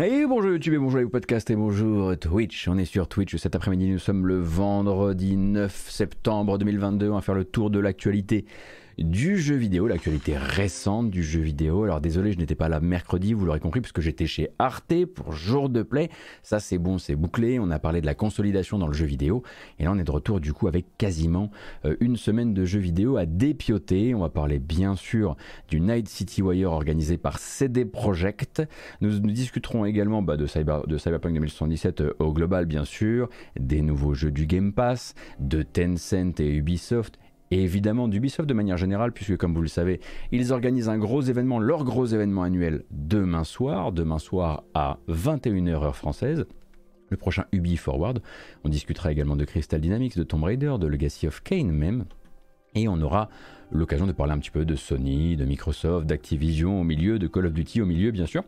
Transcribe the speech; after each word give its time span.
Et 0.00 0.24
bonjour 0.24 0.50
YouTube 0.50 0.72
et 0.72 0.78
bonjour 0.78 1.00
les 1.00 1.06
podcasts 1.06 1.50
et 1.50 1.54
bonjour 1.54 2.18
Twitch. 2.18 2.66
On 2.66 2.78
est 2.78 2.86
sur 2.86 3.08
Twitch 3.08 3.36
cet 3.36 3.54
après-midi. 3.54 3.90
Nous 3.90 3.98
sommes 3.98 4.26
le 4.26 4.40
vendredi 4.40 5.36
9 5.36 5.90
septembre 5.90 6.56
2022. 6.56 7.10
On 7.10 7.16
va 7.16 7.20
faire 7.20 7.34
le 7.34 7.44
tour 7.44 7.68
de 7.68 7.78
l'actualité 7.78 8.46
du 8.98 9.38
jeu 9.38 9.54
vidéo, 9.54 9.86
l'actualité 9.86 10.36
récente 10.36 11.10
du 11.10 11.22
jeu 11.22 11.40
vidéo. 11.40 11.84
Alors 11.84 12.00
désolé, 12.00 12.32
je 12.32 12.38
n'étais 12.38 12.54
pas 12.54 12.68
là 12.68 12.80
mercredi, 12.80 13.32
vous 13.32 13.44
l'aurez 13.44 13.60
compris, 13.60 13.80
puisque 13.80 14.00
j'étais 14.00 14.26
chez 14.26 14.50
Arte 14.58 15.04
pour 15.06 15.32
jour 15.32 15.68
de 15.68 15.82
play. 15.82 16.10
Ça 16.42 16.60
c'est 16.60 16.78
bon, 16.78 16.98
c'est 16.98 17.16
bouclé. 17.16 17.58
On 17.58 17.70
a 17.70 17.78
parlé 17.78 18.00
de 18.00 18.06
la 18.06 18.14
consolidation 18.14 18.78
dans 18.78 18.86
le 18.86 18.92
jeu 18.92 19.06
vidéo. 19.06 19.42
Et 19.78 19.84
là 19.84 19.92
on 19.92 19.98
est 19.98 20.04
de 20.04 20.10
retour 20.10 20.40
du 20.40 20.52
coup 20.52 20.68
avec 20.68 20.86
quasiment 20.98 21.50
euh, 21.84 21.96
une 22.00 22.16
semaine 22.16 22.54
de 22.54 22.64
jeux 22.64 22.80
vidéo 22.80 23.16
à 23.16 23.26
dépioter. 23.26 24.14
On 24.14 24.20
va 24.20 24.28
parler 24.28 24.58
bien 24.58 24.96
sûr 24.96 25.36
du 25.68 25.80
Night 25.80 26.08
City 26.08 26.42
Wire 26.42 26.72
organisé 26.72 27.16
par 27.16 27.38
CD 27.38 27.84
Projekt. 27.84 28.62
Nous, 29.00 29.18
discuterons 29.20 29.84
également 29.84 30.22
bah, 30.22 30.36
de 30.36 30.46
Cyberpunk 30.46 31.34
2077 31.34 32.00
euh, 32.00 32.14
au 32.18 32.32
global 32.32 32.66
bien 32.66 32.84
sûr, 32.84 33.28
des 33.58 33.82
nouveaux 33.82 34.14
jeux 34.14 34.30
du 34.30 34.46
Game 34.46 34.72
Pass, 34.72 35.14
de 35.38 35.62
Tencent 35.62 36.40
et 36.40 36.48
Ubisoft 36.48 37.18
et 37.52 37.62
évidemment 37.62 38.08
d'Ubisoft 38.08 38.48
de 38.48 38.54
manière 38.54 38.78
générale, 38.78 39.12
puisque 39.12 39.36
comme 39.36 39.54
vous 39.54 39.60
le 39.60 39.68
savez, 39.68 40.00
ils 40.30 40.54
organisent 40.54 40.88
un 40.88 40.96
gros 40.96 41.20
événement, 41.20 41.58
leur 41.58 41.84
gros 41.84 42.06
événement 42.06 42.44
annuel 42.44 42.84
demain 42.90 43.44
soir, 43.44 43.92
demain 43.92 44.18
soir 44.18 44.64
à 44.72 45.00
21h 45.10 45.84
heure 45.84 45.96
française. 45.96 46.46
Le 47.10 47.16
prochain 47.18 47.44
Ubi 47.52 47.76
Forward. 47.76 48.22
On 48.64 48.70
discutera 48.70 49.12
également 49.12 49.36
de 49.36 49.44
Crystal 49.44 49.82
Dynamics, 49.82 50.16
de 50.16 50.22
Tomb 50.22 50.42
Raider, 50.44 50.76
de 50.80 50.86
Legacy 50.86 51.26
of 51.26 51.42
Kane 51.42 51.70
même. 51.70 52.06
Et 52.74 52.88
on 52.88 52.98
aura 53.02 53.28
l'occasion 53.70 54.06
de 54.06 54.12
parler 54.12 54.32
un 54.32 54.38
petit 54.38 54.50
peu 54.50 54.64
de 54.64 54.74
Sony, 54.74 55.36
de 55.36 55.44
Microsoft, 55.44 56.06
d'Activision 56.06 56.80
au 56.80 56.84
milieu, 56.84 57.18
de 57.18 57.26
Call 57.26 57.44
of 57.44 57.52
Duty 57.52 57.82
au 57.82 57.86
milieu 57.86 58.12
bien 58.12 58.24
sûr. 58.24 58.44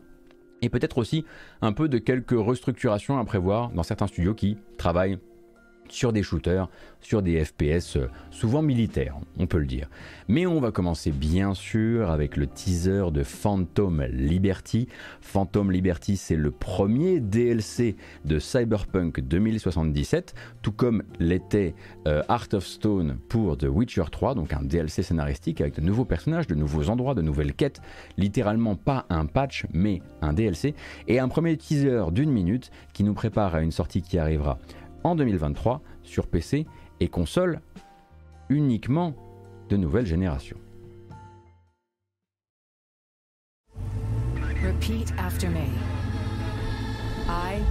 Et 0.63 0.71
peut-être 0.71 0.97
aussi 0.97 1.27
un 1.61 1.75
peu 1.75 1.91
de 1.91 1.99
quelques 1.99 2.31
restructurations 2.31 3.19
à 3.19 3.25
prévoir 3.27 3.69
dans 3.69 3.83
certains 3.83 4.07
studios 4.07 4.33
qui 4.33 4.57
travaillent 4.79 5.19
sur 5.89 6.13
des 6.13 6.23
shooters, 6.23 6.69
sur 7.01 7.23
des 7.23 7.45
FPS 7.45 7.97
euh, 7.97 8.09
souvent 8.31 8.63
militaires, 8.63 9.17
on 9.39 9.47
peut 9.47 9.59
le 9.59 9.67
dire. 9.67 9.89
Mais 10.29 10.47
on 10.47 10.61
va 10.61 10.71
commencer 10.71 11.11
bien 11.11 11.55
sûr 11.55 12.11
avec 12.11 12.37
le 12.37 12.47
teaser 12.47 13.11
de 13.13 13.23
Phantom 13.23 14.03
Liberty. 14.11 14.89
Phantom 15.21 15.71
Liberty, 15.71 16.17
c'est 16.17 16.37
le 16.37 16.51
premier 16.51 17.21
DLC 17.21 17.97
de 18.25 18.39
Cyberpunk 18.39 19.21
2077, 19.21 20.35
tout 20.63 20.73
comme 20.73 21.03
l'était 21.21 21.75
euh, 22.07 22.23
Art 22.29 22.49
of 22.55 22.67
Stone 22.67 23.19
pour 23.29 23.59
The 23.59 23.67
Witcher 23.69 24.05
3, 24.11 24.35
donc 24.35 24.53
un 24.53 24.63
DLC 24.63 25.03
scénaristique 25.03 25.61
avec 25.61 25.75
de 25.75 25.83
nouveaux 25.83 26.07
personnages, 26.07 26.47
de 26.47 26.55
nouveaux 26.55 26.89
endroits, 26.89 27.15
de 27.15 27.23
nouvelles 27.23 27.55
quêtes, 27.55 27.81
littéralement 28.17 28.77
pas 28.77 29.05
un 29.11 29.27
patch, 29.27 29.67
mais 29.73 30.01
un 30.23 30.33
DLC, 30.33 30.75
et 31.07 31.19
un 31.19 31.29
premier 31.29 31.57
teaser 31.57 32.05
d'une 32.13 32.31
minute 32.31 32.71
qui 32.95 33.05
nous 33.05 33.15
prépare 33.15 33.55
à 33.55 33.61
une 33.61 33.73
sortie 33.73 34.01
qui 34.01 34.19
arrivera 34.19 34.59
en 35.05 35.15
2023 35.15 35.83
sur 36.03 36.27
PC 36.27 36.67
et 37.01 37.09
console 37.09 37.61
uniquement 38.49 39.15
de 39.69 39.77
nouvelle 39.77 40.07
génération. 40.07 40.57
Repeat 44.63 45.13
after 45.19 45.51
me. 45.51 45.69
I, 47.29 47.63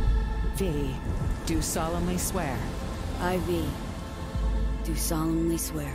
V, 0.56 0.72
do 1.48 1.62
solemnly 1.62 2.18
swear. 2.18 2.56
I, 3.20 3.38
V, 3.48 3.64
do 4.84 4.96
solemnly 4.96 5.58
swear. 5.58 5.94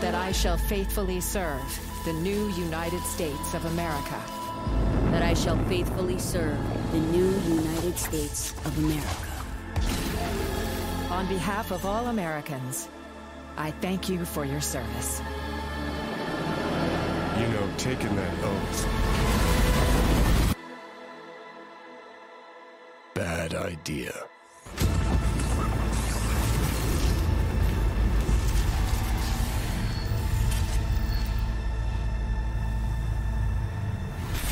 That 0.00 0.14
I 0.14 0.32
shall 0.32 0.56
faithfully 0.56 1.20
serve 1.20 1.62
the 2.04 2.12
new 2.14 2.48
United 2.50 3.02
States 3.04 3.54
of 3.54 3.64
America. 3.66 4.20
That 5.12 5.22
I 5.22 5.34
shall 5.34 5.58
faithfully 5.66 6.18
serve 6.18 6.58
the 6.90 6.98
new 6.98 7.30
United 7.46 7.96
States 7.96 8.52
of 8.64 8.76
America. 8.78 9.31
On 11.10 11.26
behalf 11.28 11.70
of 11.70 11.84
all 11.86 12.08
Americans, 12.08 12.88
I 13.56 13.70
thank 13.70 14.08
you 14.08 14.24
for 14.24 14.44
your 14.44 14.60
service. 14.60 15.20
You 17.38 17.48
know, 17.48 17.68
taking 17.76 18.14
that 18.16 18.44
oath. 18.44 18.88
Bad 23.14 23.54
idea. 23.54 24.24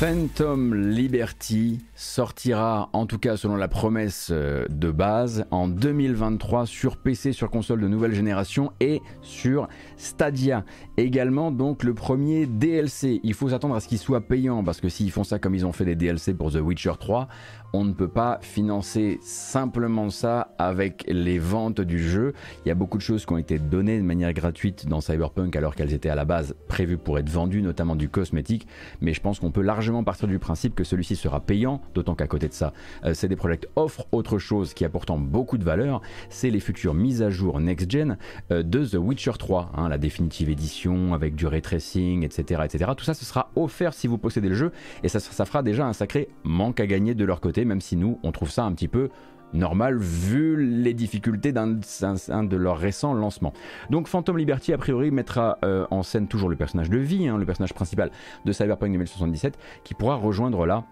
Phantom 0.01 0.73
Liberty 0.73 1.85
sortira, 1.93 2.89
en 2.91 3.05
tout 3.05 3.19
cas 3.19 3.37
selon 3.37 3.55
la 3.55 3.67
promesse 3.67 4.29
euh, 4.31 4.65
de 4.67 4.89
base, 4.89 5.45
en 5.51 5.67
2023 5.67 6.65
sur 6.65 6.97
PC, 6.97 7.33
sur 7.33 7.51
console 7.51 7.81
de 7.81 7.87
nouvelle 7.87 8.15
génération 8.15 8.71
et 8.79 8.99
sur 9.21 9.67
Stadia. 9.97 10.65
Également 10.97 11.51
donc 11.51 11.83
le 11.83 11.93
premier 11.93 12.47
DLC. 12.47 13.19
Il 13.21 13.35
faut 13.35 13.49
s'attendre 13.49 13.75
à 13.75 13.79
ce 13.79 13.87
qu'il 13.87 13.99
soit 13.99 14.21
payant 14.21 14.63
parce 14.63 14.81
que 14.81 14.89
s'ils 14.89 15.11
font 15.11 15.23
ça 15.23 15.37
comme 15.37 15.53
ils 15.53 15.67
ont 15.67 15.71
fait 15.71 15.85
des 15.85 15.95
DLC 15.95 16.33
pour 16.33 16.51
The 16.51 16.61
Witcher 16.61 16.93
3, 16.99 17.27
on 17.73 17.85
ne 17.85 17.93
peut 17.93 18.07
pas 18.07 18.39
financer 18.41 19.19
simplement 19.21 20.09
ça 20.09 20.53
avec 20.57 21.05
les 21.07 21.39
ventes 21.39 21.81
du 21.81 22.03
jeu. 22.03 22.33
Il 22.65 22.69
y 22.69 22.71
a 22.71 22.75
beaucoup 22.75 22.97
de 22.97 23.03
choses 23.03 23.25
qui 23.25 23.33
ont 23.33 23.37
été 23.37 23.59
données 23.59 23.97
de 23.97 24.03
manière 24.03 24.33
gratuite 24.33 24.87
dans 24.87 25.01
Cyberpunk 25.01 25.55
alors 25.55 25.75
qu'elles 25.75 25.93
étaient 25.93 26.09
à 26.09 26.15
la 26.15 26.25
base 26.25 26.55
prévues 26.67 26.97
pour 26.97 27.17
être 27.17 27.29
vendues, 27.29 27.61
notamment 27.61 27.95
du 27.95 28.09
cosmétique. 28.09 28.67
Mais 28.99 29.13
je 29.13 29.21
pense 29.21 29.39
qu'on 29.39 29.51
peut 29.51 29.61
largement 29.61 30.03
partir 30.03 30.27
du 30.27 30.39
principe 30.39 30.75
que 30.75 30.83
celui-ci 30.83 31.15
sera 31.15 31.39
payant, 31.39 31.81
d'autant 31.93 32.15
qu'à 32.15 32.27
côté 32.27 32.47
de 32.47 32.53
ça, 32.53 32.73
euh, 33.05 33.13
CD 33.13 33.35
Projekt 33.35 33.67
offre 33.75 34.05
autre 34.11 34.37
chose 34.37 34.73
qui 34.73 34.83
a 34.83 34.89
pourtant 34.89 35.17
beaucoup 35.17 35.57
de 35.57 35.63
valeur, 35.63 36.01
c'est 36.29 36.49
les 36.49 36.59
futures 36.59 36.93
mises 36.93 37.21
à 37.21 37.29
jour 37.29 37.59
next-gen 37.59 38.17
euh, 38.51 38.63
de 38.63 38.85
The 38.85 38.95
Witcher 38.95 39.33
3, 39.39 39.71
hein, 39.75 39.89
la 39.89 39.97
définitive 39.97 40.49
édition 40.49 41.13
avec 41.13 41.35
du 41.35 41.47
ray 41.47 41.61
tracing, 41.61 42.23
etc., 42.23 42.61
etc. 42.65 42.91
Tout 42.97 43.05
ça, 43.05 43.13
ce 43.13 43.25
sera 43.25 43.51
offert 43.55 43.93
si 43.93 44.07
vous 44.07 44.17
possédez 44.17 44.49
le 44.49 44.55
jeu 44.55 44.71
et 45.03 45.09
ça, 45.09 45.19
ça 45.19 45.45
fera 45.45 45.63
déjà 45.63 45.85
un 45.85 45.93
sacré 45.93 46.27
manque 46.43 46.79
à 46.79 46.87
gagner 46.87 47.15
de 47.15 47.25
leur 47.25 47.39
côté 47.39 47.60
même 47.65 47.81
si 47.81 47.95
nous, 47.95 48.19
on 48.23 48.31
trouve 48.31 48.49
ça 48.49 48.63
un 48.63 48.73
petit 48.73 48.87
peu 48.87 49.09
normal 49.53 49.97
vu 49.97 50.81
les 50.81 50.93
difficultés 50.93 51.51
d'un 51.51 51.67
de 51.67 52.55
leurs 52.55 52.77
récents 52.77 53.13
lancements. 53.13 53.53
Donc 53.89 54.07
Phantom 54.07 54.37
Liberty 54.37 54.73
a 54.73 54.77
priori 54.77 55.11
mettra 55.11 55.57
euh, 55.65 55.85
en 55.91 56.03
scène 56.03 56.27
toujours 56.27 56.49
le 56.49 56.55
personnage 56.55 56.89
de 56.89 56.97
vie, 56.97 57.27
hein, 57.27 57.37
le 57.37 57.45
personnage 57.45 57.73
principal 57.73 58.11
de 58.45 58.51
Cyberpunk 58.51 58.93
2077, 58.93 59.57
qui 59.83 59.93
pourra 59.93 60.15
rejoindre 60.15 60.65
là 60.65 60.85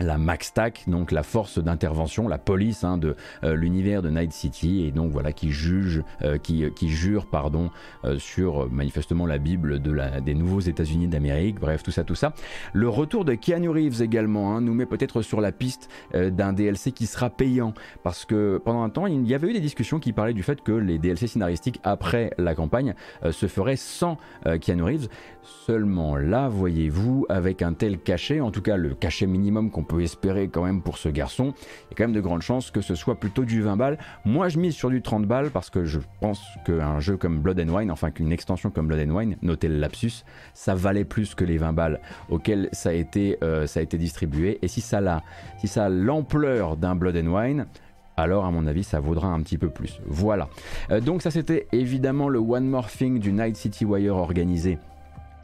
la 0.00 0.18
MaxTac, 0.18 0.84
donc 0.86 1.12
la 1.12 1.22
force 1.22 1.58
d'intervention, 1.58 2.28
la 2.28 2.38
police 2.38 2.84
hein, 2.84 2.98
de 2.98 3.16
euh, 3.44 3.54
l'univers 3.54 4.02
de 4.02 4.10
Night 4.10 4.32
City, 4.32 4.84
et 4.84 4.90
donc 4.90 5.10
voilà 5.10 5.32
qui 5.32 5.50
juge, 5.50 6.02
euh, 6.22 6.38
qui, 6.38 6.64
qui, 6.74 6.88
jure 6.88 7.26
pardon 7.26 7.70
euh, 8.04 8.18
sur 8.18 8.70
manifestement 8.70 9.26
la 9.26 9.38
Bible 9.38 9.80
de 9.80 9.92
la, 9.92 10.20
des 10.20 10.34
nouveaux 10.34 10.60
États-Unis 10.60 11.08
d'Amérique. 11.08 11.58
Bref, 11.60 11.82
tout 11.82 11.90
ça, 11.90 12.04
tout 12.04 12.14
ça. 12.14 12.32
Le 12.72 12.88
retour 12.88 13.24
de 13.24 13.34
Keanu 13.34 13.68
Reeves 13.68 14.02
également 14.02 14.54
hein, 14.54 14.60
nous 14.60 14.74
met 14.74 14.86
peut-être 14.86 15.22
sur 15.22 15.40
la 15.40 15.52
piste 15.52 15.88
d'un 16.14 16.52
DLC 16.52 16.92
qui 16.92 17.06
sera 17.06 17.30
payant, 17.30 17.74
parce 18.02 18.24
que 18.24 18.60
pendant 18.64 18.82
un 18.82 18.90
temps 18.90 19.06
il 19.06 19.26
y 19.26 19.34
avait 19.34 19.48
eu 19.48 19.52
des 19.52 19.60
discussions 19.60 19.98
qui 19.98 20.12
parlaient 20.12 20.34
du 20.34 20.42
fait 20.42 20.62
que 20.62 20.72
les 20.72 20.98
DLC 20.98 21.26
scénaristiques 21.26 21.80
après 21.82 22.32
la 22.38 22.54
campagne 22.54 22.94
se 23.30 23.46
feraient 23.46 23.76
sans 23.76 24.16
Keanu 24.60 24.82
Reeves. 24.82 25.08
Seulement 25.42 26.16
là, 26.16 26.48
voyez-vous, 26.48 27.26
avec 27.28 27.62
un 27.62 27.72
tel 27.72 27.98
cachet, 27.98 28.40
en 28.40 28.50
tout 28.50 28.60
cas 28.60 28.76
le 28.76 28.94
cachet 28.94 29.26
minimum 29.26 29.70
qu'on 29.70 29.84
peut 29.88 30.02
espérer 30.02 30.48
quand 30.48 30.64
même 30.64 30.82
pour 30.82 30.98
ce 30.98 31.08
garçon, 31.08 31.54
il 31.56 31.90
y 31.90 31.94
a 31.94 31.96
quand 31.96 32.04
même 32.04 32.12
de 32.12 32.20
grandes 32.20 32.42
chances 32.42 32.70
que 32.70 32.80
ce 32.80 32.94
soit 32.94 33.16
plutôt 33.16 33.44
du 33.44 33.62
20 33.62 33.76
balles. 33.76 33.98
Moi, 34.24 34.48
je 34.48 34.58
mise 34.58 34.74
sur 34.74 34.90
du 34.90 35.02
30 35.02 35.24
balles 35.26 35.50
parce 35.50 35.70
que 35.70 35.84
je 35.84 35.98
pense 36.20 36.42
qu'un 36.64 37.00
jeu 37.00 37.16
comme 37.16 37.40
Blood 37.40 37.60
and 37.60 37.74
Wine, 37.74 37.90
enfin 37.90 38.10
qu'une 38.10 38.32
extension 38.32 38.70
comme 38.70 38.86
Blood 38.86 39.08
and 39.08 39.14
Wine, 39.14 39.36
notez 39.42 39.68
le 39.68 39.78
lapsus, 39.78 40.24
ça 40.54 40.74
valait 40.74 41.04
plus 41.04 41.34
que 41.34 41.44
les 41.44 41.58
20 41.58 41.72
balles 41.72 42.00
auxquelles 42.28 42.68
ça 42.72 42.90
a 42.90 42.92
été, 42.92 43.38
euh, 43.42 43.66
ça 43.66 43.80
a 43.80 43.82
été 43.82 43.98
distribué. 43.98 44.58
Et 44.62 44.68
si 44.68 44.80
ça 44.80 44.98
a, 44.98 45.22
si 45.64 45.68
l'ampleur 45.90 46.76
d'un 46.76 46.94
Blood 46.94 47.16
and 47.16 47.32
Wine, 47.32 47.66
alors 48.16 48.44
à 48.44 48.50
mon 48.50 48.66
avis 48.66 48.84
ça 48.84 49.00
vaudra 49.00 49.28
un 49.28 49.40
petit 49.42 49.58
peu 49.58 49.70
plus. 49.70 50.00
Voilà. 50.06 50.48
Euh, 50.90 51.00
donc 51.00 51.22
ça 51.22 51.30
c'était 51.30 51.66
évidemment 51.72 52.28
le 52.28 52.38
One 52.38 52.66
More 52.68 52.88
Thing 52.88 53.18
du 53.18 53.32
Night 53.32 53.56
City 53.56 53.84
Wire 53.84 54.16
organisé 54.16 54.78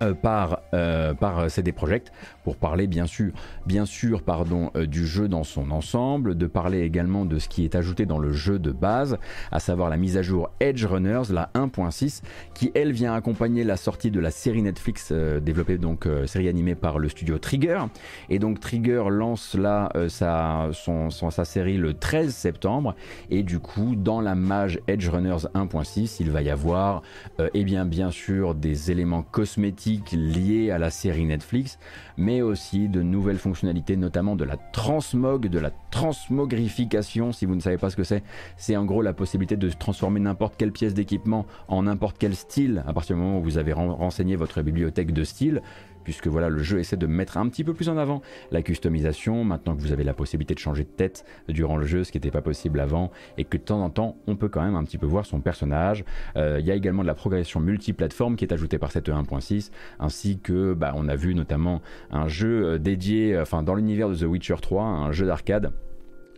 par, 0.00 0.61
euh, 0.75 1.14
par 1.14 1.50
CD 1.50 1.73
Projekt 1.73 2.12
pour 2.43 2.56
parler 2.56 2.87
bien 2.87 3.06
sûr, 3.06 3.32
bien 3.67 3.87
sûr 3.87 4.23
pardon, 4.23 4.70
euh, 4.76 4.87
du 4.87 5.06
jeu 5.06 5.29
dans 5.29 5.44
son 5.44 5.70
ensemble, 5.70 6.37
de 6.37 6.46
parler 6.46 6.81
également 6.81 7.25
de 7.25 7.38
ce 7.38 7.49
qui 7.49 7.64
est 7.64 7.75
ajouté 7.75 8.06
dans 8.06 8.19
le 8.19 8.32
jeu 8.32 8.58
de 8.58 8.73
base, 8.73 9.19
à 9.52 9.61
savoir 9.61 9.88
la 9.88 9.96
mise 9.96 10.17
à 10.17 10.23
jour 10.23 10.50
Edge 10.61 10.85
Runners, 10.85 11.23
la 11.31 11.50
1.6, 11.55 12.23
qui 12.55 12.73
elle 12.75 12.93
vient 12.93 13.14
accompagner 13.14 13.64
la 13.64 13.76
sortie 13.76 14.11
de 14.11 14.20
la 14.20 14.31
série 14.31 14.62
Netflix 14.62 15.12
développée 15.12 15.79
donc 15.79 16.08
série 16.26 16.49
animée 16.49 16.75
par 16.75 16.99
le 16.99 17.08
studio 17.08 17.38
Trigger. 17.38 17.81
Et 18.29 18.38
donc 18.38 18.61
Trigger 18.61 19.05
lance 19.11 19.55
là 19.55 19.90
sa, 20.08 20.69
son, 20.73 21.11
sa 21.11 21.44
série 21.44 21.76
le 21.76 21.94
13 21.94 22.35
septembre 22.35 22.94
et 23.31 23.43
du 23.43 23.58
coup 23.58 23.94
dans 23.97 24.20
la 24.20 24.35
mage 24.35 24.81
Edge 24.88 25.08
Runners 25.08 25.47
1.6 25.55 26.17
il 26.20 26.31
va 26.31 26.43
y 26.43 26.50
avoir 26.50 27.02
et 27.38 27.50
eh 27.55 27.64
bien 27.64 27.85
bien 27.85 28.11
sûr 28.11 28.55
des 28.55 28.90
éléments 28.90 29.23
cosmétiques 29.23 29.84
thématiques 29.85 30.13
liées 30.13 30.71
à 30.71 30.79
la 30.79 30.91
série 30.91 31.25
Netflix, 31.25 31.79
mais 32.17 32.43
aussi 32.43 32.89
de 32.89 33.03
nouvelles 33.03 33.39
fonctionnalités, 33.39 33.97
notamment 33.97 34.37
de 34.37 34.45
la 34.45 34.57
transmog, 34.57 35.49
de 35.49 35.59
la 35.59 35.71
transmogrification. 35.91 37.33
Si 37.33 37.45
vous 37.45 37.55
ne 37.55 37.61
savez 37.61 37.77
pas 37.77 37.91
ce 37.91 37.97
que 37.97 38.05
c'est, 38.05 38.23
c'est 38.57 38.77
en 38.77 38.85
gros 38.85 39.03
la 39.03 39.13
possibilité 39.13 39.57
de 39.57 39.69
transformer 39.71 40.21
n'importe 40.21 40.57
quelle 40.57 40.73
pièce 40.73 40.95
d'équipement 40.95 41.47
en 41.69 41.83
n'importe 41.83 42.17
quel 42.19 42.35
style 42.35 42.83
à 42.87 42.93
partir 42.93 43.17
du 43.17 43.23
moment 43.23 43.39
où 43.39 43.43
vous 43.43 43.59
avez 43.59 43.73
renseigné 43.73 44.37
votre 44.37 44.63
bibliothèque 44.63 45.13
de 45.13 45.25
style 45.25 45.63
puisque 46.05 46.29
voilà, 46.29 46.49
le 46.49 46.62
jeu 46.62 46.79
essaie 46.79 46.97
de 46.97 47.06
mettre 47.06 47.37
un 47.37 47.49
petit 47.49 47.65
peu 47.65 47.75
plus 47.75 47.89
en 47.89 47.97
avant 47.97 48.23
la 48.53 48.62
customisation, 48.62 49.45
maintenant 49.45 49.75
que 49.75 49.81
vous 49.81 49.93
avez 49.93 50.05
la 50.05 50.15
possibilité 50.15 50.55
de 50.55 50.59
changer 50.59 50.85
de 50.85 50.89
tête 50.89 51.25
durant 51.49 51.77
le 51.77 51.87
jeu, 51.87 52.05
ce 52.05 52.12
qui 52.12 52.19
n'était 52.19 52.31
pas 52.31 52.43
possible 52.43 52.81
avant, 52.81 53.11
et 53.39 53.45
que 53.45 53.56
de 53.56 53.62
temps 53.62 53.83
en 53.83 53.91
temps, 53.91 54.17
on 54.27 54.37
peut 54.37 54.49
quand 54.49 54.62
même 54.62 54.77
un 54.77 54.85
petit 54.85 54.99
peu 54.99 55.06
voir 55.06 55.27
son 55.27 55.41
personnage. 55.41 56.05
Euh, 56.37 56.59
il 56.61 56.67
y 56.67 56.71
a 56.71 56.75
également 56.75 57.03
de 57.03 57.09
la 57.09 57.15
progression 57.15 57.61
multiplateforme 57.61 58.37
qui 58.37 58.45
est 58.45 58.53
ajoutée 58.53 58.79
par 58.79 58.93
cette 58.93 59.09
1.6, 59.09 59.71
ainsi 59.99 60.39
que, 60.39 60.75
bah, 60.75 60.93
on 60.95 61.09
a 61.09 61.17
vu 61.17 61.35
notamment 61.35 61.83
un 62.11 62.29
jeu 62.29 62.65
euh, 62.65 62.79
dédié, 62.79 63.39
enfin, 63.39 63.62
dans 63.62 63.75
l'univers 63.75 64.09
de 64.09 64.15
The 64.15 64.23
Witcher 64.23 64.57
3, 64.61 64.85
un 64.85 65.12
jeu 65.12 65.27
d'arcade 65.27 65.73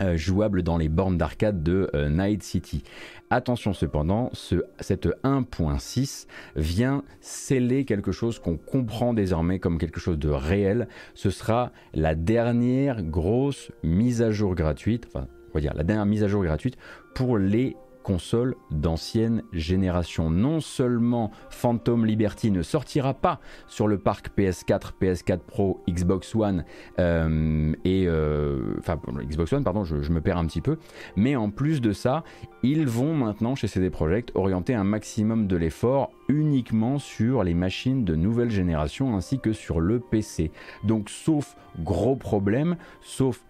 euh, 0.00 0.16
jouable 0.16 0.62
dans 0.62 0.76
les 0.76 0.88
bornes 0.88 1.18
d'arcade 1.18 1.62
de 1.62 1.90
Night 2.08 2.42
City. 2.42 2.82
Attention 3.30 3.72
cependant, 3.72 4.30
ce, 4.32 4.64
cette 4.78 5.06
1.6 5.24 6.26
vient 6.54 7.02
sceller 7.20 7.84
quelque 7.84 8.12
chose 8.12 8.38
qu'on 8.38 8.56
comprend 8.56 9.14
désormais 9.14 9.58
comme 9.58 9.78
quelque 9.78 9.98
chose 9.98 10.18
de 10.18 10.28
réel. 10.28 10.86
Ce 11.14 11.30
sera 11.30 11.72
la 11.92 12.14
dernière 12.14 13.02
grosse 13.02 13.72
mise 13.82 14.22
à 14.22 14.30
jour 14.30 14.54
gratuite, 14.54 15.06
enfin, 15.08 15.26
on 15.50 15.54
va 15.54 15.60
dire 15.60 15.74
la 15.74 15.84
dernière 15.84 16.06
mise 16.06 16.22
à 16.22 16.28
jour 16.28 16.44
gratuite 16.44 16.76
pour 17.14 17.38
les 17.38 17.76
console 18.06 18.54
d'ancienne 18.70 19.42
génération. 19.52 20.30
Non 20.30 20.60
seulement 20.60 21.32
Phantom 21.50 22.06
Liberty 22.06 22.52
ne 22.52 22.62
sortira 22.62 23.14
pas 23.14 23.40
sur 23.66 23.88
le 23.88 23.98
parc 23.98 24.30
PS4, 24.38 24.92
PS4 25.00 25.40
Pro, 25.40 25.82
Xbox 25.90 26.32
One 26.36 26.64
euh, 27.00 27.72
et 27.84 28.04
euh, 28.06 28.76
enfin 28.78 29.00
Xbox 29.24 29.52
One, 29.52 29.64
pardon, 29.64 29.82
je, 29.82 29.96
me 30.12 30.20
perds 30.20 30.38
un 30.38 30.46
petit 30.46 30.60
peu, 30.60 30.78
mais 31.16 31.34
en 31.34 31.50
plus 31.50 31.80
de 31.80 31.90
ça, 31.90 32.22
ils 32.62 32.86
vont 32.86 33.12
maintenant 33.12 33.56
chez 33.56 33.66
CD 33.66 33.90
Projekt 33.90 34.30
orienter 34.36 34.76
un 34.76 34.84
maximum 34.84 35.48
de 35.48 35.56
l'effort 35.56 36.10
uniquement 36.28 37.00
sur 37.00 37.42
les 37.42 37.54
machines 37.54 38.04
de 38.04 38.14
nouvelle 38.14 38.50
génération 38.50 39.16
ainsi 39.16 39.40
que 39.40 39.52
sur 39.52 39.80
le 39.80 39.98
PC. 39.98 40.52
Donc 40.84 41.10
sauf 41.10 41.56
gros 41.80 42.14
problème, 42.14 42.76
sauf 43.00 43.44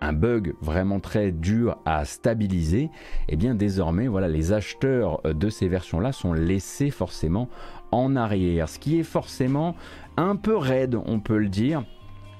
un 0.00 0.12
bug 0.12 0.54
vraiment 0.60 1.00
très 1.00 1.32
dur 1.32 1.78
à 1.84 2.04
stabiliser, 2.04 2.90
eh 3.28 3.36
bien 3.36 3.54
désormais 3.54 4.08
voilà 4.08 4.28
les 4.28 4.52
acheteurs 4.52 5.20
de 5.22 5.48
ces 5.48 5.68
versions-là 5.68 6.12
sont 6.12 6.32
laissés 6.32 6.90
forcément 6.90 7.48
en 7.92 8.16
arrière, 8.16 8.68
ce 8.68 8.78
qui 8.78 8.98
est 8.98 9.04
forcément 9.04 9.74
un 10.16 10.36
peu 10.36 10.56
raide, 10.56 10.96
on 11.06 11.20
peut 11.20 11.38
le 11.38 11.48
dire. 11.48 11.84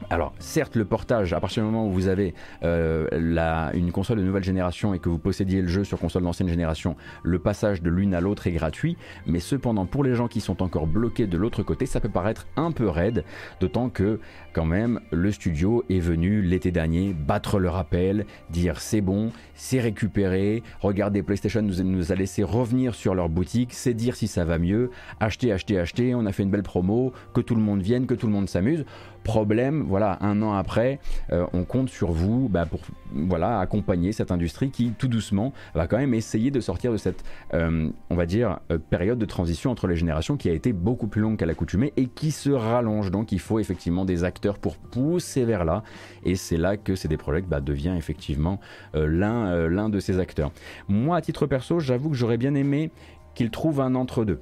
Alors 0.08 0.32
certes 0.38 0.76
le 0.76 0.84
portage, 0.84 1.32
à 1.34 1.40
partir 1.40 1.62
du 1.62 1.70
moment 1.70 1.86
où 1.86 1.90
vous 1.90 2.08
avez 2.08 2.34
euh, 2.62 3.70
une 3.74 3.92
console 3.92 4.18
de 4.18 4.24
nouvelle 4.24 4.42
génération 4.42 4.94
et 4.94 4.98
que 4.98 5.08
vous 5.08 5.18
possédiez 5.18 5.60
le 5.60 5.68
jeu 5.68 5.84
sur 5.84 5.98
console 5.98 6.22
d'ancienne 6.22 6.48
génération, 6.48 6.96
le 7.22 7.38
passage 7.38 7.82
de 7.82 7.90
l'une 7.90 8.14
à 8.14 8.20
l'autre 8.20 8.46
est 8.46 8.52
gratuit, 8.52 8.96
mais 9.26 9.40
cependant 9.40 9.84
pour 9.84 10.02
les 10.02 10.14
gens 10.14 10.26
qui 10.26 10.40
sont 10.40 10.62
encore 10.62 10.86
bloqués 10.86 11.26
de 11.26 11.36
l'autre 11.36 11.62
côté, 11.62 11.84
ça 11.84 12.00
peut 12.00 12.08
paraître 12.08 12.46
un 12.56 12.72
peu 12.72 12.88
raide, 12.88 13.24
d'autant 13.60 13.90
que 13.90 14.20
quand 14.52 14.64
même 14.64 15.00
le 15.10 15.30
studio 15.30 15.84
est 15.88 16.00
venu 16.00 16.42
l'été 16.42 16.70
dernier 16.70 17.14
battre 17.14 17.58
le 17.58 17.68
rappel, 17.68 18.26
dire 18.50 18.80
c'est 18.80 19.00
bon, 19.00 19.30
c'est 19.54 19.80
récupéré, 19.80 20.62
regardez 20.80 21.22
PlayStation 21.22 21.62
nous, 21.62 22.12
a 22.12 22.14
laissé 22.14 22.42
revenir 22.42 22.94
sur 22.94 23.14
leur 23.14 23.28
boutique, 23.28 23.72
c'est 23.72 23.94
dire 23.94 24.16
si 24.16 24.26
ça 24.26 24.44
va 24.44 24.58
mieux, 24.58 24.90
acheter, 25.20 25.52
acheter, 25.52 25.78
acheter, 25.78 26.14
on 26.14 26.26
a 26.26 26.32
fait 26.32 26.42
une 26.42 26.50
belle 26.50 26.62
promo, 26.62 27.12
que 27.34 27.40
tout 27.40 27.54
le 27.54 27.62
monde 27.62 27.82
vienne, 27.82 28.06
que 28.06 28.14
tout 28.14 28.26
le 28.26 28.32
monde 28.32 28.48
s'amuse. 28.48 28.84
Problème, 29.22 29.84
voilà, 29.86 30.16
un 30.22 30.40
an 30.40 30.54
après, 30.54 30.98
euh, 31.30 31.46
on 31.52 31.64
compte 31.64 31.90
sur 31.90 32.10
vous 32.10 32.48
bah, 32.48 32.64
pour 32.64 32.80
voilà, 33.12 33.60
accompagner 33.60 34.12
cette 34.12 34.30
industrie 34.30 34.70
qui, 34.70 34.92
tout 34.96 35.08
doucement, 35.08 35.52
va 35.74 35.86
quand 35.86 35.98
même 35.98 36.14
essayer 36.14 36.50
de 36.50 36.60
sortir 36.60 36.90
de 36.90 36.96
cette, 36.96 37.22
euh, 37.52 37.90
on 38.08 38.14
va 38.14 38.24
dire, 38.24 38.60
euh, 38.72 38.78
période 38.78 39.18
de 39.18 39.26
transition 39.26 39.70
entre 39.70 39.86
les 39.88 39.96
générations 39.96 40.38
qui 40.38 40.48
a 40.48 40.52
été 40.52 40.72
beaucoup 40.72 41.06
plus 41.06 41.20
longue 41.20 41.36
qu'à 41.36 41.44
l'accoutumée 41.44 41.92
et 41.98 42.06
qui 42.06 42.30
se 42.30 42.50
rallonge. 42.50 43.10
Donc 43.10 43.30
il 43.30 43.40
faut 43.40 43.58
effectivement 43.58 44.06
des 44.06 44.24
pour 44.48 44.76
pousser 44.76 45.44
vers 45.44 45.64
là. 45.64 45.82
Et 46.24 46.36
c'est 46.36 46.56
là 46.56 46.76
que 46.76 46.94
CD 46.94 47.16
Projekt 47.16 47.48
bah, 47.48 47.60
devient 47.60 47.94
effectivement 47.96 48.60
l'un 48.94 49.68
l'un 49.68 49.88
de 49.88 50.00
ces 50.00 50.18
acteurs. 50.18 50.52
Moi, 50.88 51.16
à 51.16 51.20
titre 51.20 51.46
perso, 51.46 51.80
j'avoue 51.80 52.10
que 52.10 52.16
j'aurais 52.16 52.36
bien 52.36 52.54
aimé 52.54 52.90
qu'il 53.34 53.50
trouve 53.50 53.80
un 53.80 53.94
entre-deux. 53.94 54.40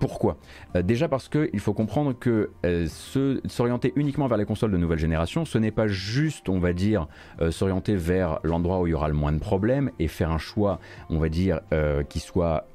Pourquoi? 0.00 0.36
Euh, 0.76 0.82
Déjà 0.82 1.08
parce 1.08 1.28
qu'il 1.28 1.60
faut 1.60 1.72
comprendre 1.72 2.12
que 2.12 2.50
euh, 2.66 2.86
s'orienter 3.46 3.92
uniquement 3.96 4.26
vers 4.26 4.36
les 4.36 4.44
consoles 4.44 4.70
de 4.70 4.76
nouvelle 4.76 4.98
génération, 4.98 5.44
ce 5.44 5.56
n'est 5.56 5.70
pas 5.70 5.86
juste, 5.86 6.48
on 6.48 6.58
va 6.58 6.72
dire, 6.72 7.06
euh, 7.40 7.50
s'orienter 7.50 7.96
vers 7.96 8.38
l'endroit 8.42 8.80
où 8.80 8.86
il 8.86 8.90
y 8.90 8.94
aura 8.94 9.08
le 9.08 9.14
moins 9.14 9.32
de 9.32 9.38
problèmes 9.38 9.90
et 9.98 10.08
faire 10.08 10.30
un 10.30 10.38
choix, 10.38 10.78
on 11.10 11.18
va 11.18 11.28
dire, 11.28 11.60
qui 12.08 12.20
soit 12.20 12.68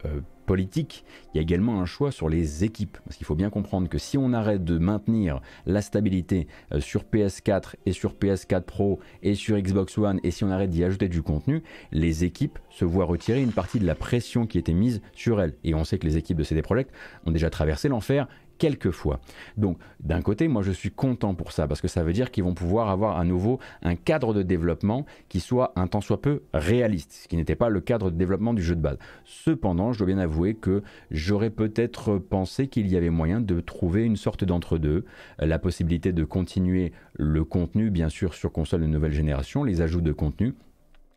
politique, 0.50 1.06
il 1.32 1.38
y 1.38 1.40
a 1.40 1.44
également 1.44 1.80
un 1.80 1.86
choix 1.86 2.12
sur 2.12 2.28
les 2.28 2.64
équipes. 2.64 2.98
Parce 3.06 3.18
qu'il 3.18 3.28
faut 3.28 3.36
bien 3.36 3.52
comprendre 3.52 3.88
que 3.88 4.00
si 4.00 4.18
on 4.18 4.34
arrête 4.34 4.64
de 4.64 4.80
maintenir 4.80 5.42
la 5.68 5.84
stabilité 5.84 6.48
euh, 6.74 6.80
sur 6.80 7.04
PS4 7.04 7.76
et 7.86 7.92
sur 7.92 8.16
PS4 8.16 8.64
Pro 8.64 9.00
et 9.22 9.36
sur 9.36 9.60
Xbox 9.60 9.96
One, 10.00 10.20
et 10.24 10.32
si 10.32 10.44
on 10.44 10.50
arrête 10.50 10.72
d'y 10.72 10.84
ajouter 10.84 11.08
du 11.08 11.22
contenu, 11.22 11.62
les 11.92 12.24
équipes 12.24 12.58
se 12.72 12.84
voient 12.84 13.06
retirer 13.06 13.44
une 13.44 13.52
partie 13.52 13.80
de 13.80 13.86
la 13.86 13.94
pression 13.94 14.48
qui 14.48 14.58
était 14.58 14.74
mise 14.74 15.04
sur 15.14 15.40
elles. 15.40 15.54
Et 15.64 15.76
on 15.76 15.84
sait 15.84 16.00
que 16.00 16.08
les 16.08 16.18
équipes 16.18 16.38
de 16.38 16.44
CD 16.44 16.64
Projekt 16.64 16.92
ont 17.28 17.32
déjà 17.32 17.52
traversé 17.52 17.88
l'enfer 17.88 18.28
quelquefois. 18.60 19.20
Donc 19.58 19.80
d'un 20.00 20.22
côté, 20.22 20.48
moi 20.48 20.62
je 20.62 20.72
suis 20.72 20.92
content 20.92 21.34
pour 21.34 21.52
ça, 21.52 21.68
parce 21.68 21.82
que 21.82 21.88
ça 21.88 22.04
veut 22.04 22.14
dire 22.14 22.30
qu'ils 22.30 22.44
vont 22.44 22.54
pouvoir 22.54 22.90
avoir 22.90 23.18
à 23.18 23.26
nouveau 23.26 23.60
un 23.82 23.96
cadre 23.96 24.36
de 24.36 24.44
développement 24.44 25.06
qui 25.30 25.40
soit 25.40 25.74
un 25.76 25.88
tant 25.88 26.02
soit 26.02 26.22
peu 26.22 26.44
réaliste, 26.54 27.14
ce 27.24 27.28
qui 27.28 27.38
n'était 27.38 27.56
pas 27.56 27.70
le 27.70 27.82
cadre 27.82 28.12
de 28.12 28.16
développement 28.16 28.54
du 28.54 28.62
jeu 28.62 28.76
de 28.76 28.82
base. 28.82 29.00
Cependant, 29.26 29.94
je 29.94 29.98
dois 29.98 30.08
bien 30.08 30.20
avouer 30.20 30.54
que 30.54 30.84
j'aurais 31.10 31.50
peut-être 31.50 32.18
pensé 32.18 32.68
qu'il 32.68 32.88
y 32.88 32.96
avait 32.96 33.10
moyen 33.10 33.42
de 33.42 33.60
trouver 33.62 34.04
une 34.04 34.18
sorte 34.18 34.44
d'entre-deux, 34.44 35.06
la 35.40 35.58
possibilité 35.58 36.12
de 36.12 36.24
continuer 36.24 36.92
le 37.14 37.44
contenu, 37.44 37.90
bien 37.90 38.10
sûr, 38.10 38.34
sur 38.34 38.52
console 38.52 38.82
de 38.82 38.88
nouvelle 38.88 39.14
génération, 39.14 39.64
les 39.64 39.82
ajouts 39.82 40.02
de 40.02 40.12
contenu, 40.12 40.54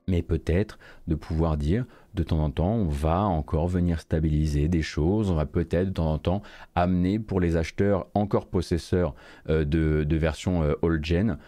mais 0.08 0.22
peut-être 0.22 0.78
de 1.06 1.14
pouvoir 1.14 1.56
dire 1.56 1.84
de 2.14 2.22
temps 2.22 2.40
en 2.40 2.50
temps 2.50 2.74
on 2.74 2.88
va 2.88 3.22
encore 3.22 3.68
venir 3.68 4.00
stabiliser 4.00 4.68
des 4.68 4.82
choses, 4.82 5.30
on 5.30 5.34
va 5.34 5.46
peut-être 5.46 5.88
de 5.88 5.92
temps 5.94 6.12
en 6.12 6.18
temps 6.18 6.42
amener 6.74 7.18
pour 7.18 7.40
les 7.40 7.56
acheteurs 7.56 8.06
encore 8.14 8.46
possesseurs 8.46 9.14
euh, 9.48 9.64
de, 9.64 10.16
versions 10.16 10.62
euh, 10.62 10.74
old 10.82 11.04
gen 11.04 11.38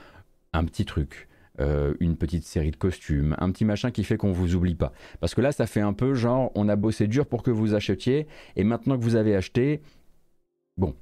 un 0.53 0.65
petit 0.65 0.85
truc. 0.85 1.29
Euh, 1.61 1.95
une 2.01 2.17
petite 2.17 2.43
série 2.43 2.73
de 2.73 2.77
costumes, 2.77 3.37
un 3.39 3.53
petit 3.53 3.65
machin 3.65 3.93
qui 3.93 4.03
fait 4.03 4.17
qu'on 4.17 4.33
vous 4.33 4.57
oublie 4.57 4.75
pas. 4.75 4.93
Parce 5.21 5.37
que 5.37 5.41
là, 5.41 5.53
ça 5.53 5.67
fait 5.67 5.81
un 5.81 5.93
peu 5.93 6.13
genre, 6.15 6.51
on 6.57 6.69
a 6.69 6.75
bossé 6.75 7.07
dur 7.07 7.27
pour 7.27 7.45
que 7.45 7.53
vous 7.53 7.75
achetiez, 7.75 8.27
et 8.57 8.65
maintenant 8.65 8.99
que 8.99 9.05
vous 9.05 9.15
avez 9.15 9.37
acheté, 9.37 9.81
bon, 10.77 10.97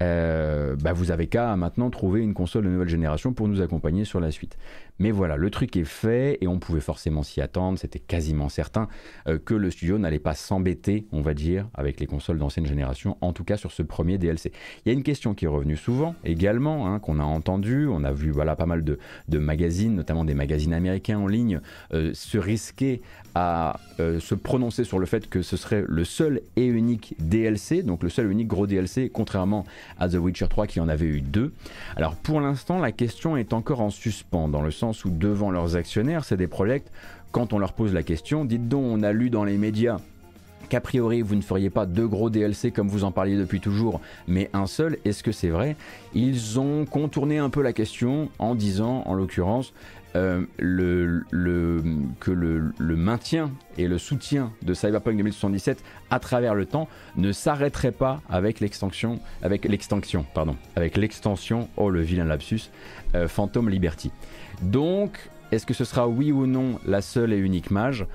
bah 0.00 0.94
vous 0.94 1.10
avez 1.10 1.26
qu'à 1.26 1.54
maintenant 1.56 1.90
trouver 1.90 2.22
une 2.22 2.32
console 2.32 2.64
de 2.64 2.70
nouvelle 2.70 2.88
génération 2.88 3.34
pour 3.34 3.48
nous 3.48 3.60
accompagner 3.60 4.06
sur 4.06 4.18
la 4.18 4.30
suite. 4.30 4.56
Mais 4.98 5.10
voilà, 5.12 5.36
le 5.36 5.50
truc 5.50 5.76
est 5.76 5.84
fait 5.84 6.38
et 6.40 6.48
on 6.48 6.58
pouvait 6.58 6.80
forcément 6.80 7.22
s'y 7.22 7.40
attendre, 7.40 7.78
c'était 7.78 8.00
quasiment 8.00 8.48
certain 8.48 8.88
euh, 9.28 9.38
que 9.38 9.54
le 9.54 9.70
studio 9.70 9.98
n'allait 9.98 10.18
pas 10.18 10.34
s'embêter, 10.34 11.06
on 11.12 11.20
va 11.20 11.34
dire, 11.34 11.68
avec 11.74 12.00
les 12.00 12.06
consoles 12.06 12.38
d'ancienne 12.38 12.66
génération, 12.66 13.16
en 13.20 13.32
tout 13.32 13.44
cas 13.44 13.56
sur 13.56 13.70
ce 13.70 13.82
premier 13.82 14.18
DLC. 14.18 14.52
Il 14.84 14.88
y 14.88 14.90
a 14.90 14.94
une 14.94 15.04
question 15.04 15.34
qui 15.34 15.44
est 15.44 15.48
revenue 15.48 15.76
souvent 15.76 16.16
également, 16.24 16.88
hein, 16.88 16.98
qu'on 16.98 17.20
a 17.20 17.24
entendu, 17.24 17.86
on 17.86 18.02
a 18.02 18.12
vu 18.12 18.30
voilà, 18.30 18.56
pas 18.56 18.66
mal 18.66 18.82
de, 18.82 18.98
magazines, 19.38 19.94
notamment 19.94 20.24
des 20.24 20.34
magazines 20.34 20.72
américains 20.72 21.18
en 21.18 21.28
ligne, 21.28 21.60
euh, 21.94 22.12
se 22.14 22.38
risquer 22.38 23.00
à 23.34 23.78
se 23.98 24.34
prononcer 24.34 24.84
sur 24.84 24.98
le 24.98 25.06
fait 25.06 25.28
que 25.28 25.42
ce 25.42 25.56
serait 25.56 25.84
le 25.86 26.04
seul 26.04 26.40
et 26.56 26.66
unique 26.66 27.14
DLC, 27.20 27.82
donc 27.82 28.02
le 28.02 28.08
seul 28.08 28.26
et 28.26 28.30
unique 28.30 28.48
gros 28.48 28.66
DLC, 28.66 29.10
contrairement 29.12 29.64
à 29.98 30.08
The 30.08 30.14
Witcher 30.14 30.46
3 30.48 30.66
qui 30.66 30.80
en 30.80 30.88
avait 30.88 31.06
eu 31.06 31.20
deux. 31.20 31.52
Alors 31.96 32.16
pour 32.16 32.40
l'instant, 32.40 32.78
la 32.78 32.90
question 32.90 33.36
est 33.36 33.52
encore 33.52 33.80
en 33.80 33.90
suspens, 33.90 34.48
dans 34.48 34.62
le 34.62 34.70
sens 34.70 34.87
où 35.04 35.10
devant 35.10 35.50
leurs 35.50 35.76
actionnaires, 35.76 36.24
c'est 36.24 36.36
des 36.36 36.46
projets, 36.46 36.82
quand 37.32 37.52
on 37.52 37.58
leur 37.58 37.72
pose 37.72 37.92
la 37.92 38.02
question, 38.02 38.44
dites 38.44 38.68
donc, 38.68 38.84
on 38.84 39.02
a 39.02 39.12
lu 39.12 39.30
dans 39.30 39.44
les 39.44 39.58
médias 39.58 39.98
qu'a 40.68 40.80
priori 40.80 41.22
vous 41.22 41.34
ne 41.34 41.40
feriez 41.40 41.70
pas 41.70 41.86
deux 41.86 42.06
gros 42.06 42.30
DLC 42.30 42.70
comme 42.70 42.88
vous 42.88 43.04
en 43.04 43.12
parliez 43.12 43.36
depuis 43.36 43.60
toujours, 43.60 44.00
mais 44.26 44.50
un 44.52 44.66
seul, 44.66 44.98
est-ce 45.04 45.22
que 45.22 45.32
c'est 45.32 45.48
vrai? 45.48 45.76
Ils 46.14 46.60
ont 46.60 46.84
contourné 46.84 47.38
un 47.38 47.50
peu 47.50 47.62
la 47.62 47.72
question 47.72 48.28
en 48.38 48.54
disant, 48.54 49.02
en 49.06 49.14
l'occurrence, 49.14 49.72
euh, 50.16 50.44
que 50.58 52.30
le, 52.30 52.96
maintien 52.96 53.50
et 53.76 53.86
le 53.88 53.98
soutien 53.98 54.52
de 54.62 54.72
Cyberpunk 54.72 55.16
2077 55.18 55.84
à 56.10 56.18
travers 56.18 56.54
le 56.54 56.64
temps 56.64 56.88
ne 57.16 57.30
s'arrêterait 57.30 57.92
pas 57.92 58.22
avec 58.30 58.60
l'extension, 58.60 59.20
avec 59.42 59.66
l'extension, 59.66 60.24
pardon, 60.34 60.56
avec 60.76 60.96
l'extension, 60.96 61.68
oh 61.76 61.90
le 61.90 62.00
vilain 62.00 62.24
lapsus, 62.24 62.70
euh, 63.14 63.28
Phantom 63.28 63.68
Liberty. 63.68 64.10
Donc, 64.62 65.30
est-ce 65.52 65.66
que 65.66 65.74
ce 65.74 65.84
sera 65.84 66.08
oui 66.08 66.32
ou 66.32 66.46
non 66.46 66.78
la 66.86 67.00
seule 67.00 67.32
et 67.32 67.38
unique 67.38 67.70
mage? 67.70 68.06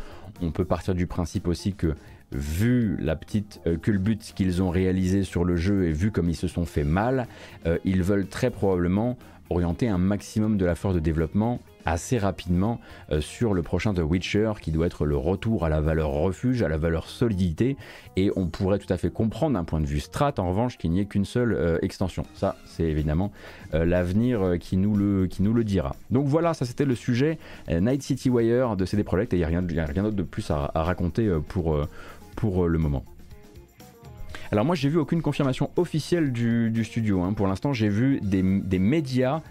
On 0.42 0.52
peut 0.52 0.66
partir 0.66 0.96
du 0.96 1.08
principe 1.08 1.48
aussi 1.48 1.74
que 1.74 1.96
vu 2.32 2.98
la 3.00 3.16
petite 3.16 3.62
euh, 3.68 3.78
culbute 3.78 4.34
qu'ils 4.36 4.62
ont 4.62 4.70
réalisée 4.70 5.24
sur 5.24 5.46
le 5.46 5.56
jeu 5.56 5.86
et 5.86 5.92
vu 5.92 6.12
comme 6.12 6.30
ils 6.30 6.36
se 6.36 6.48
sont 6.48 6.66
fait 6.66 6.84
mal, 6.84 7.28
euh, 7.66 7.78
ils 7.86 8.04
veulent 8.04 8.28
très 8.28 8.50
probablement 8.50 9.18
orienter 9.50 9.88
un 9.88 9.98
maximum 9.98 10.58
de 10.58 10.66
la 10.66 10.76
force 10.76 10.96
de 10.96 11.00
développement 11.00 11.60
assez 11.86 12.18
rapidement 12.18 12.80
euh, 13.12 13.22
sur 13.22 13.54
le 13.54 13.62
prochain 13.62 13.94
The 13.94 14.00
Witcher 14.00 14.54
qui 14.62 14.72
doit 14.72 14.86
être 14.86 15.06
le 15.06 15.18
retour 15.18 15.66
à 15.66 15.70
la 15.70 15.82
valeur 15.82 16.10
refuge, 16.10 16.62
à 16.62 16.68
la 16.68 16.78
valeur 16.78 17.08
solidité 17.08 17.78
et 18.16 18.32
on 18.36 18.48
pourrait 18.48 18.80
tout 18.80 18.92
à 18.92 18.98
fait 18.98 19.10
comprendre 19.10 19.54
d'un 19.54 19.64
point 19.64 19.82
de 19.82 19.86
vue 19.86 20.00
strat 20.00 20.34
en 20.38 20.50
revanche 20.50 20.78
qu'il 20.78 20.92
n'y 20.92 21.00
ait 21.00 21.06
qu'une 21.06 21.26
seule 21.26 21.54
euh, 21.54 21.78
extension. 21.82 22.26
Ça 22.34 22.56
c'est 22.66 22.84
évidemment 22.84 23.32
euh, 23.74 23.86
l'avenir 23.86 24.58
qui, 24.60 24.78
nous 24.78 24.96
le, 24.96 25.28
qui 25.28 25.44
nous 25.44 25.54
le 25.54 25.64
dira. 25.64 25.96
Donc 26.10 26.26
voilà, 26.28 26.54
ça 26.54 26.66
c'était 26.66 26.86
le 26.86 26.96
sujet 26.96 27.38
Night 27.70 28.04
City 28.04 28.30
Wire 28.30 28.76
de 28.76 28.86
CD 28.86 29.04
Projekt 29.04 29.34
et 29.34 29.38
il 29.38 29.40
n'y 29.40 29.46
a 29.46 29.48
rien, 29.48 29.66
rien 29.68 30.04
d'autre 30.04 30.16
de 30.16 30.24
plus 30.24 30.50
à, 30.52 30.72
raconter 30.76 31.30
pour, 31.48 31.78
pour 32.36 32.68
le 32.68 32.78
moment. 32.78 33.04
Alors 34.52 34.66
moi 34.66 34.76
j'ai 34.76 34.90
vu 34.90 34.98
aucune 34.98 35.22
confirmation 35.22 35.70
officielle 35.78 36.32
du, 36.32 36.84
studio. 36.84 37.22
Hein. 37.22 37.34
Pour 37.34 37.48
l'instant 37.48 37.74
j'ai 37.74 37.90
vu 37.90 38.20
des, 38.22 38.42
des 38.42 38.80
médias 38.80 39.42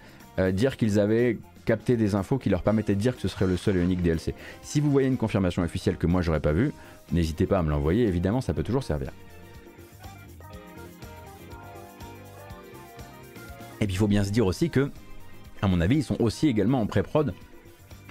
dire 0.51 0.77
qu'ils 0.77 0.99
avaient 0.99 1.37
capter 1.65 1.97
des 1.97 2.15
infos 2.15 2.37
qui 2.37 2.49
leur 2.49 2.61
permettaient 2.61 2.95
de 2.95 2.99
dire 2.99 3.15
que 3.15 3.21
ce 3.21 3.27
serait 3.27 3.47
le 3.47 3.57
seul 3.57 3.77
et 3.77 3.81
unique 3.81 4.01
DLC. 4.01 4.33
Si 4.61 4.79
vous 4.79 4.91
voyez 4.91 5.07
une 5.07 5.17
confirmation 5.17 5.61
officielle 5.63 5.97
que 5.97 6.07
moi 6.07 6.21
j'aurais 6.21 6.39
pas 6.39 6.53
vue, 6.53 6.71
n'hésitez 7.11 7.45
pas 7.45 7.59
à 7.59 7.63
me 7.63 7.69
l'envoyer, 7.69 8.07
évidemment 8.07 8.41
ça 8.41 8.53
peut 8.53 8.63
toujours 8.63 8.83
servir. 8.83 9.11
Et 13.81 13.85
puis 13.85 13.95
il 13.95 13.97
faut 13.97 14.07
bien 14.07 14.23
se 14.23 14.31
dire 14.31 14.45
aussi 14.45 14.69
que, 14.69 14.89
à 15.61 15.67
mon 15.67 15.81
avis, 15.81 15.97
ils 15.97 16.03
sont 16.03 16.21
aussi 16.21 16.47
également 16.47 16.79
en 16.79 16.85
pré-prod 16.85 17.33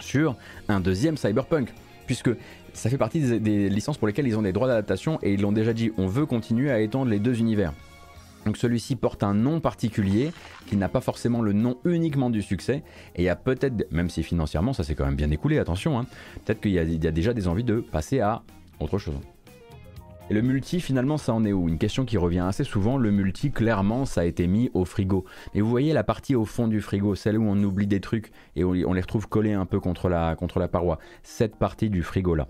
sur 0.00 0.37
un 0.68 0.80
deuxième 0.80 1.16
Cyberpunk, 1.16 1.73
puisque 2.06 2.30
ça 2.75 2.90
fait 2.90 2.99
partie 2.99 3.21
des, 3.21 3.40
des 3.40 3.68
licences 3.71 3.97
pour 3.97 4.06
lesquelles 4.06 4.26
ils 4.26 4.37
ont 4.37 4.42
des 4.42 4.52
droits 4.52 4.68
d'adaptation 4.68 5.18
et 5.23 5.32
ils 5.32 5.40
l'ont 5.40 5.52
déjà 5.52 5.73
dit, 5.73 5.92
on 5.97 6.06
veut 6.06 6.26
continuer 6.26 6.71
à 6.71 6.80
étendre 6.80 7.11
les 7.11 7.18
deux 7.18 7.38
univers. 7.38 7.73
Donc 8.44 8.56
celui-ci 8.56 8.96
porte 8.96 9.22
un 9.22 9.34
nom 9.34 9.61
particulier 9.61 10.32
qui 10.66 10.76
n'a 10.76 10.88
pas 10.88 11.00
forcément 11.00 11.42
le 11.42 11.52
nom 11.52 11.78
uniquement 11.84 12.30
du 12.30 12.42
succès 12.42 12.82
et 13.16 13.28
a 13.28 13.37
peut-être, 13.37 13.87
même 13.92 14.11
si 14.11 14.22
financièrement 14.22 14.72
ça 14.72 14.84
s'est 14.84 14.94
quand 14.94 15.04
même 15.04 15.16
bien 15.16 15.30
écoulé, 15.30 15.58
attention, 15.58 15.99
hein, 15.99 16.06
peut-être 16.44 16.61
qu'il 16.61 16.72
y, 16.72 16.78
a 16.78 17.11
déjà 17.12 17.32
des 17.32 17.49
envies 17.49 17.64
de 17.64 17.80
passer 17.80 18.20
à 18.20 18.42
autre 18.80 18.99
chose. 18.99 19.14
Et 20.30 20.34
le 20.34 20.42
multi 20.42 20.80
finalement 20.80 21.18
ça 21.18 21.34
en 21.34 21.44
est 21.44 21.52
où? 21.52 21.68
Une 21.68 21.78
question 21.78 22.04
qui 22.04 22.16
revient 22.16 22.40
assez 22.40 22.64
souvent, 22.64 22.96
le 22.96 23.11
multi 23.11 23.50
clairement 23.50 24.06
ça 24.06 24.22
a 24.22 24.25
été 24.25 24.46
mis 24.46 24.70
au 24.75 24.84
frigo. 24.84 25.25
Et 25.54 25.61
vous 25.61 25.68
voyez 25.68 25.92
la 25.92 26.04
partie 26.04 26.34
au 26.34 26.44
fond 26.44 26.68
du 26.68 26.80
frigo, 26.80 27.14
celle 27.14 27.38
où 27.38 27.44
on 27.44 27.62
oublie 27.62 27.87
des 27.87 28.00
trucs 28.00 28.32
et 28.56 28.64
on 28.64 28.92
les 28.92 29.00
retrouve 29.00 29.28
collés 29.28 29.52
un 29.52 29.66
peu 29.66 29.78
contre 29.78 30.08
la, 30.08 30.34
contre 30.37 30.58
la 30.58 30.68
paroi, 30.68 30.99
cette 31.22 31.56
partie 31.56 31.90
du 31.90 32.02
frigo 32.02 32.34
là. 32.34 32.49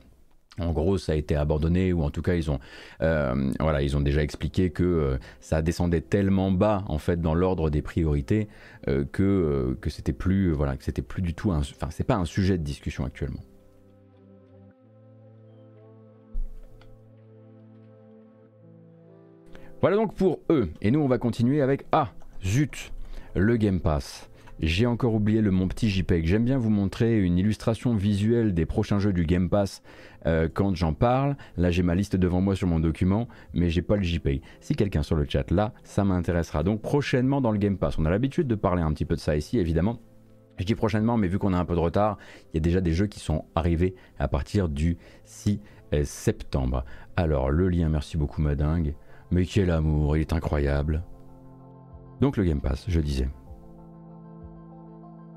En 0.59 0.73
gros, 0.73 0.99
ça 0.99 1.12
a 1.12 1.14
été 1.14 1.35
abandonné, 1.35 1.94
ou 1.94 2.02
en 2.02 2.11
tout 2.11 2.21
cas, 2.21 2.35
ils 2.35 2.50
ont, 2.50 2.61
euh, 3.00 4.00
déjà 4.00 4.23
expliqué 4.23 4.71
que 4.71 4.85
euh, 4.85 5.18
ça 5.40 5.62
descendait 5.62 6.02
tellement 6.02 6.50
bas, 6.50 6.85
en 6.88 6.99
fait, 6.99 7.21
dans 7.21 7.35
l'ordre 7.35 7.71
des 7.71 7.80
priorités, 7.80 8.49
euh, 8.88 9.04
que, 9.11 9.76
que 9.80 9.88
c'était 9.88 10.12
plus, 10.12 10.52
voilà, 10.52 10.76
que 10.76 10.85
c'était 10.85 11.00
plus 11.00 11.23
du 11.23 11.32
tout, 11.32 11.52
pas 12.06 12.16
un 12.16 12.25
sujet 12.26 12.59
de 12.59 12.62
discussion 12.62 13.06
actuellement. 13.06 13.40
Voilà 19.80 19.97
donc 19.97 20.14
pour 20.14 20.38
eux. 20.50 20.71
Et 20.80 20.90
nous, 20.90 21.00
on 21.00 21.09
va 21.09 21.18
continuer 21.18 21.61
avec 21.61 21.87
ah, 21.92 22.12
zut, 22.44 22.92
le 23.35 23.56
Game 23.56 23.80
Pass. 23.80 24.28
J'ai 24.62 24.87
encore 24.87 25.12
oublié 25.14 25.40
le 25.40 25.50
mon 25.50 25.66
petit 25.66 25.90
JPEG. 25.90 26.25
J'aime 26.25 26.45
bien 26.45 26.57
vous 26.57 26.71
montrer 26.71 27.19
une 27.19 27.37
illustration 27.37 27.97
visuelle 27.97 28.54
des 28.54 28.64
prochains 28.64 29.00
jeux 29.00 29.12
du 29.12 29.26
Game 29.26 29.50
Pass 29.50 29.83
euh, 30.25 30.49
quand 30.52 30.76
j'en 30.76 30.95
parle. 30.95 31.37
Là, 31.57 31.73
j'ai 31.73 31.83
ma 31.83 31.97
liste 31.97 32.14
devant 32.14 32.40
moi 32.40 32.54
sur 32.54 32.69
mon 32.69 32.78
document, 32.78 33.26
mais 33.54 33.71
j'ai 33.71 33.83
pas 33.83 33.97
le 33.97 34.04
JPEG. 34.04 34.40
Si 34.61 34.76
quelqu'un 34.76 35.02
sur 35.02 35.16
le 35.16 35.26
chat 35.28 35.50
là, 35.50 35.73
ça 35.83 36.04
m'intéressera. 36.04 36.62
Donc 36.62 36.81
prochainement 36.81 37.40
dans 37.40 37.50
le 37.50 37.59
Game 37.59 37.76
Pass, 37.76 37.99
on 37.99 38.04
a 38.04 38.11
l'habitude 38.11 38.47
de 38.47 38.54
parler 38.54 38.83
un 38.83 38.92
petit 38.92 39.04
peu 39.04 39.16
de 39.16 39.21
ça 39.21 39.37
ici, 39.37 39.59
évidemment. 39.59 39.99
Je 40.59 40.64
dis 40.64 40.76
prochainement, 40.76 41.16
mais 41.16 41.26
vu 41.26 41.40
qu'on 41.40 41.54
a 41.54 41.59
un 41.59 41.64
peu 41.64 41.75
de 41.75 41.81
retard, 41.81 42.16
il 42.52 42.57
y 42.57 42.59
a 42.59 42.61
déjà 42.61 42.81
des 42.81 42.92
jeux 42.92 43.09
qui 43.09 43.19
sont 43.19 43.47
arrivés 43.57 43.97
à 44.21 44.28
partir 44.28 44.69
du 44.69 44.97
6 45.25 45.59
euh, 45.92 46.04
septembre. 46.04 46.85
Alors, 47.16 47.50
le 47.50 47.69
lien, 47.69 47.88
merci 47.88 48.16
beaucoup, 48.16 48.40
Madingue. 48.40 48.95
Mais 49.33 49.45
quel 49.45 49.73
amour, 49.73 50.16
il 50.16 50.21
est 50.21 50.33
incroyable. 50.33 51.02
Donc, 52.21 52.37
le 52.37 52.45
Game 52.45 52.61
Pass, 52.61 52.85
je 52.87 53.00
disais 53.00 53.28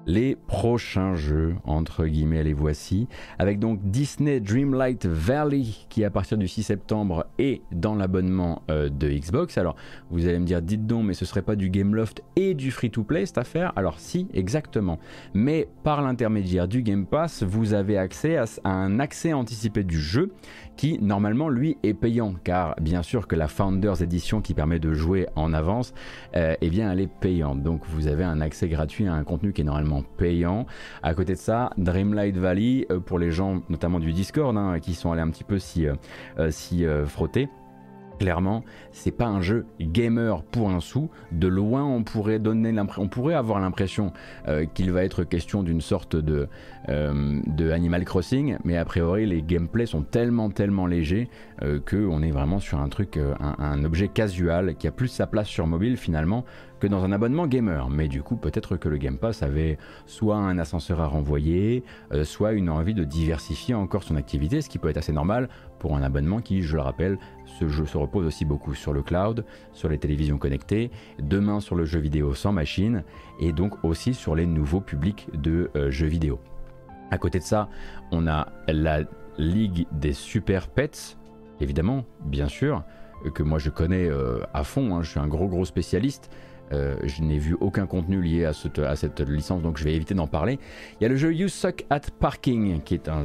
les 0.05 0.35
prochains 0.35 1.15
jeux, 1.15 1.55
entre 1.65 2.05
guillemets, 2.05 2.43
les 2.43 2.53
voici, 2.53 3.07
avec 3.39 3.59
donc 3.59 3.79
Disney 3.83 4.39
Dreamlight 4.39 5.05
Valley 5.05 5.63
qui 5.89 6.03
à 6.03 6.09
partir 6.09 6.38
du 6.38 6.47
6 6.47 6.63
septembre 6.63 7.25
est 7.39 7.62
dans 7.71 7.95
l'abonnement 7.95 8.62
euh, 8.69 8.89
de 8.89 9.09
Xbox. 9.09 9.57
Alors 9.57 9.75
vous 10.09 10.27
allez 10.27 10.39
me 10.39 10.45
dire, 10.45 10.62
dites 10.62 10.85
donc, 10.85 11.05
mais 11.05 11.13
ce 11.13 11.25
serait 11.25 11.41
pas 11.41 11.55
du 11.55 11.69
Gameloft 11.69 12.21
et 12.35 12.53
du 12.53 12.71
free-to-play 12.71 13.25
cette 13.25 13.38
affaire? 13.38 13.74
Alors 13.75 14.00
si, 14.00 14.27
exactement. 14.33 15.00
Mais 15.33 15.67
par 15.83 16.01
l'intermédiaire 16.01 16.67
du 16.67 16.83
Game 16.83 17.05
Pass, 17.05 17.43
vous 17.43 17.74
avez 17.74 17.97
accès 17.97 18.38
à 18.38 18.45
un 18.69 19.00
accès 19.00 19.33
anticipé 19.33 19.83
du 19.83 20.00
jeu 20.00 20.31
qui 20.77 21.00
normalement 21.00 21.50
lui 21.50 21.77
est 21.83 21.93
payant 21.93 22.35
car 22.43 22.75
bien 22.81 23.01
sûr 23.01 23.27
que 23.27 23.35
la 23.35 23.47
Founders 23.47 24.01
Edition 24.01 24.41
qui 24.41 24.53
permet 24.53 24.79
de 24.79 24.93
jouer 24.93 25.27
en 25.35 25.53
avance 25.53 25.93
euh, 26.35 26.55
eh 26.59 26.69
bien 26.69 26.91
elle 26.91 27.00
est 27.00 27.07
payante 27.07 27.63
donc 27.63 27.81
vous 27.88 28.07
avez 28.07 28.24
un 28.24 28.41
accès 28.41 28.67
gratuit 28.67 29.07
à 29.07 29.13
un 29.13 29.24
contenu 29.24 29.53
qui 29.53 29.62
est 29.62 29.65
normalement 29.65 29.94
payant. 30.03 30.65
À 31.03 31.13
côté 31.13 31.33
de 31.33 31.39
ça 31.39 31.71
Dreamlight 31.77 32.37
Valley 32.37 32.87
euh, 32.91 32.99
pour 32.99 33.19
les 33.19 33.31
gens 33.31 33.61
notamment 33.69 33.99
du 33.99 34.13
Discord 34.13 34.55
hein, 34.57 34.79
qui 34.79 34.93
sont 34.93 35.11
allés 35.11 35.21
un 35.21 35.29
petit 35.29 35.43
peu 35.43 35.59
s'y 35.59 35.87
euh, 35.87 37.05
frotter 37.05 37.49
Clairement, 38.19 38.63
c'est 38.91 39.12
pas 39.12 39.27
un 39.27 39.41
jeu 39.41 39.65
gamer 39.79 40.43
pour 40.43 40.69
un 40.69 40.79
sou. 40.79 41.10
De 41.31 41.48
loin, 41.48 41.84
on 41.84 42.03
pourrait 42.03 42.39
donner 42.39 42.72
avoir 43.34 43.60
l'impression 43.60 44.13
euh, 44.48 44.65
qu'il 44.65 44.91
va 44.91 45.03
être 45.03 45.24
question 45.24 45.63
d'une 45.63 45.81
sorte 45.81 46.15
de, 46.15 46.48
euh, 46.89 47.41
de 47.48 47.72
Animal 47.72 48.05
Crossing, 48.05 48.57
mais 48.63 48.77
a 48.77 48.86
priori, 48.86 49.25
les 49.25 49.41
gameplays 49.41 49.86
sont 49.86 50.03
tellement 50.03 50.50
tellement 50.50 50.86
légers 50.86 51.29
euh, 51.62 51.79
que 51.79 51.95
on 51.95 52.22
est 52.22 52.31
vraiment 52.31 52.60
sur 52.60 52.79
un 52.79 52.89
truc, 52.89 53.17
un, 53.17 53.55
un, 53.57 53.84
objet 53.84 54.07
casual 54.07 54.75
qui 54.75 54.88
a 54.88 54.91
plus 54.91 55.07
sa 55.07 55.27
place 55.27 55.48
sur 55.48 55.67
mobile 55.67 55.98
finalement 55.98 56.45
que 56.79 56.88
dans 56.88 57.05
un 57.05 57.12
abonnement 57.12 57.48
gamer. 57.48 57.89
Mais 57.89 58.07
du 58.07 58.22
coup, 58.22 58.36
peut-être 58.36 58.77
que 58.77 58.89
le 58.89 58.98
Game 58.98 59.17
Pass 59.17 59.43
avait 59.43 59.77
soit 60.05 60.38
un 60.38 60.57
ascenseur 60.57 61.00
à 61.00 61.07
renvoyer, 61.07 61.84
soit 62.24 62.51
une 62.51 62.69
envie 62.69 62.93
de 62.93 63.05
diversifier 63.05 63.75
encore 63.75 64.03
son 64.03 64.17
activité, 64.17 64.62
ce 64.62 64.69
qui 64.69 64.77
peut 64.77 64.89
être 64.89 64.98
assez 64.98 65.13
normal 65.13 65.50
pour 65.79 65.95
un 65.95 66.03
abonnement 66.03 66.41
qui, 66.41 66.62
je 66.62 66.75
le 66.75 66.81
rappelle, 66.81 67.17
ce 67.59 67.67
jeu 67.67 67.85
se 67.85 67.97
repose 67.97 68.25
aussi 68.25 68.45
beaucoup 68.45 68.74
sur 68.74 68.93
le 68.93 69.01
cloud, 69.01 69.45
sur 69.74 69.89
les 69.89 69.97
télévisions 69.97 70.38
connectées, 70.38 70.91
demain 71.19 71.59
sur 71.59 71.75
le 71.75 71.85
jeu 71.85 72.00
vidéo 72.00 72.33
sans 72.33 72.51
machine 72.51 73.03
et 73.39 73.51
donc 73.51 73.83
aussi 73.83 74.13
sur 74.13 74.35
les 74.35 74.45
nouveaux 74.45 74.81
publics 74.81 75.27
de 75.33 75.69
euh, 75.75 75.89
jeux 75.89 76.07
vidéo. 76.07 76.39
À 77.12 77.17
côté 77.17 77.39
de 77.39 77.43
ça, 77.43 77.69
on 78.12 78.27
a 78.27 78.47
la 78.67 79.03
Ligue 79.38 79.85
des 79.91 80.13
Super 80.13 80.67
Pets, 80.67 81.17
évidemment, 81.59 82.05
bien 82.25 82.47
sûr, 82.47 82.83
que 83.33 83.43
moi 83.43 83.59
je 83.59 83.69
connais 83.69 84.07
euh, 84.07 84.39
à 84.53 84.63
fond, 84.63 84.95
hein, 84.95 85.01
je 85.01 85.12
suis 85.12 85.19
un 85.19 85.27
gros 85.27 85.47
gros 85.47 85.65
spécialiste. 85.65 86.29
Euh, 86.72 86.95
je 87.03 87.22
n'ai 87.22 87.38
vu 87.38 87.55
aucun 87.60 87.86
contenu 87.86 88.22
lié 88.22 88.45
à 88.45 88.53
cette, 88.53 89.19
licence, 89.19 89.62
donc 89.62 89.77
je 89.77 89.84
vais 89.84 89.93
éviter 89.93 90.13
d'en 90.13 90.27
parler. 90.27 90.60
Il 91.00 91.03
y 91.03 91.05
a 91.05 91.10
le 91.10 91.15
jeu 91.15 91.34
You 91.34 91.48
Suck 91.48 91.86
at 91.89 92.01
Parking, 92.19 92.81
qui 92.81 92.95
est 92.95 93.07
un 93.07 93.24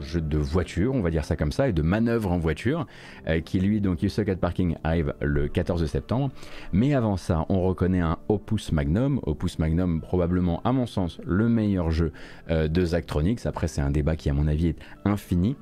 jeu 0.00 0.20
de 0.20 0.38
voiture, 0.38 0.94
on 0.94 1.00
va 1.00 1.10
dire 1.10 1.24
ça 1.24 1.36
comme 1.36 1.52
ça, 1.52 1.68
et 1.68 1.72
de 1.72 1.82
manœuvre 1.82 2.32
en 2.32 2.38
voiture, 2.38 2.86
euh, 3.28 3.40
qui 3.40 3.60
lui, 3.60 3.80
donc 3.80 4.02
You 4.02 4.08
Suck 4.08 4.28
at 4.28 4.36
Parking, 4.36 4.76
arrive 4.84 5.14
le 5.20 5.48
14 5.48 5.84
septembre. 5.86 6.30
Mais 6.72 6.94
avant 6.94 7.16
ça, 7.16 7.46
on 7.48 7.62
reconnaît 7.62 8.00
un 8.00 8.18
Opus 8.28 8.72
Magnum. 8.72 9.20
Opus 9.24 9.58
Magnum, 9.58 10.00
probablement, 10.00 10.60
à 10.64 10.72
mon 10.72 10.86
sens, 10.86 11.20
le 11.24 11.48
meilleur 11.48 11.90
jeu 11.90 12.12
euh, 12.50 12.68
de 12.68 12.84
Zachtronics. 12.84 13.46
Après, 13.46 13.68
c'est 13.68 13.80
un 13.80 13.90
débat 13.90 14.16
qui, 14.16 14.30
à 14.30 14.34
mon 14.34 14.46
avis, 14.46 14.68
est 14.68 14.78
infini 15.04 15.56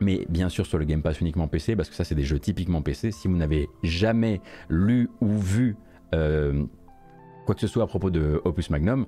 mais 0.00 0.26
bien 0.28 0.48
sûr 0.48 0.66
sur 0.66 0.78
le 0.78 0.84
Game 0.84 1.00
Pass 1.00 1.20
uniquement 1.20 1.46
PC, 1.46 1.76
parce 1.76 1.88
que 1.88 1.94
ça 1.94 2.02
c'est 2.02 2.16
des 2.16 2.24
jeux 2.24 2.40
typiquement 2.40 2.82
PC. 2.82 3.12
Si 3.12 3.28
vous 3.28 3.36
n'avez 3.36 3.68
jamais 3.84 4.40
lu 4.68 5.08
ou 5.20 5.38
vu 5.38 5.76
euh, 6.14 6.64
quoi 7.46 7.54
que 7.54 7.60
ce 7.60 7.66
soit 7.66 7.84
à 7.84 7.86
propos 7.86 8.10
de 8.10 8.40
Opus 8.44 8.70
Magnum, 8.70 9.06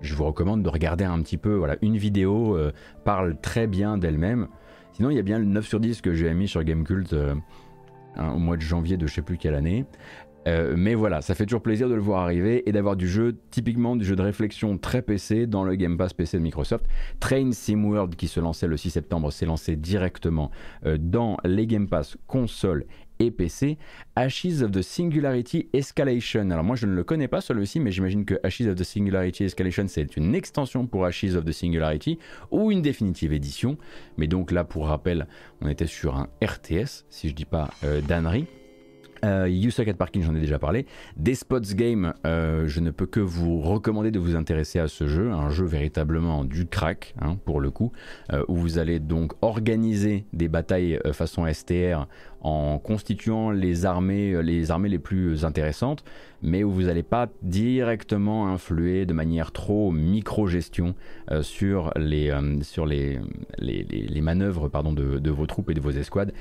je 0.00 0.14
vous 0.14 0.24
recommande 0.24 0.62
de 0.62 0.68
regarder 0.68 1.04
un 1.04 1.20
petit 1.22 1.36
peu. 1.36 1.54
Voilà, 1.54 1.76
une 1.82 1.96
vidéo 1.96 2.56
euh, 2.56 2.72
parle 3.04 3.36
très 3.40 3.66
bien 3.66 3.98
d'elle-même. 3.98 4.48
Sinon, 4.92 5.10
il 5.10 5.16
y 5.16 5.18
a 5.18 5.22
bien 5.22 5.38
le 5.38 5.44
9 5.44 5.66
sur 5.66 5.80
10 5.80 6.00
que 6.00 6.14
j'ai 6.14 6.32
mis 6.34 6.48
sur 6.48 6.62
Gamecult 6.64 7.12
euh, 7.12 7.34
au 8.18 8.38
mois 8.38 8.56
de 8.56 8.62
janvier 8.62 8.96
de 8.96 9.06
je 9.06 9.14
sais 9.14 9.22
plus 9.22 9.36
quelle 9.36 9.54
année. 9.54 9.84
mais 10.46 10.94
voilà, 10.94 11.20
ça 11.22 11.34
fait 11.34 11.44
toujours 11.44 11.60
plaisir 11.60 11.88
de 11.88 11.94
le 11.94 12.00
voir 12.00 12.22
arriver 12.22 12.66
et 12.68 12.72
d'avoir 12.72 12.96
du 12.96 13.08
jeu, 13.08 13.36
typiquement 13.50 13.96
du 13.96 14.04
jeu 14.04 14.16
de 14.16 14.22
réflexion 14.22 14.78
très 14.78 15.02
PC 15.02 15.46
dans 15.46 15.64
le 15.64 15.74
Game 15.74 15.98
Pass 15.98 16.14
PC 16.14 16.38
de 16.38 16.42
Microsoft. 16.42 16.86
Train 17.20 17.50
Sim 17.52 17.84
World 17.84 18.14
qui 18.14 18.28
se 18.28 18.40
lançait 18.40 18.68
le 18.68 18.76
6 18.76 18.90
septembre 18.90 19.30
s'est 19.32 19.44
lancé 19.44 19.76
directement 19.76 20.50
dans 20.98 21.36
les 21.44 21.66
Game 21.66 21.88
Pass 21.88 22.16
console 22.26 22.86
et 23.18 23.30
PC, 23.30 23.78
Ashes 24.14 24.62
of 24.62 24.70
the 24.70 24.82
Singularity 24.82 25.68
Escalation. 25.72 26.50
Alors 26.50 26.64
moi 26.64 26.76
je 26.76 26.86
ne 26.86 26.94
le 26.94 27.04
connais 27.04 27.28
pas 27.28 27.40
celui-ci, 27.40 27.80
mais 27.80 27.90
j'imagine 27.90 28.24
que 28.24 28.34
Ashes 28.42 28.68
of 28.68 28.76
the 28.76 28.84
Singularity 28.84 29.44
Escalation 29.44 29.86
c'est 29.88 30.16
une 30.16 30.34
extension 30.34 30.86
pour 30.86 31.04
Ashes 31.04 31.34
of 31.36 31.44
the 31.44 31.52
Singularity 31.52 32.18
ou 32.50 32.70
une 32.70 32.82
définitive 32.82 33.32
édition. 33.32 33.76
Mais 34.16 34.26
donc 34.26 34.50
là 34.50 34.64
pour 34.64 34.88
rappel, 34.88 35.26
on 35.60 35.68
était 35.68 35.86
sur 35.86 36.16
un 36.16 36.28
RTS, 36.42 37.04
si 37.08 37.28
je 37.28 37.34
dis 37.34 37.44
pas 37.44 37.70
euh, 37.84 38.00
d'annerie. 38.00 38.46
Euh, 39.24 39.48
you 39.48 39.70
Suck 39.70 39.88
at 39.88 39.94
Parking, 39.94 40.22
j'en 40.22 40.34
ai 40.34 40.40
déjà 40.40 40.58
parlé. 40.58 40.86
Despots 41.16 41.74
Game, 41.74 42.14
euh, 42.26 42.66
je 42.66 42.80
ne 42.80 42.90
peux 42.90 43.06
que 43.06 43.20
vous 43.20 43.60
recommander 43.60 44.10
de 44.10 44.18
vous 44.18 44.36
intéresser 44.36 44.78
à 44.78 44.88
ce 44.88 45.06
jeu, 45.06 45.32
un 45.32 45.50
jeu 45.50 45.64
véritablement 45.64 46.44
du 46.44 46.66
crack, 46.66 47.14
hein, 47.20 47.36
pour 47.44 47.60
le 47.60 47.70
coup, 47.70 47.92
euh, 48.32 48.44
où 48.48 48.56
vous 48.56 48.78
allez 48.78 48.98
donc 48.98 49.32
organiser 49.42 50.26
des 50.32 50.48
batailles 50.48 51.00
euh, 51.04 51.12
façon 51.12 51.46
STR 51.52 52.06
en 52.40 52.78
constituant 52.78 53.50
les 53.50 53.86
armées, 53.86 54.32
euh, 54.32 54.40
les 54.40 54.70
armées 54.70 54.88
les 54.88 54.98
plus 54.98 55.44
intéressantes, 55.44 56.04
mais 56.42 56.62
où 56.64 56.70
vous 56.70 56.82
n'allez 56.82 57.02
pas 57.02 57.28
directement 57.42 58.48
influer 58.48 59.06
de 59.06 59.12
manière 59.14 59.52
trop 59.52 59.90
micro-gestion 59.90 60.94
euh, 61.30 61.42
sur, 61.42 61.92
les, 61.96 62.30
euh, 62.30 62.60
sur 62.62 62.86
les, 62.86 63.18
les, 63.58 63.82
les- 63.84 64.20
manœuvres 64.20 64.68
pardon, 64.68 64.92
de, 64.92 65.18
de 65.18 65.30
vos 65.30 65.46
troupes 65.46 65.70
et 65.70 65.74
de 65.74 65.80
vos 65.80 65.90
escouades. 65.90 66.32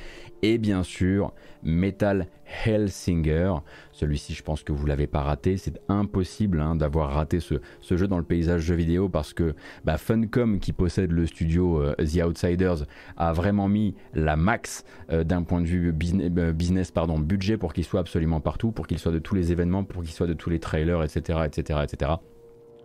Et 0.42 0.58
bien 0.58 0.84
sûr, 0.84 1.34
Metal 1.64 2.28
Hellsinger. 2.66 3.54
Celui-ci, 3.92 4.34
je 4.34 4.44
pense 4.44 4.64
que 4.64 4.72
vous 4.72 4.86
l'avez 4.86 5.08
pas 5.08 5.22
raté. 5.22 5.58
C'est 5.58 5.80
impossible 5.88 6.60
hein, 6.62 6.76
d'avoir 6.76 7.12
raté 7.14 7.40
ce, 7.40 7.56
ce 7.82 7.96
jeu 7.98 8.08
dans 8.08 8.18
le 8.18 8.24
paysage 8.24 8.62
jeu 8.62 8.76
vidéo 8.76 9.08
parce 9.10 9.34
que 9.34 9.56
bah, 9.86 9.98
Funcom, 9.98 10.60
qui 10.60 10.74
possède 10.74 11.12
le 11.12 11.26
studio 11.26 11.82
The 11.98 12.24
Outsiders, 12.26 12.86
a 13.18 13.34
vraiment 13.34 13.68
mis 13.68 13.96
la 14.14 14.36
max 14.36 14.84
d'un 15.10 15.44
point 15.44 15.62
de 15.62 15.68
vue 15.68 15.85
business, 15.92 16.32
euh, 16.38 16.52
business 16.52 16.92
pardon, 16.92 17.20
budget 17.20 17.58
pour 17.58 17.74
qu'il 17.74 17.84
soit 17.84 18.00
absolument 18.00 18.40
partout, 18.40 18.72
pour 18.72 18.88
qu'il 18.88 19.00
soit 19.00 19.12
de 19.12 19.20
tous 19.20 19.36
les 19.36 19.52
événements, 19.52 19.84
pour 19.84 20.04
qu'il 20.04 20.12
soit 20.12 20.28
de 20.28 20.34
tous 20.34 20.50
les 20.50 20.60
trailers, 20.60 21.04
etc., 21.04 21.40
etc., 21.46 21.80
etc. 21.84 22.12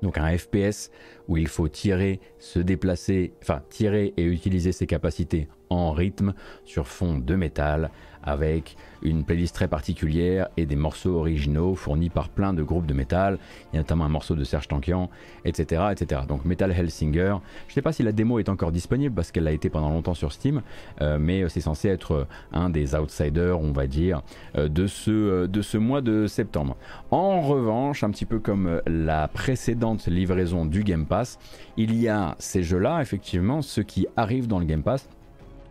Donc 0.02 0.18
un 0.18 0.36
FPS 0.36 0.90
où 1.28 1.36
il 1.36 1.48
faut 1.48 1.68
tirer, 1.68 2.20
se 2.38 2.58
déplacer, 2.58 3.34
enfin 3.42 3.62
tirer 3.68 4.14
et 4.16 4.24
utiliser 4.24 4.72
ses 4.72 4.86
capacités 4.86 5.48
en 5.70 5.92
rythme 5.92 6.34
sur 6.64 6.86
fond 6.86 7.18
de 7.18 7.34
métal 7.36 7.90
avec 8.22 8.76
une 9.02 9.24
playlist 9.24 9.54
très 9.54 9.68
particulière 9.68 10.48
et 10.56 10.66
des 10.66 10.76
morceaux 10.76 11.16
originaux 11.16 11.74
fournis 11.74 12.10
par 12.10 12.28
plein 12.28 12.52
de 12.52 12.62
groupes 12.62 12.86
de 12.86 12.94
métal. 12.94 13.38
Il 13.72 13.76
y 13.76 13.78
a 13.78 13.82
notamment 13.82 14.04
un 14.04 14.10
morceau 14.10 14.34
de 14.34 14.44
Serge 14.44 14.68
Tankian, 14.68 15.08
etc. 15.44 15.84
etc. 15.92 16.22
Donc 16.28 16.44
Metal 16.44 16.70
Hellsinger. 16.70 17.36
Je 17.66 17.72
ne 17.72 17.74
sais 17.74 17.82
pas 17.82 17.92
si 17.92 18.02
la 18.02 18.12
démo 18.12 18.38
est 18.38 18.48
encore 18.48 18.72
disponible 18.72 19.14
parce 19.14 19.32
qu'elle 19.32 19.48
a 19.48 19.52
été 19.52 19.70
pendant 19.70 19.90
longtemps 19.90 20.14
sur 20.14 20.32
Steam, 20.32 20.62
euh, 21.00 21.18
mais 21.18 21.48
c'est 21.48 21.60
censé 21.60 21.88
être 21.88 22.26
un 22.52 22.68
des 22.70 22.94
outsiders, 22.94 23.58
on 23.58 23.72
va 23.72 23.86
dire, 23.86 24.22
euh, 24.56 24.68
de, 24.68 24.86
ce, 24.86 25.10
euh, 25.10 25.46
de 25.46 25.62
ce 25.62 25.78
mois 25.78 26.02
de 26.02 26.26
septembre. 26.26 26.76
En 27.10 27.40
revanche, 27.40 28.04
un 28.04 28.10
petit 28.10 28.26
peu 28.26 28.38
comme 28.38 28.82
la 28.86 29.28
précédente 29.28 30.06
livraison 30.06 30.66
du 30.66 30.84
Game 30.84 31.06
Pass, 31.06 31.38
il 31.76 31.94
y 31.94 32.08
a 32.08 32.36
ces 32.38 32.62
jeux-là, 32.62 33.00
effectivement, 33.00 33.62
ceux 33.62 33.82
qui 33.82 34.06
arrivent 34.16 34.46
dans 34.46 34.58
le 34.58 34.66
Game 34.66 34.82
Pass. 34.82 35.08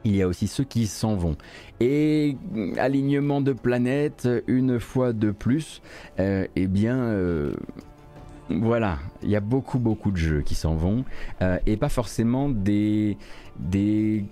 Il 0.05 0.15
y 0.15 0.21
a 0.21 0.27
aussi 0.27 0.47
ceux 0.47 0.63
qui 0.63 0.87
s'en 0.87 1.15
vont. 1.15 1.35
Et 1.79 2.37
mm, 2.51 2.77
alignement 2.77 3.41
de 3.41 3.53
planètes, 3.53 4.27
une 4.47 4.79
fois 4.79 5.13
de 5.13 5.31
plus, 5.31 5.81
euh, 6.19 6.47
eh 6.55 6.67
bien, 6.67 6.97
euh, 6.97 7.53
voilà, 8.49 8.97
il 9.21 9.29
y 9.29 9.35
a 9.35 9.41
beaucoup 9.41 9.77
beaucoup 9.77 10.11
de 10.11 10.17
jeux 10.17 10.41
qui 10.41 10.55
s'en 10.55 10.73
vont 10.73 11.05
euh, 11.41 11.59
et 11.67 11.77
pas 11.77 11.89
forcément 11.89 12.49
des 12.49 13.17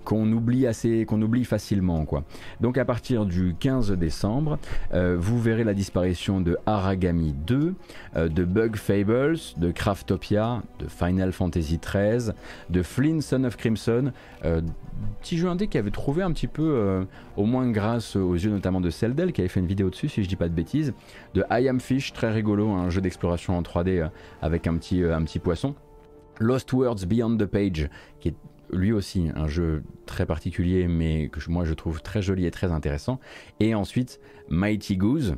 qu'on 0.04 0.30
oublie 0.32 0.66
assez 0.66 1.04
qu'on 1.04 1.20
oublie 1.22 1.44
facilement 1.44 2.04
quoi. 2.04 2.24
Donc 2.60 2.78
à 2.78 2.84
partir 2.84 3.26
du 3.26 3.54
15 3.58 3.92
décembre, 3.92 4.58
euh, 4.94 5.16
vous 5.18 5.40
verrez 5.40 5.64
la 5.64 5.74
disparition 5.74 6.40
de 6.40 6.56
Aragami 6.66 7.34
2, 7.46 7.74
euh, 8.16 8.28
de 8.28 8.44
Bug 8.44 8.76
Fables, 8.76 9.38
de 9.56 9.70
Craftopia, 9.70 10.62
de 10.78 10.86
Final 10.86 11.32
Fantasy 11.32 11.78
13, 11.78 12.34
de 12.70 12.82
Flynn 12.82 13.20
Son 13.20 13.44
of 13.44 13.56
Crimson, 13.56 14.12
euh, 14.44 14.60
petit 15.20 15.38
jeu 15.38 15.48
indé 15.48 15.68
qui 15.68 15.78
avait 15.78 15.90
trouvé 15.90 16.22
un 16.22 16.32
petit 16.32 16.46
peu, 16.46 16.74
euh, 16.76 17.04
au 17.36 17.44
moins 17.44 17.70
grâce 17.70 18.16
aux 18.16 18.34
yeux 18.34 18.50
notamment 18.50 18.80
de 18.80 18.90
Celdel 18.90 19.32
qui 19.32 19.40
avait 19.40 19.48
fait 19.48 19.60
une 19.60 19.66
vidéo 19.66 19.90
dessus 19.90 20.08
si 20.08 20.22
je 20.22 20.28
dis 20.28 20.36
pas 20.36 20.48
de 20.48 20.54
bêtises, 20.54 20.94
de 21.34 21.44
I 21.50 21.68
Am 21.68 21.80
Fish, 21.80 22.12
très 22.12 22.30
rigolo, 22.30 22.70
un 22.70 22.90
jeu 22.90 23.00
d'exploration 23.00 23.56
en 23.56 23.62
3D 23.62 24.00
euh, 24.00 24.08
avec 24.42 24.66
un 24.66 24.76
petit, 24.76 25.02
un 25.02 25.22
petit 25.22 25.38
poisson. 25.38 25.74
Lost 26.40 26.72
Words 26.72 27.06
Beyond 27.06 27.36
the 27.36 27.46
Page, 27.46 27.90
qui 28.20 28.28
est 28.28 28.34
lui 28.72 28.92
aussi 28.92 29.30
un 29.34 29.48
jeu 29.48 29.82
très 30.06 30.26
particulier, 30.26 30.88
mais 30.88 31.28
que 31.28 31.40
moi 31.50 31.64
je 31.64 31.74
trouve 31.74 32.02
très 32.02 32.22
joli 32.22 32.46
et 32.46 32.50
très 32.50 32.72
intéressant. 32.72 33.20
Et 33.60 33.74
ensuite 33.74 34.20
Mighty 34.48 34.96
Goose, 34.96 35.36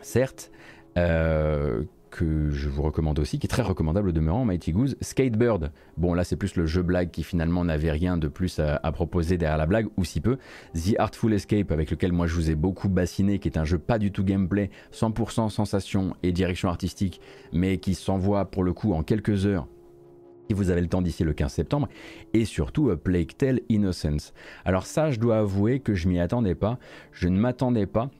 certes, 0.00 0.50
euh, 0.96 1.84
que 2.10 2.50
je 2.50 2.68
vous 2.68 2.82
recommande 2.82 3.18
aussi, 3.18 3.38
qui 3.38 3.46
est 3.46 3.50
très 3.50 3.62
recommandable 3.62 4.12
demeurant, 4.12 4.44
Mighty 4.44 4.72
Goose. 4.72 4.96
Skatebird, 5.00 5.70
bon 5.96 6.14
là 6.14 6.24
c'est 6.24 6.36
plus 6.36 6.56
le 6.56 6.66
jeu 6.66 6.82
blague 6.82 7.10
qui 7.10 7.22
finalement 7.22 7.64
n'avait 7.64 7.90
rien 7.90 8.16
de 8.16 8.28
plus 8.28 8.58
à, 8.58 8.80
à 8.82 8.92
proposer 8.92 9.36
derrière 9.36 9.58
la 9.58 9.66
blague, 9.66 9.88
ou 9.96 10.04
si 10.04 10.20
peu. 10.20 10.38
The 10.74 10.98
Artful 10.98 11.32
Escape, 11.32 11.70
avec 11.70 11.90
lequel 11.90 12.12
moi 12.12 12.26
je 12.26 12.34
vous 12.34 12.50
ai 12.50 12.54
beaucoup 12.54 12.88
bassiné, 12.88 13.38
qui 13.38 13.48
est 13.48 13.58
un 13.58 13.64
jeu 13.64 13.78
pas 13.78 13.98
du 13.98 14.10
tout 14.10 14.24
gameplay, 14.24 14.70
100% 14.92 15.50
sensation 15.50 16.14
et 16.22 16.32
direction 16.32 16.68
artistique, 16.68 17.20
mais 17.52 17.78
qui 17.78 17.94
s'envoie 17.94 18.46
pour 18.46 18.64
le 18.64 18.72
coup 18.72 18.94
en 18.94 19.02
quelques 19.02 19.46
heures 19.46 19.66
si 20.48 20.54
vous 20.54 20.70
avez 20.70 20.80
le 20.80 20.88
temps 20.88 21.02
d'ici 21.02 21.24
le 21.24 21.32
15 21.32 21.52
septembre, 21.52 21.88
et 22.32 22.44
surtout 22.44 22.88
euh, 22.88 22.96
Plague 22.96 23.36
Tale 23.36 23.60
Innocence. 23.68 24.32
Alors 24.64 24.86
ça, 24.86 25.10
je 25.10 25.20
dois 25.20 25.38
avouer 25.38 25.80
que 25.80 25.94
je 25.94 26.08
m'y 26.08 26.18
attendais 26.18 26.54
pas, 26.54 26.78
je 27.12 27.28
ne 27.28 27.38
m'attendais 27.38 27.86
pas 27.86 28.10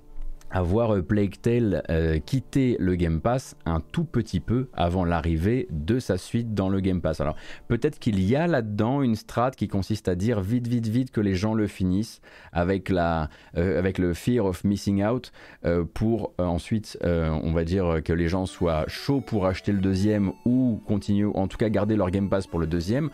à 0.51 0.63
voir 0.63 0.95
euh, 0.95 1.03
Plague 1.03 1.41
Tale 1.41 1.83
euh, 1.91 2.19
quitter 2.19 2.77
le 2.79 2.95
Game 2.95 3.21
Pass 3.21 3.57
un 3.67 3.81
tout 3.81 4.05
petit 4.05 4.41
peu 4.41 4.69
avant 4.73 5.05
l'arrivée 5.05 5.69
de 5.71 5.99
sa 5.99 6.19
suite 6.19 6.55
dans 6.55 6.69
le 6.69 6.81
Game 6.81 7.01
Pass. 7.01 7.21
Alors 7.21 7.37
peut-être 7.69 7.99
qu'il 7.99 8.23
y 8.23 8.37
a 8.37 8.47
là-dedans 8.47 9.03
une 9.03 9.15
strat 9.15 9.51
qui 9.51 9.69
consiste 9.69 10.09
à 10.09 10.15
dire 10.15 10.41
vite 10.41 10.67
vite 10.67 10.87
vite 10.87 11.11
que 11.11 11.21
les 11.21 11.35
gens 11.35 11.55
le 11.55 11.67
finissent 11.67 12.21
avec, 12.53 12.89
la, 12.89 13.29
euh, 13.57 13.79
avec 13.79 13.99
le 13.99 14.15
fear 14.15 14.45
of 14.45 14.65
missing 14.65 15.05
out 15.05 15.33
euh, 15.65 15.85
pour 15.85 16.33
ensuite 16.39 16.99
on 17.03 17.53
va 17.53 17.65
dire 17.65 18.01
que 18.05 18.13
les 18.13 18.29
gens 18.29 18.47
soient 18.47 18.85
chauds 18.87 19.21
pour 19.21 19.47
acheter 19.47 19.73
le 19.73 19.79
deuxième 19.79 20.33
ou 20.45 20.81
continuer, 20.87 21.31
en 21.35 21.49
tout 21.49 21.57
cas 21.57 21.69
garder 21.69 21.97
leur 21.97 22.11
Game 22.11 22.29
Pass 22.29 22.47
pour 22.47 22.59
le 22.59 22.67
deuxième 22.67 23.11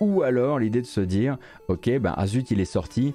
ou 0.00 0.22
alors 0.22 0.58
l'idée 0.58 0.82
de 0.82 0.86
se 0.86 1.00
dire 1.00 1.38
ok 1.68 1.98
ben 1.98 2.14
Azut 2.16 2.50
il 2.50 2.60
est 2.60 2.64
sorti 2.64 3.14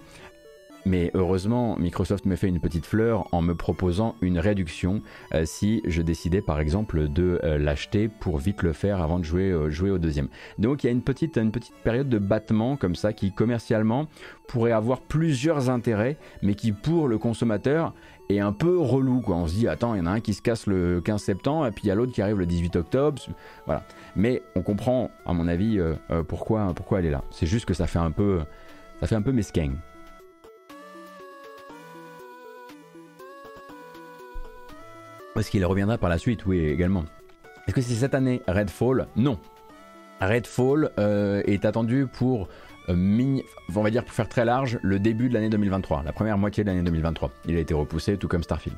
mais 0.86 1.12
heureusement, 1.14 1.78
Microsoft 1.78 2.26
me 2.26 2.36
fait 2.36 2.48
une 2.48 2.60
petite 2.60 2.86
fleur 2.86 3.28
en 3.32 3.42
me 3.42 3.54
proposant 3.54 4.16
une 4.22 4.40
réduction 4.40 5.02
euh, 5.34 5.44
si 5.46 5.82
je 5.86 6.02
décidais 6.02 6.42
par 6.42 6.60
exemple 6.60 7.08
de 7.08 7.40
euh, 7.44 7.58
l'acheter 7.58 8.08
pour 8.08 8.38
vite 8.38 8.64
le 8.64 8.74
faire 8.74 9.02
avant 9.02 9.20
de 9.20 9.24
jouer, 9.24 9.52
euh, 9.52 9.92
au 9.92 9.98
deuxième. 9.98 10.28
Donc 10.58 10.84
il 10.84 10.88
y 10.88 10.90
a 10.90 10.94
une 10.94 11.02
petite, 11.02 11.40
période 11.84 12.10
de 12.10 12.18
battement 12.18 12.78
comme 12.78 12.96
ça 12.96 13.14
qui 13.14 13.32
commercialement 13.32 14.08
pourrait 14.48 14.72
avoir 14.72 15.02
plusieurs 15.02 15.70
intérêts, 15.70 16.18
mais 16.42 16.56
qui 16.56 16.72
pour 16.72 17.08
le 17.08 17.18
consommateur 17.18 17.94
est 18.30 18.40
un 18.40 18.54
peu 18.54 18.80
relou. 18.80 19.22
On 19.28 19.48
se 19.48 19.54
dit, 19.54 19.68
attends, 19.68 19.94
il 19.94 20.00
y 20.00 20.02
en 20.02 20.06
a 20.08 20.12
un 20.12 20.20
qui 20.20 20.34
se 20.34 20.42
casse 20.42 20.66
le 20.68 21.02
15 21.02 21.22
septembre 21.22 21.68
et 21.68 21.72
puis 21.72 21.84
il 21.86 21.88
y 21.88 21.92
a 21.92 21.96
l'autre 21.96 22.12
qui 22.12 22.22
arrive 22.22 22.40
le 22.40 22.46
18 22.46 22.76
octobre. 22.76 23.22
Voilà. 23.66 23.84
Mais 24.16 24.42
on 24.56 24.62
comprend, 24.62 25.12
à 25.26 25.34
mon 25.34 25.48
avis, 25.48 25.80
pourquoi, 26.28 26.74
pourquoi 26.74 27.00
elle 27.00 27.06
est 27.06 27.12
là. 27.12 27.24
C'est 27.30 27.46
juste 27.46 27.66
que 27.66 27.74
ça 27.74 27.88
fait 27.88 28.00
un 28.00 28.12
peu, 28.12 28.42
ça 29.00 29.08
fait 29.08 29.16
un 29.16 29.22
peu. 29.22 29.32
Est-ce 35.38 35.50
qu'il 35.50 35.66
reviendra 35.66 35.98
par 35.98 36.10
la 36.10 36.18
suite 36.18 36.46
Oui, 36.46 36.60
également. 36.60 37.06
Est-ce 37.68 37.76
que 37.76 37.82
c'est 37.82 37.94
cette 37.94 38.14
année 38.14 38.42
Redfall? 38.48 39.08
Non. 39.16 39.40
Redfall 40.20 40.92
euh, 41.00 41.42
est 41.46 41.64
attendu 41.66 42.06
pour, 42.06 42.50
euh, 42.90 43.40
pour 43.74 43.90
faire 43.90 44.28
très 44.28 44.46
large, 44.46 44.78
le 44.84 45.00
début 45.00 45.30
de 45.30 45.34
l'année 45.34 45.50
2023, 45.50 46.04
la 46.04 46.12
première 46.12 46.38
moitié 46.38 46.64
de 46.64 46.70
l'année 46.70 46.84
2023. 46.84 47.32
Il 47.46 47.56
a 47.56 47.60
été 47.60 47.74
repoussé, 47.74 48.18
tout 48.18 48.28
comme 48.28 48.44
Starfield. 48.44 48.78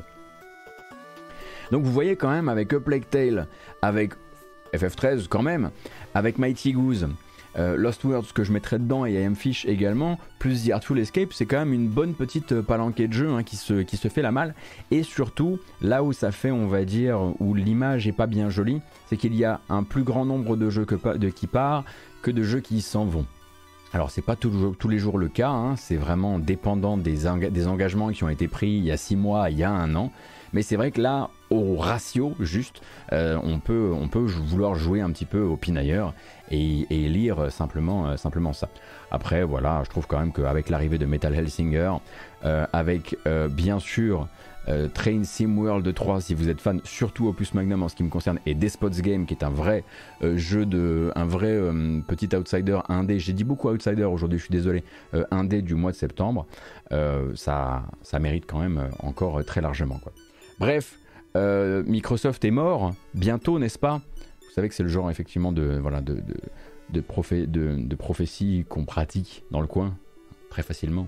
Donc 1.71 1.83
vous 1.83 1.91
voyez 1.91 2.15
quand 2.15 2.29
même 2.29 2.49
avec 2.49 2.71
A 2.73 2.79
Plague 2.79 3.09
Tale, 3.09 3.47
avec 3.81 4.13
FF13 4.73 5.27
quand 5.27 5.41
même, 5.41 5.71
avec 6.13 6.37
Mighty 6.37 6.73
Goose, 6.73 7.07
euh, 7.57 7.75
Lost 7.75 8.03
Words 8.03 8.33
que 8.33 8.43
je 8.43 8.51
mettrais 8.51 8.79
dedans 8.79 9.05
et 9.05 9.23
Am 9.23 9.35
Fish 9.35 9.65
également, 9.65 10.19
plus 10.39 10.65
The 10.65 10.71
Artful 10.71 10.99
Escape, 10.99 11.33
c'est 11.33 11.45
quand 11.45 11.59
même 11.59 11.73
une 11.73 11.87
bonne 11.87 12.13
petite 12.13 12.51
euh, 12.51 12.61
palanquée 12.61 13.07
de 13.07 13.13
jeu 13.13 13.29
hein, 13.29 13.43
qui, 13.43 13.55
se, 13.55 13.81
qui 13.81 13.97
se 13.97 14.07
fait 14.07 14.21
la 14.21 14.31
malle. 14.31 14.55
Et 14.91 15.03
surtout, 15.03 15.59
là 15.81 16.03
où 16.03 16.13
ça 16.13 16.31
fait, 16.31 16.51
on 16.51 16.67
va 16.67 16.85
dire, 16.85 17.19
où 17.39 17.53
l'image 17.53 18.07
est 18.07 18.13
pas 18.13 18.27
bien 18.27 18.49
jolie, 18.49 18.81
c'est 19.07 19.17
qu'il 19.17 19.35
y 19.35 19.45
a 19.45 19.59
un 19.69 19.83
plus 19.83 20.03
grand 20.03 20.25
nombre 20.25 20.55
de 20.55 20.69
jeux 20.69 20.85
que, 20.85 21.17
de 21.17 21.29
qui 21.29 21.47
part 21.47 21.83
que 22.21 22.31
de 22.31 22.43
jeux 22.43 22.61
qui 22.61 22.81
s'en 22.81 23.05
vont. 23.05 23.25
Alors 23.93 24.09
c'est 24.09 24.23
pas 24.23 24.35
tous 24.35 24.87
les 24.89 24.97
jours 24.97 25.19
le 25.19 25.27
cas, 25.27 25.51
hein, 25.51 25.75
c'est 25.75 25.97
vraiment 25.97 26.39
dépendant 26.39 26.97
des, 26.97 27.27
des 27.51 27.67
engagements 27.67 28.09
qui 28.09 28.23
ont 28.23 28.29
été 28.29 28.47
pris 28.47 28.71
il 28.71 28.85
y 28.85 28.91
a 28.91 28.97
six 28.97 29.15
mois, 29.15 29.51
il 29.51 29.59
y 29.59 29.63
a 29.63 29.69
un 29.69 29.93
an. 29.95 30.11
Mais 30.51 30.63
c'est 30.63 30.75
vrai 30.75 30.89
que 30.89 30.99
là, 30.99 31.29
au 31.53 31.75
ratio 31.77 32.35
juste, 32.39 32.81
euh, 33.11 33.39
on, 33.43 33.59
peut, 33.59 33.91
on 33.93 34.07
peut 34.07 34.19
vouloir 34.19 34.75
jouer 34.75 35.01
un 35.01 35.11
petit 35.11 35.25
peu 35.25 35.41
au 35.41 35.55
pinailleur 35.55 36.13
et, 36.51 36.85
et 36.89 37.09
lire 37.09 37.51
simplement, 37.51 38.07
euh, 38.07 38.17
simplement 38.17 38.53
ça. 38.53 38.69
Après, 39.11 39.43
voilà, 39.43 39.81
je 39.85 39.89
trouve 39.89 40.07
quand 40.07 40.19
même 40.19 40.33
qu'avec 40.33 40.69
l'arrivée 40.69 40.97
de 40.97 41.05
Metal 41.05 41.33
Hellsinger, 41.33 41.93
euh, 42.45 42.65
avec 42.73 43.15
bien 43.51 43.79
sûr 43.79 44.27
Train 44.93 45.23
Sim 45.23 45.57
World 45.57 45.93
3 45.93 46.21
si 46.21 46.33
vous 46.33 46.49
êtes 46.49 46.61
fan, 46.61 46.79
surtout 46.85 47.27
Opus 47.27 47.53
Magnum 47.53 47.83
en 47.83 47.89
ce 47.89 47.95
qui 47.95 48.03
me 48.03 48.09
concerne, 48.09 48.39
et 48.45 48.55
Despots 48.55 48.89
Game 48.89 49.25
qui 49.25 49.33
est 49.33 49.43
un 49.43 49.49
vrai 49.49 49.83
jeu 50.21 50.65
de. 50.65 51.11
un 51.15 51.25
vrai 51.25 51.59
petit 52.07 52.35
outsider 52.35 52.79
indé. 52.87 53.19
J'ai 53.19 53.33
dit 53.33 53.43
beaucoup 53.43 53.69
outsider 53.69 54.05
aujourd'hui, 54.05 54.39
je 54.39 54.45
suis 54.45 54.51
désolé, 54.51 54.83
indé 55.31 55.61
du 55.61 55.75
mois 55.75 55.91
de 55.91 55.97
septembre. 55.97 56.47
ça, 57.35 57.83
ça 58.01 58.19
mérite 58.19 58.45
quand 58.47 58.59
même 58.59 58.89
encore 58.99 59.43
très 59.45 59.61
largement. 59.61 59.99
Quoi. 60.01 60.13
Bref, 60.59 60.97
euh, 61.35 61.83
Microsoft 61.85 62.45
est 62.45 62.51
mort 62.51 62.93
bientôt, 63.13 63.59
n'est-ce 63.59 63.79
pas? 63.79 64.01
Vous 64.41 64.51
savez 64.53 64.69
que 64.69 64.75
c'est 64.75 64.83
le 64.83 64.89
genre 64.89 65.09
effectivement 65.09 65.51
de, 65.51 65.79
voilà, 65.81 66.01
de, 66.01 66.15
de, 66.15 66.41
de, 66.91 67.95
prophétie 67.95 68.65
qu'on 68.69 68.85
pratique 68.85 69.43
dans 69.49 69.61
le 69.61 69.67
coin 69.67 69.97
très 70.49 70.61
facilement. 70.61 71.07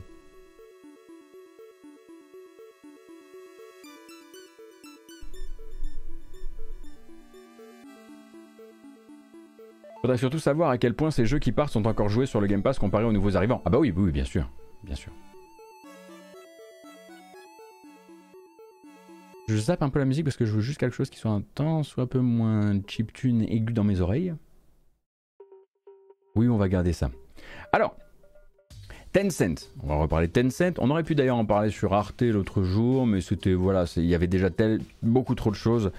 Faudrait 10.01 10.17
surtout 10.17 10.39
savoir 10.39 10.69
à 10.69 10.77
quel 10.77 10.93
point 10.93 11.09
ces 11.11 11.25
jeux 11.25 11.39
qui 11.39 11.51
partent 11.51 11.71
sont 11.71 11.87
encore 11.87 12.09
joués 12.09 12.27
sur 12.27 12.39
le 12.39 12.47
Game 12.47 12.61
Pass 12.61 12.77
comparé 12.77 13.05
aux 13.05 13.11
nouveaux 13.11 13.37
arrivants. 13.37 13.61
Ah 13.65 13.69
bah 13.69 13.79
oui, 13.79 13.93
oui, 13.95 14.11
bien 14.11 14.25
sûr, 14.25 14.49
bien 14.83 14.95
sûr. 14.95 15.11
Je 19.47 19.57
zappe 19.57 19.83
un 19.83 19.89
peu 19.89 19.99
la 19.99 20.05
musique 20.05 20.25
parce 20.25 20.37
que 20.37 20.45
je 20.45 20.51
veux 20.51 20.61
juste 20.61 20.79
quelque 20.79 20.95
chose 20.95 21.09
qui 21.09 21.19
soit 21.19 21.39
temps 21.53 21.83
soit 21.83 22.03
un 22.03 22.07
peu 22.07 22.19
moins 22.19 22.81
chiptune 22.87 23.43
aigu 23.43 23.73
dans 23.73 23.83
mes 23.83 24.01
oreilles. 24.01 24.33
Oui, 26.35 26.47
on 26.49 26.57
va 26.57 26.67
garder 26.67 26.93
ça. 26.93 27.11
Alors, 27.71 27.95
Tencent, 29.13 29.71
on 29.83 29.87
va 29.87 29.95
reparler 29.95 30.27
Tencent. 30.27 30.73
On 30.79 30.89
aurait 30.89 31.03
pu 31.03 31.15
d'ailleurs 31.15 31.37
en 31.37 31.45
parler 31.45 31.69
sur 31.69 31.93
Arte 31.93 32.23
l'autre 32.23 32.63
jour, 32.63 33.05
mais 33.05 33.21
c'était 33.21 33.53
voilà, 33.53 33.85
il 33.97 34.05
y 34.05 34.15
avait 34.15 34.27
déjà 34.27 34.49
tel, 34.49 34.81
beaucoup 35.03 35.35
trop 35.35 35.51
de 35.51 35.55
choses 35.55 35.91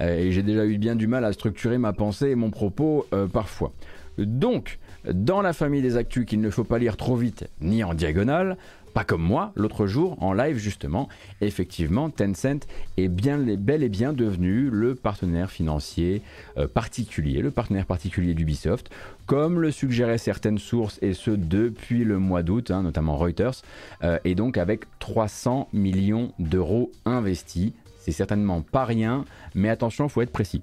euh, 0.00 0.18
et 0.18 0.32
j'ai 0.32 0.42
déjà 0.42 0.66
eu 0.66 0.76
bien 0.76 0.96
du 0.96 1.06
mal 1.06 1.24
à 1.24 1.32
structurer 1.32 1.78
ma 1.78 1.92
pensée 1.92 2.30
et 2.30 2.34
mon 2.34 2.50
propos 2.50 3.06
euh, 3.12 3.26
parfois. 3.26 3.72
Donc, 4.18 4.78
dans 5.10 5.40
la 5.40 5.52
famille 5.52 5.82
des 5.82 5.96
actus 5.96 6.26
qu'il 6.26 6.40
ne 6.40 6.50
faut 6.50 6.64
pas 6.64 6.78
lire 6.78 6.96
trop 6.96 7.16
vite 7.16 7.48
ni 7.60 7.84
en 7.84 7.94
diagonale, 7.94 8.58
pas 8.94 9.04
comme 9.04 9.22
moi, 9.22 9.52
l'autre 9.54 9.86
jour, 9.86 10.16
en 10.22 10.32
live 10.32 10.56
justement, 10.56 11.08
effectivement, 11.40 12.10
Tencent 12.10 12.66
est 12.96 13.08
bien, 13.08 13.38
bel 13.38 13.82
et 13.82 13.88
bien 13.88 14.12
devenu 14.12 14.70
le 14.70 14.94
partenaire 14.94 15.50
financier 15.50 16.22
euh, 16.56 16.66
particulier, 16.66 17.40
le 17.42 17.50
partenaire 17.50 17.86
particulier 17.86 18.34
d'Ubisoft, 18.34 18.90
comme 19.26 19.60
le 19.60 19.70
suggéraient 19.70 20.18
certaines 20.18 20.58
sources, 20.58 20.98
et 21.02 21.14
ce 21.14 21.30
depuis 21.30 22.04
le 22.04 22.18
mois 22.18 22.42
d'août, 22.42 22.70
hein, 22.70 22.82
notamment 22.82 23.16
Reuters, 23.16 23.62
euh, 24.02 24.18
et 24.24 24.34
donc 24.34 24.56
avec 24.58 24.84
300 24.98 25.68
millions 25.72 26.32
d'euros 26.38 26.90
investis. 27.04 27.72
C'est 27.98 28.12
certainement 28.12 28.62
pas 28.62 28.84
rien, 28.84 29.24
mais 29.54 29.68
attention, 29.68 30.08
faut 30.08 30.22
être 30.22 30.32
précis. 30.32 30.62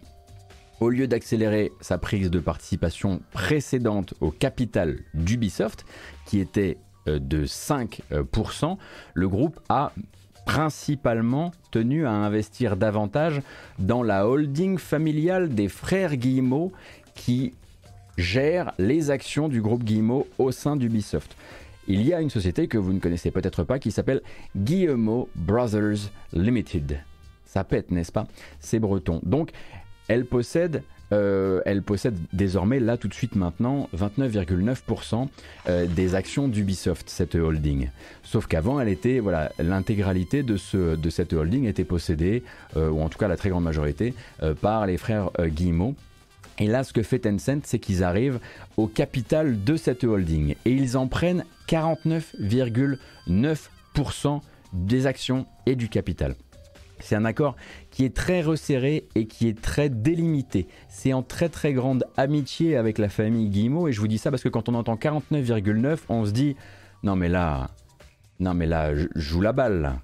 Au 0.82 0.90
lieu 0.90 1.08
d'accélérer 1.08 1.72
sa 1.80 1.98
prise 1.98 2.30
de 2.30 2.40
participation 2.40 3.22
précédente 3.32 4.14
au 4.20 4.30
capital 4.30 5.00
d'Ubisoft, 5.14 5.86
qui 6.26 6.40
était 6.40 6.78
de 7.06 7.46
5%, 7.46 8.02
euh, 8.12 8.76
le 9.14 9.30
groupe 9.30 9.60
a 9.70 9.92
principalement 10.46 11.52
tenu 11.72 12.06
à 12.06 12.12
investir 12.12 12.78
davantage 12.78 13.42
dans 13.80 14.04
la 14.04 14.28
holding 14.28 14.78
familiale 14.78 15.50
des 15.50 15.68
frères 15.68 16.16
Guillemot 16.16 16.72
qui 17.16 17.54
gère 18.18 18.74
les 18.78 19.10
actions 19.10 19.50
du 19.50 19.62
groupe 19.62 19.84
Guillemot 19.84 20.28
au 20.38 20.52
sein 20.52 20.76
d'Ubisoft. 20.76 21.36
Il 21.88 22.02
y 22.02 22.14
a 22.14 22.22
une 22.22 22.30
société 22.30 22.68
que 22.68 22.78
vous 22.78 22.94
ne 22.94 23.00
connaissez 23.00 23.32
peut-être 23.32 23.64
pas 23.64 23.80
qui 23.80 23.92
s'appelle 23.92 24.22
Guillemot 24.56 25.30
Brothers 25.36 26.10
Limited. 26.34 27.00
Ça 27.46 27.64
pète, 27.64 27.92
n'est-ce 27.92 28.12
pas? 28.12 28.28
C'est 28.60 28.80
breton. 28.80 29.20
Donc, 29.24 29.52
elle 30.08 30.26
possède 30.26 30.84
euh, 31.12 31.62
elle 31.66 31.82
possède 31.82 32.18
désormais, 32.34 32.80
là 32.80 32.98
tout 32.98 33.08
de 33.08 33.14
suite 33.14 33.36
maintenant, 33.36 33.90
29,9% 33.96 35.28
euh, 35.68 35.86
des 35.86 36.16
actions 36.16 36.48
d'Ubisoft, 36.48 37.10
cette 37.10 37.36
holding. 37.36 37.90
Sauf 38.24 38.48
qu'avant, 38.48 38.80
elle 38.80 38.90
était, 38.90 39.20
voilà, 39.20 39.52
l'intégralité 39.60 40.42
de, 40.44 40.58
ce, 40.58 40.96
de 40.96 41.10
cette 41.10 41.34
holding 41.34 41.66
était 41.66 41.84
possédée, 41.84 42.44
euh, 42.78 42.90
ou 42.90 43.02
en 43.02 43.10
tout 43.10 43.20
cas 43.20 43.28
la 43.28 43.38
très 43.38 43.50
grande 43.50 43.64
majorité, 43.64 44.14
par 44.62 44.86
les 44.86 44.98
frères 44.98 45.32
Guillemot. 45.40 45.96
Et 46.60 46.68
là, 46.68 46.84
ce 46.84 46.94
que 46.94 47.02
fait 47.04 47.20
Tencent, 47.20 47.60
c'est 47.64 47.80
qu'ils 47.80 48.04
arrivent 48.04 48.40
au 48.78 48.88
capital 48.88 49.64
de 49.64 49.76
cette 49.76 50.06
holding 50.06 50.56
et 50.66 50.72
ils 50.72 50.98
en 50.98 51.08
prennent 51.08 51.46
49,9% 51.68 54.42
des 54.74 55.06
actions 55.06 55.46
et 55.66 55.76
du 55.76 55.90
capital. 55.90 56.36
C'est 57.06 57.16
un 57.16 57.26
accord 57.26 57.56
qui 57.92 58.04
est 58.04 58.16
très 58.16 58.42
resserré 58.42 59.08
et 59.14 59.28
qui 59.28 59.48
est 59.48 59.62
très 59.62 59.90
délimité. 59.90 60.68
C'est 60.90 61.14
en 61.14 61.22
très 61.22 61.50
très 61.50 61.72
grande 61.72 62.04
amitié 62.18 62.78
avec 62.78 62.98
la 62.98 63.10
famille 63.10 63.48
Guillemot 63.50 63.88
et 63.88 63.92
je 63.92 64.00
vous 64.00 64.08
dis 64.08 64.18
ça 64.18 64.32
parce 64.32 64.42
que 64.42 64.50
quand 64.50 64.70
on 64.70 64.74
entend 64.74 64.96
49,9, 64.96 66.00
on 66.10 66.26
se 66.26 66.32
dit 66.32 66.56
non 67.04 67.16
mais 67.16 67.30
là, 67.30 67.70
non 68.40 68.56
mais 68.56 68.66
là, 68.66 68.92
joue 69.14 69.42
la 69.42 69.54
balle, 69.54 70.00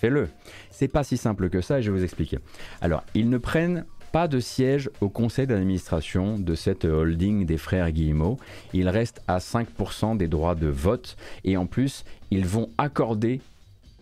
fais-le. 0.00 0.30
C'est 0.70 0.88
pas 0.88 1.04
si 1.04 1.18
simple 1.18 1.50
que 1.50 1.60
ça 1.60 1.80
et 1.80 1.82
je 1.82 1.92
vais 1.92 1.98
vous 1.98 2.04
expliquer. 2.04 2.38
Alors, 2.80 3.04
ils 3.14 3.28
ne 3.28 3.36
prennent 3.36 3.84
pas 4.10 4.26
de 4.26 4.40
siège 4.40 4.88
au 5.02 5.10
conseil 5.10 5.46
d'administration 5.46 6.38
de 6.38 6.54
cette 6.54 6.86
holding 6.86 7.44
des 7.44 7.58
frères 7.58 7.92
Guillemot. 7.92 8.38
Ils 8.72 8.88
restent 8.88 9.20
à 9.28 9.36
5% 9.36 10.16
des 10.16 10.28
droits 10.28 10.54
de 10.54 10.68
vote 10.68 11.18
et 11.44 11.58
en 11.58 11.66
plus, 11.66 12.06
ils 12.30 12.46
vont 12.46 12.70
accorder, 12.78 13.42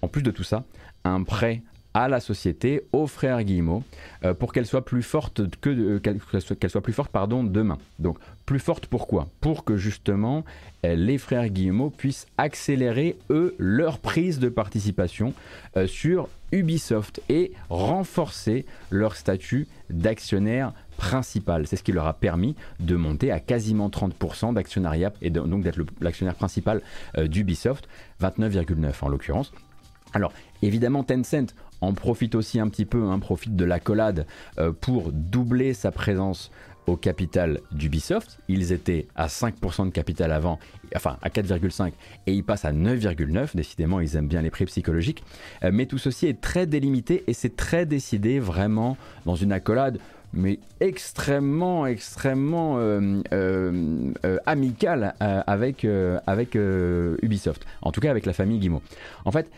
en 0.00 0.06
plus 0.06 0.22
de 0.22 0.30
tout 0.30 0.44
ça, 0.44 0.62
un 1.02 1.24
prêt 1.24 1.62
à 1.96 2.08
la 2.08 2.20
société, 2.20 2.82
aux 2.92 3.06
frères 3.06 3.42
Guillemot, 3.42 3.82
euh, 4.22 4.34
pour 4.34 4.52
qu'elle 4.52 4.66
soit 4.66 4.84
plus 4.84 5.02
forte 5.02 5.40
euh, 5.66 5.98
qu'elle 5.98 6.70
soit, 6.70 6.82
plus 6.82 6.92
forte 6.92 7.10
demain. 7.14 7.78
Donc 7.98 8.18
plus 8.44 8.58
forte 8.58 8.86
pourquoi? 8.86 9.28
Pour 9.40 9.64
que 9.64 9.78
justement 9.78 10.44
euh, 10.84 10.94
les 10.94 11.16
frères 11.16 11.48
Guillemot 11.48 11.88
puissent 11.88 12.26
accélérer 12.36 13.16
eux 13.30 13.54
leur 13.58 13.98
prise 13.98 14.38
de 14.40 14.50
participation 14.50 15.32
sur 15.86 16.28
Ubisoft 16.52 17.22
et 17.30 17.52
renforcer 17.70 18.66
leur 18.90 19.16
statut 19.16 19.66
d'actionnaire 19.88 20.74
principal. 20.98 21.66
C'est 21.66 21.76
ce 21.76 21.82
qui 21.82 21.92
leur 21.92 22.06
a 22.06 22.12
permis 22.12 22.56
de 22.78 22.94
monter 22.96 23.32
à 23.32 23.40
quasiment 23.40 23.88
30% 23.88 24.52
d'actionnariat 24.52 25.12
et 25.22 25.30
donc 25.30 25.62
d'être 25.62 25.80
l'actionnaire 26.00 26.34
principal 26.34 26.82
d'Ubisoft, 27.18 27.88
29,9 28.20 28.92
en 29.02 29.08
l'occurrence. 29.08 29.52
Alors 30.16 30.32
évidemment 30.62 31.04
Tencent 31.04 31.54
en 31.82 31.92
profite 31.92 32.34
aussi 32.34 32.58
un 32.58 32.68
petit 32.68 32.86
peu, 32.86 33.02
hein, 33.02 33.18
profite 33.18 33.54
de 33.54 33.66
la 33.66 33.78
collade 33.78 34.26
euh, 34.58 34.72
pour 34.72 35.12
doubler 35.12 35.74
sa 35.74 35.92
présence 35.92 36.50
au 36.86 36.96
capital 36.96 37.60
d'Ubisoft. 37.70 38.38
Ils 38.48 38.72
étaient 38.72 39.08
à 39.14 39.26
5% 39.26 39.84
de 39.84 39.90
capital 39.90 40.32
avant, 40.32 40.58
enfin 40.94 41.18
à 41.20 41.28
4,5% 41.28 41.92
et 42.26 42.32
ils 42.32 42.44
passent 42.44 42.64
à 42.64 42.72
9,9. 42.72 43.54
Décidément, 43.54 44.00
ils 44.00 44.16
aiment 44.16 44.26
bien 44.26 44.40
les 44.40 44.48
prix 44.48 44.64
psychologiques. 44.64 45.22
Euh, 45.64 45.70
mais 45.70 45.84
tout 45.84 45.98
ceci 45.98 46.28
est 46.28 46.40
très 46.40 46.64
délimité 46.64 47.22
et 47.26 47.34
c'est 47.34 47.54
très 47.54 47.84
décidé 47.84 48.40
vraiment 48.40 48.96
dans 49.26 49.36
une 49.36 49.52
accolade 49.52 49.98
mais 50.32 50.58
extrêmement, 50.80 51.86
extrêmement 51.86 52.76
euh, 52.78 53.22
amicale 54.44 55.14
avec, 55.20 55.86
avec 56.26 56.58
Ubisoft. 57.22 57.64
En 57.80 57.90
tout 57.90 58.00
cas 58.00 58.10
avec 58.10 58.26
la 58.26 58.34
famille 58.34 58.58
Guimau. 58.58 58.82
En 59.24 59.30
fait, 59.30 59.48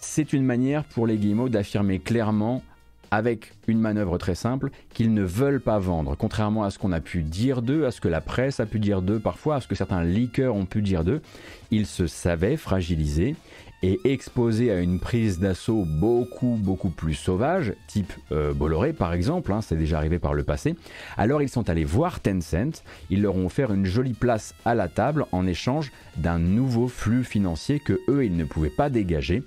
c'est 0.00 0.32
une 0.32 0.44
manière 0.44 0.84
pour 0.84 1.06
les 1.06 1.16
Guillemot 1.16 1.48
d'affirmer 1.48 1.98
clairement 1.98 2.62
avec 3.10 3.54
une 3.66 3.80
manœuvre 3.80 4.18
très 4.18 4.34
simple 4.34 4.70
qu'ils 4.92 5.14
ne 5.14 5.22
veulent 5.22 5.60
pas 5.60 5.78
vendre, 5.78 6.14
contrairement 6.16 6.64
à 6.64 6.70
ce 6.70 6.78
qu'on 6.78 6.92
a 6.92 7.00
pu 7.00 7.22
dire 7.22 7.62
d'eux, 7.62 7.86
à 7.86 7.90
ce 7.90 8.00
que 8.00 8.08
la 8.08 8.20
presse 8.20 8.60
a 8.60 8.66
pu 8.66 8.78
dire 8.78 9.02
d'eux 9.02 9.18
parfois, 9.18 9.56
à 9.56 9.60
ce 9.60 9.68
que 9.68 9.74
certains 9.74 10.04
leakers 10.04 10.54
ont 10.54 10.66
pu 10.66 10.82
dire 10.82 11.04
d'eux. 11.04 11.22
Ils 11.70 11.86
se 11.86 12.06
savaient 12.06 12.56
fragilisés 12.56 13.34
et 13.82 14.00
exposés 14.04 14.72
à 14.72 14.80
une 14.80 14.98
prise 14.98 15.38
d'assaut 15.38 15.84
beaucoup 15.86 16.58
beaucoup 16.60 16.90
plus 16.90 17.14
sauvage, 17.14 17.74
type 17.86 18.12
euh, 18.32 18.52
Bolloré 18.52 18.92
par 18.92 19.12
exemple, 19.12 19.52
hein, 19.52 19.60
c'est 19.60 19.76
déjà 19.76 19.98
arrivé 19.98 20.18
par 20.18 20.34
le 20.34 20.42
passé. 20.42 20.74
Alors 21.16 21.42
ils 21.42 21.48
sont 21.48 21.70
allés 21.70 21.84
voir 21.84 22.20
Tencent, 22.20 22.82
ils 23.10 23.22
leur 23.22 23.36
ont 23.36 23.46
offert 23.46 23.72
une 23.72 23.86
jolie 23.86 24.14
place 24.14 24.54
à 24.64 24.74
la 24.74 24.88
table 24.88 25.26
en 25.32 25.46
échange 25.46 25.92
d'un 26.16 26.38
nouveau 26.38 26.88
flux 26.88 27.24
financier 27.24 27.78
que 27.78 28.00
eux 28.08 28.24
ils 28.24 28.36
ne 28.36 28.44
pouvaient 28.44 28.68
pas 28.68 28.90
dégager 28.90 29.44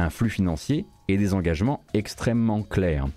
un 0.00 0.10
flux 0.10 0.30
financier 0.30 0.86
et 1.08 1.16
des 1.16 1.34
engagements 1.34 1.82
extrêmement 1.94 2.62
clairs. 2.62 3.08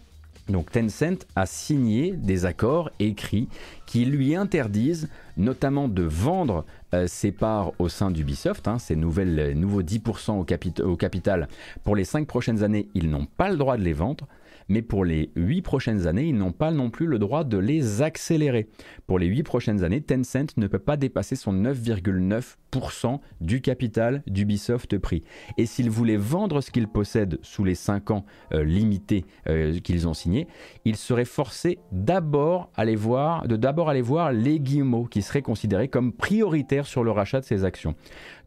Donc 0.50 0.72
Tencent 0.72 1.26
a 1.36 1.46
signé 1.46 2.12
des 2.12 2.46
accords 2.46 2.92
écrits 3.00 3.48
qui 3.86 4.04
lui 4.04 4.36
interdisent 4.36 5.08
notamment 5.38 5.88
de 5.88 6.04
vendre 6.04 6.66
euh, 6.94 7.08
ses 7.08 7.32
parts 7.32 7.72
au 7.80 7.88
sein 7.88 8.12
d'Ubisoft, 8.12 8.68
hein, 8.68 8.78
ces 8.78 8.98
nouvelles, 8.98 9.40
euh, 9.40 9.54
nouveaux 9.54 9.82
10% 9.82 10.32
au, 10.32 10.86
au, 10.86 10.96
capital. 10.98 11.48
Pour 11.84 11.96
les 11.96 12.04
5 12.04 12.28
prochaines 12.28 12.62
années, 12.62 12.90
ils 12.94 13.10
n'ont 13.10 13.26
pas 13.26 13.50
le 13.50 13.56
droit 13.56 13.78
de 13.78 13.84
les 13.84 13.94
vendre, 13.94 14.28
mais 14.70 14.82
pour 14.82 15.06
les 15.06 15.32
8 15.36 15.62
prochaines 15.62 16.08
années, 16.08 16.26
ils 16.26 16.38
n'ont 16.38 16.52
pas 16.52 16.72
non 16.72 16.90
plus 16.90 17.06
le 17.06 17.20
droit 17.20 17.44
de 17.44 17.58
les 17.58 18.02
accélérer. 18.02 18.68
Pour 19.08 19.20
les 19.20 19.28
8 19.28 19.44
prochaines 19.44 19.84
années, 19.84 20.02
Tencent 20.02 20.58
ne 20.58 20.68
peut 20.68 20.80
pas 20.80 20.98
dépasser 20.98 21.36
son 21.36 21.54
9,9% 21.54 23.20
du 23.42 23.62
capital 23.62 24.24
d'Ubisoft 24.28 24.98
pris. 24.98 25.24
Et 25.58 25.66
s'ils 25.66 25.90
voulaient 25.90 26.18
vendre 26.18 26.62
ce 26.62 26.72
qu'ils 26.72 26.88
possèdent 26.88 27.40
sous 27.42 27.64
les 27.64 27.76
5 27.76 28.12
ans 28.12 28.26
euh, 28.54 28.64
limités 28.64 29.26
euh, 29.48 29.80
qu'ils 29.80 30.08
ont 30.08 30.14
signés, 30.14 30.48
ils 30.86 30.96
seraient 30.96 31.26
forcés 31.26 31.80
d'abord 31.92 32.70
aller 32.76 32.96
voir, 32.96 33.48
de 33.48 33.56
d'abord 33.56 33.90
aller 33.90 34.02
voir 34.02 34.32
les 34.32 34.60
Guillemot, 34.60 35.06
qui 35.06 35.22
seraient 35.22 35.42
considérés 35.42 35.88
comme 35.88 36.14
prioritaires 36.14 36.86
sur 36.86 37.04
le 37.04 37.12
rachat 37.12 37.42
de 37.42 37.46
ces 37.46 37.66
actions. 37.66 37.96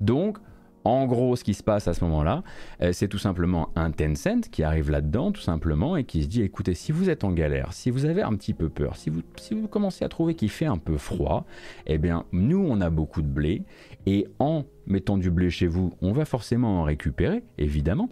Donc, 0.01 0.39
en 0.87 1.07
gros, 1.07 1.35
ce 1.35 1.43
qui 1.43 1.55
se 1.55 1.65
passe 1.65 1.89
à 1.89 1.95
ce 1.95 2.05
moment-là, 2.05 2.45
euh, 2.81 2.93
c'est 2.93 3.09
tout 3.09 3.19
simplement 3.19 3.71
un 3.75 3.91
Tencent 3.91 4.49
qui 4.53 4.63
arrive 4.63 4.89
là-dedans, 4.89 5.33
tout 5.33 5.41
simplement, 5.41 5.97
et 5.97 6.05
qui 6.05 6.23
se 6.23 6.29
dit 6.29 6.43
écoutez, 6.43 6.75
si 6.75 6.93
vous 6.93 7.11
êtes 7.11 7.25
en 7.25 7.33
galère, 7.33 7.73
si 7.73 7.91
vous 7.91 8.05
avez 8.05 8.23
un 8.23 8.35
petit 8.37 8.55
peu 8.55 8.69
peur, 8.69 8.95
si 8.95 9.11
vous, 9.11 9.23
si 9.37 9.55
vous 9.55 9.67
commencez 9.67 10.05
à 10.05 10.09
trouver 10.09 10.37
qu'il 10.37 10.49
fait 10.49 10.67
un 10.67 10.79
peu 10.79 10.97
froid, 10.97 11.45
eh 11.87 11.99
bien, 11.99 12.25
nous, 12.31 12.65
on 12.65 12.81
a 12.81 12.89
beaucoup 12.89 13.21
de 13.21 13.27
blé, 13.27 13.65
et 14.07 14.29
en 14.39 14.65
mettant 14.87 15.19
du 15.19 15.29
blé 15.29 15.51
chez 15.51 15.67
vous, 15.67 15.93
on 16.03 16.13
va 16.13 16.25
forcément 16.25 16.81
en 16.81 16.83
récupérer, 16.85 17.43
évidemment. 17.59 18.09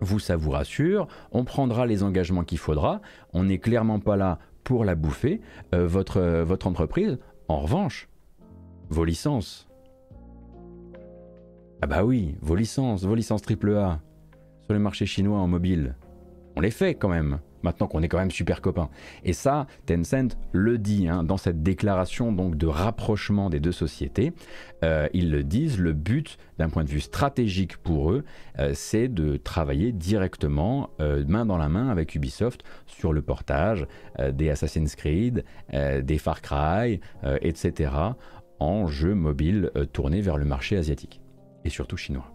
Vous, 0.00 0.18
ça 0.18 0.36
vous 0.36 0.50
rassure, 0.50 1.06
on 1.30 1.44
prendra 1.44 1.86
les 1.86 2.02
engagements 2.02 2.42
qu'il 2.42 2.58
faudra, 2.58 3.00
on 3.32 3.44
n'est 3.44 3.58
clairement 3.58 4.00
pas 4.00 4.16
là 4.16 4.40
pour 4.64 4.84
la 4.84 4.96
bouffer, 4.96 5.40
euh, 5.72 5.86
votre, 5.86 6.16
euh, 6.16 6.44
votre 6.44 6.66
entreprise. 6.66 7.18
En 7.46 7.60
revanche, 7.60 8.08
vos 8.90 9.04
licences, 9.04 9.67
ah 11.80 11.86
bah 11.86 12.04
oui, 12.04 12.34
vos 12.40 12.56
licences, 12.56 13.04
vos 13.04 13.14
licences 13.14 13.42
AAA 13.48 14.00
sur 14.64 14.72
le 14.74 14.80
marché 14.80 15.06
chinois 15.06 15.38
en 15.38 15.46
mobile, 15.46 15.94
on 16.56 16.60
les 16.60 16.72
fait 16.72 16.94
quand 16.94 17.08
même, 17.08 17.38
maintenant 17.62 17.86
qu'on 17.86 18.02
est 18.02 18.08
quand 18.08 18.18
même 18.18 18.32
super 18.32 18.60
copains. 18.60 18.90
Et 19.22 19.32
ça, 19.32 19.68
Tencent 19.86 20.36
le 20.50 20.76
dit 20.76 21.06
hein, 21.06 21.22
dans 21.22 21.36
cette 21.36 21.62
déclaration 21.62 22.32
donc 22.32 22.56
de 22.56 22.66
rapprochement 22.66 23.48
des 23.48 23.60
deux 23.60 23.70
sociétés. 23.70 24.32
Euh, 24.82 25.08
ils 25.12 25.30
le 25.30 25.44
disent, 25.44 25.78
le 25.78 25.92
but 25.92 26.36
d'un 26.58 26.68
point 26.68 26.82
de 26.82 26.90
vue 26.90 27.00
stratégique 27.00 27.76
pour 27.76 28.10
eux, 28.10 28.24
euh, 28.58 28.72
c'est 28.74 29.06
de 29.06 29.36
travailler 29.36 29.92
directement, 29.92 30.90
euh, 31.00 31.24
main 31.28 31.46
dans 31.46 31.58
la 31.58 31.68
main 31.68 31.90
avec 31.90 32.16
Ubisoft, 32.16 32.64
sur 32.86 33.12
le 33.12 33.22
portage 33.22 33.86
des 34.32 34.50
Assassin's 34.50 34.96
Creed, 34.96 35.44
des 35.72 36.18
Far 36.18 36.42
Cry, 36.42 37.00
etc., 37.40 37.92
en 38.58 38.88
jeux 38.88 39.14
mobiles 39.14 39.70
tournés 39.92 40.20
vers 40.20 40.38
le 40.38 40.44
marché 40.44 40.76
asiatique 40.76 41.20
et 41.64 41.70
surtout 41.70 41.96
chinois. 41.96 42.30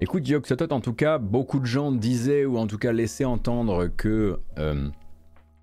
Écoute, 0.00 0.22
Dioxotot, 0.22 0.72
en 0.72 0.80
tout 0.80 0.94
cas, 0.94 1.18
beaucoup 1.18 1.58
de 1.58 1.66
gens 1.66 1.90
disaient, 1.90 2.44
ou 2.44 2.56
en 2.56 2.66
tout 2.66 2.78
cas 2.78 2.92
laissaient 2.92 3.24
entendre 3.24 3.88
que 3.88 4.38
euh, 4.58 4.88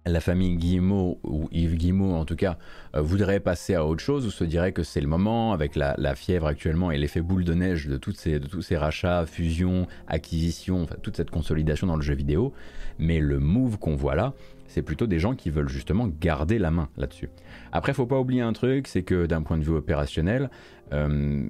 la 0.05 0.19
famille 0.19 0.55
Guillemot, 0.55 1.19
ou 1.23 1.49
Yves 1.51 1.75
Guillemot 1.75 2.13
en 2.13 2.25
tout 2.25 2.35
cas, 2.35 2.57
euh, 2.95 3.01
voudrait 3.01 3.39
passer 3.39 3.73
à 3.73 3.85
autre 3.85 4.01
chose 4.01 4.25
ou 4.25 4.31
se 4.31 4.43
dirait 4.43 4.71
que 4.71 4.83
c'est 4.83 5.01
le 5.01 5.07
moment, 5.07 5.51
avec 5.51 5.75
la, 5.75 6.15
fièvre 6.15 6.47
actuellement 6.47 6.91
et 6.91 6.97
l'effet 6.97 7.21
boule 7.21 7.43
de 7.43 7.53
neige 7.53 7.87
de, 7.87 7.97
tous 7.97 8.13
ces 8.13 8.77
rachats, 8.77 9.25
fusions, 9.25 9.87
acquisitions, 10.07 10.85
toute 11.01 11.17
cette 11.17 11.31
consolidation 11.31 11.87
dans 11.87 11.95
le 11.95 12.01
jeu 12.01 12.13
vidéo. 12.13 12.53
Mais 12.99 13.19
le 13.19 13.39
move 13.39 13.77
qu'on 13.79 13.95
voit 13.95 14.15
là, 14.15 14.33
c'est 14.67 14.81
plutôt 14.81 15.07
des 15.07 15.19
gens 15.19 15.35
qui 15.35 15.49
veulent 15.49 15.69
justement 15.69 16.07
garder 16.07 16.59
la 16.59 16.71
main 16.71 16.89
là-dessus. 16.97 17.29
Après, 17.71 17.93
faut 17.93 18.05
pas 18.05 18.19
oublier 18.19 18.41
un 18.41 18.53
truc, 18.53 18.87
c'est 18.87 19.03
que 19.03 19.25
d'un 19.25 19.41
point 19.41 19.57
de 19.57 19.63
vue 19.63 19.75
opérationnel, 19.75 20.49
euh, 20.93 21.47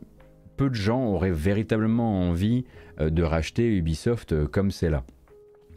peu 0.58 0.70
de 0.70 0.76
gens 0.76 1.06
auraient 1.06 1.32
véritablement 1.32 2.30
envie 2.30 2.66
euh, 3.00 3.10
de 3.10 3.24
racheter 3.24 3.76
Ubisoft 3.76 4.48
comme 4.48 4.72
c'est 4.72 4.90
là. 4.90 5.04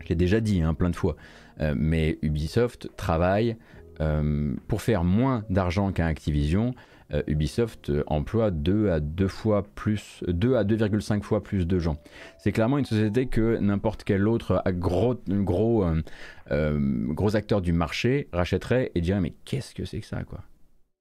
Je 0.01 0.09
l'ai 0.09 0.15
déjà 0.15 0.41
dit 0.41 0.63
hein, 0.63 0.75
plein 0.75 0.91
de 0.91 0.97
fois. 0.97 1.17
Euh, 1.61 1.75
mais 1.77 2.19
Ubisoft 2.23 2.89
travaille 2.97 3.57
euh, 4.01 4.55
pour 4.69 4.83
faire 4.83 5.05
moins 5.05 5.45
d'argent 5.51 5.93
qu'un 5.93 6.07
Activision. 6.07 6.75
Euh, 7.13 7.23
Ubisoft 7.27 7.91
emploie 8.07 8.51
2 8.51 8.91
à 8.91 9.01
2 9.01 9.29
fois 9.29 9.63
plus, 9.75 10.23
2 10.29 10.57
à 10.57 10.65
2,5 10.65 11.23
fois 11.23 11.43
plus 11.43 11.67
de 11.67 11.79
gens. 11.79 11.97
C'est 12.39 12.53
clairement 12.53 12.79
une 12.79 12.85
société 12.85 13.27
que 13.27 13.57
n'importe 13.59 14.05
quel 14.05 14.29
autre 14.29 14.63
gros, 14.73 15.17
gros, 15.29 15.87
gros 16.51 17.37
acteur 17.37 17.63
du 17.63 17.73
marché 17.73 18.29
rachèterait 18.33 18.93
et 18.95 19.01
dirait 19.01 19.21
mais 19.21 19.35
qu'est-ce 19.45 19.75
que 19.75 19.85
c'est 19.85 20.01
que 20.01 20.07
ça 20.07 20.23
quoi? 20.25 20.43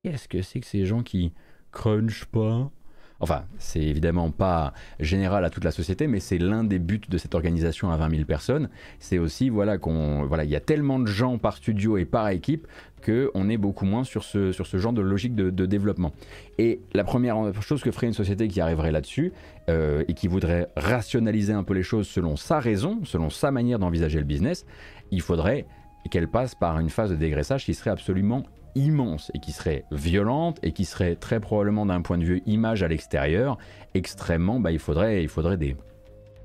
Qu'est-ce 0.03 0.29
que 0.29 0.41
c'est 0.41 0.61
que 0.61 0.65
ces 0.65 0.85
gens 0.85 1.03
qui 1.03 1.33
crunchent 1.71 2.25
pas? 2.25 2.71
Enfin, 3.19 3.45
c'est 3.57 3.81
évidemment 3.81 4.29
pas 4.31 4.73
général 4.99 5.43
à 5.43 5.49
toute 5.49 5.63
la 5.63 5.71
société, 5.71 6.07
mais 6.07 6.19
c'est 6.19 6.37
l'un 6.37 6.63
des 6.63 6.79
buts 6.79 7.01
de 7.09 7.17
cette 7.17 7.33
organisation 7.33 7.89
à 7.91 7.97
20 7.97 8.09
000 8.11 8.25
personnes. 8.25 8.69
C'est 8.99 9.17
aussi, 9.17 9.49
voilà, 9.49 9.77
qu'on, 9.77 10.25
voilà, 10.25 10.43
il 10.43 10.49
y 10.49 10.55
a 10.55 10.59
tellement 10.59 10.99
de 10.99 11.07
gens 11.07 11.37
par 11.37 11.57
studio 11.57 11.97
et 11.97 12.05
par 12.05 12.29
équipe 12.29 12.67
qu'on 13.05 13.49
est 13.49 13.57
beaucoup 13.57 13.85
moins 13.85 14.03
sur 14.03 14.23
ce, 14.23 14.51
sur 14.51 14.67
ce 14.67 14.77
genre 14.77 14.93
de 14.93 15.01
logique 15.01 15.35
de, 15.35 15.65
développement. 15.65 16.11
Et 16.57 16.81
la 16.93 17.03
première 17.03 17.37
chose 17.61 17.81
que 17.81 17.91
ferait 17.91 18.07
une 18.07 18.13
société 18.13 18.47
qui 18.47 18.59
arriverait 18.59 18.91
là-dessus 18.91 19.33
euh, 19.69 20.03
et 20.07 20.13
qui 20.13 20.27
voudrait 20.27 20.67
rationaliser 20.75 21.53
un 21.53 21.63
peu 21.63 21.73
les 21.73 21.83
choses 21.83 22.07
selon 22.07 22.35
sa 22.35 22.59
raison, 22.59 22.99
selon 23.03 23.29
sa 23.29 23.51
manière 23.51 23.79
d'envisager 23.79 24.19
le 24.19 24.25
business, 24.25 24.65
il 25.11 25.21
faudrait 25.21 25.65
qu'elle 26.09 26.27
passe 26.27 26.55
par 26.55 26.79
une 26.79 26.89
phase 26.89 27.09
de 27.09 27.15
dégraissage 27.15 27.65
qui 27.65 27.73
serait 27.73 27.89
absolument 27.89 28.43
immense 28.77 29.31
et 29.33 29.39
qui 29.39 29.51
serait 29.51 29.83
violente 29.91 30.59
et 30.63 30.71
qui 30.71 30.85
serait 30.85 31.15
très 31.15 31.39
probablement 31.39 31.85
d'un 31.85 32.01
point 32.01 32.17
de 32.17 32.23
vue 32.23 32.43
image 32.45 32.83
à 32.83 32.87
l'extérieur 32.87 33.57
extrêmement, 33.93 34.59
bah, 34.59 34.71
il 34.71 34.79
faudrait, 34.79 35.23
il 35.23 35.29
faudrait 35.29 35.57
des, 35.57 35.75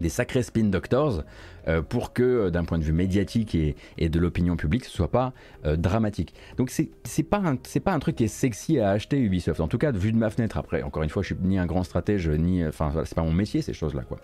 des 0.02 0.08
sacrés 0.08 0.42
spin 0.42 0.64
doctors 0.64 1.22
euh, 1.68 1.80
pour 1.80 2.12
que 2.12 2.22
euh, 2.22 2.50
d'un 2.50 2.64
point 2.64 2.78
de 2.78 2.82
vue 2.82 2.92
médiatique 2.92 3.54
et, 3.54 3.76
et 3.96 4.08
de 4.08 4.18
l'opinion 4.18 4.56
publique 4.56 4.84
ce 4.84 4.90
soit 4.90 5.10
pas 5.10 5.32
euh, 5.64 5.76
dramatique. 5.76 6.34
Donc 6.56 6.70
c'est 6.70 7.22
pas 7.22 7.40
c'est 7.62 7.80
pas 7.80 7.92
un 7.92 7.98
truc 8.00 8.16
qui 8.16 8.24
est 8.24 8.28
sexy 8.28 8.80
à 8.80 8.90
acheter 8.90 9.18
Ubisoft. 9.18 9.60
En 9.60 9.68
tout 9.68 9.78
cas, 9.78 9.92
vu 9.92 10.12
de 10.12 10.18
ma 10.18 10.28
fenêtre 10.28 10.58
après. 10.58 10.82
Encore 10.82 11.04
une 11.04 11.08
fois, 11.08 11.22
je 11.22 11.34
suis 11.34 11.36
ni 11.42 11.58
un 11.58 11.66
grand 11.66 11.84
stratège 11.84 12.28
ni 12.28 12.66
enfin 12.66 12.92
c'est 13.04 13.14
pas 13.14 13.22
mon 13.22 13.32
métier 13.32 13.62
ces 13.62 13.72
choses 13.72 13.94
là 13.94 14.02
quoi. 14.02 14.18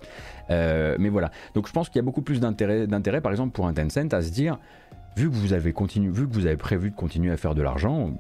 mais 0.48 1.08
voilà. 1.08 1.30
Donc 1.54 1.68
je 1.68 1.72
pense 1.72 1.88
qu'il 1.88 1.96
y 1.96 2.00
a 2.00 2.04
beaucoup 2.04 2.22
plus 2.22 2.40
d'intérêt 2.40 2.86
d'intérêt 2.86 3.20
par 3.20 3.30
exemple 3.30 3.52
pour 3.52 3.66
un 3.66 3.72
Tencent 3.72 4.12
à 4.12 4.22
se 4.22 4.30
dire 4.30 4.58
vu 6.14 6.28
que 6.28 6.34
vous 6.34 6.46
avez 6.46 6.56
prévu 6.56 6.90
de 6.90 6.96
continuer 6.96 7.32
à 7.32 7.36
faire 7.36 7.54
de 7.54 7.62
l'argent, 7.62 8.12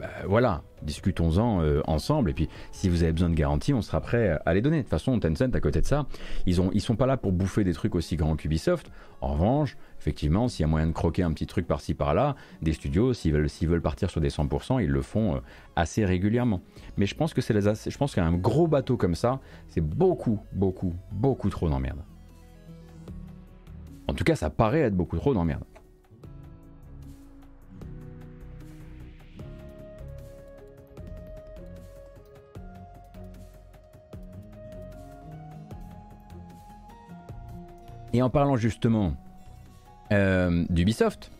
bah, 0.00 0.08
voilà, 0.26 0.62
discutons-en 0.82 1.62
euh, 1.62 1.80
ensemble. 1.86 2.30
Et 2.30 2.32
puis, 2.32 2.48
si 2.72 2.88
vous 2.88 3.02
avez 3.02 3.12
besoin 3.12 3.28
de 3.28 3.34
garanties, 3.34 3.72
on 3.72 3.82
sera 3.82 4.00
prêt 4.00 4.38
à 4.44 4.54
les 4.54 4.60
donner. 4.60 4.78
De 4.78 4.82
toute 4.82 4.90
façon, 4.90 5.18
Tencent, 5.20 5.54
à 5.54 5.60
côté 5.60 5.80
de 5.80 5.86
ça, 5.86 6.06
ils 6.46 6.60
ont, 6.60 6.70
sont 6.78 6.96
pas 6.96 7.06
là 7.06 7.16
pour 7.16 7.32
bouffer 7.32 7.62
des 7.62 7.72
trucs 7.72 7.94
aussi 7.94 8.16
grands 8.16 8.34
qu'Ubisoft. 8.34 8.90
En 9.20 9.34
revanche, 9.34 9.76
effectivement, 10.00 10.48
s'il 10.48 10.62
y 10.62 10.64
a 10.64 10.68
moyen 10.68 10.86
de 10.86 10.92
croquer 10.92 11.22
un 11.22 11.32
petit 11.32 11.46
truc 11.46 11.66
par-ci 11.66 11.94
par-là, 11.94 12.34
des 12.62 12.72
studios, 12.72 13.12
s'ils 13.12 13.32
veulent, 13.32 13.48
s'ils 13.48 13.68
veulent 13.68 13.82
partir 13.82 14.10
sur 14.10 14.20
des 14.20 14.30
100%, 14.30 14.82
ils 14.82 14.90
le 14.90 15.02
font 15.02 15.36
euh, 15.36 15.40
assez 15.76 16.04
régulièrement. 16.04 16.62
Mais 16.96 17.06
je 17.06 17.14
pense 17.14 17.32
que 17.32 17.40
c'est 17.40 17.54
je 17.60 17.98
pense 17.98 18.14
qu'un 18.14 18.32
gros 18.32 18.66
bateau 18.66 18.96
comme 18.96 19.14
ça, 19.14 19.38
c'est 19.68 19.82
beaucoup, 19.82 20.40
beaucoup, 20.52 20.94
beaucoup 21.12 21.50
trop 21.50 21.68
d'emmerde. 21.68 22.00
En 24.08 24.14
tout 24.14 24.24
cas, 24.24 24.34
ça 24.34 24.50
paraît 24.50 24.80
être 24.80 24.96
beaucoup 24.96 25.16
trop 25.16 25.34
d'emmerde. 25.34 25.62
Et 38.12 38.22
en 38.22 38.30
parlant 38.30 38.56
justement 38.56 39.14
euh, 40.12 40.64
d'Ubisoft, 40.68 41.30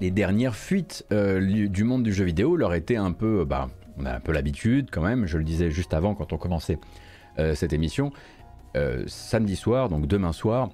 les 0.00 0.10
dernières 0.10 0.54
fuites 0.54 1.04
euh, 1.12 1.66
du 1.66 1.84
monde 1.84 2.04
du 2.04 2.12
jeu 2.12 2.24
vidéo 2.24 2.56
leur 2.56 2.74
étaient 2.74 2.96
un 2.96 3.12
peu, 3.12 3.44
bah, 3.44 3.68
on 3.98 4.06
a 4.06 4.14
un 4.14 4.20
peu 4.20 4.32
l'habitude 4.32 4.90
quand 4.92 5.02
même, 5.02 5.26
je 5.26 5.38
le 5.38 5.44
disais 5.44 5.70
juste 5.70 5.92
avant 5.92 6.14
quand 6.14 6.32
on 6.32 6.36
commençait 6.36 6.78
euh, 7.38 7.54
cette 7.54 7.72
émission, 7.72 8.12
samedi 9.08 9.56
soir, 9.56 9.88
donc 9.88 10.06
demain 10.06 10.32
soir, 10.32 10.70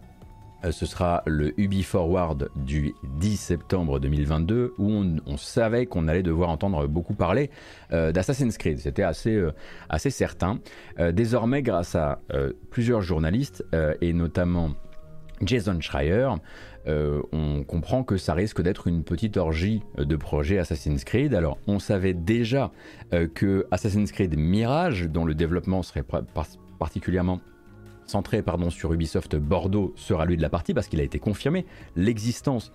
ce 0.71 0.85
sera 0.85 1.23
le 1.25 1.59
Ubi 1.59 1.83
Forward 1.83 2.51
du 2.55 2.93
10 3.19 3.37
septembre 3.39 3.99
2022 3.99 4.75
où 4.77 4.91
on, 5.25 5.37
savait 5.39 5.87
qu'on 5.87 6.07
allait 6.07 6.23
devoir 6.23 6.51
entendre 6.51 6.87
beaucoup 6.87 7.15
parler 7.15 7.51
d'Assassin's 7.91 8.59
Creed. 8.59 8.79
C'était 8.79 9.05
assez, 9.05 9.43
assez 9.89 10.11
certain. 10.11 10.59
désormais, 11.13 11.63
grâce 11.63 11.95
à 11.95 12.21
plusieurs 12.69 13.01
journalistes 13.01 13.65
et 14.03 14.13
notamment 14.13 14.73
Jason 15.43 15.81
Schreier, 15.81 16.29
euh, 16.87 17.23
on 17.33 17.65
comprend 17.65 18.05
que 18.05 18.17
ça 18.17 18.35
risque 18.35 18.63
d'être 18.63 18.87
une 18.87 19.05
petite 19.05 19.37
orgie 19.37 19.83
de 19.97 20.17
projets 20.17 20.59
Assassin's 20.59 21.05
Creed. 21.05 21.35
Alors, 21.35 21.59
on 21.67 21.79
savait 21.79 22.15
déjà 22.15 22.71
euh, 23.13 23.27
que 23.27 23.67
Assassin's 23.71 24.13
Creed 24.13 24.37
Mirage, 24.39 25.09
dont 25.09 25.25
le 25.25 25.35
développement 25.35 25.83
serait 25.83 26.05
particulièrement 26.79 27.41
centré 28.07 28.43
sur 28.69 28.93
Ubisoft 28.93 29.37
Bordeaux, 29.37 29.95
sera 29.97 30.27
lui 30.27 30.37
de 30.37 30.43
la 30.43 30.51
partie 30.51 30.75
parce 30.75 30.89
qu'il 30.89 31.01
a 31.01 31.05
été 31.05 31.19
confirmé. 31.19 31.65
L'existence 31.97 32.73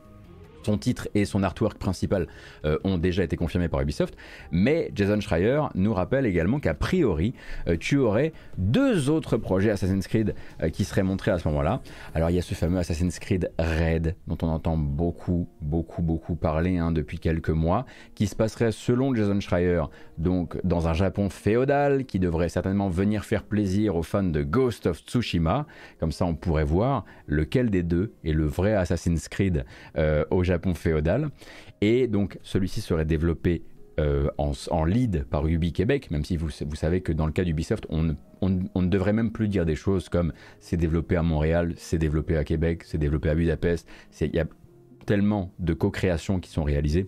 son 0.69 0.77
titre 0.77 1.09
et 1.15 1.25
son 1.25 1.41
artwork 1.41 1.79
principal 1.79 2.27
euh, 2.63 2.77
ont 2.83 2.99
déjà 2.99 3.23
été 3.23 3.35
confirmés 3.35 3.69
par 3.69 3.81
Ubisoft, 3.81 4.15
mais 4.51 4.91
Jason 4.93 5.19
Schreier 5.19 5.61
nous 5.73 5.95
rappelle 5.95 6.27
également 6.27 6.59
qu'a 6.59 6.75
priori, 6.75 7.33
euh, 7.67 7.75
tu 7.75 7.97
aurais 7.97 8.33
deux 8.59 9.09
autres 9.09 9.37
projets 9.37 9.71
Assassin's 9.71 10.07
Creed 10.07 10.35
euh, 10.61 10.69
qui 10.69 10.83
seraient 10.83 11.01
montrés 11.01 11.31
à 11.31 11.39
ce 11.39 11.47
moment-là. 11.47 11.81
Alors 12.13 12.29
il 12.29 12.35
y 12.35 12.39
a 12.39 12.43
ce 12.43 12.53
fameux 12.53 12.77
Assassin's 12.77 13.17
Creed 13.17 13.51
Red, 13.57 14.15
dont 14.27 14.37
on 14.43 14.47
entend 14.49 14.77
beaucoup, 14.77 15.47
beaucoup, 15.59 16.03
beaucoup 16.03 16.35
parler 16.35 16.77
hein, 16.77 16.91
depuis 16.91 17.17
quelques 17.17 17.49
mois, 17.49 17.87
qui 18.13 18.27
se 18.27 18.35
passerait 18.35 18.71
selon 18.71 19.15
Jason 19.15 19.39
Schreier, 19.39 19.81
donc 20.19 20.55
dans 20.63 20.87
un 20.87 20.93
Japon 20.93 21.31
féodal, 21.31 22.05
qui 22.05 22.19
devrait 22.19 22.49
certainement 22.49 22.89
venir 22.89 23.25
faire 23.25 23.43
plaisir 23.43 23.95
aux 23.95 24.03
fans 24.03 24.21
de 24.21 24.43
Ghost 24.43 24.85
of 24.85 24.99
Tsushima. 24.99 25.65
Comme 25.99 26.11
ça, 26.11 26.25
on 26.25 26.35
pourrait 26.35 26.63
voir 26.63 27.05
lequel 27.25 27.71
des 27.71 27.81
deux 27.81 28.13
est 28.23 28.33
le 28.33 28.45
vrai 28.45 28.75
Assassin's 28.75 29.27
Creed 29.29 29.65
au 30.29 30.43
Japon 30.43 30.58
féodal. 30.73 31.29
Et 31.81 32.07
donc 32.07 32.39
celui-ci 32.43 32.81
serait 32.81 33.05
développé 33.05 33.63
euh, 33.99 34.29
en, 34.37 34.85
lead 34.85 35.25
par 35.25 35.45
Ubi 35.45 35.73
Québec, 35.73 36.09
même 36.09 36.23
si 36.23 36.37
vous, 36.37 36.47
vous 36.65 36.75
savez 36.75 37.01
que 37.01 37.11
dans 37.11 37.25
le 37.25 37.33
cas 37.33 37.43
d'Ubisoft, 37.43 37.85
on, 37.89 38.15
on, 38.41 38.81
ne 38.81 38.87
devrait 38.87 39.11
même 39.11 39.31
plus 39.31 39.49
dire 39.49 39.65
des 39.65 39.75
choses 39.75 40.07
comme 40.07 40.31
c'est 40.61 40.77
développé 40.77 41.17
à 41.17 41.23
Montréal, 41.23 41.73
c'est 41.75 41.97
développé 41.97 42.37
à 42.37 42.45
Québec, 42.45 42.83
c'est 42.85 42.97
développé 42.97 43.29
à 43.29 43.35
Budapest. 43.35 43.85
Il 44.21 44.33
y 44.33 44.39
a 44.39 44.45
tellement 45.05 45.51
de 45.59 45.73
co-créations 45.73 46.39
qui 46.39 46.49
sont 46.49 46.63
réalisées 46.63 47.07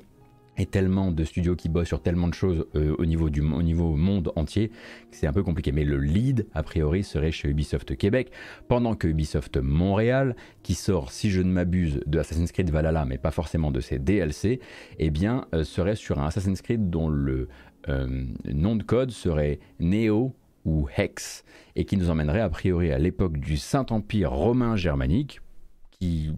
et 0.61 0.67
tellement 0.67 1.11
de 1.11 1.23
studios 1.23 1.55
qui 1.55 1.69
bossent 1.69 1.87
sur 1.87 2.03
tellement 2.03 2.27
de 2.27 2.35
choses 2.35 2.67
euh, 2.75 2.95
au, 2.99 3.05
niveau 3.05 3.31
du, 3.31 3.41
au 3.41 3.63
niveau 3.63 3.95
monde 3.95 4.31
entier 4.35 4.69
que 4.69 5.17
c'est 5.17 5.25
un 5.25 5.33
peu 5.33 5.41
compliqué. 5.41 5.71
Mais 5.71 5.83
le 5.83 5.97
lead, 5.97 6.45
a 6.53 6.61
priori, 6.61 7.03
serait 7.03 7.31
chez 7.31 7.49
Ubisoft 7.49 7.97
Québec, 7.97 8.31
pendant 8.67 8.93
que 8.95 9.07
Ubisoft 9.07 9.57
Montréal, 9.57 10.35
qui 10.61 10.75
sort, 10.75 11.11
si 11.11 11.31
je 11.31 11.41
ne 11.41 11.51
m'abuse, 11.51 12.01
de 12.05 12.19
Assassin's 12.19 12.51
Creed 12.51 12.69
Valhalla, 12.69 13.05
mais 13.05 13.17
pas 13.17 13.31
forcément 13.31 13.71
de 13.71 13.79
ses 13.79 13.97
DLC, 13.97 14.59
eh 14.99 15.09
bien, 15.09 15.47
euh, 15.55 15.63
serait 15.63 15.95
sur 15.95 16.19
un 16.19 16.27
Assassin's 16.27 16.61
Creed 16.61 16.91
dont 16.91 17.09
le 17.09 17.47
euh, 17.89 18.25
nom 18.45 18.75
de 18.75 18.83
code 18.83 19.09
serait 19.09 19.59
Neo 19.79 20.35
ou 20.63 20.87
Hex, 20.95 21.43
et 21.75 21.85
qui 21.85 21.97
nous 21.97 22.11
emmènerait 22.11 22.41
a 22.41 22.49
priori 22.49 22.91
à 22.91 22.99
l'époque 22.99 23.39
du 23.39 23.57
Saint-Empire 23.57 24.31
romain 24.31 24.75
germanique, 24.75 25.41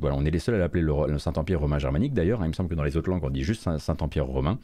on 0.01 0.25
est 0.25 0.31
les 0.31 0.39
seuls 0.39 0.55
à 0.55 0.57
l'appeler 0.57 0.81
le, 0.81 1.17
Saint-Empire 1.17 1.59
romain 1.59 1.79
germanique 1.79 2.13
d'ailleurs, 2.13 2.41
hein, 2.41 2.45
il 2.45 2.49
me 2.49 2.53
semble 2.53 2.69
que 2.69 2.75
dans 2.75 2.83
les 2.83 2.97
autres 2.97 3.09
langues 3.09 3.23
on 3.23 3.29
dit 3.29 3.43
juste 3.43 3.67
Saint-Empire 3.77 4.25
romain, 4.25 4.59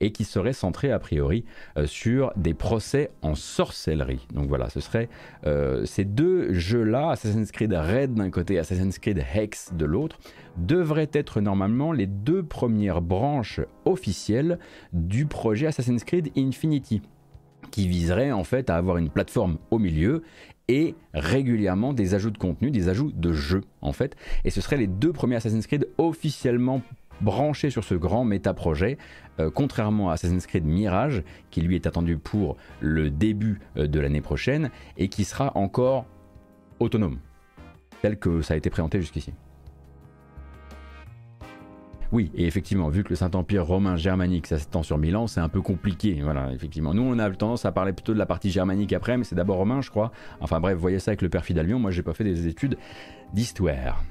et 0.00 0.12
qui 0.12 0.24
serait 0.24 0.52
centré 0.52 0.92
a 0.92 0.98
priori 0.98 1.44
euh, 1.76 1.86
sur 1.86 2.32
des 2.36 2.54
procès 2.54 3.10
en 3.22 3.34
sorcellerie. 3.34 4.26
Donc 4.32 4.48
voilà, 4.48 4.68
ce 4.68 4.80
serait 4.80 5.08
euh, 5.46 5.84
ces 5.84 6.04
deux 6.04 6.52
jeux-là, 6.52 7.10
Assassin's 7.10 7.50
Creed 7.50 7.72
Red 7.72 8.14
d'un 8.14 8.30
côté, 8.30 8.58
Assassin's 8.58 8.98
Creed 8.98 9.24
Hex 9.34 9.72
de 9.74 9.84
l'autre, 9.84 10.18
devraient 10.56 11.10
être 11.12 11.40
normalement 11.40 11.92
les 11.92 12.06
deux 12.06 12.42
premières 12.42 13.00
branches 13.00 13.60
officielles 13.84 14.58
du 14.92 15.26
projet 15.26 15.66
Assassin's 15.66 16.04
Creed 16.04 16.30
Infinity 16.36 17.00
qui 17.70 17.88
viserait 17.88 18.32
en 18.32 18.44
fait 18.44 18.70
à 18.70 18.76
avoir 18.76 18.98
une 18.98 19.08
plateforme 19.08 19.58
au 19.70 19.78
milieu 19.78 20.22
et 20.68 20.94
régulièrement 21.14 21.92
des 21.92 22.14
ajouts 22.14 22.30
de 22.30 22.38
contenu, 22.38 22.70
des 22.70 22.88
ajouts 22.88 23.12
de 23.12 23.32
jeux 23.32 23.62
en 23.80 23.92
fait. 23.92 24.16
Et 24.44 24.50
ce 24.50 24.60
seraient 24.60 24.76
les 24.76 24.86
deux 24.86 25.12
premiers 25.12 25.36
Assassin's 25.36 25.66
Creed 25.66 25.88
officiellement 25.98 26.82
branchés 27.20 27.70
sur 27.70 27.84
ce 27.84 27.94
grand 27.94 28.24
méta-projet, 28.24 28.98
euh, 29.38 29.50
contrairement 29.50 30.10
à 30.10 30.14
Assassin's 30.14 30.46
Creed 30.46 30.64
Mirage, 30.64 31.22
qui 31.50 31.60
lui 31.60 31.76
est 31.76 31.86
attendu 31.86 32.16
pour 32.16 32.56
le 32.80 33.10
début 33.10 33.60
euh, 33.76 33.86
de 33.86 34.00
l'année 34.00 34.20
prochaine 34.20 34.70
et 34.96 35.08
qui 35.08 35.24
sera 35.24 35.56
encore 35.56 36.06
autonome, 36.80 37.18
tel 38.00 38.18
que 38.18 38.42
ça 38.42 38.54
a 38.54 38.56
été 38.56 38.70
présenté 38.70 39.00
jusqu'ici. 39.00 39.32
Oui, 42.12 42.30
et 42.34 42.46
effectivement, 42.46 42.90
vu 42.90 43.04
que 43.04 43.08
le 43.08 43.16
Saint-Empire 43.16 43.64
romain 43.66 43.96
germanique, 43.96 44.46
s'étend 44.46 44.82
sur 44.82 44.98
mille 44.98 45.16
ans, 45.16 45.26
c'est 45.26 45.40
un 45.40 45.48
peu 45.48 45.62
compliqué. 45.62 46.20
Voilà, 46.22 46.52
effectivement. 46.52 46.92
Nous, 46.92 47.02
on 47.02 47.18
a 47.18 47.30
tendance 47.30 47.64
à 47.64 47.72
parler 47.72 47.94
plutôt 47.94 48.12
de 48.12 48.18
la 48.18 48.26
partie 48.26 48.50
germanique 48.50 48.92
après, 48.92 49.16
mais 49.16 49.24
c'est 49.24 49.34
d'abord 49.34 49.56
romain, 49.56 49.80
je 49.80 49.88
crois. 49.88 50.12
Enfin 50.40 50.60
bref, 50.60 50.76
voyez 50.76 50.98
ça 50.98 51.12
avec 51.12 51.22
le 51.22 51.30
perfide 51.30 51.58
Albion. 51.58 51.78
Moi, 51.78 51.90
j'ai 51.90 52.02
pas 52.02 52.12
fait 52.12 52.24
des 52.24 52.48
études 52.48 52.76
d'histoire. 53.32 54.04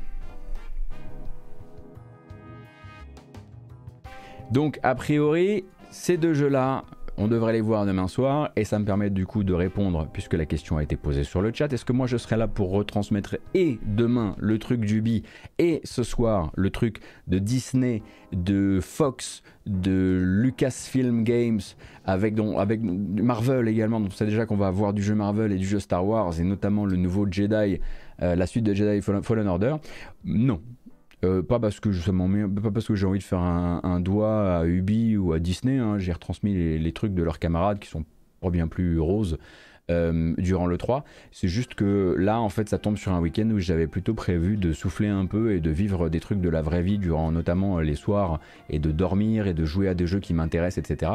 Donc, 4.50 4.80
a 4.82 4.96
priori, 4.96 5.66
ces 5.92 6.18
deux 6.18 6.34
jeux-là, 6.34 6.86
on 7.22 7.28
devrait 7.28 7.54
les 7.54 7.62
voir 7.62 7.86
demain 7.86 8.08
soir 8.08 8.50
et 8.56 8.64
ça 8.64 8.80
me 8.80 8.86
permet 8.86 9.12
du 9.12 9.28
coup 9.28 9.44
de 9.44 9.54
répondre, 9.54 10.08
puisque 10.12 10.34
la 10.34 10.48
question 10.48 10.78
a 10.78 10.84
été 10.84 10.96
posée 10.96 11.24
sur 11.24 11.44
le 11.44 11.52
chat, 11.54 11.72
est-ce 11.72 11.86
que 11.86 11.94
moi 11.94 12.08
je 12.08 12.18
serai 12.18 12.36
là 12.36 12.48
pour 12.48 12.72
retransmettre 12.72 13.38
et 13.54 13.78
demain 13.86 14.36
le 14.40 14.58
truc 14.58 14.82
du 14.82 15.02
Bi 15.02 15.22
et 15.60 15.82
ce 15.84 16.02
soir 16.02 16.52
le 16.56 16.72
truc 16.72 17.00
de 17.28 17.38
Disney, 17.38 18.02
de 18.32 18.80
Fox, 18.82 19.44
de 19.68 20.20
Lucasfilm 20.20 21.24
Games, 21.24 21.62
avec, 22.06 22.34
Marvel 22.40 23.68
également, 23.68 24.00
donc 24.00 24.10
on 24.14 24.16
sait 24.16 24.26
déjà 24.26 24.48
qu'on 24.48 24.58
va 24.58 24.68
avoir 24.68 24.92
du 24.92 25.04
jeu 25.04 25.14
Marvel 25.14 25.52
et 25.52 25.58
du 25.58 25.66
jeu 25.68 25.80
Star 25.80 26.04
Wars 26.04 26.40
et 26.40 26.44
notamment 26.44 26.88
le 26.88 26.98
nouveau 26.98 27.28
Jedi, 27.30 27.80
euh, 28.24 28.36
la 28.36 28.48
suite 28.48 28.64
de 28.64 28.74
Jedi 28.74 29.00
Fallen 29.02 29.48
Order. 29.48 29.76
Non, 30.26 30.60
euh, 31.24 31.44
pas 31.44 31.60
parce 31.60 31.80
que 31.80 31.92
je 31.92 32.12
pas 32.12 32.72
parce 32.72 32.88
que 32.88 32.96
j'ai 32.96 33.06
envie 33.06 33.20
de 33.20 33.24
faire 33.24 33.40
un, 33.40 34.00
doigt 34.00 34.58
à 34.58 34.66
Ubi 34.66 35.18
ou 35.18 35.34
à 35.34 35.40
Disney. 35.40 35.78
Hein. 35.78 35.98
J'ai 36.00 36.14
retransmis 36.14 36.80
les, 36.80 36.92
trucs 36.94 37.14
de 37.14 37.24
leurs 37.24 37.40
camarades 37.40 37.80
qui 37.80 37.90
sont 37.90 38.04
bien 38.50 38.68
plus 38.68 39.00
roses 39.00 39.38
euh, 39.92 40.34
durant 40.40 40.66
le 40.66 40.78
3. 40.78 41.04
C'est 41.32 41.48
juste 41.48 41.76
que 41.76 42.16
là, 42.18 42.40
en 42.40 42.50
fait, 42.50 42.70
ça 42.70 42.80
tombe 42.80 42.98
sur 42.98 43.12
un 43.12 43.20
week-end 43.20 43.48
où 43.52 43.60
j'avais 43.60 43.86
plutôt 43.86 44.16
prévu 44.16 44.58
de 44.58 44.74
souffler 44.74 45.10
un 45.10 45.28
peu 45.28 45.54
et 45.54 45.60
de 45.60 45.70
vivre 45.70 46.10
des 46.10 46.20
trucs 46.20 46.42
de 46.42 46.50
la 46.50 46.64
vraie 46.64 46.82
vie 46.82 46.98
durant 46.98 47.32
notamment 47.32 47.78
euh, 47.78 47.82
les 47.82 47.96
soirs 47.96 48.40
et 48.70 48.80
de 48.80 48.92
dormir 48.92 49.46
et 49.46 49.54
de 49.54 49.66
jouer 49.66 49.88
à 49.90 49.94
des 49.94 50.08
jeux 50.08 50.20
qui 50.20 50.34
m'intéressent, 50.34 50.90
etc. 50.90 51.12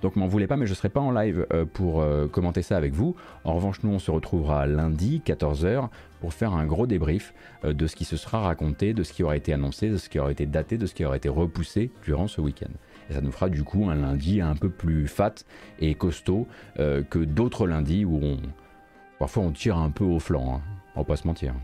Donc, 0.00 0.16
m'en 0.16 0.26
voulez 0.26 0.46
pas, 0.46 0.56
mais 0.56 0.66
je 0.66 0.72
serai 0.72 0.88
pas 0.88 1.00
en 1.00 1.10
live 1.10 1.46
pour 1.74 2.04
commenter 2.32 2.62
ça 2.62 2.76
avec 2.76 2.94
vous. 2.94 3.14
En 3.44 3.54
revanche, 3.54 3.82
nous, 3.82 3.90
on 3.90 3.98
se 3.98 4.10
retrouvera 4.10 4.66
lundi, 4.66 5.22
14h, 5.24 5.88
pour 6.20 6.32
faire 6.32 6.52
un 6.52 6.66
gros 6.66 6.86
débrief 6.86 7.34
de 7.64 7.86
ce 7.86 7.96
qui 7.96 8.04
se 8.04 8.16
sera 8.16 8.40
raconté, 8.40 8.94
de 8.94 9.02
ce 9.02 9.12
qui 9.12 9.22
aura 9.22 9.36
été 9.36 9.52
annoncé, 9.52 9.88
de 9.88 9.96
ce 9.96 10.08
qui 10.08 10.18
aura 10.18 10.30
été 10.30 10.46
daté, 10.46 10.78
de 10.78 10.86
ce 10.86 10.94
qui 10.94 11.04
aura 11.04 11.16
été 11.16 11.28
repoussé 11.28 11.90
durant 12.04 12.28
ce 12.28 12.40
week-end. 12.40 12.70
Et 13.08 13.14
ça 13.14 13.20
nous 13.20 13.32
fera 13.32 13.48
du 13.48 13.64
coup 13.64 13.88
un 13.90 13.96
lundi 13.96 14.40
un 14.40 14.54
peu 14.54 14.70
plus 14.70 15.08
fat 15.08 15.34
et 15.80 15.94
costaud 15.94 16.46
euh, 16.78 17.02
que 17.02 17.18
d'autres 17.18 17.66
lundis 17.66 18.04
où 18.04 18.20
on, 18.22 18.38
parfois 19.18 19.42
on 19.42 19.50
tire 19.50 19.76
un 19.76 19.90
peu 19.90 20.04
au 20.04 20.20
flanc, 20.20 20.56
hein. 20.56 20.60
on 20.94 21.00
va 21.00 21.04
pas 21.04 21.16
se 21.16 21.26
mentir. 21.26 21.54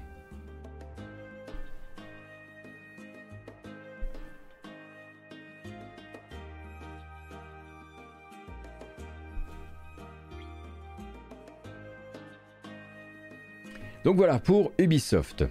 Donc 14.06 14.14
voilà 14.18 14.38
pour 14.38 14.70
Ubisoft. 14.78 15.44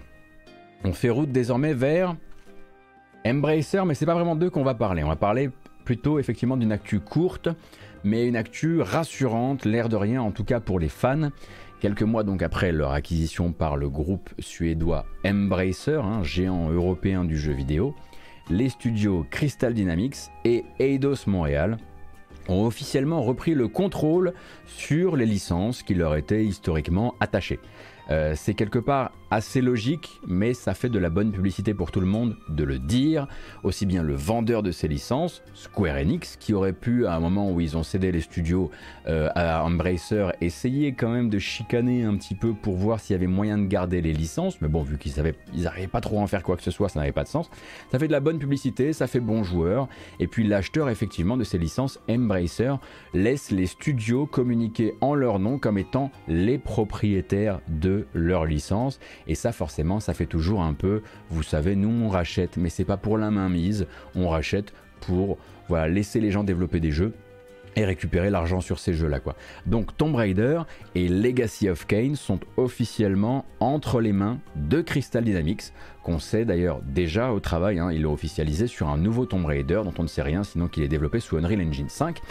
On 0.85 0.93
fait 0.93 1.09
route 1.09 1.29
désormais 1.29 1.73
vers 1.73 2.15
Embracer, 3.27 3.81
mais 3.85 3.95
c'est 3.95 4.05
pas 4.05 4.13
vraiment 4.13 4.37
d'eux 4.37 4.49
qu'on 4.49 4.63
va 4.63 4.75
parler. 4.75 5.03
On 5.03 5.09
va 5.09 5.17
parler 5.17 5.49
plutôt 5.83 6.19
effectivement 6.19 6.55
d'une 6.55 6.71
actu 6.71 7.01
courte, 7.01 7.49
mais 8.05 8.25
une 8.25 8.37
actu 8.37 8.79
rassurante, 8.79 9.65
l'air 9.65 9.89
de 9.89 9.97
rien 9.97 10.21
en 10.21 10.31
tout 10.31 10.45
cas 10.45 10.61
pour 10.61 10.79
les 10.79 10.87
fans. 10.87 11.31
Quelques 11.81 12.03
mois 12.03 12.23
donc 12.23 12.41
après 12.41 12.71
leur 12.71 12.93
acquisition 12.93 13.51
par 13.51 13.75
le 13.75 13.89
groupe 13.89 14.29
suédois 14.39 15.05
Embracer, 15.25 15.99
un 16.01 16.23
géant 16.23 16.69
européen 16.69 17.25
du 17.25 17.37
jeu 17.37 17.51
vidéo, 17.51 17.93
les 18.49 18.69
studios 18.69 19.25
Crystal 19.29 19.73
Dynamics 19.73 20.29
et 20.45 20.63
Eidos 20.79 21.27
Montréal 21.27 21.75
ont 22.47 22.65
officiellement 22.65 23.21
repris 23.21 23.53
le 23.53 23.67
contrôle 23.67 24.33
sur 24.65 25.17
les 25.17 25.25
licences 25.25 25.83
qui 25.83 25.93
leur 25.93 26.15
étaient 26.15 26.45
historiquement 26.45 27.15
attachées. 27.19 27.59
Euh, 28.09 28.33
c'est 28.35 28.53
quelque 28.53 28.79
part 28.79 29.11
assez 29.31 29.61
logique, 29.61 30.21
mais 30.27 30.53
ça 30.53 30.73
fait 30.73 30.89
de 30.89 30.99
la 30.99 31.09
bonne 31.09 31.31
publicité 31.31 31.73
pour 31.73 31.91
tout 31.91 31.99
le 31.99 32.05
monde 32.05 32.37
de 32.49 32.63
le 32.63 32.79
dire. 32.79 33.27
Aussi 33.63 33.85
bien 33.85 34.03
le 34.03 34.13
vendeur 34.13 34.63
de 34.63 34.71
ces 34.71 34.87
licences, 34.87 35.41
Square 35.53 35.97
Enix, 35.97 36.37
qui 36.37 36.53
aurait 36.53 36.73
pu, 36.73 37.05
à 37.07 37.15
un 37.15 37.19
moment 37.19 37.51
où 37.51 37.59
ils 37.59 37.75
ont 37.75 37.83
cédé 37.83 38.11
les 38.11 38.21
studios 38.21 38.69
euh, 39.07 39.29
à 39.35 39.63
Embracer, 39.63 40.27
essayer 40.41 40.93
quand 40.93 41.09
même 41.09 41.29
de 41.29 41.39
chicaner 41.39 42.03
un 42.03 42.15
petit 42.15 42.35
peu 42.35 42.53
pour 42.53 42.75
voir 42.75 42.99
s'il 42.99 43.13
y 43.13 43.17
avait 43.17 43.27
moyen 43.27 43.57
de 43.57 43.65
garder 43.65 44.01
les 44.01 44.13
licences. 44.13 44.61
Mais 44.61 44.67
bon, 44.67 44.83
vu 44.83 44.97
qu'ils 44.97 45.13
n'arrivaient 45.55 45.87
pas 45.87 46.01
trop 46.01 46.19
à 46.19 46.21
en 46.21 46.27
faire 46.27 46.43
quoi 46.43 46.55
que 46.55 46.63
ce 46.63 46.71
soit, 46.71 46.89
ça 46.89 46.99
n'avait 46.99 47.11
pas 47.11 47.23
de 47.23 47.29
sens. 47.29 47.49
Ça 47.91 47.99
fait 47.99 48.07
de 48.07 48.13
la 48.13 48.19
bonne 48.19 48.39
publicité, 48.39 48.93
ça 48.93 49.07
fait 49.07 49.19
bon 49.19 49.43
joueur. 49.43 49.87
Et 50.19 50.27
puis 50.27 50.45
l'acheteur, 50.47 50.89
effectivement, 50.89 51.37
de 51.37 51.43
ces 51.43 51.57
licences, 51.57 51.99
Embracer, 52.09 52.75
laisse 53.13 53.51
les 53.51 53.65
studios 53.65 54.25
communiquer 54.25 54.95
en 55.01 55.15
leur 55.15 55.39
nom 55.39 55.57
comme 55.57 55.77
étant 55.77 56.11
les 56.27 56.57
propriétaires 56.57 57.59
de 57.67 57.94
leur 58.13 58.45
licence. 58.45 58.99
Et 59.27 59.35
ça, 59.35 59.51
forcément, 59.51 59.99
ça 59.99 60.13
fait 60.13 60.25
toujours 60.25 60.61
un 60.61 60.73
peu, 60.73 61.01
vous 61.29 61.43
savez, 61.43 61.75
nous 61.75 61.89
on 61.89 62.09
rachète, 62.09 62.57
mais 62.57 62.69
c'est 62.69 62.85
pas 62.85 62.97
pour 62.97 63.17
la 63.17 63.31
main 63.31 63.49
mise, 63.49 63.87
on 64.15 64.29
rachète 64.29 64.73
pour 65.01 65.37
voilà, 65.67 65.87
laisser 65.87 66.19
les 66.19 66.31
gens 66.31 66.43
développer 66.43 66.79
des 66.79 66.91
jeux 66.91 67.13
et 67.75 67.85
récupérer 67.85 68.29
l'argent 68.29 68.61
sur 68.61 68.79
ces 68.79 68.93
jeux-là. 68.93 69.19
quoi. 69.19 69.35
Donc 69.65 69.95
Tomb 69.97 70.15
Raider 70.15 70.61
et 70.95 71.07
Legacy 71.07 71.69
of 71.69 71.85
Kain 71.85 72.13
sont 72.15 72.39
officiellement 72.57 73.45
entre 73.59 73.99
les 74.01 74.13
mains 74.13 74.39
de 74.55 74.81
Crystal 74.81 75.23
Dynamics, 75.23 75.73
qu'on 76.03 76.19
sait 76.19 76.45
d'ailleurs 76.45 76.81
déjà 76.81 77.31
au 77.31 77.39
travail, 77.39 77.79
hein, 77.79 77.91
ils 77.91 78.01
l'ont 78.01 78.13
officialisé 78.13 78.67
sur 78.67 78.89
un 78.89 78.97
nouveau 78.97 79.25
Tomb 79.25 79.45
Raider 79.45 79.81
dont 79.83 79.93
on 79.97 80.03
ne 80.03 80.07
sait 80.07 80.21
rien 80.21 80.43
sinon 80.43 80.67
qu'il 80.67 80.83
est 80.83 80.87
développé 80.87 81.19
sous 81.19 81.37
Unreal 81.37 81.61
Engine 81.61 81.89
5. 81.89 82.21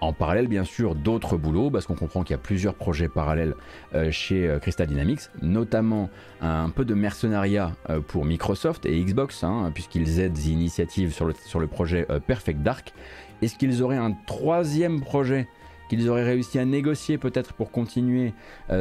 En 0.00 0.14
parallèle, 0.14 0.48
bien 0.48 0.64
sûr, 0.64 0.94
d'autres 0.94 1.36
boulots, 1.36 1.70
parce 1.70 1.86
qu'on 1.86 1.94
comprend 1.94 2.22
qu'il 2.22 2.32
y 2.32 2.38
a 2.38 2.42
plusieurs 2.42 2.74
projets 2.74 3.08
parallèles 3.08 3.54
euh, 3.94 4.10
chez 4.10 4.48
euh, 4.48 4.58
Crystal 4.58 4.86
Dynamics, 4.86 5.20
notamment 5.42 6.08
un 6.40 6.70
peu 6.70 6.86
de 6.86 6.94
mercenariat 6.94 7.72
euh, 7.90 8.00
pour 8.00 8.24
Microsoft 8.24 8.86
et 8.86 8.98
Xbox, 9.04 9.44
hein, 9.44 9.70
puisqu'ils 9.74 10.20
aident 10.20 10.38
Initiative 10.38 11.12
sur 11.12 11.26
le, 11.26 11.34
sur 11.44 11.60
le 11.60 11.66
projet 11.66 12.06
Perfect 12.26 12.62
Dark. 12.62 12.94
Est-ce 13.42 13.56
qu'ils 13.56 13.82
auraient 13.82 13.98
un 13.98 14.12
troisième 14.26 15.00
projet 15.02 15.48
qu'ils 15.90 16.08
auraient 16.08 16.24
réussi 16.24 16.58
à 16.58 16.64
négocier 16.64 17.18
peut-être 17.18 17.52
pour 17.52 17.70
continuer 17.70 18.32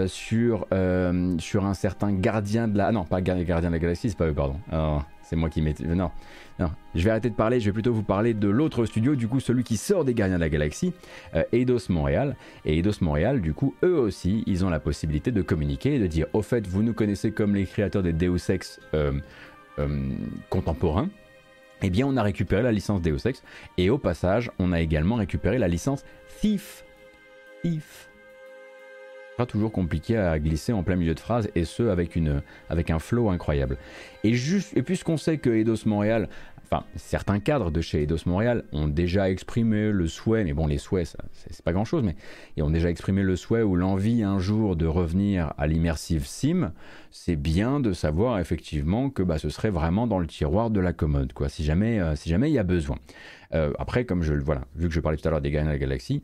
sur, 0.07 0.67
sur 1.39 1.65
un 1.65 1.74
certain 1.74 2.11
gardien 2.13 2.67
de 2.67 2.78
la... 2.78 2.88
Ah 2.88 2.91
non, 2.91 3.03
pas 3.03 3.22
gardien 3.22 3.70
de 3.70 3.74
la 3.74 3.80
galaxie, 3.80 4.09
c'est 4.09 4.17
pas 4.17 4.28
eux, 4.28 4.34
pardon. 4.34 4.57
C'est 5.30 5.36
moi 5.36 5.49
qui 5.49 5.61
m'ai... 5.61 5.75
Non, 5.80 6.09
je 6.95 7.03
vais 7.03 7.11
arrêter 7.11 7.30
de 7.30 7.36
parler, 7.36 7.59
je 7.59 7.65
vais 7.65 7.71
plutôt 7.71 7.93
vous 7.93 8.03
parler 8.03 8.34
de 8.34 8.49
l'autre 8.49 8.86
studio, 8.86 9.15
du 9.15 9.27
coup 9.27 9.39
celui 9.39 9.63
qui 9.63 9.77
sort 9.77 10.03
des 10.03 10.15
Gardiens 10.15 10.38
de 10.38 10.41
la 10.41 10.49
Galaxie, 10.49 10.91
euh, 11.36 11.43
Eidos 11.51 11.89
Montréal. 11.89 12.36
Et 12.65 12.80
Eidos 12.80 13.01
Montréal, 13.01 13.39
du 13.39 13.53
coup, 13.53 13.75
eux 13.84 13.99
aussi, 13.99 14.43
ils 14.47 14.65
ont 14.65 14.71
la 14.71 14.80
possibilité 14.80 15.32
de 15.32 15.43
communiquer 15.43 15.95
et 15.95 15.99
de 15.99 16.07
dire, 16.07 16.25
au 16.34 16.41
fait, 16.41 16.65
vous 16.65 16.82
nous 16.82 16.93
connaissez 16.93 17.32
comme 17.32 17.53
les 17.53 17.65
créateurs 17.65 18.01
des 18.01 18.11
Deus 18.11 18.49
Ex 18.49 18.80
euh, 18.95 19.13
euh, 19.77 20.09
contemporains. 20.49 21.09
Eh 21.84 21.91
bien, 21.91 22.07
on 22.07 22.17
a 22.17 22.23
récupéré 22.23 22.63
la 22.63 22.71
licence 22.71 22.99
Deus 22.99 23.27
Ex 23.27 23.43
et 23.77 23.91
au 23.91 23.99
passage, 23.99 24.49
on 24.57 24.71
a 24.71 24.82
également 24.82 25.15
récupéré 25.15 25.59
la 25.59 25.67
licence 25.67 26.03
Thief. 26.41 26.84
Thief 27.61 28.09
toujours 29.46 29.72
compliqué 29.72 30.18
à 30.18 30.38
glisser 30.40 30.74
en 30.74 30.84
plein 30.84 30.96
milieu 30.96 31.16
de 31.16 31.20
phrase 31.20 31.50
et 31.56 31.66
ce 31.66 31.84
avec, 31.84 32.16
une, 32.16 32.42
avec 32.70 32.90
un 32.90 33.00
flow 33.00 33.30
incroyable. 33.30 33.78
Et, 34.24 34.34
juste, 34.34 34.76
et 34.76 34.84
puisqu'on 34.84 35.18
sait 35.18 35.38
que 35.38 35.50
Eidos 35.50 35.86
Montréal, 35.86 36.30
enfin 36.72 36.84
certains 36.96 37.40
cadres 37.40 37.72
de 37.72 37.82
chez 37.82 38.04
Eidos 38.04 38.26
Montréal 38.26 38.64
ont 38.72 38.88
déjà 38.88 39.30
exprimé 39.30 39.92
le 39.92 40.08
souhait, 40.08 40.44
mais 40.44 40.54
bon 40.54 40.68
les 40.68 40.78
souhaits 40.78 41.16
c'est 41.34 41.64
pas 41.64 41.74
grand 41.74 41.86
chose, 41.86 42.04
mais 42.04 42.16
ils 42.58 42.64
ont 42.64 42.70
déjà 42.70 42.90
exprimé 42.90 43.24
le 43.24 43.36
souhait 43.36 43.64
ou 43.64 43.76
l'envie 43.76 44.24
un 44.24 44.40
jour 44.40 44.76
de 44.76 44.86
revenir 44.86 45.54
à 45.58 45.68
l'immersive 45.68 46.26
sim, 46.26 46.72
c'est 47.12 47.36
bien 47.36 47.80
de 47.80 47.94
savoir 47.94 48.40
effectivement 48.40 49.10
que 49.10 49.24
bah, 49.24 49.40
ce 49.40 49.50
serait 49.50 49.72
vraiment 49.72 50.06
dans 50.06 50.20
le 50.20 50.28
tiroir 50.28 50.70
de 50.70 50.80
la 50.80 50.94
commode, 50.94 51.34
quoi, 51.34 51.50
si 51.50 51.64
jamais 51.64 52.00
euh, 52.00 52.16
si 52.16 52.30
jamais 52.30 52.50
il 52.50 52.54
y 52.54 52.60
a 52.60 52.64
besoin. 52.64 52.98
Euh, 53.54 53.74
après, 53.80 54.06
comme 54.06 54.22
je 54.22 54.34
voilà, 54.36 54.62
vu 54.76 54.88
que 54.88 54.94
je 54.94 55.00
parlais 55.00 55.18
tout 55.18 55.28
à 55.28 55.32
l'heure 55.32 55.42
des 55.42 55.52
Gains 55.52 55.66
de 55.66 55.70
la 55.70 55.78
Galaxie, 55.80 56.22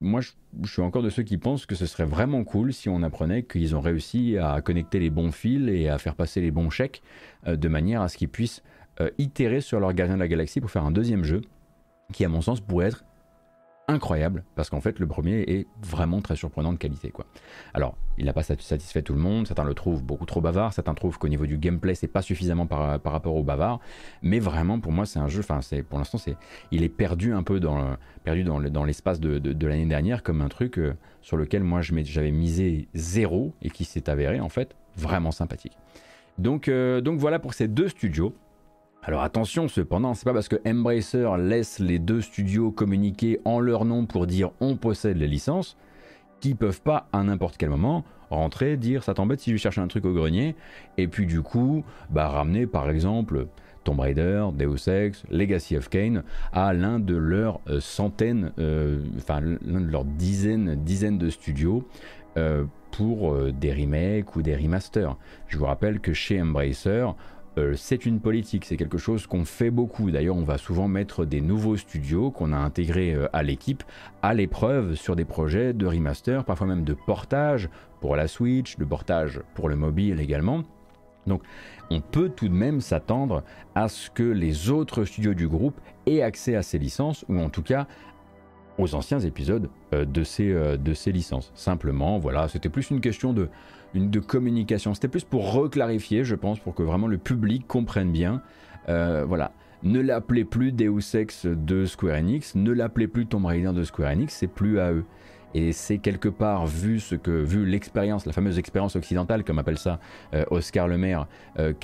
moi, 0.00 0.20
je, 0.20 0.32
suis 0.64 0.82
encore 0.82 1.02
de 1.02 1.10
ceux 1.10 1.22
qui 1.22 1.38
pensent 1.38 1.66
que 1.66 1.74
ce 1.74 1.86
serait 1.86 2.04
vraiment 2.04 2.44
cool 2.44 2.72
si 2.72 2.88
on 2.88 3.02
apprenait 3.02 3.42
qu'ils 3.42 3.74
ont 3.74 3.80
réussi 3.80 4.36
à 4.38 4.60
connecter 4.60 4.98
les 4.98 5.10
bons 5.10 5.32
fils 5.32 5.68
et 5.68 5.88
à 5.88 5.98
faire 5.98 6.14
passer 6.14 6.40
les 6.40 6.50
bons 6.50 6.70
chèques 6.70 7.02
euh, 7.46 7.56
de 7.56 7.68
manière 7.68 8.02
à 8.02 8.08
ce 8.08 8.18
qu'ils 8.18 8.28
puissent 8.28 8.62
euh, 9.00 9.10
itérer 9.18 9.60
sur 9.60 9.80
leur 9.80 9.92
gardien 9.94 10.16
de 10.16 10.20
la 10.20 10.28
galaxie 10.28 10.60
pour 10.60 10.70
faire 10.70 10.84
un 10.84 10.90
deuxième 10.90 11.24
jeu 11.24 11.40
qui, 12.12 12.24
à 12.24 12.28
mon 12.28 12.42
sens, 12.42 12.60
pourrait 12.60 12.88
être 12.88 13.04
incroyable 13.88 14.44
parce 14.54 14.70
qu'en 14.70 14.80
fait 14.80 14.98
le 14.98 15.06
premier 15.06 15.40
est 15.40 15.66
vraiment 15.82 16.20
très 16.20 16.36
surprenant 16.36 16.72
de 16.72 16.78
qualité 16.78 17.10
quoi. 17.10 17.26
Alors 17.74 17.96
il 18.16 18.26
n'a 18.26 18.32
pas 18.32 18.42
satisfait 18.42 19.02
tout 19.02 19.12
le 19.12 19.18
monde, 19.18 19.46
certains 19.46 19.64
le 19.64 19.74
trouvent 19.74 20.02
beaucoup 20.02 20.26
trop 20.26 20.40
bavard, 20.40 20.72
certains 20.72 20.94
trouvent 20.94 21.18
qu'au 21.18 21.28
niveau 21.28 21.46
du 21.46 21.58
gameplay 21.58 21.94
c'est 21.94 22.08
pas 22.08 22.22
suffisamment 22.22 22.66
par, 22.66 23.00
rapport 23.04 23.36
au 23.36 23.42
bavard, 23.42 23.80
mais 24.22 24.38
vraiment 24.38 24.80
pour 24.80 24.92
moi 24.92 25.06
c'est 25.06 25.18
un 25.18 25.28
jeu, 25.28 25.40
enfin 25.40 25.60
pour 25.88 25.98
l'instant 25.98 26.18
c'est 26.18 26.36
il 26.70 26.82
est 26.82 26.88
perdu 26.88 27.32
un 27.32 27.42
peu 27.42 27.60
dans 27.60 27.96
l'espace 28.84 29.20
de, 29.20 29.38
de, 29.38 29.66
l'année 29.66 29.86
dernière 29.86 30.22
comme 30.22 30.40
un 30.40 30.48
truc 30.48 30.78
euh, 30.78 30.94
sur 31.22 31.36
lequel 31.36 31.62
moi 31.62 31.80
j'avais 31.82 32.30
misé 32.30 32.88
zéro 32.94 33.54
et 33.62 33.70
qui 33.70 33.84
s'est 33.84 34.08
avéré 34.08 34.40
en 34.40 34.48
fait 34.48 34.76
vraiment 34.96 35.32
sympathique. 35.32 35.76
Donc, 36.38 36.68
euh, 36.68 37.00
donc 37.00 37.18
voilà 37.18 37.38
pour 37.38 37.54
ces 37.54 37.68
deux 37.68 37.88
studios. 37.88 38.34
Alors 39.06 39.22
attention 39.22 39.68
cependant, 39.68 40.14
c'est 40.14 40.24
pas 40.24 40.32
parce 40.32 40.48
que 40.48 40.56
Embracer 40.66 41.28
laisse 41.38 41.78
les 41.78 41.98
deux 41.98 42.22
studios 42.22 42.70
communiquer 42.70 43.38
en 43.44 43.60
leur 43.60 43.84
nom 43.84 44.06
pour 44.06 44.26
dire 44.26 44.50
on 44.60 44.76
possède 44.76 45.18
les 45.18 45.28
licences 45.28 45.76
qu'ils 46.40 46.56
peuvent 46.56 46.80
pas 46.80 47.06
à 47.12 47.22
n'importe 47.22 47.58
quel 47.58 47.68
moment 47.68 48.02
rentrer, 48.30 48.78
dire 48.78 49.02
ça 49.02 49.12
t'embête 49.12 49.40
si 49.40 49.52
je 49.52 49.58
cherche 49.58 49.76
un 49.76 49.88
truc 49.88 50.06
au 50.06 50.14
grenier, 50.14 50.56
et 50.96 51.06
puis 51.06 51.26
du 51.26 51.42
coup, 51.42 51.84
bah 52.08 52.28
ramener 52.28 52.66
par 52.66 52.88
exemple 52.88 53.46
Tomb 53.84 54.00
Raider, 54.00 54.46
Deus 54.54 54.88
Ex, 54.88 55.22
Legacy 55.30 55.76
of 55.76 55.90
Kain 55.90 56.22
à 56.54 56.72
l'un 56.72 56.98
de 56.98 57.14
leurs 57.14 57.60
euh, 57.68 57.80
centaines, 57.80 58.52
euh, 58.58 59.02
enfin 59.18 59.40
l'un 59.40 59.80
de 59.82 59.90
leurs 59.90 60.06
dizaines, 60.06 60.76
dizaines 60.82 61.18
de 61.18 61.28
studios 61.28 61.86
euh, 62.38 62.64
pour 62.90 63.36
des 63.52 63.72
remakes 63.72 64.34
ou 64.36 64.42
des 64.42 64.54
remasters. 64.54 65.16
Je 65.48 65.58
vous 65.58 65.66
rappelle 65.66 66.00
que 66.00 66.12
chez 66.12 66.40
Embracer, 66.40 67.06
euh, 67.56 67.74
c'est 67.76 68.04
une 68.04 68.20
politique, 68.20 68.64
c'est 68.64 68.76
quelque 68.76 68.98
chose 68.98 69.26
qu'on 69.26 69.44
fait 69.44 69.70
beaucoup. 69.70 70.10
D'ailleurs, 70.10 70.36
on 70.36 70.42
va 70.42 70.58
souvent 70.58 70.88
mettre 70.88 71.24
des 71.24 71.40
nouveaux 71.40 71.76
studios 71.76 72.30
qu'on 72.30 72.52
a 72.52 72.56
intégrés 72.56 73.14
euh, 73.14 73.28
à 73.32 73.42
l'équipe 73.42 73.84
à 74.22 74.34
l'épreuve 74.34 74.94
sur 74.94 75.14
des 75.14 75.24
projets 75.24 75.72
de 75.72 75.86
remaster, 75.86 76.44
parfois 76.44 76.66
même 76.66 76.84
de 76.84 76.94
portage 76.94 77.68
pour 78.00 78.16
la 78.16 78.26
Switch, 78.26 78.76
de 78.76 78.84
portage 78.84 79.40
pour 79.54 79.68
le 79.68 79.76
mobile 79.76 80.20
également. 80.20 80.62
Donc, 81.26 81.42
on 81.90 82.00
peut 82.00 82.28
tout 82.28 82.48
de 82.48 82.54
même 82.54 82.80
s'attendre 82.80 83.44
à 83.74 83.88
ce 83.88 84.10
que 84.10 84.22
les 84.22 84.70
autres 84.70 85.04
studios 85.04 85.34
du 85.34 85.48
groupe 85.48 85.80
aient 86.06 86.22
accès 86.22 86.56
à 86.56 86.62
ces 86.62 86.78
licences, 86.78 87.24
ou 87.28 87.38
en 87.38 87.48
tout 87.48 87.62
cas 87.62 87.86
aux 88.76 88.94
anciens 88.94 89.20
épisodes 89.20 89.70
euh, 89.94 90.04
de, 90.04 90.24
ces, 90.24 90.52
de 90.52 90.94
ces 90.94 91.12
licences. 91.12 91.52
Simplement, 91.54 92.18
voilà, 92.18 92.48
c'était 92.48 92.68
plus 92.68 92.90
une 92.90 93.00
question 93.00 93.32
de 93.32 93.48
une 93.94 94.10
de 94.10 94.20
communication. 94.20 94.92
C'était 94.94 95.08
plus 95.08 95.24
pour 95.24 95.52
reclarifier, 95.52 96.24
je 96.24 96.34
pense, 96.34 96.58
pour 96.58 96.74
que 96.74 96.82
vraiment 96.82 97.06
le 97.06 97.18
public 97.18 97.66
comprenne 97.66 98.12
bien. 98.12 98.42
Euh, 98.88 99.24
voilà. 99.26 99.52
Ne 99.82 100.00
l'appelez 100.00 100.44
plus 100.44 100.72
Deus 100.72 101.14
Ex 101.14 101.46
de 101.46 101.84
Square 101.84 102.16
Enix, 102.16 102.54
ne 102.54 102.72
l'appelez 102.72 103.06
plus 103.06 103.26
Tomb 103.26 103.44
Raider 103.44 103.72
de 103.72 103.84
Square 103.84 104.12
Enix, 104.12 104.34
c'est 104.34 104.46
plus 104.46 104.80
à 104.80 104.92
eux. 104.92 105.04
Et 105.56 105.72
c'est 105.72 105.98
quelque 105.98 106.28
part, 106.28 106.66
vu 106.66 106.98
ce 106.98 107.14
que, 107.14 107.30
vu 107.30 107.64
l'expérience, 107.64 108.26
la 108.26 108.32
fameuse 108.32 108.58
expérience 108.58 108.96
occidentale, 108.96 109.44
comme 109.44 109.60
appelle 109.60 109.78
ça 109.78 110.00
euh, 110.34 110.44
Oscar 110.50 110.88
Le 110.88 110.98
Maire, 110.98 111.28
euh, 111.60 111.74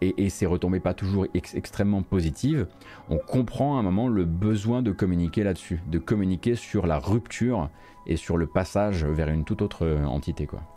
et, 0.00 0.24
et, 0.24 0.30
ses 0.30 0.46
retombées 0.46 0.80
pas 0.80 0.94
toujours 0.94 1.26
extrêmement 1.34 2.02
positives, 2.02 2.66
on 3.10 3.18
comprend 3.18 3.76
à 3.76 3.80
un 3.80 3.82
moment 3.82 4.08
le 4.08 4.24
besoin 4.24 4.82
de 4.82 4.90
communiquer 4.90 5.44
là-dessus, 5.44 5.80
de 5.86 5.98
communiquer 5.98 6.56
sur 6.56 6.88
la 6.88 6.98
rupture 6.98 7.70
et 8.06 8.16
sur 8.16 8.36
le 8.36 8.46
passage 8.46 9.04
vers 9.04 9.28
une 9.28 9.44
toute 9.44 9.62
autre 9.62 9.86
entité, 10.06 10.46
quoi. 10.46 10.73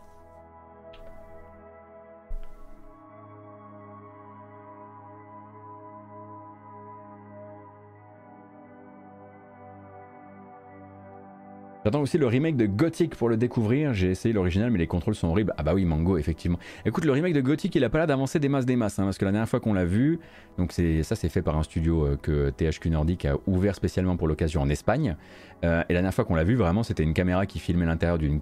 J'attends 11.88 12.02
aussi 12.02 12.18
le 12.18 12.28
remake 12.28 12.58
de 12.58 12.66
Gothic 12.66 13.16
pour 13.16 13.30
le 13.30 13.38
découvrir. 13.38 13.94
J'ai 13.94 14.12
essayé 14.12 14.34
l'original, 14.34 14.70
mais 14.72 14.78
les 14.78 14.88
contrôles 14.88 15.16
sont 15.16 15.30
horribles. 15.30 15.54
Ah 15.58 15.64
bah 15.64 15.74
oui, 15.74 15.86
Mango, 15.86 16.18
effectivement. 16.18 16.60
Écoute, 16.86 17.06
le 17.06 17.14
remake 17.14 17.32
de 17.34 17.40
Gothic, 17.40 17.74
il 17.76 17.84
a 17.86 17.90
pas 17.90 18.00
l'air 18.00 18.08
d'avancer 18.08 18.40
des 18.40 18.50
masses 18.50 18.66
des 18.66 18.76
masses, 18.76 19.00
hein, 19.00 19.06
parce 19.06 19.18
que 19.18 19.24
la 19.24 19.32
dernière 19.32 19.48
fois 19.48 19.62
qu'on 19.62 19.72
l'a 19.72 19.86
vu, 19.86 20.20
donc 20.58 20.74
ça, 20.74 21.16
c'est 21.16 21.30
fait 21.30 21.42
par 21.42 21.58
un 21.58 21.64
studio 21.64 22.06
euh, 22.06 22.18
que 22.22 22.50
THQ 22.50 22.90
Nordic 22.90 23.24
a 23.24 23.38
ouvert 23.48 23.74
spécialement 23.74 24.18
pour 24.18 24.28
l'occasion 24.28 24.62
en 24.62 24.68
Espagne. 24.68 25.16
Euh, 25.64 25.82
et 25.88 25.94
la 25.94 26.00
dernière 26.00 26.14
fois 26.14 26.26
qu'on 26.26 26.36
l'a 26.36 26.44
vu, 26.44 26.56
vraiment, 26.56 26.84
c'était 26.84 27.04
une 27.04 27.14
caméra 27.14 27.46
qui 27.46 27.58
filmait 27.60 27.86
l'intérieur 27.86 28.18
d'une 28.18 28.42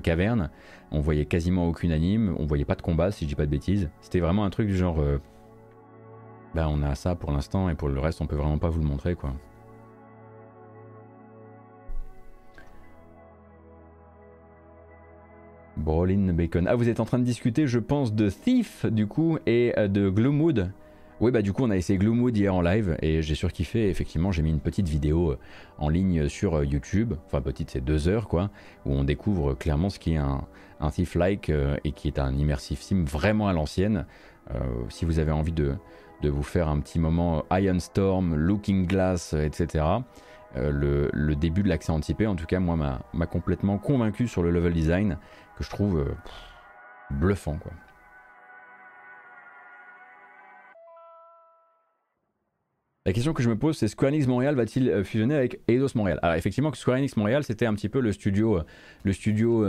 caverne. 0.00 0.48
On 0.90 1.00
voyait 1.00 1.26
quasiment 1.26 1.68
aucune 1.68 1.92
anime, 1.92 2.34
on 2.38 2.46
voyait 2.46 2.64
pas 2.64 2.76
de 2.76 2.82
combat, 2.82 3.10
si 3.10 3.26
je 3.26 3.28
dis 3.28 3.34
pas 3.34 3.44
de 3.44 3.50
bêtises. 3.50 3.90
C'était 4.00 4.20
vraiment 4.20 4.46
un 4.46 4.50
truc 4.50 4.68
du 4.68 4.76
genre. 4.76 5.00
Euh, 5.00 5.18
bah, 6.54 6.66
on 6.70 6.82
a 6.82 6.94
ça 6.94 7.14
pour 7.14 7.30
l'instant, 7.30 7.68
et 7.68 7.74
pour 7.74 7.90
le 7.90 8.00
reste, 8.00 8.22
on 8.22 8.26
peut 8.26 8.36
vraiment 8.36 8.56
pas 8.56 8.70
vous 8.70 8.80
le 8.80 8.86
montrer, 8.86 9.16
quoi. 9.16 9.34
Brolin 15.76 16.32
Bacon. 16.32 16.66
Ah, 16.68 16.74
vous 16.74 16.88
êtes 16.88 17.00
en 17.00 17.04
train 17.04 17.18
de 17.18 17.24
discuter, 17.24 17.66
je 17.66 17.78
pense, 17.78 18.14
de 18.14 18.30
Thief, 18.30 18.86
du 18.86 19.06
coup, 19.06 19.38
et 19.46 19.72
euh, 19.78 19.88
de 19.88 20.08
Gloomwood. 20.08 20.70
Oui, 21.20 21.30
bah 21.30 21.40
du 21.40 21.52
coup, 21.52 21.64
on 21.64 21.70
a 21.70 21.76
essayé 21.76 21.98
Gloomwood 21.98 22.36
hier 22.36 22.54
en 22.54 22.60
live, 22.60 22.96
et 23.00 23.22
j'ai 23.22 23.34
surkiffé. 23.34 23.88
Effectivement, 23.88 24.32
j'ai 24.32 24.42
mis 24.42 24.50
une 24.50 24.60
petite 24.60 24.88
vidéo 24.88 25.32
euh, 25.32 25.38
en 25.78 25.88
ligne 25.88 26.28
sur 26.28 26.56
euh, 26.56 26.64
YouTube. 26.64 27.14
Enfin, 27.26 27.40
petite, 27.40 27.70
c'est 27.70 27.80
deux 27.80 28.08
heures, 28.08 28.28
quoi, 28.28 28.50
où 28.84 28.92
on 28.92 29.04
découvre 29.04 29.54
clairement 29.54 29.90
ce 29.90 29.98
qui 29.98 30.14
est 30.14 30.18
un, 30.18 30.46
Thief-like 30.90 31.50
et 31.84 31.92
qui 31.92 32.06
est 32.06 32.18
un 32.18 32.34
immersive 32.36 32.82
sim 32.82 33.02
vraiment 33.06 33.48
à 33.48 33.54
l'ancienne. 33.54 34.04
si 34.90 35.06
vous 35.06 35.18
avez 35.18 35.32
envie 35.32 35.52
de, 35.52 35.74
de, 36.20 36.28
vous 36.28 36.42
faire 36.42 36.68
un 36.68 36.80
petit 36.80 36.98
moment 36.98 37.46
Iron 37.50 37.78
Storm, 37.80 38.34
Looking 38.34 38.86
Glass, 38.86 39.32
etc., 39.32 39.84
le, 40.54 41.08
le, 41.14 41.34
début 41.34 41.62
de 41.62 41.68
l'accès 41.70 41.92
anticipé, 41.92 42.26
en 42.26 42.36
tout 42.36 42.44
cas, 42.44 42.60
moi, 42.60 42.76
m'a 42.76 43.26
complètement 43.26 43.78
convaincu 43.78 44.28
sur 44.28 44.42
le 44.42 44.50
level 44.50 44.74
design 44.74 45.16
que 45.56 45.64
je 45.64 45.70
trouve 45.70 45.98
euh, 45.98 46.14
bluffant 47.10 47.56
quoi. 47.58 47.72
La 53.04 53.12
question 53.12 53.32
que 53.32 53.40
je 53.40 53.48
me 53.48 53.56
pose, 53.56 53.76
c'est 53.76 53.86
Square 53.86 54.08
Enix 54.08 54.26
Montréal 54.26 54.56
va-t-il 54.56 54.90
euh, 54.90 55.04
fusionner 55.04 55.36
avec 55.36 55.60
Eidos 55.68 55.90
Montréal? 55.94 56.18
Alors 56.22 56.34
effectivement, 56.34 56.72
Square 56.74 56.98
Enix 56.98 57.16
Montréal, 57.16 57.44
c'était 57.44 57.64
un 57.64 57.74
petit 57.74 57.88
peu 57.88 58.00
le 58.00 58.10
studio, 58.10 58.56
euh, 58.56 58.64
le 59.04 59.12
studio 59.12 59.64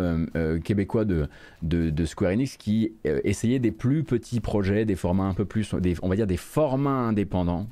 québécois 0.64 1.06
de, 1.06 1.30
de, 1.62 2.06
Square 2.06 2.32
Enix 2.32 2.58
qui 2.58 2.94
essayait 3.06 3.60
des 3.60 3.72
plus 3.72 4.04
petits 4.04 4.40
projets, 4.40 4.86
des 4.86 4.96
formats 4.96 5.26
un 5.26 5.36
peu 5.36 5.46
plus, 5.46 5.72
on 6.02 6.10
va 6.10 6.16
dire 6.16 6.26
des 6.26 6.38
formats 6.38 6.90
indépendants 6.90 7.68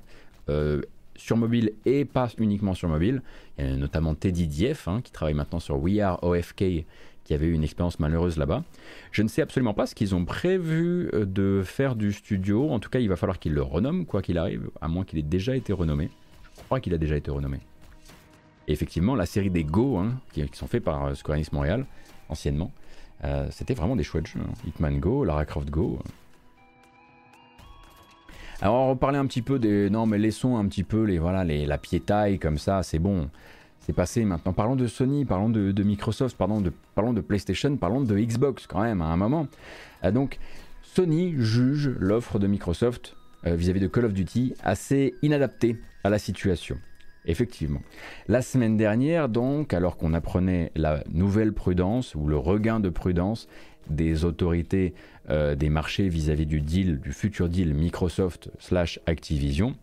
sur 1.15 1.37
mobile 1.37 1.71
et 1.85 2.05
pas 2.05 2.29
uniquement 2.37 2.73
sur 2.73 2.89
mobile. 2.89 3.21
Il 3.57 3.65
y 3.65 3.67
a 3.67 3.75
notamment 3.75 4.13
Teddy 4.13 4.47
Dief 4.47 4.87
hein, 4.87 5.01
qui 5.03 5.11
travaille 5.11 5.33
maintenant 5.33 5.59
sur 5.59 5.81
We 5.81 5.99
Are 5.99 6.23
OFK 6.23 6.85
qui 7.25 7.33
avait 7.33 7.47
eu 7.47 7.53
une 7.53 7.63
expérience 7.63 7.99
malheureuse 7.99 8.37
là-bas. 8.37 8.63
Je 9.11 9.23
ne 9.23 9.27
sais 9.27 9.41
absolument 9.41 9.73
pas 9.73 9.87
ce 9.87 9.95
qu'ils 9.95 10.15
ont 10.15 10.23
prévu 10.23 11.09
euh, 11.13 11.25
de 11.25 11.63
faire 11.65 11.95
du 11.95 12.13
studio. 12.13 12.69
En 12.69 12.79
tout 12.79 12.89
cas, 12.89 12.99
il 12.99 13.09
va 13.09 13.17
falloir 13.17 13.39
qu'ils 13.39 13.53
le 13.53 13.63
renomment, 13.63 14.05
quoi 14.05 14.21
qu'il 14.21 14.37
arrive, 14.37 14.69
à 14.79 14.87
moins 14.87 15.03
qu'il 15.03 15.19
ait 15.19 15.23
déjà 15.23 15.55
été 15.55 15.73
renommé. 15.73 16.09
Je 16.57 16.63
crois 16.63 16.79
qu'il 16.79 16.93
a 16.93 16.97
déjà 16.97 17.17
été 17.17 17.31
renommé. 17.31 17.59
Et 18.67 18.71
effectivement, 18.71 19.15
la 19.15 19.25
série 19.25 19.49
des 19.49 19.63
Go, 19.63 19.97
hein, 19.97 20.13
qui, 20.31 20.47
sont 20.53 20.67
faits 20.67 20.83
par 20.83 21.05
euh, 21.05 21.13
Square 21.15 21.35
Enix 21.35 21.51
Montréal, 21.51 21.85
anciennement, 22.29 22.71
euh, 23.23 23.47
c'était 23.49 23.73
vraiment 23.73 23.95
des 23.95 24.03
chouettes 24.03 24.27
jeux. 24.27 24.39
Hein. 24.39 24.53
Hitman 24.67 24.99
Go, 24.99 25.25
Lara 25.25 25.45
Croft 25.45 25.69
Go. 25.69 25.99
Alors, 28.61 28.75
on 28.75 28.85
va 28.85 28.89
reparler 28.91 29.17
un 29.17 29.25
petit 29.25 29.41
peu 29.41 29.59
des. 29.59 29.89
Non, 29.89 30.05
mais 30.05 30.17
laissons 30.17 30.57
un 30.57 30.65
petit 30.67 30.83
peu 30.83 31.03
les, 31.03 31.17
voilà, 31.17 31.43
les, 31.43 31.65
la 31.65 31.77
piétaille 31.77 32.39
comme 32.39 32.57
ça, 32.57 32.83
c'est 32.83 32.99
bon. 32.99 33.29
C'est 33.85 33.93
passé 33.93 34.25
maintenant. 34.25 34.51
Parlons 34.51 34.75
de 34.75 34.87
Sony, 34.87 35.25
parlons 35.25 35.47
de, 35.49 35.83
Microsoft, 35.83 36.35
parlons 36.35 36.59
de, 36.59 36.73
parlons 36.95 37.13
de 37.13 37.21
PlayStation, 37.21 37.77
parlons 37.77 38.01
de 38.01 38.17
Xbox 38.17 38.65
quand 38.65 38.81
même 38.81 38.99
à 38.99 39.05
un 39.05 39.15
moment. 39.15 39.47
Euh, 40.03 40.09
donc 40.09 40.39
Sony 40.81 41.35
juge 41.37 41.89
l'offre 41.99 42.39
de 42.39 42.47
Microsoft 42.47 43.15
euh, 43.45 43.53
vis-à-vis 43.55 43.81
de 43.81 43.87
Call 43.87 44.05
of 44.05 44.13
Duty 44.13 44.55
assez 44.63 45.13
inadaptée 45.21 45.77
à 46.03 46.09
la 46.09 46.17
situation. 46.17 46.79
Effectivement. 47.27 47.81
La 48.27 48.41
semaine 48.41 48.75
dernière, 48.75 49.29
donc, 49.29 49.71
alors 49.71 49.97
qu'on 49.97 50.15
apprenait 50.15 50.71
la 50.75 51.03
nouvelle 51.07 51.53
prudence 51.53 52.15
ou 52.15 52.27
le 52.27 52.37
regain 52.37 52.79
de 52.79 52.89
prudence 52.89 53.47
des 53.87 54.25
autorités 54.25 54.95
euh, 55.29 55.53
des 55.53 55.69
marchés 55.69 56.09
vis-à-vis 56.09 56.47
du 56.47 56.59
deal, 56.59 56.99
du 56.99 57.13
futur 57.13 57.49
deal 57.49 57.75
Microsoft 57.75 58.49
slash 58.57 58.99
Activision, 59.05 59.75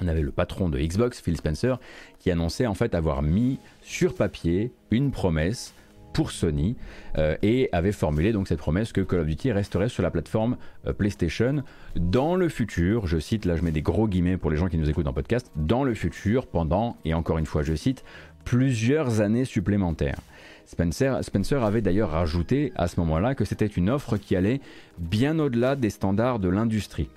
on 0.00 0.08
avait 0.08 0.22
le 0.22 0.30
patron 0.32 0.68
de 0.68 0.78
Xbox, 0.78 1.20
Phil 1.20 1.36
Spencer, 1.36 1.78
qui 2.18 2.30
annonçait 2.30 2.66
en 2.66 2.74
fait 2.74 2.94
avoir 2.94 3.22
mis 3.22 3.58
sur 3.82 4.14
papier 4.14 4.72
une 4.90 5.10
promesse 5.10 5.74
pour 6.12 6.30
Sony 6.30 6.76
euh, 7.16 7.36
et 7.42 7.68
avait 7.72 7.92
formulé 7.92 8.32
donc 8.32 8.48
cette 8.48 8.58
promesse 8.58 8.92
que 8.92 9.00
Call 9.00 9.20
of 9.20 9.26
Duty 9.26 9.52
resterait 9.52 9.88
sur 9.88 10.02
la 10.02 10.10
plateforme 10.10 10.56
euh, 10.86 10.92
PlayStation 10.92 11.62
dans 11.96 12.36
le 12.36 12.48
futur, 12.48 13.06
je 13.06 13.18
cite, 13.18 13.44
là 13.44 13.56
je 13.56 13.62
mets 13.62 13.72
des 13.72 13.82
gros 13.82 14.06
guillemets 14.06 14.36
pour 14.36 14.50
les 14.50 14.56
gens 14.56 14.68
qui 14.68 14.78
nous 14.78 14.90
écoutent 14.90 15.06
en 15.06 15.12
podcast, 15.12 15.50
dans 15.56 15.84
le 15.84 15.94
futur 15.94 16.46
pendant, 16.46 16.96
et 17.04 17.14
encore 17.14 17.38
une 17.38 17.46
fois 17.46 17.62
je 17.62 17.74
cite, 17.74 18.04
plusieurs 18.44 19.20
années 19.20 19.44
supplémentaires. 19.44 20.20
Spencer, 20.66 21.22
Spencer 21.22 21.62
avait 21.62 21.82
d'ailleurs 21.82 22.10
rajouté 22.10 22.72
à 22.76 22.88
ce 22.88 22.98
moment-là 23.00 23.34
que 23.34 23.44
c'était 23.44 23.66
une 23.66 23.90
offre 23.90 24.16
qui 24.16 24.36
allait 24.36 24.60
bien 24.98 25.38
au-delà 25.38 25.76
des 25.76 25.90
standards 25.90 26.38
de 26.38 26.48
l'industrie. 26.48 27.08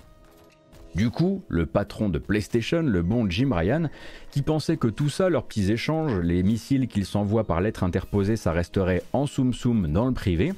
Du 0.96 1.10
coup, 1.10 1.42
le 1.48 1.66
patron 1.66 2.08
de 2.08 2.18
PlayStation, 2.18 2.80
le 2.80 3.02
bon 3.02 3.28
Jim 3.28 3.50
Ryan, 3.52 3.90
qui 4.30 4.40
pensait 4.40 4.78
que 4.78 4.88
tout 4.88 5.10
ça, 5.10 5.28
leurs 5.28 5.44
petits 5.44 5.70
échanges, 5.70 6.18
les 6.20 6.42
missiles 6.42 6.88
qu'ils 6.88 7.04
s'envoient 7.04 7.44
par 7.44 7.60
lettre 7.60 7.84
interposée, 7.84 8.36
ça 8.36 8.50
resterait 8.50 9.02
en 9.12 9.26
soum 9.26 9.52
soum 9.52 9.92
dans 9.92 10.06
le 10.06 10.14
privé, 10.14 10.54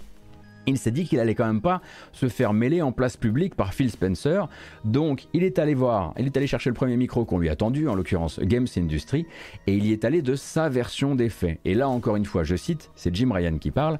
il 0.69 0.79
s'est 0.79 0.91
dit 0.91 1.05
qu'il 1.05 1.19
allait 1.19 1.35
quand 1.35 1.47
même 1.47 1.61
pas 1.61 1.81
se 2.13 2.29
faire 2.29 2.53
mêler 2.53 2.83
en 2.83 2.93
place 2.93 3.17
publique 3.17 3.55
par 3.55 3.75
Phil 3.75 3.91
Spencer. 3.91 4.49
Donc 4.85 5.27
il 5.33 5.43
est 5.43 5.59
allé 5.59 5.75
voir, 5.75 6.13
il 6.19 6.27
est 6.27 6.37
allé 6.37 6.47
chercher 6.47 6.71
le 6.71 6.75
premier 6.75 6.97
micro 6.97 7.25
qu'on 7.25 7.39
lui 7.39 7.49
a 7.49 7.57
tendu, 7.57 7.89
en 7.89 7.95
l'occurrence 7.95 8.39
Games 8.41 8.67
Industry, 8.77 9.27
et 9.67 9.75
il 9.75 9.87
y 9.87 9.93
est 9.93 10.05
allé 10.05 10.23
de 10.23 10.35
sa 10.35 10.69
version 10.69 11.15
des 11.15 11.31
faits. 11.31 11.59
Et 11.65 11.75
là 11.75 11.89
encore 11.89 12.17
une 12.17 12.27
fois, 12.27 12.45
je 12.45 12.55
cite, 12.55 12.91
c'est 12.95 13.15
Jim 13.15 13.33
Ryan 13.33 13.59
qui 13.59 13.71
parle. 13.71 13.99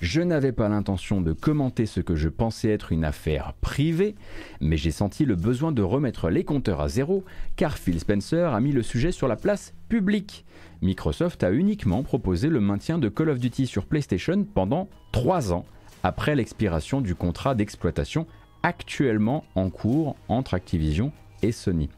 Je 0.00 0.20
n'avais 0.20 0.52
pas 0.52 0.68
l'intention 0.68 1.20
de 1.20 1.32
commenter 1.32 1.84
ce 1.84 2.00
que 2.00 2.14
je 2.14 2.28
pensais 2.28 2.68
être 2.68 2.92
une 2.92 3.04
affaire 3.04 3.54
privée, 3.60 4.14
mais 4.60 4.76
j'ai 4.76 4.92
senti 4.92 5.24
le 5.24 5.34
besoin 5.34 5.72
de 5.72 5.82
remettre 5.82 6.30
les 6.30 6.44
compteurs 6.44 6.80
à 6.80 6.88
zéro, 6.88 7.24
car 7.56 7.76
Phil 7.76 7.98
Spencer 7.98 8.54
a 8.54 8.60
mis 8.60 8.70
le 8.70 8.84
sujet 8.84 9.10
sur 9.10 9.26
la 9.26 9.34
place 9.34 9.74
publique. 9.88 10.44
Microsoft 10.82 11.42
a 11.42 11.50
uniquement 11.50 12.04
proposé 12.04 12.48
le 12.48 12.60
maintien 12.60 12.98
de 12.98 13.08
Call 13.08 13.30
of 13.30 13.40
Duty 13.40 13.66
sur 13.66 13.86
PlayStation 13.86 14.44
pendant 14.44 14.88
3 15.10 15.52
ans, 15.52 15.64
après 16.04 16.36
l'expiration 16.36 17.00
du 17.00 17.16
contrat 17.16 17.56
d'exploitation 17.56 18.26
actuellement 18.62 19.44
en 19.56 19.68
cours 19.68 20.14
entre 20.28 20.54
Activision 20.54 21.10
et 21.42 21.50
Sony. 21.50 21.88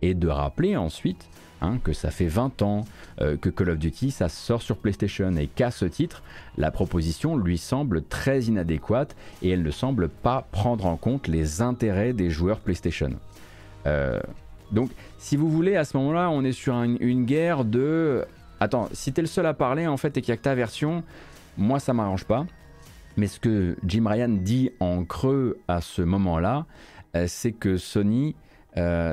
Et 0.00 0.14
de 0.14 0.28
rappeler 0.28 0.76
ensuite 0.76 1.28
Hein, 1.62 1.78
que 1.84 1.92
ça 1.92 2.10
fait 2.10 2.26
20 2.26 2.60
ans 2.62 2.84
euh, 3.20 3.36
que 3.36 3.48
Call 3.48 3.70
of 3.70 3.78
Duty 3.78 4.10
ça 4.10 4.28
sort 4.28 4.62
sur 4.62 4.76
PlayStation 4.76 5.36
et 5.36 5.46
qu'à 5.46 5.70
ce 5.70 5.84
titre, 5.84 6.24
la 6.58 6.72
proposition 6.72 7.36
lui 7.36 7.56
semble 7.56 8.02
très 8.02 8.42
inadéquate 8.42 9.14
et 9.42 9.50
elle 9.50 9.62
ne 9.62 9.70
semble 9.70 10.08
pas 10.08 10.44
prendre 10.50 10.86
en 10.86 10.96
compte 10.96 11.28
les 11.28 11.62
intérêts 11.62 12.14
des 12.14 12.30
joueurs 12.30 12.58
PlayStation. 12.58 13.10
Euh, 13.86 14.18
donc, 14.72 14.90
si 15.18 15.36
vous 15.36 15.48
voulez, 15.48 15.76
à 15.76 15.84
ce 15.84 15.96
moment-là, 15.98 16.30
on 16.30 16.42
est 16.42 16.52
sur 16.52 16.74
une 16.82 17.26
guerre 17.26 17.64
de. 17.64 18.24
Attends, 18.58 18.88
si 18.92 19.12
t'es 19.12 19.20
le 19.20 19.28
seul 19.28 19.46
à 19.46 19.54
parler 19.54 19.86
en 19.86 19.96
fait 19.96 20.16
et 20.16 20.20
qu'il 20.20 20.32
n'y 20.32 20.34
a 20.34 20.38
que 20.38 20.42
ta 20.42 20.56
version, 20.56 21.04
moi 21.56 21.78
ça 21.78 21.92
m'arrange 21.92 22.24
pas. 22.24 22.44
Mais 23.16 23.28
ce 23.28 23.38
que 23.38 23.76
Jim 23.86 24.04
Ryan 24.08 24.30
dit 24.30 24.72
en 24.80 25.04
creux 25.04 25.60
à 25.68 25.80
ce 25.80 26.02
moment-là, 26.02 26.66
euh, 27.14 27.26
c'est 27.28 27.52
que 27.52 27.76
Sony, 27.76 28.34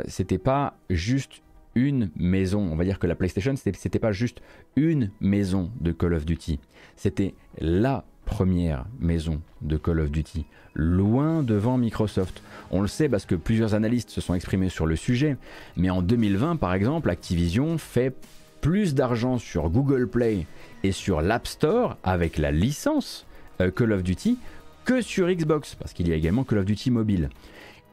c'était 0.07 0.37
pas 0.37 0.77
juste 0.89 1.41
une 1.75 2.09
maison. 2.15 2.67
On 2.71 2.75
va 2.75 2.83
dire 2.83 2.99
que 2.99 3.07
la 3.07 3.15
PlayStation, 3.15 3.53
c'était 3.55 3.99
pas 3.99 4.11
juste 4.11 4.41
une 4.75 5.11
maison 5.19 5.71
de 5.81 5.91
Call 5.91 6.13
of 6.13 6.25
Duty. 6.25 6.59
C'était 6.95 7.33
la 7.59 8.05
première 8.25 8.85
maison 8.99 9.41
de 9.61 9.77
Call 9.77 10.01
of 10.01 10.11
Duty, 10.11 10.45
loin 10.75 11.41
devant 11.41 11.77
Microsoft. 11.77 12.43
On 12.69 12.81
le 12.81 12.87
sait 12.87 13.09
parce 13.09 13.25
que 13.25 13.35
plusieurs 13.35 13.73
analystes 13.73 14.11
se 14.11 14.21
sont 14.21 14.35
exprimés 14.35 14.69
sur 14.69 14.85
le 14.85 14.95
sujet, 14.95 15.35
mais 15.75 15.89
en 15.89 16.01
2020 16.03 16.57
par 16.57 16.73
exemple, 16.73 17.09
Activision 17.09 17.77
fait 17.79 18.13
plus 18.61 18.93
d'argent 18.93 19.39
sur 19.39 19.69
Google 19.69 20.07
Play 20.07 20.45
et 20.83 20.91
sur 20.91 21.21
l'App 21.21 21.47
Store 21.47 21.97
avec 22.03 22.37
la 22.37 22.51
licence 22.51 23.25
euh, 23.61 23.71
Call 23.71 23.93
of 23.93 24.03
Duty 24.03 24.37
que 24.85 25.01
sur 25.01 25.27
Xbox, 25.27 25.75
parce 25.75 25.93
qu'il 25.93 26.07
y 26.07 26.11
a 26.11 26.15
également 26.15 26.43
Call 26.43 26.59
of 26.59 26.65
Duty 26.65 26.91
mobile 26.91 27.29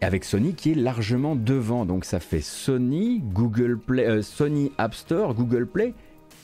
avec 0.00 0.24
Sony 0.24 0.54
qui 0.54 0.72
est 0.72 0.74
largement 0.74 1.36
devant. 1.36 1.84
Donc 1.86 2.04
ça 2.04 2.20
fait 2.20 2.40
Sony, 2.40 3.22
Google 3.32 3.78
Play, 3.78 4.06
euh, 4.06 4.22
Sony 4.22 4.72
App 4.78 4.94
Store, 4.94 5.34
Google 5.34 5.66
Play, 5.66 5.94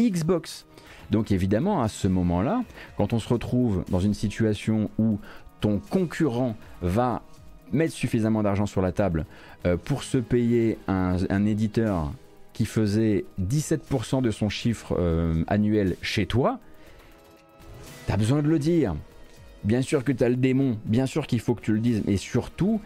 Xbox. 0.00 0.66
Donc 1.10 1.30
évidemment, 1.30 1.82
à 1.82 1.88
ce 1.88 2.08
moment-là, 2.08 2.64
quand 2.96 3.12
on 3.12 3.18
se 3.18 3.28
retrouve 3.28 3.84
dans 3.90 4.00
une 4.00 4.14
situation 4.14 4.90
où 4.98 5.18
ton 5.60 5.78
concurrent 5.78 6.56
va 6.80 7.22
mettre 7.72 7.92
suffisamment 7.92 8.42
d'argent 8.42 8.66
sur 8.66 8.82
la 8.82 8.92
table 8.92 9.26
euh, 9.66 9.76
pour 9.76 10.02
se 10.02 10.18
payer 10.18 10.78
un, 10.88 11.46
éditeur 11.46 12.12
qui 12.52 12.66
faisait 12.66 13.24
17% 13.40 14.20
de 14.22 14.30
son 14.30 14.48
chiffre 14.48 14.96
euh, 14.98 15.42
annuel 15.46 15.96
chez 16.02 16.26
toi, 16.26 16.58
t'as 18.06 18.16
besoin 18.16 18.42
de 18.42 18.48
le 18.48 18.58
dire. 18.58 18.94
Bien 19.64 19.80
sûr 19.80 20.04
que 20.04 20.12
tu 20.12 20.24
as 20.24 20.28
le 20.28 20.36
démon, 20.36 20.76
bien 20.84 21.06
sûr 21.06 21.26
qu'il 21.26 21.40
faut 21.40 21.54
que 21.54 21.62
tu 21.62 21.72
le 21.72 21.78
dises, 21.78 22.02
mais 22.06 22.16
surtout, 22.16 22.80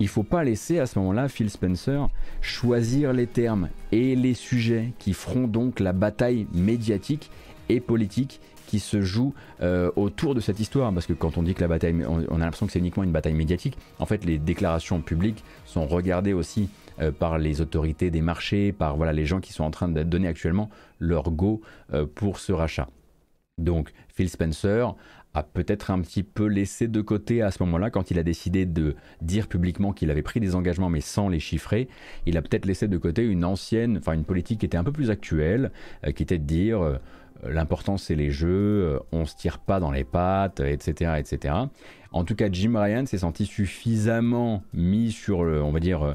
il 0.00 0.08
faut 0.08 0.22
pas 0.22 0.44
laisser 0.44 0.78
à 0.78 0.86
ce 0.86 0.98
moment-là 0.98 1.28
Phil 1.28 1.50
Spencer 1.50 2.08
choisir 2.40 3.12
les 3.12 3.26
termes 3.26 3.68
et 3.92 4.16
les 4.16 4.34
sujets 4.34 4.92
qui 4.98 5.12
feront 5.12 5.46
donc 5.46 5.80
la 5.80 5.92
bataille 5.92 6.46
médiatique 6.52 7.30
et 7.68 7.80
politique 7.80 8.40
qui 8.66 8.80
se 8.80 9.02
joue 9.02 9.34
euh, 9.60 9.90
autour 9.96 10.34
de 10.34 10.40
cette 10.40 10.58
histoire. 10.58 10.92
Parce 10.94 11.04
que 11.04 11.12
quand 11.12 11.36
on 11.36 11.42
dit 11.42 11.54
que 11.54 11.60
la 11.60 11.68
bataille, 11.68 11.94
on, 12.06 12.36
a 12.36 12.38
l'impression 12.38 12.64
que 12.64 12.72
c'est 12.72 12.78
uniquement 12.78 13.02
une 13.02 13.12
bataille 13.12 13.34
médiatique. 13.34 13.76
En 13.98 14.06
fait, 14.06 14.24
les 14.24 14.38
déclarations 14.38 15.02
publiques 15.02 15.44
sont 15.66 15.86
regardées 15.86 16.32
aussi 16.32 16.70
euh, 16.98 17.12
par 17.12 17.36
les 17.38 17.60
autorités 17.60 18.10
des 18.10 18.22
marchés, 18.22 18.72
par 18.72 18.96
voilà 18.96 19.12
les 19.12 19.26
gens 19.26 19.40
qui 19.40 19.52
sont 19.52 19.64
en 19.64 19.70
train 19.70 19.88
de 19.88 20.02
donner 20.02 20.26
actuellement 20.26 20.70
leur 20.98 21.30
go 21.30 21.60
euh, 21.92 22.06
pour 22.06 22.38
ce 22.38 22.52
rachat. 22.52 22.88
Donc 23.58 23.92
Phil 24.08 24.30
Spencer 24.30 24.94
a 25.34 25.42
peut-être 25.42 25.90
un 25.90 26.00
petit 26.00 26.22
peu 26.22 26.46
laissé 26.46 26.88
de 26.88 27.00
côté 27.00 27.42
à 27.42 27.50
ce 27.50 27.62
moment-là 27.62 27.90
quand 27.90 28.10
il 28.10 28.18
a 28.18 28.22
décidé 28.22 28.66
de 28.66 28.94
dire 29.20 29.48
publiquement 29.48 29.92
qu'il 29.92 30.10
avait 30.10 30.22
pris 30.22 30.40
des 30.40 30.54
engagements 30.54 30.90
mais 30.90 31.00
sans 31.00 31.28
les 31.28 31.40
chiffrer. 31.40 31.88
Il 32.26 32.36
a 32.36 32.42
peut-être 32.42 32.66
laissé 32.66 32.88
de 32.88 32.98
côté 32.98 33.24
une 33.24 33.44
ancienne, 33.44 33.98
enfin 33.98 34.12
une 34.12 34.24
politique 34.24 34.60
qui 34.60 34.66
était 34.66 34.76
un 34.76 34.84
peu 34.84 34.92
plus 34.92 35.10
actuelle, 35.10 35.72
euh, 36.06 36.12
qui 36.12 36.22
était 36.22 36.38
de 36.38 36.44
dire 36.44 36.82
euh, 36.82 36.98
l'important 37.44 37.96
c'est 37.96 38.14
les 38.14 38.30
jeux, 38.30 38.48
euh, 38.84 38.98
on 39.10 39.24
se 39.24 39.34
tire 39.34 39.58
pas 39.58 39.80
dans 39.80 39.90
les 39.90 40.04
pattes, 40.04 40.60
etc., 40.60 41.14
etc. 41.18 41.54
En 42.12 42.24
tout 42.24 42.34
cas, 42.34 42.48
Jim 42.52 42.74
Ryan 42.76 43.06
s'est 43.06 43.18
senti 43.18 43.46
suffisamment 43.46 44.62
mis 44.74 45.12
sur, 45.12 45.44
le, 45.44 45.62
on 45.62 45.72
va 45.72 45.80
dire, 45.80 46.14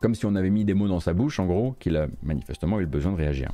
comme 0.00 0.14
si 0.14 0.26
on 0.26 0.34
avait 0.34 0.50
mis 0.50 0.66
des 0.66 0.74
mots 0.74 0.88
dans 0.88 1.00
sa 1.00 1.14
bouche, 1.14 1.40
en 1.40 1.46
gros, 1.46 1.74
qu'il 1.78 1.96
a 1.96 2.06
manifestement 2.22 2.78
eu 2.80 2.82
le 2.82 2.88
besoin 2.88 3.12
de 3.12 3.16
réagir. 3.16 3.50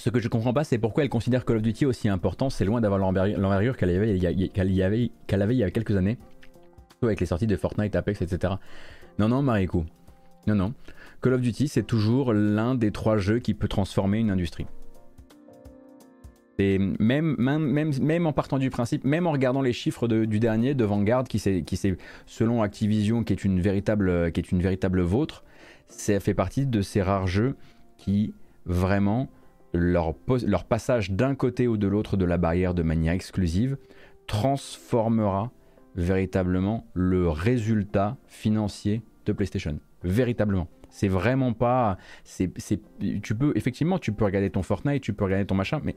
Ce 0.00 0.08
que 0.08 0.18
je 0.18 0.28
comprends 0.28 0.54
pas, 0.54 0.64
c'est 0.64 0.78
pourquoi 0.78 1.02
elle 1.02 1.10
considère 1.10 1.44
Call 1.44 1.58
of 1.58 1.62
Duty 1.62 1.84
aussi 1.84 2.08
important. 2.08 2.48
C'est 2.48 2.64
loin 2.64 2.80
d'avoir 2.80 2.98
l'envergure 2.98 3.76
qu'elle 3.76 3.90
avait, 3.90 4.16
il 4.16 4.22
y 4.22 5.62
a 5.62 5.70
quelques 5.70 5.94
années, 5.94 6.16
avec 7.02 7.20
les 7.20 7.26
sorties 7.26 7.46
de 7.46 7.54
Fortnite, 7.54 7.94
Apex, 7.94 8.22
etc. 8.22 8.54
Non, 9.18 9.28
non, 9.28 9.42
Marikou. 9.42 9.84
Non, 10.46 10.54
non. 10.54 10.72
Call 11.20 11.34
of 11.34 11.42
Duty, 11.42 11.68
c'est 11.68 11.82
toujours 11.82 12.32
l'un 12.32 12.74
des 12.74 12.92
trois 12.92 13.18
jeux 13.18 13.40
qui 13.40 13.52
peut 13.52 13.68
transformer 13.68 14.20
une 14.20 14.30
industrie. 14.30 14.64
Et 16.58 16.78
même, 16.78 17.36
en 18.24 18.32
partant 18.32 18.56
du 18.56 18.70
principe, 18.70 19.04
même 19.04 19.26
en 19.26 19.32
regardant 19.32 19.60
les 19.60 19.74
chiffres 19.74 20.08
du 20.08 20.40
dernier, 20.40 20.72
de 20.72 20.84
Vanguard, 20.84 21.24
qui 21.24 21.38
c'est, 21.38 21.96
selon 22.24 22.62
Activision, 22.62 23.22
qui 23.22 23.34
est 23.34 23.44
une 23.44 23.60
véritable, 23.60 24.32
qui 24.32 24.40
est 24.40 24.50
une 24.50 24.62
véritable 24.62 25.02
vôtre, 25.02 25.44
ça 25.88 26.18
fait 26.20 26.32
partie 26.32 26.64
de 26.64 26.80
ces 26.80 27.02
rares 27.02 27.26
jeux 27.26 27.54
qui 27.98 28.32
vraiment 28.64 29.28
leur, 29.72 30.14
leur 30.46 30.64
passage 30.64 31.10
d'un 31.10 31.34
côté 31.34 31.68
ou 31.68 31.76
de 31.76 31.86
l'autre 31.86 32.16
de 32.16 32.24
la 32.24 32.38
barrière 32.38 32.74
de 32.74 32.82
manière 32.82 33.12
exclusive 33.12 33.76
transformera 34.26 35.50
véritablement 35.96 36.86
le 36.94 37.28
résultat 37.28 38.16
financier 38.26 39.02
de 39.26 39.32
PlayStation. 39.32 39.78
Véritablement. 40.02 40.68
C'est 40.88 41.08
vraiment 41.08 41.52
pas. 41.52 41.98
C'est, 42.24 42.52
tu 43.22 43.34
peux 43.34 43.52
effectivement, 43.54 43.98
tu 43.98 44.12
peux 44.12 44.24
regarder 44.24 44.50
ton 44.50 44.62
Fortnite, 44.62 45.02
tu 45.02 45.12
peux 45.12 45.24
regarder 45.24 45.46
ton 45.46 45.54
machin, 45.54 45.80
mais 45.84 45.96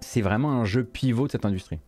c'est 0.00 0.22
vraiment 0.22 0.52
un 0.52 0.64
jeu 0.64 0.84
pivot 0.84 1.26
de 1.26 1.32
cette 1.32 1.44
industrie. 1.44 1.78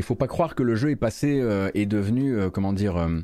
Il 0.00 0.02
faut 0.02 0.14
pas 0.14 0.28
croire 0.28 0.54
que 0.54 0.62
le 0.62 0.76
jeu 0.76 0.88
est 0.90 0.96
passé 0.96 1.40
euh, 1.42 1.68
est 1.74 1.84
devenu 1.84 2.34
euh, 2.34 2.48
comment 2.48 2.72
dire 2.72 2.96
euh, 2.96 3.20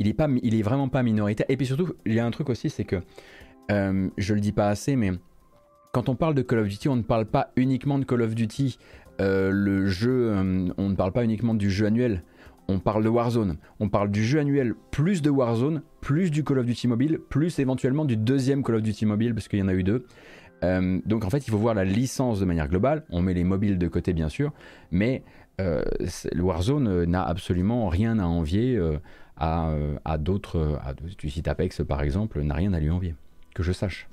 il 0.00 0.08
est 0.08 0.12
pas 0.12 0.26
il 0.42 0.56
est 0.56 0.62
vraiment 0.62 0.88
pas 0.88 1.04
minoritaire. 1.04 1.46
Et 1.48 1.56
puis 1.56 1.66
surtout 1.66 1.94
il 2.04 2.14
y 2.14 2.18
a 2.18 2.26
un 2.26 2.32
truc 2.32 2.50
aussi 2.50 2.68
c'est 2.68 2.82
que 2.82 2.96
je 3.70 4.34
le 4.34 4.40
dis 4.40 4.50
pas 4.50 4.68
assez 4.68 4.96
mais 4.96 5.12
quand 5.92 6.08
on 6.08 6.16
parle 6.16 6.34
de 6.34 6.42
Call 6.42 6.58
of 6.58 6.66
Duty 6.66 6.88
on 6.88 6.96
ne 6.96 7.02
parle 7.02 7.26
pas 7.26 7.52
uniquement 7.54 7.96
de 8.00 8.04
Call 8.04 8.22
of 8.22 8.34
Duty 8.34 8.76
le 9.20 9.86
jeu 9.86 10.34
on 10.76 10.88
ne 10.88 10.96
parle 10.96 11.12
pas 11.12 11.22
uniquement 11.22 11.54
du 11.54 11.70
jeu 11.70 11.86
annuel. 11.86 12.24
On 12.66 12.80
parle 12.80 13.04
de 13.04 13.08
Warzone. 13.08 13.58
On 13.78 13.88
parle 13.88 14.10
du 14.10 14.24
jeu 14.24 14.40
annuel 14.40 14.74
plus 14.90 15.22
de 15.22 15.30
Warzone 15.30 15.82
plus 16.00 16.32
du 16.32 16.42
Call 16.42 16.58
of 16.58 16.66
Duty 16.66 16.88
mobile 16.88 17.20
plus 17.28 17.60
éventuellement 17.60 18.04
du 18.04 18.16
deuxième 18.16 18.64
Call 18.64 18.74
of 18.74 18.82
Duty 18.82 19.06
mobile 19.06 19.32
parce 19.32 19.46
qu'il 19.46 19.60
y 19.60 19.62
en 19.62 19.68
a 19.68 19.74
eu 19.74 19.84
deux. 19.84 20.06
Donc 20.62 21.24
en 21.24 21.30
fait 21.30 21.46
il 21.46 21.52
faut 21.52 21.58
voir 21.58 21.74
la 21.74 21.84
licence 21.84 22.40
de 22.40 22.44
manière 22.46 22.66
globale. 22.66 23.04
On 23.10 23.22
met 23.22 23.32
les 23.32 23.44
mobiles 23.44 23.78
de 23.78 23.86
côté 23.86 24.12
bien 24.12 24.28
sûr. 24.28 24.52
Mais 24.90 25.22
euh, 25.60 25.82
Warzone 26.36 26.88
euh, 26.88 27.06
n'a 27.06 27.22
absolument 27.22 27.88
rien 27.88 28.18
à 28.18 28.24
envier 28.24 28.76
euh, 28.76 28.98
à, 29.36 30.18
d'autres. 30.18 30.78
Tu 31.18 31.30
cites 31.30 31.48
Apex 31.48 31.82
par 31.86 32.02
exemple, 32.02 32.40
n'a 32.42 32.54
rien 32.54 32.72
à 32.72 32.80
lui 32.80 32.90
envier, 32.90 33.14
que 33.54 33.62
je 33.62 33.72
sache. 33.72 34.08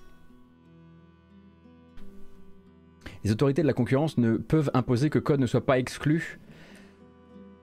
Les 3.24 3.32
autorités 3.32 3.62
de 3.62 3.68
la 3.68 3.74
concurrence 3.74 4.18
ne 4.18 4.36
peuvent 4.36 4.72
imposer 4.74 5.10
que 5.10 5.20
code 5.20 5.40
ne 5.40 5.46
soit 5.46 5.66
pas 5.66 5.80
exclu. 5.80 6.40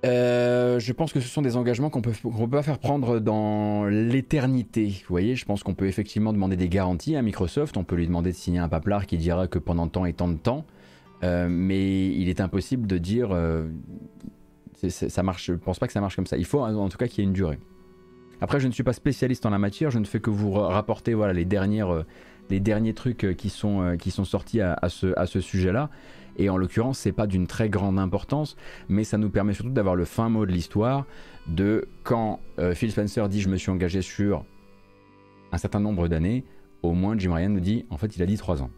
je 0.03 0.93
pense 0.93 1.13
que 1.13 1.21
ce 1.21 1.29
sont 1.29 1.43
des 1.43 1.57
engagements 1.57 1.91
qu'on 1.91 2.01
peut, 2.01 2.13
peut 2.13 2.49
pas 2.49 2.63
faire 2.63 2.79
prendre 2.79 3.19
dans 3.19 3.85
l'éternité. 3.85 4.89
Vous 4.89 5.11
voyez, 5.13 5.37
je 5.37 5.45
pense 5.45 5.63
qu'on 5.63 5.75
peut 5.75 5.87
effectivement 5.87 6.33
demander 6.33 6.57
des 6.57 6.71
garanties 6.71 7.15
à 7.15 7.23
Microsoft. 7.23 7.77
On 7.77 7.85
peut 7.85 7.97
lui 7.97 8.07
demander 8.07 8.33
de 8.33 8.37
signer 8.37 8.59
un 8.59 8.69
paplard 8.69 9.07
qui 9.07 9.19
dira 9.19 9.49
que 9.49 9.59
pendant 9.59 9.89
tant 9.89 10.07
et 10.07 10.15
tant 10.15 10.29
de 10.29 10.39
temps, 10.39 10.65
euh, 11.23 11.49
mais 11.51 12.07
il 12.09 12.29
est 12.29 12.41
impossible 12.41 12.87
de 12.87 12.99
dire 12.99 13.31
euh, 13.33 13.69
ça 14.89 15.23
marche. 15.23 15.47
Je 15.47 15.53
pense 15.55 15.79
pas 15.79 15.87
que 15.87 15.93
ça 15.93 16.01
marche 16.01 16.17
comme 16.17 16.27
ça. 16.27 16.37
Il 16.37 16.47
faut 16.47 16.61
en 16.61 16.89
tout 16.89 16.99
cas 16.99 17.09
qu'il 17.09 17.19
y 17.19 17.21
ait 17.23 17.29
une 17.29 17.35
durée. 17.35 17.59
Après, 18.41 18.59
je 18.59 18.67
ne 18.67 18.73
suis 18.73 18.83
pas 18.83 18.95
spécialiste 18.95 19.45
en 19.45 19.51
la 19.51 19.59
matière. 19.59 19.91
Je 19.91 19.99
ne 19.99 20.07
fais 20.07 20.21
que 20.21 20.31
vous 20.31 20.53
rapporter 20.53 21.13
euh, 21.13 21.33
les 21.33 22.61
derniers 22.61 22.95
trucs 22.95 23.37
qui 23.37 23.51
sont 23.51 23.97
qui 23.99 24.11
sont 24.11 24.25
sortis 24.25 24.61
à, 24.61 24.89
ce 24.89 25.41
sujet-là. 25.41 25.91
Et 26.39 26.49
en 26.49 26.57
l'occurrence, 26.57 26.99
c'est 26.99 27.13
pas 27.13 27.27
d'une 27.27 27.47
très 27.47 27.69
grande 27.69 27.99
importance, 27.99 28.57
mais 28.89 29.05
ça 29.05 29.19
nous 29.19 29.29
permet 29.29 29.53
surtout 29.53 29.73
d'avoir 29.73 29.95
le 29.95 30.07
fin 30.07 30.31
mot 30.31 30.47
de 30.47 30.53
l'histoire 30.53 31.05
de 31.49 31.87
quand 32.03 32.41
Phil 32.73 32.91
Spencer 32.93 33.29
dit 33.29 33.41
je 33.41 33.49
me 33.51 33.57
suis 33.57 33.71
engagé 33.71 34.01
sur 34.01 34.45
un 35.53 35.59
certain 35.59 35.81
nombre 35.81 36.09
d'années, 36.09 36.45
au 36.83 36.93
moins 36.93 37.19
Jim 37.19 37.35
Ryan 37.35 37.51
nous 37.51 37.61
dit 37.61 37.85
en 37.91 37.99
fait 37.99 38.17
il 38.17 38.23
a 38.23 38.27
dit 38.27 38.39
3 38.39 38.63
ans. 38.63 38.71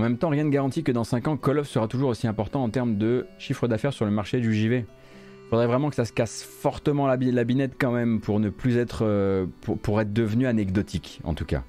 En 0.00 0.02
même 0.02 0.16
temps, 0.16 0.30
rien 0.30 0.44
ne 0.44 0.48
garantit 0.48 0.82
que 0.82 0.92
dans 0.92 1.04
5 1.04 1.28
ans, 1.28 1.36
Call 1.36 1.58
of 1.58 1.68
sera 1.68 1.86
toujours 1.86 2.08
aussi 2.08 2.26
important 2.26 2.62
en 2.64 2.70
termes 2.70 2.96
de 2.96 3.26
chiffre 3.38 3.68
d'affaires 3.68 3.92
sur 3.92 4.06
le 4.06 4.10
marché 4.10 4.40
du 4.40 4.54
JV. 4.54 4.86
Il 4.86 5.50
faudrait 5.50 5.66
vraiment 5.66 5.90
que 5.90 5.94
ça 5.94 6.06
se 6.06 6.12
casse 6.14 6.42
fortement 6.42 7.06
la, 7.06 7.18
binette 7.18 7.74
quand 7.78 7.92
même 7.92 8.22
pour 8.22 8.40
ne 8.40 8.48
plus 8.48 8.78
être, 8.78 9.00
euh, 9.02 9.44
pour, 9.60 10.00
être 10.00 10.14
devenu 10.14 10.46
anecdotique 10.46 11.20
en 11.22 11.34
tout 11.34 11.44
cas. 11.44 11.64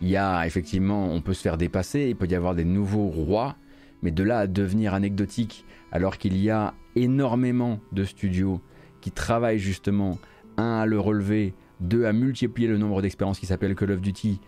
Il 0.00 0.08
y 0.08 0.16
a 0.16 0.44
effectivement, 0.48 1.12
on 1.12 1.20
peut 1.20 1.32
se 1.32 1.42
faire 1.42 1.56
dépasser, 1.56 2.08
il 2.08 2.16
peut 2.16 2.26
y 2.26 2.34
avoir 2.34 2.56
des 2.56 2.64
nouveaux 2.64 3.06
rois, 3.06 3.54
mais 4.02 4.10
de 4.10 4.24
là 4.24 4.40
à 4.40 4.46
devenir 4.48 4.92
anecdotique 4.92 5.64
alors 5.92 6.18
qu'il 6.18 6.36
y 6.36 6.50
a 6.50 6.74
énormément 6.96 7.78
de 7.92 8.02
studios 8.02 8.60
qui 9.00 9.12
travaillent 9.12 9.60
justement, 9.60 10.18
un 10.56 10.78
à 10.80 10.86
le 10.86 10.98
relever, 10.98 11.54
deux 11.78 12.04
à 12.04 12.12
multiplier 12.12 12.66
le 12.66 12.78
nombre 12.78 13.00
d'expériences 13.00 13.38
qui 13.38 13.46
s'appellent 13.46 13.76
Call 13.76 13.92
of 13.92 14.00
Duty, 14.00 14.40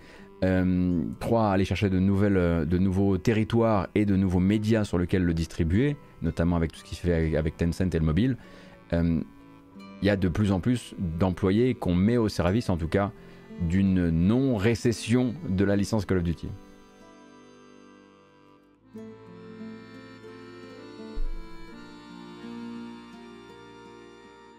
euh, 0.44 1.02
3. 1.20 1.50
Aller 1.52 1.64
chercher 1.64 1.90
de, 1.90 1.98
nouvelles, 1.98 2.36
euh, 2.36 2.64
de 2.64 2.78
nouveaux 2.78 3.18
territoires 3.18 3.88
et 3.94 4.04
de 4.04 4.16
nouveaux 4.16 4.40
médias 4.40 4.84
sur 4.84 4.98
lesquels 4.98 5.24
le 5.24 5.34
distribuer, 5.34 5.96
notamment 6.22 6.56
avec 6.56 6.72
tout 6.72 6.78
ce 6.78 6.84
qui 6.84 6.94
se 6.94 7.00
fait 7.02 7.36
avec, 7.36 7.56
Tencent 7.56 7.94
et 7.94 7.98
le 7.98 8.04
mobile. 8.04 8.36
Euh, 8.92 9.20
il 10.00 10.06
y 10.06 10.10
a 10.10 10.16
de 10.16 10.28
plus 10.28 10.52
en 10.52 10.60
plus 10.60 10.94
d'employés 10.98 11.74
qu'on 11.74 11.94
met 11.94 12.16
au 12.16 12.28
service, 12.28 12.70
en 12.70 12.76
tout 12.76 12.86
cas, 12.86 13.10
d'une 13.68 14.10
non-récession 14.10 15.34
de 15.48 15.64
la 15.64 15.74
licence 15.74 16.06
Call 16.06 16.18
of 16.18 16.24
Duty. 16.24 16.48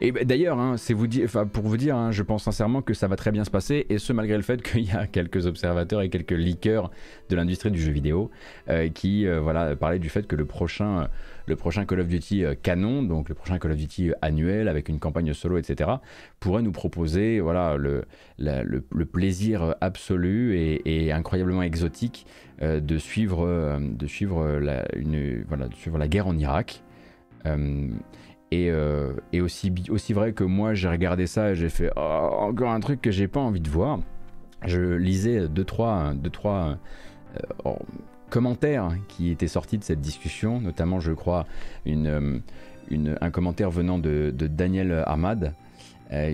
Et 0.01 0.11
bah, 0.11 0.23
d'ailleurs, 0.23 0.59
hein, 0.59 0.75
pour 1.51 1.63
vous 1.63 1.77
dire, 1.77 1.95
hein, 1.95 2.11
je 2.11 2.23
pense 2.23 2.43
sincèrement 2.43 2.81
que 2.81 2.93
ça 2.93 3.07
va 3.07 3.15
très 3.17 3.31
bien 3.31 3.43
se 3.43 3.49
passer, 3.49 3.85
et 3.89 3.97
ce 3.97 4.13
malgré 4.13 4.37
le 4.37 4.43
fait 4.43 4.61
qu'il 4.71 4.85
y 4.85 4.91
a 4.91 5.07
quelques 5.07 5.45
observateurs 5.45 6.01
et 6.01 6.09
quelques 6.09 6.31
leakers 6.31 6.89
de 7.29 7.35
l'industrie 7.35 7.71
du 7.71 7.81
jeu 7.81 7.91
vidéo 7.91 8.31
euh, 8.69 8.89
qui 8.89 9.27
euh, 9.27 9.41
voilà, 9.41 9.75
parlaient 9.75 9.99
du 9.99 10.09
fait 10.09 10.25
que 10.25 10.35
le 10.35 10.45
prochain, 10.45 11.09
le 11.47 11.55
prochain 11.55 11.85
Call 11.85 11.99
of 11.99 12.07
Duty 12.07 12.45
euh, 12.45 12.55
canon, 12.61 13.03
donc 13.03 13.27
le 13.27 13.35
prochain 13.35 13.59
Call 13.59 13.71
of 13.71 13.77
Duty 13.77 14.11
annuel 14.21 14.69
avec 14.69 14.87
une 14.87 14.99
campagne 14.99 15.33
solo, 15.33 15.57
etc., 15.57 15.89
pourrait 16.39 16.61
nous 16.61 16.71
proposer 16.71 17.41
voilà, 17.41 17.75
le, 17.75 18.05
plaisir 19.05 19.75
absolu 19.81 20.55
et, 20.85 21.11
incroyablement 21.11 21.63
exotique 21.63 22.25
de 22.61 22.97
suivre, 22.97 23.79
de 23.79 24.07
suivre 24.07 24.57
la 24.57 26.07
guerre 26.07 26.27
en 26.27 26.37
Irak. 26.37 26.83
Euh, 28.53 29.13
et, 29.31 29.41
aussi, 29.41 29.71
aussi 29.89 30.13
vrai 30.13 30.33
que 30.33 30.43
moi 30.43 30.73
j'ai 30.73 30.89
regardé 30.89 31.27
ça 31.27 31.51
et 31.51 31.55
j'ai 31.55 31.69
fait 31.69 31.91
oh, 31.95 31.99
encore 31.99 32.71
un 32.71 32.79
truc 32.79 33.01
que 33.01 33.11
j'ai 33.11 33.27
pas 33.27 33.39
envie 33.39 33.59
de 33.59 33.69
voir. 33.69 33.99
Je 34.65 34.95
lisais 34.95 35.47
deux 35.47 35.63
trois, 35.63 36.13
deux, 36.15 36.29
trois 36.29 36.77
euh, 37.65 37.73
commentaires 38.29 38.89
qui 39.07 39.29
étaient 39.29 39.47
sortis 39.47 39.77
de 39.77 39.83
cette 39.83 40.01
discussion, 40.01 40.59
notamment 40.59 40.99
je 40.99 41.11
crois 41.11 41.45
euh, 41.87 42.39
un 43.21 43.31
commentaire 43.31 43.69
venant 43.69 43.99
de, 43.99 44.33
de 44.35 44.47
Daniel 44.47 45.03
Ahmad 45.05 45.53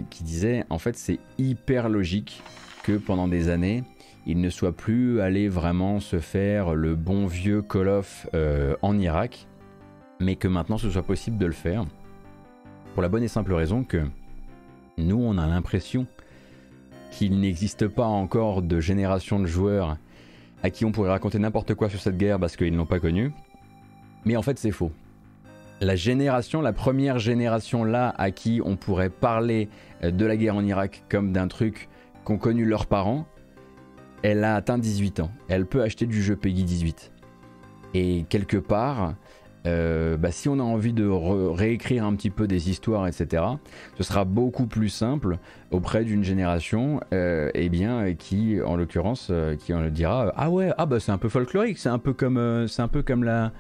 qui 0.09 0.24
disait 0.24 0.63
en 0.70 0.80
fait 0.80 0.95
c'est 0.95 1.20
hyper 1.38 1.89
logique 1.89 2.41
que 2.84 2.93
pendant 2.93 3.28
des 3.28 3.49
années 3.49 3.84
il 4.26 4.39
ne 4.39 4.49
soit 4.49 4.72
plus 4.72 5.20
allé 5.20 5.49
vraiment 5.49 5.99
se 5.99 6.20
faire 6.20 6.76
le 6.76 6.95
bon 6.95 7.28
vieux 7.28 7.61
Call 7.61 7.89
of 7.89 8.26
en 8.82 8.97
Irak, 8.97 9.47
mais 10.22 10.38
que 10.38 10.47
maintenant 10.47 10.78
ce 10.78 10.89
soit 10.89 11.03
possible 11.03 11.38
de 11.38 11.45
le 11.45 11.51
faire 11.51 11.86
pour 12.96 13.04
la 13.04 13.10
bonne 13.10 13.24
et 13.24 13.28
simple 13.28 13.54
raison 13.54 13.84
que 13.84 14.08
nous, 14.98 15.22
on 15.22 15.38
a 15.38 15.46
l'impression 15.46 16.08
qu'il 17.12 17.41
n'existe 17.41 17.89
pas 17.89 18.06
encore 18.06 18.62
de 18.62 18.80
génération 18.80 19.38
de 19.38 19.46
joueurs 19.46 19.98
à 20.64 20.70
qui 20.70 20.86
on 20.86 20.93
pourrait 20.93 21.10
raconter 21.10 21.38
n'importe 21.38 21.76
quoi 21.76 21.89
sur 21.89 22.00
cette 22.00 22.16
guerre 22.16 22.39
parce 22.39 22.56
qu'ils 22.56 22.72
ne 22.72 22.78
l'ont 22.78 22.86
pas 22.86 23.02
connue. 23.02 23.34
Mais 24.24 24.38
en 24.38 24.41
fait, 24.41 24.58
c'est 24.58 24.72
faux. 24.72 24.93
La 25.82 25.98
génération, 25.98 26.62
la 26.62 26.72
première 26.72 27.20
génération 27.20 27.84
là 27.84 28.16
à 28.18 28.32
qui 28.32 28.62
on 28.64 28.78
pourrait 28.78 29.10
parler 29.10 29.68
de 30.02 30.26
la 30.26 30.38
guerre 30.38 30.56
en 30.56 30.64
Irak 30.64 31.04
comme 31.10 31.34
d'un 31.34 31.50
truc 31.50 31.89
qu'ont 32.24 32.38
connu 32.38 32.64
leurs 32.64 32.86
parents, 32.86 33.28
elle 34.24 34.46
a 34.46 34.56
atteint 34.56 34.78
18 34.78 35.20
ans. 35.20 35.32
Elle 35.50 35.66
peut 35.66 35.82
acheter 35.82 36.06
du 36.06 36.24
jeu 36.24 36.38
Peggy 36.38 36.64
18. 36.64 37.12
Et 37.93 38.26
quelque 38.30 38.58
part, 38.58 39.16
euh, 39.66 40.18
bah, 40.18 40.32
si 40.32 40.49
on 40.49 40.59
a 40.59 40.63
envie 40.63 40.93
de 40.93 41.07
réécrire 41.07 42.05
un 42.05 42.16
petit 42.16 42.30
peu 42.30 42.47
des 42.47 42.70
histoires, 42.70 43.07
etc., 43.07 43.43
ce 43.97 44.03
sera 44.03 44.26
beaucoup 44.26 44.68
plus 44.68 44.89
simple 44.89 45.38
auprès 45.72 46.03
d'une 46.03 46.24
génération, 46.24 47.01
euh, 47.13 47.49
eh 47.53 47.70
bien, 47.70 48.13
qui, 48.13 48.61
en 48.61 48.76
l'occurrence, 48.76 49.32
qui 49.59 49.74
en 49.74 49.88
dira 49.89 50.34
ah 50.36 50.49
ouais, 50.49 50.72
ah 50.78 50.86
bah 50.86 50.99
c'est 50.99 51.11
un 51.11 51.18
peu 51.18 51.30
folklorique, 51.30 51.78
c'est 51.78 51.89
un 51.89 51.99
peu 51.99 52.13
comme, 52.13 52.68
c'est 52.68 52.82
un 52.82 52.88
peu 52.88 53.03
comme 53.03 53.24
la 53.24 53.51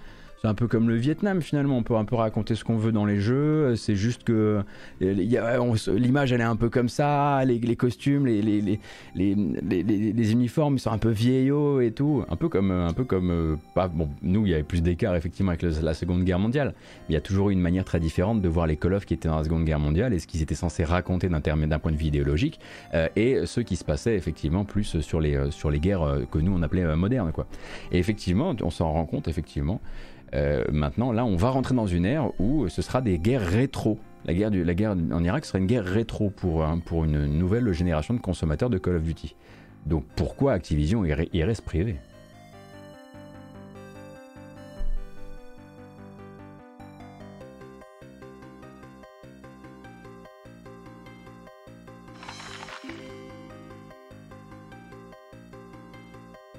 c'est 0.45 0.49
un 0.49 0.53
peu 0.53 0.67
comme 0.67 0.89
le 0.89 0.95
Vietnam 0.95 1.41
finalement, 1.41 1.75
on 1.75 1.81
peut 1.81 1.95
un 1.95 2.05
peu 2.05 2.15
raconter 2.15 2.53
ce 2.53 2.63
qu'on 2.63 2.77
veut 2.77 2.91
dans 2.91 3.05
les 3.05 3.19
jeux, 3.19 3.75
c'est 3.75 3.95
juste 3.95 4.23
que 4.23 4.61
l'image 5.01 6.31
elle 6.33 6.41
est 6.41 6.43
un 6.43 6.55
peu 6.55 6.69
comme 6.69 6.87
ça, 6.87 7.43
les, 7.45 7.75
costumes, 7.75 8.27
les 8.27 8.79
uniformes 10.31 10.75
ils 10.75 10.79
sont 10.79 10.91
un 10.91 10.99
peu 10.99 11.09
vieillots 11.09 11.81
et 11.81 11.89
tout, 11.89 12.23
un 12.29 12.35
peu 12.35 12.47
comme, 12.47 12.69
un 12.69 12.93
peu 12.93 13.05
comme 13.05 13.31
euh, 13.31 13.55
bon, 13.75 14.07
nous 14.21 14.45
il 14.45 14.51
y 14.51 14.53
avait 14.53 14.61
plus 14.61 14.83
d'écart 14.83 15.15
effectivement 15.15 15.49
avec 15.49 15.63
la 15.63 15.95
Seconde 15.95 16.23
Guerre 16.23 16.37
mondiale, 16.37 16.75
mais 16.77 17.05
il 17.09 17.13
y 17.15 17.17
a 17.17 17.21
toujours 17.21 17.49
eu 17.49 17.53
une 17.53 17.59
manière 17.59 17.83
très 17.83 17.99
différente 17.99 18.43
de 18.43 18.47
voir 18.47 18.67
les 18.67 18.77
Call 18.77 18.93
of 18.93 19.07
qui 19.07 19.15
étaient 19.15 19.29
dans 19.29 19.37
la 19.37 19.43
Seconde 19.45 19.65
Guerre 19.65 19.79
mondiale 19.79 20.13
et 20.13 20.19
ce 20.19 20.27
qu'ils 20.27 20.43
étaient 20.43 20.53
censés 20.53 20.83
raconter 20.83 21.27
d'un 21.27 21.79
point 21.79 21.91
de 21.91 21.97
vue 21.97 22.05
idéologique 22.05 22.59
euh, 22.93 23.07
et 23.15 23.47
ce 23.47 23.61
qui 23.61 23.77
se 23.77 23.83
passait 23.83 24.15
effectivement 24.15 24.63
plus 24.63 24.99
sur 24.99 25.19
les, 25.19 25.35
euh, 25.35 25.49
sur 25.49 25.71
les 25.71 25.79
guerres 25.79 26.19
que 26.29 26.37
nous 26.37 26.53
on 26.55 26.61
appelait 26.61 26.95
modernes 26.95 27.31
quoi. 27.31 27.47
Et 27.91 27.97
effectivement 27.97 28.55
on 28.61 28.69
s'en 28.69 28.91
rend 28.91 29.05
compte 29.07 29.27
effectivement 29.27 29.81
euh, 29.83 30.14
maintenant, 30.71 31.11
là, 31.11 31.25
on 31.25 31.35
va 31.35 31.49
rentrer 31.49 31.75
dans 31.75 31.87
une 31.87 32.05
ère 32.05 32.29
où 32.39 32.67
ce 32.69 32.81
sera 32.81 33.01
des 33.01 33.17
guerres 33.17 33.45
rétro. 33.45 33.99
La 34.25 34.33
guerre, 34.33 34.91
en 34.91 35.23
Irak 35.23 35.45
sera 35.45 35.59
une 35.59 35.67
guerre 35.67 35.85
rétro 35.85 36.29
pour, 36.29 36.65
pour 36.85 37.05
une 37.05 37.25
nouvelle 37.25 37.71
génération 37.71 38.13
de 38.13 38.19
consommateurs 38.19 38.69
de 38.69 38.77
Call 38.77 38.95
of 38.95 39.03
Duty. 39.03 39.35
Donc 39.85 40.03
pourquoi 40.15 40.53
Activision 40.53 41.05
irait, 41.05 41.53
se 41.53 41.61
priver? 41.61 41.97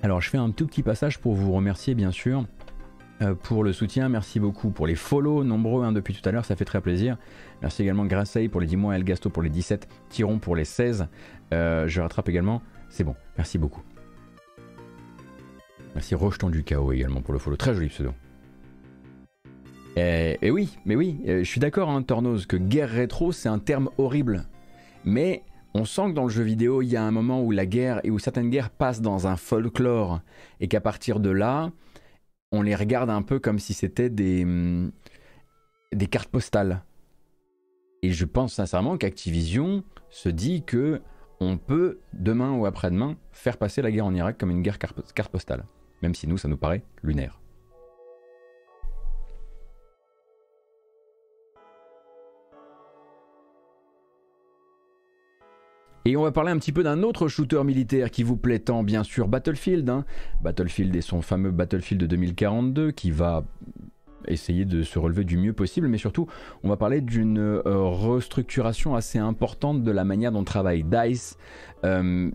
Alors 0.02 0.20
je 0.20 0.30
fais 0.30 0.38
un 0.38 0.52
tout 0.52 0.68
petit 0.68 0.84
passage 0.84 1.18
pour 1.18 1.34
vous 1.34 1.50
remercier 1.52 1.96
bien 1.96 2.12
sûr 2.12 2.44
euh, 2.44 2.65
pour 3.42 3.64
le 3.64 3.72
soutien. 3.72 4.08
Merci 4.08 4.40
beaucoup 4.40 4.70
pour 4.70 4.86
les 4.86 4.94
follow 4.94 5.42
nombreux 5.42 5.84
hein, 5.84 5.92
depuis 5.92 6.14
tout 6.14 6.26
à 6.28 6.32
l'heure, 6.32 6.44
ça 6.44 6.56
fait 6.56 6.64
très 6.64 6.80
plaisir. 6.80 7.16
Merci 7.62 7.82
également 7.82 8.04
Grasseille 8.04 8.48
pour 8.48 8.60
les 8.60 8.66
10 8.66 8.76
mois, 8.76 8.96
El 8.96 9.04
Gasto 9.04 9.30
pour 9.30 9.42
les 9.42 9.50
17, 9.50 9.88
Tiron 10.08 10.38
pour 10.38 10.56
les 10.56 10.64
16. 10.64 11.06
Euh, 11.52 11.88
je 11.88 12.00
rattrape 12.00 12.28
également. 12.28 12.62
C'est 12.88 13.04
bon, 13.04 13.14
merci 13.36 13.58
beaucoup. 13.58 13.82
Merci 15.94 16.14
Rocheton 16.14 16.50
du 16.50 16.62
Chaos 16.62 16.92
également 16.92 17.22
pour 17.22 17.32
le 17.32 17.38
follow. 17.38 17.56
Très 17.56 17.74
joli 17.74 17.88
pseudo. 17.88 18.12
Et, 19.96 20.50
oui, 20.50 20.76
mais 20.84 20.94
oui, 20.94 21.20
euh, 21.26 21.38
je 21.38 21.48
suis 21.48 21.58
d'accord, 21.58 21.88
hein, 21.88 22.02
Tornose, 22.02 22.44
que 22.44 22.58
guerre 22.58 22.90
rétro, 22.90 23.32
c'est 23.32 23.48
un 23.48 23.58
terme 23.58 23.88
horrible. 23.96 24.44
Mais 25.04 25.42
on 25.72 25.86
sent 25.86 26.08
que 26.08 26.12
dans 26.12 26.24
le 26.24 26.28
jeu 26.28 26.42
vidéo, 26.42 26.82
il 26.82 26.88
y 26.88 26.96
a 26.96 27.02
un 27.02 27.10
moment 27.10 27.42
où 27.42 27.50
la 27.50 27.64
guerre 27.64 28.00
et 28.04 28.10
où 28.10 28.18
certaines 28.18 28.50
guerres 28.50 28.68
passent 28.68 29.00
dans 29.00 29.26
un 29.26 29.36
folklore. 29.36 30.20
Et 30.60 30.68
qu'à 30.68 30.82
partir 30.82 31.18
de 31.18 31.30
là, 31.30 31.70
on 32.52 32.62
les 32.62 32.74
regarde 32.74 33.10
un 33.10 33.22
peu 33.22 33.38
comme 33.38 33.58
si 33.58 33.74
c'était 33.74 34.10
des, 34.10 34.44
hum, 34.44 34.92
des 35.92 36.06
cartes 36.06 36.28
postales. 36.28 36.82
Et 38.02 38.12
je 38.12 38.24
pense 38.24 38.54
sincèrement 38.54 38.96
qu'Activision 38.98 39.82
se 40.10 40.28
dit 40.28 40.62
que 40.64 41.00
on 41.40 41.58
peut, 41.58 41.98
demain 42.12 42.52
ou 42.52 42.66
après-demain, 42.66 43.16
faire 43.32 43.58
passer 43.58 43.82
la 43.82 43.90
guerre 43.90 44.06
en 44.06 44.14
Irak 44.14 44.38
comme 44.38 44.50
une 44.50 44.62
guerre 44.62 44.78
carte 44.78 45.28
postale. 45.30 45.64
Même 46.02 46.14
si 46.14 46.26
nous, 46.26 46.38
ça 46.38 46.48
nous 46.48 46.56
paraît 46.56 46.82
lunaire. 47.02 47.40
Et 56.06 56.16
on 56.16 56.22
va 56.22 56.30
parler 56.30 56.52
un 56.52 56.58
petit 56.58 56.70
peu 56.70 56.84
d'un 56.84 57.02
autre 57.02 57.26
shooter 57.26 57.64
militaire 57.64 58.12
qui 58.12 58.22
vous 58.22 58.36
plaît 58.36 58.60
tant, 58.60 58.84
bien 58.84 59.02
sûr, 59.02 59.26
Battlefield. 59.26 59.90
Hein. 59.90 60.04
Battlefield 60.40 60.94
et 60.94 61.00
son 61.00 61.20
fameux 61.20 61.50
Battlefield 61.50 62.00
de 62.00 62.06
2042 62.06 62.92
qui 62.92 63.10
va 63.10 63.42
essayer 64.28 64.64
de 64.64 64.84
se 64.84 65.00
relever 65.00 65.24
du 65.24 65.36
mieux 65.36 65.52
possible, 65.52 65.88
mais 65.88 65.98
surtout, 65.98 66.28
on 66.62 66.68
va 66.68 66.76
parler 66.76 67.00
d'une 67.00 67.38
euh, 67.38 67.60
restructuration 67.64 68.94
assez 68.94 69.18
importante 69.18 69.82
de 69.82 69.90
la 69.90 70.04
manière 70.04 70.30
dont 70.30 70.44
travaille 70.44 70.84
DICE 70.84 71.38
euh, 71.84 72.30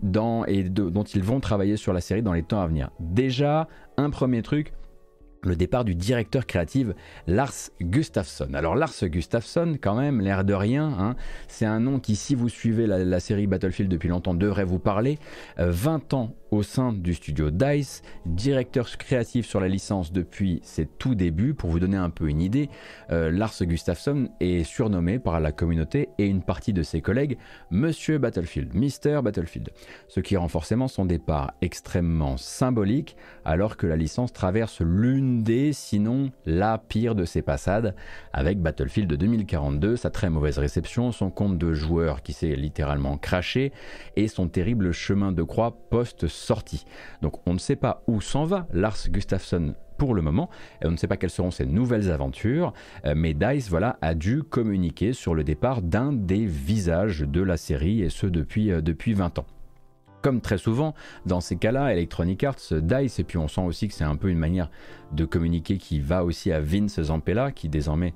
et 0.48 0.64
dont 0.64 1.04
ils 1.04 1.22
vont 1.22 1.40
travailler 1.40 1.78
sur 1.78 1.94
la 1.94 2.02
série 2.02 2.22
dans 2.22 2.34
les 2.34 2.42
temps 2.42 2.60
à 2.60 2.66
venir. 2.66 2.90
Déjà, 3.00 3.68
un 3.96 4.10
premier 4.10 4.42
truc, 4.42 4.74
le 5.44 5.56
départ 5.56 5.84
du 5.84 5.94
directeur 5.94 6.46
créatif 6.46 6.88
Lars 7.26 7.70
Gustafsson. 7.80 8.54
Alors 8.54 8.76
Lars 8.76 8.94
Gustafsson, 9.02 9.76
quand 9.80 9.96
même, 9.96 10.20
l'air 10.20 10.44
de 10.44 10.54
rien, 10.54 10.94
hein, 10.98 11.16
c'est 11.48 11.66
un 11.66 11.80
nom 11.80 11.98
qui, 11.98 12.16
si 12.16 12.34
vous 12.34 12.48
suivez 12.48 12.86
la, 12.86 13.20
série 13.20 13.46
Battlefield 13.46 13.90
depuis 13.90 14.08
longtemps, 14.08 14.34
devrait 14.34 14.64
vous 14.64 14.78
parler. 14.78 15.18
20 15.58 16.12
euh, 16.12 16.16
ans 16.16 16.34
au 16.52 16.62
sein 16.62 16.92
du 16.92 17.14
studio 17.14 17.50
DICE, 17.50 18.02
directeur 18.26 18.86
créatif 18.98 19.46
sur 19.46 19.58
la 19.58 19.68
licence 19.68 20.12
depuis 20.12 20.60
ses 20.62 20.86
tout 20.86 21.14
débuts. 21.14 21.54
Pour 21.54 21.70
vous 21.70 21.80
donner 21.80 21.96
un 21.96 22.10
peu 22.10 22.28
une 22.28 22.42
idée, 22.42 22.68
euh, 23.10 23.30
Lars 23.30 23.54
Gustafsson 23.62 24.28
est 24.38 24.62
surnommé 24.62 25.18
par 25.18 25.40
la 25.40 25.50
communauté 25.50 26.10
et 26.18 26.26
une 26.26 26.42
partie 26.42 26.74
de 26.74 26.82
ses 26.82 27.00
collègues 27.00 27.38
Monsieur 27.70 28.18
Battlefield, 28.18 28.74
Mister 28.74 29.20
Battlefield, 29.24 29.70
ce 30.08 30.20
qui 30.20 30.36
rend 30.36 30.48
forcément 30.48 30.88
son 30.88 31.06
départ 31.06 31.54
extrêmement 31.62 32.36
symbolique 32.36 33.16
alors 33.46 33.78
que 33.78 33.86
la 33.86 33.96
licence 33.96 34.32
traverse 34.34 34.82
l'une 34.82 35.42
des, 35.42 35.72
sinon 35.72 36.32
la 36.44 36.76
pire 36.76 37.14
de 37.14 37.24
ses 37.24 37.40
passades 37.40 37.94
avec 38.34 38.60
Battlefield 38.60 39.10
2042, 39.10 39.96
sa 39.96 40.10
très 40.10 40.28
mauvaise 40.28 40.58
réception, 40.58 41.12
son 41.12 41.30
compte 41.30 41.56
de 41.56 41.72
joueurs 41.72 42.22
qui 42.22 42.34
s'est 42.34 42.54
littéralement 42.56 43.16
craché 43.16 43.72
et 44.16 44.28
son 44.28 44.48
terrible 44.48 44.92
chemin 44.92 45.32
de 45.32 45.42
croix 45.42 45.78
post 45.88 46.26
sortie. 46.42 46.84
Donc 47.22 47.46
on 47.46 47.54
ne 47.54 47.58
sait 47.58 47.76
pas 47.76 48.02
où 48.06 48.20
s'en 48.20 48.44
va 48.44 48.66
Lars 48.72 49.08
Gustafsson 49.08 49.74
pour 49.98 50.14
le 50.14 50.22
moment, 50.22 50.50
on 50.84 50.90
ne 50.90 50.96
sait 50.96 51.06
pas 51.06 51.16
quelles 51.16 51.30
seront 51.30 51.52
ses 51.52 51.66
nouvelles 51.66 52.10
aventures, 52.10 52.72
euh, 53.04 53.14
mais 53.16 53.34
DICE 53.34 53.68
voilà, 53.68 53.98
a 54.02 54.14
dû 54.14 54.42
communiquer 54.42 55.12
sur 55.12 55.34
le 55.34 55.44
départ 55.44 55.80
d'un 55.80 56.12
des 56.12 56.44
visages 56.44 57.20
de 57.20 57.40
la 57.40 57.56
série, 57.56 58.02
et 58.02 58.08
ce 58.08 58.26
depuis, 58.26 58.72
euh, 58.72 58.80
depuis 58.80 59.14
20 59.14 59.38
ans 59.38 59.46
comme 60.22 60.40
très 60.40 60.58
souvent 60.58 60.94
dans 61.26 61.40
ces 61.40 61.56
cas-là, 61.56 61.92
Electronic 61.92 62.44
Arts, 62.44 62.72
DICE, 62.72 63.18
et 63.18 63.24
puis 63.24 63.38
on 63.38 63.48
sent 63.48 63.62
aussi 63.62 63.88
que 63.88 63.94
c'est 63.94 64.04
un 64.04 64.16
peu 64.16 64.28
une 64.28 64.38
manière 64.38 64.70
de 65.10 65.24
communiquer 65.24 65.78
qui 65.78 66.00
va 66.00 66.24
aussi 66.24 66.52
à 66.52 66.60
Vince 66.60 67.02
Zampella, 67.02 67.50
qui 67.50 67.68
désormais 67.68 68.14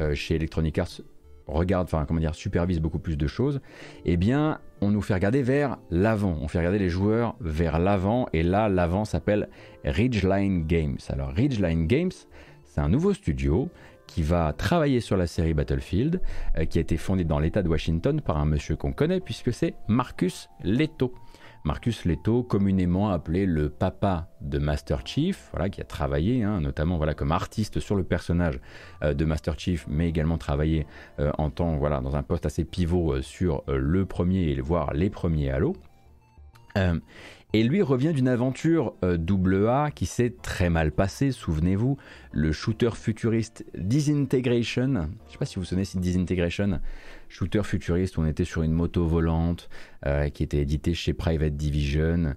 euh, 0.00 0.14
chez 0.14 0.36
Electronic 0.36 0.78
Arts 0.78 1.00
regarde, 1.46 1.84
enfin 1.84 2.04
comment 2.06 2.20
dire, 2.20 2.34
supervise 2.34 2.80
beaucoup 2.80 2.98
plus 2.98 3.16
de 3.16 3.26
choses, 3.26 3.60
eh 4.04 4.16
bien, 4.16 4.60
on 4.80 4.90
nous 4.90 5.02
fait 5.02 5.14
regarder 5.14 5.42
vers 5.42 5.78
l'avant. 5.90 6.36
On 6.40 6.48
fait 6.48 6.58
regarder 6.58 6.78
les 6.78 6.88
joueurs 6.88 7.36
vers 7.40 7.78
l'avant, 7.78 8.26
et 8.32 8.42
là, 8.42 8.68
l'avant 8.68 9.04
s'appelle 9.04 9.48
Ridgeline 9.84 10.66
Games. 10.66 10.98
Alors, 11.08 11.30
Ridgeline 11.30 11.86
Games, 11.86 12.12
c'est 12.64 12.80
un 12.80 12.88
nouveau 12.88 13.14
studio 13.14 13.68
qui 14.06 14.22
va 14.22 14.52
travailler 14.52 15.00
sur 15.00 15.16
la 15.16 15.26
série 15.26 15.54
Battlefield, 15.54 16.20
euh, 16.58 16.64
qui 16.66 16.78
a 16.78 16.80
été 16.80 16.96
fondé 16.96 17.24
dans 17.24 17.38
l'État 17.38 17.62
de 17.62 17.68
Washington 17.68 18.20
par 18.20 18.36
un 18.36 18.44
monsieur 18.44 18.76
qu'on 18.76 18.92
connaît, 18.92 19.20
puisque 19.20 19.52
c'est 19.52 19.74
Marcus 19.88 20.48
Leto. 20.62 21.12
Marcus 21.64 22.04
Leto, 22.04 22.42
communément 22.42 23.08
appelé 23.08 23.46
le 23.46 23.70
papa 23.70 24.28
de 24.42 24.58
Master 24.58 25.06
Chief, 25.06 25.48
voilà, 25.52 25.70
qui 25.70 25.80
a 25.80 25.84
travaillé 25.84 26.42
hein, 26.42 26.60
notamment 26.60 26.98
voilà, 26.98 27.14
comme 27.14 27.32
artiste 27.32 27.80
sur 27.80 27.96
le 27.96 28.04
personnage 28.04 28.60
euh, 29.02 29.14
de 29.14 29.24
Master 29.24 29.58
Chief, 29.58 29.86
mais 29.88 30.06
également 30.06 30.36
travaillé 30.36 30.86
euh, 31.20 31.32
en 31.38 31.48
temps, 31.48 31.76
voilà, 31.76 32.02
dans 32.02 32.16
un 32.16 32.22
poste 32.22 32.44
assez 32.44 32.64
pivot 32.64 33.14
euh, 33.14 33.22
sur 33.22 33.64
le 33.66 34.04
premier 34.04 34.60
voire 34.60 34.92
les 34.92 35.08
premiers 35.08 35.50
Halo. 35.50 35.74
Et 37.54 37.62
lui 37.62 37.82
revient 37.82 38.12
d'une 38.12 38.26
aventure 38.26 38.94
double 39.02 39.68
A 39.68 39.92
qui 39.92 40.06
s'est 40.06 40.34
très 40.42 40.70
mal 40.70 40.90
passée, 40.90 41.30
souvenez-vous, 41.30 41.96
le 42.32 42.50
shooter 42.50 42.90
futuriste 42.96 43.64
Disintegration. 43.78 44.88
Je 44.88 44.88
ne 44.88 45.06
sais 45.30 45.38
pas 45.38 45.44
si 45.44 45.54
vous 45.54 45.60
vous 45.60 45.66
souvenez 45.66 45.86
Disintegration, 45.94 46.80
shooter 47.28 47.62
futuriste 47.62 48.18
on 48.18 48.26
était 48.26 48.44
sur 48.44 48.62
une 48.62 48.72
moto 48.72 49.06
volante 49.06 49.68
euh, 50.04 50.28
qui 50.30 50.42
était 50.42 50.58
édité 50.58 50.94
chez 50.94 51.12
Private 51.12 51.56
Division. 51.56 52.34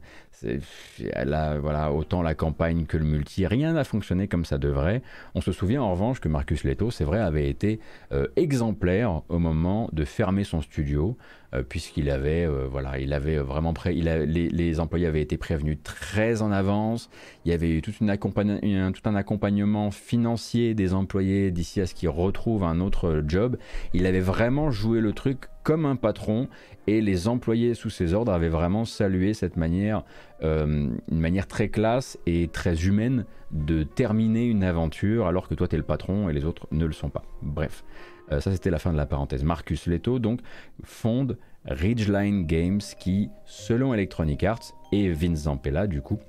Là, 1.16 1.58
voilà, 1.58 1.92
autant 1.92 2.22
la 2.22 2.36
campagne 2.36 2.86
que 2.86 2.98
le 2.98 3.06
multi, 3.06 3.48
rien 3.48 3.74
n'a 3.74 3.84
fonctionné 3.84 4.28
comme 4.28 4.46
ça 4.46 4.60
devrait. 4.60 5.02
On 5.34 5.42
se 5.42 5.52
souvient 5.52 5.82
en 5.82 5.92
revanche 5.92 6.20
que 6.20 6.30
Marcus 6.30 6.64
Leto, 6.64 6.92
c'est 6.92 7.04
vrai, 7.06 7.20
avait 7.20 7.50
été 7.50 7.80
euh, 8.12 8.28
exemplaire 8.36 9.24
au 9.30 9.40
moment 9.40 9.90
de 9.94 10.06
fermer 10.06 10.44
son 10.44 10.62
studio, 10.62 11.18
euh, 11.47 11.47
puisqu'il 11.64 12.10
avait, 12.10 12.48
voilà, 12.70 13.00
il 13.00 13.14
avait 13.14 13.38
vraiment 13.38 13.74
prêt, 13.74 13.96
il 13.96 14.06
les, 14.06 14.80
employés 14.80 15.08
avaient 15.08 15.22
été 15.22 15.38
prévenus 15.38 15.78
très 15.84 16.42
en 16.42 16.52
avance. 16.52 17.10
Il 17.46 17.52
y 17.52 17.54
avait 17.54 17.70
eu 17.70 17.82
tout, 17.82 17.92
une 18.02 18.16
tout 18.18 19.10
un 19.10 19.16
accompagnement 19.16 19.92
financier 19.92 20.74
des 20.74 20.94
employés 20.94 21.52
d'ici 21.52 21.82
à 21.82 21.86
ce 21.86 21.94
qu'ils 21.94 22.10
retrouvent 22.10 22.64
un 22.64 22.80
autre 22.80 23.24
job. 23.28 23.58
Il 23.94 24.06
avait 24.06 24.20
vraiment 24.20 24.72
joué 24.72 25.02
le 25.02 25.14
truc 25.14 25.48
comme 25.64 25.86
un 25.86 25.98
patron 25.98 26.48
et 26.88 27.02
les 27.02 27.28
employés 27.28 27.74
sous 27.74 27.90
ses 27.90 28.14
ordres 28.14 28.32
avaient 28.32 28.48
vraiment 28.48 28.86
salué 28.86 29.34
cette 29.34 29.58
manière, 29.58 30.04
euh, 30.42 30.88
une 31.12 31.20
manière 31.20 31.46
très 31.46 31.68
classe 31.68 32.18
et 32.26 32.48
très 32.48 32.86
humaine 32.86 33.26
de 33.52 33.84
terminer 33.84 34.46
une 34.46 34.64
aventure 34.64 35.28
alors 35.28 35.50
que 35.50 35.56
toi 35.56 35.68
tu 35.68 35.76
es 35.76 35.78
le 35.78 35.84
patron 35.84 36.30
et 36.30 36.34
les 36.34 36.46
autres 36.46 36.68
ne 36.72 36.86
le 36.86 36.94
sont 36.94 37.10
pas. 37.10 37.24
Bref, 37.42 37.84
euh, 38.32 38.40
ça 38.40 38.52
c'était 38.52 38.70
la 38.70 38.80
fin 38.80 38.92
de 38.92 38.98
la 38.98 39.06
parenthèse. 39.06 39.44
Marcus 39.44 39.88
Leto 39.88 40.20
donc 40.20 40.42
fonde 40.84 41.38
Ridgeline 41.66 42.46
Games 42.46 42.82
qui, 43.00 43.30
selon 43.46 43.94
Electronic 43.94 44.44
Arts 44.44 44.74
et 44.92 45.10
Vince 45.12 45.44
Zampella 45.44 45.88
du 45.88 46.02
coup, 46.02 46.20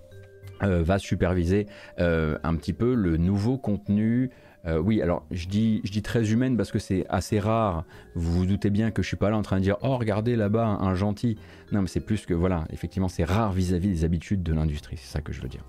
euh, 0.63 0.83
va 0.83 0.99
superviser 0.99 1.67
un 1.99 2.57
petit 2.57 2.73
peu 2.73 2.95
le 2.95 3.17
nouveau 3.17 3.59
contenu 3.59 4.31
euh, 4.67 4.79
oui, 4.79 5.01
alors 5.03 5.25
je 5.31 5.47
dis, 5.47 5.83
très 6.03 6.33
humaine 6.33 6.57
parce 6.57 6.71
que 6.71 6.79
c'est 6.79 7.07
assez 7.09 7.39
rare. 7.39 7.85
Vous 8.15 8.33
vous 8.33 8.47
doutez 8.47 8.71
bien 8.71 8.91
que 8.91 9.03
je 9.03 9.09
suis 9.09 9.17
pas 9.17 9.31
là 9.31 9.37
en 9.37 9.43
train 9.43 9.57
de 9.57 9.63
dire 9.63 9.77
oh 9.83 9.97
regardez 9.97 10.37
là-bas 10.37 10.67
un, 10.67 10.95
gentil. 10.95 11.39
Non, 11.73 11.83
mais 11.83 11.89
c'est 11.89 12.01
plus 12.01 12.27
que 12.27 12.35
voilà, 12.35 12.65
effectivement 12.71 13.09
c'est 13.09 13.25
rare 13.25 13.53
vis-à-vis 13.53 13.89
des 13.89 14.05
habitudes 14.05 14.43
de 14.43 14.53
l'industrie, 14.53 14.97
c'est 14.97 15.11
ça 15.11 15.21
que 15.21 15.33
je 15.33 15.41
veux 15.41 15.49
dire. 15.49 15.65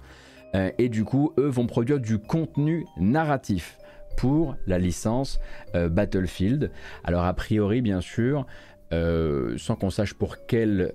Euh, 0.55 0.71
et 0.77 0.89
du 0.89 1.03
coup, 1.03 1.33
eux 1.37 1.47
vont 1.47 1.67
produire 1.67 1.99
du 1.99 2.17
contenu 2.17 2.85
narratif 2.97 3.77
pour 4.17 4.55
la 4.67 4.77
licence 4.77 5.39
euh, 5.75 5.89
Battlefield. 5.89 6.71
Alors 7.03 7.23
a 7.25 7.33
priori, 7.33 7.81
bien 7.81 8.01
sûr. 8.01 8.45
sans 8.91 9.75
qu'on 9.75 9.91
sache 9.91 10.15
pour 10.15 10.47
quel, 10.47 10.93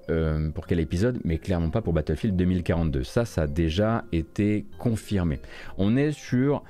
pour 0.52 0.66
quel 0.66 0.80
épisode, 0.80 1.20
mais 1.24 1.38
clairement 1.38 1.70
pas 1.70 1.80
pour 1.80 1.92
Battlefield 1.92 2.34
2042. 2.34 3.04
Ça, 3.04 3.24
ça 3.24 3.42
a 3.42 3.46
déjà 3.46 4.04
été 4.10 4.66
confirmé. 4.78 5.38
On 5.78 5.96
est 5.96 6.10
sur 6.10 6.64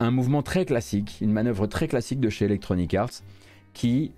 un 0.00 0.10
mouvement 0.10 0.42
très 0.42 0.64
classique, 0.64 1.18
une 1.20 1.32
manœuvre 1.32 1.66
très 1.66 1.88
classique 1.88 2.20
de 2.20 2.30
chez 2.30 2.46
Electronic 2.46 2.94
Arts, 2.94 3.22
qui, 3.74 4.12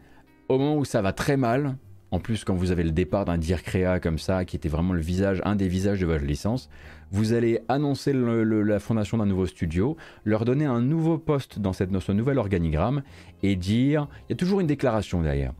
au 0.48 0.58
moment 0.58 0.76
où 0.76 0.84
ça 0.84 1.02
va 1.02 1.12
très 1.12 1.36
mal, 1.36 1.76
en 2.10 2.18
plus 2.18 2.44
quand 2.44 2.54
vous 2.54 2.70
avez 2.70 2.82
le 2.82 2.90
départ 2.90 3.24
d'un 3.24 3.38
Dir 3.38 3.62
Crea 3.62 4.00
comme 4.00 4.18
ça, 4.18 4.44
qui 4.44 4.56
était 4.56 4.68
vraiment 4.68 4.92
le 4.92 5.00
visage, 5.00 5.40
un 5.44 5.56
des 5.56 5.68
visages 5.68 6.00
de 6.00 6.06
votre 6.06 6.24
licence, 6.24 6.68
vous 7.12 7.32
allez 7.32 7.60
annoncer 7.68 8.12
la 8.12 8.78
fondation 8.80 9.18
d'un 9.18 9.26
nouveau 9.26 9.46
studio, 9.46 9.96
leur 10.24 10.44
donner 10.44 10.64
un 10.64 10.80
nouveau 10.80 11.18
poste 11.18 11.58
dans, 11.58 11.72
cette, 11.72 11.90
dans 11.90 12.00
ce 12.00 12.12
nouvel 12.12 12.38
organigramme, 12.38 13.02
et 13.42 13.56
dire, 13.56 14.08
il 14.28 14.32
y 14.32 14.34
a 14.34 14.36
toujours 14.36 14.60
une 14.60 14.66
déclaration 14.66 15.22
derrière. 15.22 15.52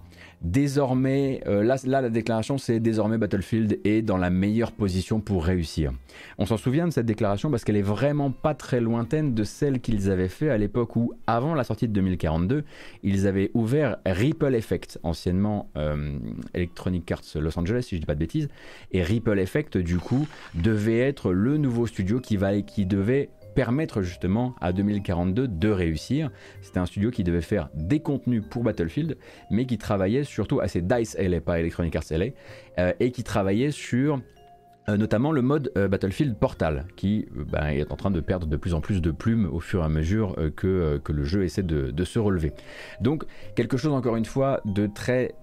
Désormais, 0.43 1.43
euh, 1.47 1.62
là, 1.62 1.76
la 1.84 2.09
déclaration, 2.09 2.57
c'est 2.57 2.80
désormais 2.80 3.18
Battlefield 3.18 3.78
est 3.84 4.01
dans 4.01 4.16
la 4.16 4.30
meilleure 4.30 4.72
position 4.72 5.20
pour 5.20 5.45
réussir. 5.45 5.93
On 6.38 6.47
s'en 6.47 6.57
souvient 6.57 6.86
de 6.86 6.93
cette 6.93 7.05
déclaration 7.05 7.51
parce 7.51 7.62
qu'elle 7.62 7.76
est 7.76 7.82
vraiment 7.82 8.30
pas 8.30 8.55
très 8.55 8.80
lointaine 8.80 9.34
de 9.34 9.45
celle 9.45 9.80
qu'ils 9.80 10.11
avaient 10.11 10.28
fait 10.28 10.49
à 10.49 10.57
l'époque 10.57 10.97
où, 10.97 11.12
avant 11.26 11.55
la 11.55 11.62
sortie 11.62 11.88
de 11.88 11.93
2042, 11.93 12.64
ils 13.03 13.26
avaient 13.26 13.51
ouvert 13.53 13.99
Ripple 14.07 14.55
Effect, 14.55 14.99
anciennement 15.03 15.68
euh, 15.76 16.18
Electronic 16.55 17.12
Arts 17.12 17.20
Los 17.34 17.59
Angeles, 17.59 17.82
si 17.82 17.97
je 17.97 18.01
dis 18.01 18.07
pas 18.07 18.14
de 18.14 18.20
bêtises, 18.20 18.49
et 18.93 19.03
Ripple 19.03 19.38
Effect, 19.38 19.76
du 19.76 19.99
coup, 19.99 20.26
devait 20.55 21.01
être 21.01 21.32
le 21.32 21.59
nouveau 21.59 21.86
studio 21.86 22.18
qui, 22.18 22.38
va, 22.38 22.62
qui 22.62 22.86
devait 22.86 23.28
permettre 23.55 24.03
justement 24.03 24.55
à 24.61 24.72
2042 24.72 25.48
de 25.48 25.68
réussir. 25.68 26.30
C'était 26.62 26.78
un 26.78 26.86
studio 26.86 27.11
qui 27.11 27.24
devait 27.24 27.40
faire 27.40 27.68
des 27.74 28.01
contenus 28.01 28.42
pour 28.48 28.62
Battlefield, 28.62 29.16
mais 29.51 29.66
qui 29.66 29.78
travaillait 29.78 30.24
surtout, 30.24 30.61
à 30.61 30.68
ces 30.68 30.82
DICE 30.82 31.16
LA, 31.18 31.40
pas 31.40 31.61
Electronic 31.61 31.94
Arts 31.96 32.05
LA, 32.11 32.26
euh, 32.78 32.92
et 33.01 33.11
qui 33.11 33.22
travaillait 33.22 33.70
sur 33.70 34.20
euh, 34.88 34.96
notamment 34.96 35.32
le 35.32 35.42
mode 35.42 35.70
euh, 35.76 35.88
Battlefield 35.88 36.36
Portal, 36.36 36.86
qui 36.96 37.28
bah, 37.30 37.74
est 37.74 37.90
en 37.92 37.96
train 37.96 38.11
de 38.11 38.20
perdre 38.20 38.46
de 38.46 38.57
plus 38.57 38.74
en 38.74 38.80
plus 38.80 39.03
de 39.03 39.11
plumes 39.11 39.48
au 39.53 39.61
fur 39.61 39.82
et 39.82 39.84
à 39.84 39.88
mesure 39.88 40.36
que, 40.57 40.98
que, 40.98 41.12
le 41.12 41.24
jeu 41.24 41.44
essaie 41.44 41.62
de, 41.62 42.05
se 42.05 42.18
relever. 42.18 42.53
Donc 43.01 43.24
quelque 43.55 43.76
chose 43.76 43.92
encore 43.92 44.16
une 44.16 44.24
fois 44.24 44.61
de 44.64 44.86
très 44.86 45.34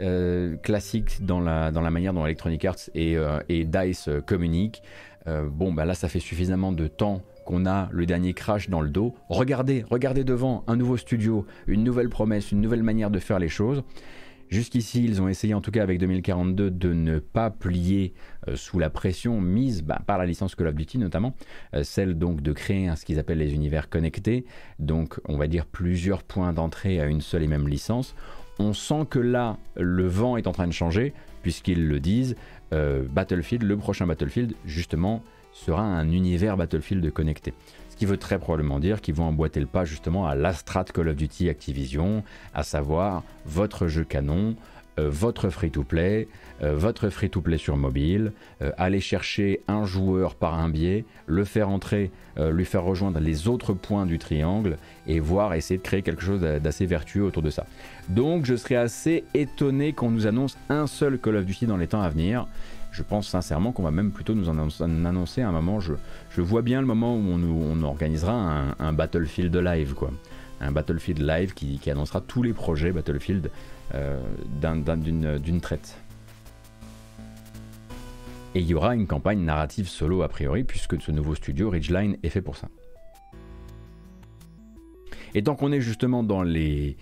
classique 0.64 1.24
dans 1.24 1.40
la, 1.40 1.72
dans 1.72 1.82
la 1.82 1.92
manière 1.92 2.14
dont 2.14 2.26
Electronic 2.26 2.66
Arts 2.66 2.90
et, 2.96 3.16
et 3.48 3.64
DICE 3.64 4.10
communiquent. 4.26 4.82
bon, 5.28 5.72
bah 5.72 5.86
là 5.86 5.94
ça 5.94 6.10
fait 6.10 6.20
suffisamment 6.20 6.72
de 6.72 6.88
temps 6.88 7.22
qu'on 7.48 7.66
a 7.66 7.88
le 7.92 8.06
dernier 8.06 8.34
crash 8.34 8.70
dans 8.70 8.82
le 8.82 8.90
dos. 8.90 9.16
Regardez, 9.30 9.86
regardez 9.90 10.26
devant 10.26 10.66
un 10.68 10.76
nouveau 10.76 10.98
studio, 10.98 11.46
une 11.66 11.84
nouvelle 11.84 12.10
promesse, 12.10 12.52
une 12.52 12.60
nouvelle 12.60 12.84
manière 12.84 13.10
de 13.10 13.20
faire 13.20 13.40
les 13.40 13.48
choses. 13.48 13.84
Jusqu'ici, 14.50 15.04
ils 15.04 15.22
ont 15.22 15.30
essayé, 15.30 15.54
en 15.54 15.62
tout 15.62 15.72
cas 15.72 15.84
avec 15.84 15.98
2042, 16.00 16.72
de 16.72 16.94
ne 16.94 17.20
pas 17.20 17.50
plier 17.50 18.14
euh, 18.48 18.56
sous 18.56 18.80
la 18.80 18.90
pression 18.90 19.40
mise 19.40 19.82
bah, 19.82 20.02
par 20.06 20.18
la 20.18 20.26
licence 20.26 20.56
Call 20.56 20.68
of 20.68 20.76
Duty 20.76 20.98
notamment, 20.98 21.36
euh, 21.74 21.84
celle 21.84 22.18
donc 22.18 22.42
de 22.42 22.52
créer 22.52 22.94
ce 22.96 23.06
qu'ils 23.06 23.20
appellent 23.20 23.40
les 23.40 23.54
univers 23.54 23.90
connectés, 23.90 24.46
donc 24.80 25.20
on 25.28 25.38
va 25.38 25.48
dire 25.48 25.66
plusieurs 25.66 26.24
points 26.24 26.54
d'entrée 26.54 27.00
à 27.00 27.06
une 27.06 27.22
seule 27.22 27.44
et 27.44 27.48
même 27.48 27.68
licence. 27.68 28.14
On 28.60 28.74
sent 28.74 29.06
que 29.10 29.20
là, 29.20 29.58
le 29.76 30.08
vent 30.08 30.36
est 30.36 30.48
en 30.48 30.52
train 30.52 30.68
de 30.68 30.74
changer, 30.74 31.14
puisqu'ils 31.44 31.88
le 31.88 32.00
disent, 32.00 32.36
euh, 32.74 33.04
Battlefield, 33.10 33.64
le 33.64 33.78
prochain 33.78 34.08
Battlefield, 34.08 34.54
justement, 34.66 35.24
sera 35.66 35.82
un 35.82 36.12
univers 36.12 36.58
Battlefield 36.58 37.12
connecté. 37.12 37.54
Ce 37.90 37.96
qui 37.96 38.06
veut 38.06 38.18
très 38.18 38.38
probablement 38.38 38.80
dire 38.80 39.02
qu'ils 39.02 39.16
vont 39.16 39.26
emboîter 39.26 39.60
le 39.60 39.66
pas 39.66 39.86
justement 39.86 40.28
à 40.28 40.36
l'Astrat 40.36 40.86
Call 40.86 41.10
of 41.10 41.16
Duty 41.16 41.50
Activision, 41.50 42.24
à 42.54 42.64
savoir 42.64 43.24
votre 43.46 43.88
jeu 43.88 44.04
canon, 44.04 44.56
euh, 45.00 45.10
votre 45.10 45.50
free-to-play, 45.50 46.28
euh, 46.64 46.76
votre 46.76 47.10
free-to-play 47.10 47.58
sur 47.58 47.78
mobile, 47.78 48.34
euh, 48.62 48.72
aller 48.78 49.00
chercher 49.00 49.62
un 49.68 49.86
joueur 49.86 50.36
par 50.36 50.56
un 50.56 50.70
biais, 50.70 51.06
le 51.28 51.44
faire 51.44 51.70
entrer, 51.70 52.12
lui 52.52 52.66
faire 52.66 52.84
rejoindre 52.84 53.20
les 53.20 53.48
autres 53.48 53.74
points 53.74 54.06
du 54.06 54.20
triangle 54.20 54.78
et 55.08 55.20
voir 55.20 55.56
essayer 55.56 55.80
de 55.80 55.82
créer 55.82 56.04
quelque 56.04 56.22
chose 56.22 56.42
d'assez 56.42 56.86
vertueux 56.86 57.24
autour 57.24 57.42
de 57.42 57.50
ça. 57.50 57.66
Donc 58.10 58.46
je 58.46 58.56
serais 58.56 58.76
assez 58.76 59.24
étonné 59.34 59.92
qu'on 59.92 60.12
nous 60.12 60.28
annonce 60.28 60.56
un 60.70 60.86
seul 60.86 61.18
Call 61.18 61.38
of 61.38 61.46
Duty 61.46 61.66
dans 61.66 61.78
les 61.78 61.88
temps 61.88 62.02
à 62.04 62.10
venir 62.10 62.46
je 62.92 63.04
pense 63.04 63.28
sincèrement 63.28 63.72
qu'on 63.72 63.84
va 63.84 63.92
même 63.92 64.12
plutôt 64.12 64.34
nous 64.34 64.50
en 64.50 64.58
annoncer 64.58 65.42
un 65.42 65.52
moment. 65.52 65.80
Je, 65.80 65.94
vois 66.42 66.62
bien 66.62 66.82
le 66.82 66.88
moment 66.88 67.16
où 67.16 67.20
on, 67.20 67.84
organisera 67.84 68.74
un, 68.80 68.94
Battlefield 68.94 69.56
live, 69.56 69.94
quoi. 69.94 70.12
Un 70.60 70.72
Battlefield 70.72 71.22
live 71.22 71.54
qui, 71.54 71.80
annoncera 71.90 72.22
tous 72.22 72.42
les 72.42 72.54
projets 72.54 72.92
Battlefield 72.92 73.52
euh, 73.94 74.20
d'une 74.62 75.62
traite. 75.62 75.98
Et 78.56 78.62
il 78.62 78.66
y 78.66 78.74
aura 78.74 78.96
une 78.96 79.06
campagne 79.06 79.42
narrative 79.42 79.88
solo 79.88 80.24
a 80.24 80.30
priori, 80.30 80.64
puisque 80.64 81.00
ce 81.00 81.12
nouveau 81.12 81.36
studio 81.36 81.70
Ridgeline 81.70 82.18
est 82.24 82.30
fait 82.30 82.42
pour 82.42 82.56
ça. 82.56 82.70
Et 85.36 85.44
tant 85.44 85.56
qu'on 85.56 85.72
est 85.72 85.82
justement 85.82 86.24
dans 86.24 86.42
les, 86.42 86.98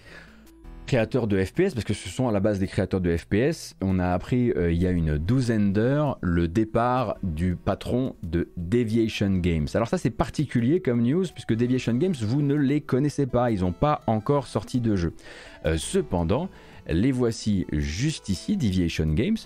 créateurs 0.85 1.27
de 1.27 1.43
FPS, 1.43 1.73
parce 1.73 1.83
que 1.83 1.93
ce 1.93 2.09
sont 2.09 2.27
à 2.27 2.31
la 2.31 2.39
base 2.39 2.59
des 2.59 2.67
créateurs 2.67 3.01
de 3.01 3.15
FPS, 3.15 3.75
on 3.81 3.99
a 3.99 4.09
appris 4.09 4.51
euh, 4.51 4.71
il 4.71 4.81
y 4.81 4.87
a 4.87 4.91
une 4.91 5.17
douzaine 5.17 5.73
d'heures 5.73 6.17
le 6.21 6.47
départ 6.47 7.17
du 7.23 7.55
patron 7.55 8.15
de 8.23 8.49
Deviation 8.57 9.37
Games. 9.37 9.67
Alors 9.73 9.87
ça 9.87 9.97
c'est 9.97 10.11
particulier 10.11 10.81
comme 10.81 11.01
news, 11.01 11.25
puisque 11.33 11.55
Deviation 11.55 11.95
Games, 11.95 12.15
vous 12.21 12.41
ne 12.41 12.55
les 12.55 12.81
connaissez 12.81 13.25
pas, 13.25 13.51
ils 13.51 13.61
n'ont 13.61 13.71
pas 13.71 14.01
encore 14.07 14.47
sorti 14.47 14.79
de 14.79 14.95
jeu. 14.95 15.13
Euh, 15.65 15.77
cependant, 15.77 16.49
les 16.87 17.11
voici 17.11 17.65
juste 17.71 18.29
ici, 18.29 18.57
Deviation 18.57 19.07
Games, 19.07 19.37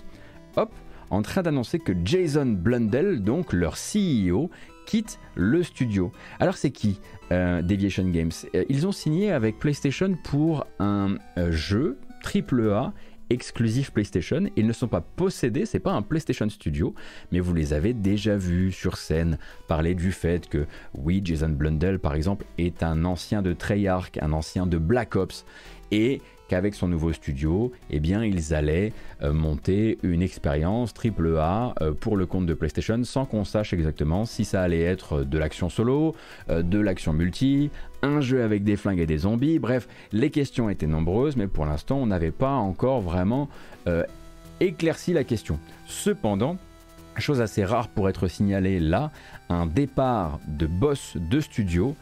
hop, 0.56 0.70
en 1.10 1.22
train 1.22 1.42
d'annoncer 1.42 1.78
que 1.78 1.92
Jason 2.04 2.46
Blundell, 2.46 3.22
donc 3.22 3.52
leur 3.52 3.74
CEO, 3.74 4.50
quitte 4.90 5.20
le 5.36 5.62
studio. 5.62 6.10
Alors 6.40 6.56
c'est 6.56 6.72
qui 6.72 7.00
euh, 7.30 7.62
Deviation 7.62 8.08
Games? 8.08 8.32
Euh, 8.56 8.64
Ils 8.68 8.88
ont 8.88 8.92
signé 8.92 9.30
avec 9.30 9.60
PlayStation 9.60 10.16
pour 10.24 10.66
un 10.80 11.14
euh, 11.38 11.52
jeu 11.52 11.96
AAA 12.24 12.92
exclusif 13.30 13.92
PlayStation. 13.92 14.46
Ils 14.56 14.66
ne 14.66 14.72
sont 14.72 14.88
pas 14.88 15.00
possédés, 15.00 15.64
c'est 15.64 15.78
pas 15.78 15.92
un 15.92 16.02
PlayStation 16.02 16.48
Studio, 16.48 16.92
mais 17.30 17.38
vous 17.38 17.54
les 17.54 17.72
avez 17.72 17.94
déjà 17.94 18.36
vus 18.36 18.72
sur 18.72 18.96
scène 18.96 19.38
parler 19.68 19.94
du 19.94 20.10
fait 20.10 20.48
que 20.48 20.66
oui, 20.94 21.22
Jason 21.24 21.50
Blundell 21.50 22.00
par 22.00 22.14
exemple 22.16 22.44
est 22.58 22.82
un 22.82 23.04
ancien 23.04 23.42
de 23.42 23.52
Treyarch, 23.52 24.18
un 24.20 24.32
ancien 24.32 24.66
de 24.66 24.78
Black 24.78 25.14
Ops 25.14 25.46
et 25.92 26.20
qu'avec 26.50 26.74
son 26.74 26.88
nouveau 26.88 27.12
studio, 27.12 27.70
eh 27.90 28.00
bien, 28.00 28.24
ils 28.24 28.54
allaient 28.54 28.92
euh, 29.22 29.32
monter 29.32 29.98
une 30.02 30.20
expérience 30.20 30.92
AAA 30.92 31.74
euh, 31.80 31.92
pour 31.92 32.16
le 32.16 32.26
compte 32.26 32.44
de 32.44 32.54
PlayStation 32.54 33.04
sans 33.04 33.24
qu'on 33.24 33.44
sache 33.44 33.72
exactement 33.72 34.24
si 34.24 34.44
ça 34.44 34.60
allait 34.60 34.82
être 34.82 35.22
de 35.22 35.38
l'action 35.38 35.68
solo, 35.68 36.16
euh, 36.48 36.62
de 36.62 36.80
l'action 36.80 37.12
multi, 37.12 37.70
un 38.02 38.20
jeu 38.20 38.42
avec 38.42 38.64
des 38.64 38.74
flingues 38.74 38.98
et 38.98 39.06
des 39.06 39.18
zombies. 39.18 39.60
Bref, 39.60 39.86
les 40.10 40.30
questions 40.30 40.68
étaient 40.68 40.88
nombreuses, 40.88 41.36
mais 41.36 41.46
pour 41.46 41.66
l'instant, 41.66 41.98
on 41.98 42.06
n'avait 42.06 42.32
pas 42.32 42.54
encore 42.54 43.00
vraiment 43.00 43.48
éclairci 44.58 45.12
la 45.12 45.22
question. 45.22 45.58
Cependant, 45.86 46.56
chose 47.18 47.40
assez 47.40 47.64
rare 47.64 47.88
pour 47.88 48.08
être 48.08 48.26
signalée 48.26 48.80
là, 48.80 49.12
un 49.50 49.66
départ 49.66 50.40
de 50.48 50.66
boss 50.66 51.16
de 51.16 51.40
studio 51.40 51.94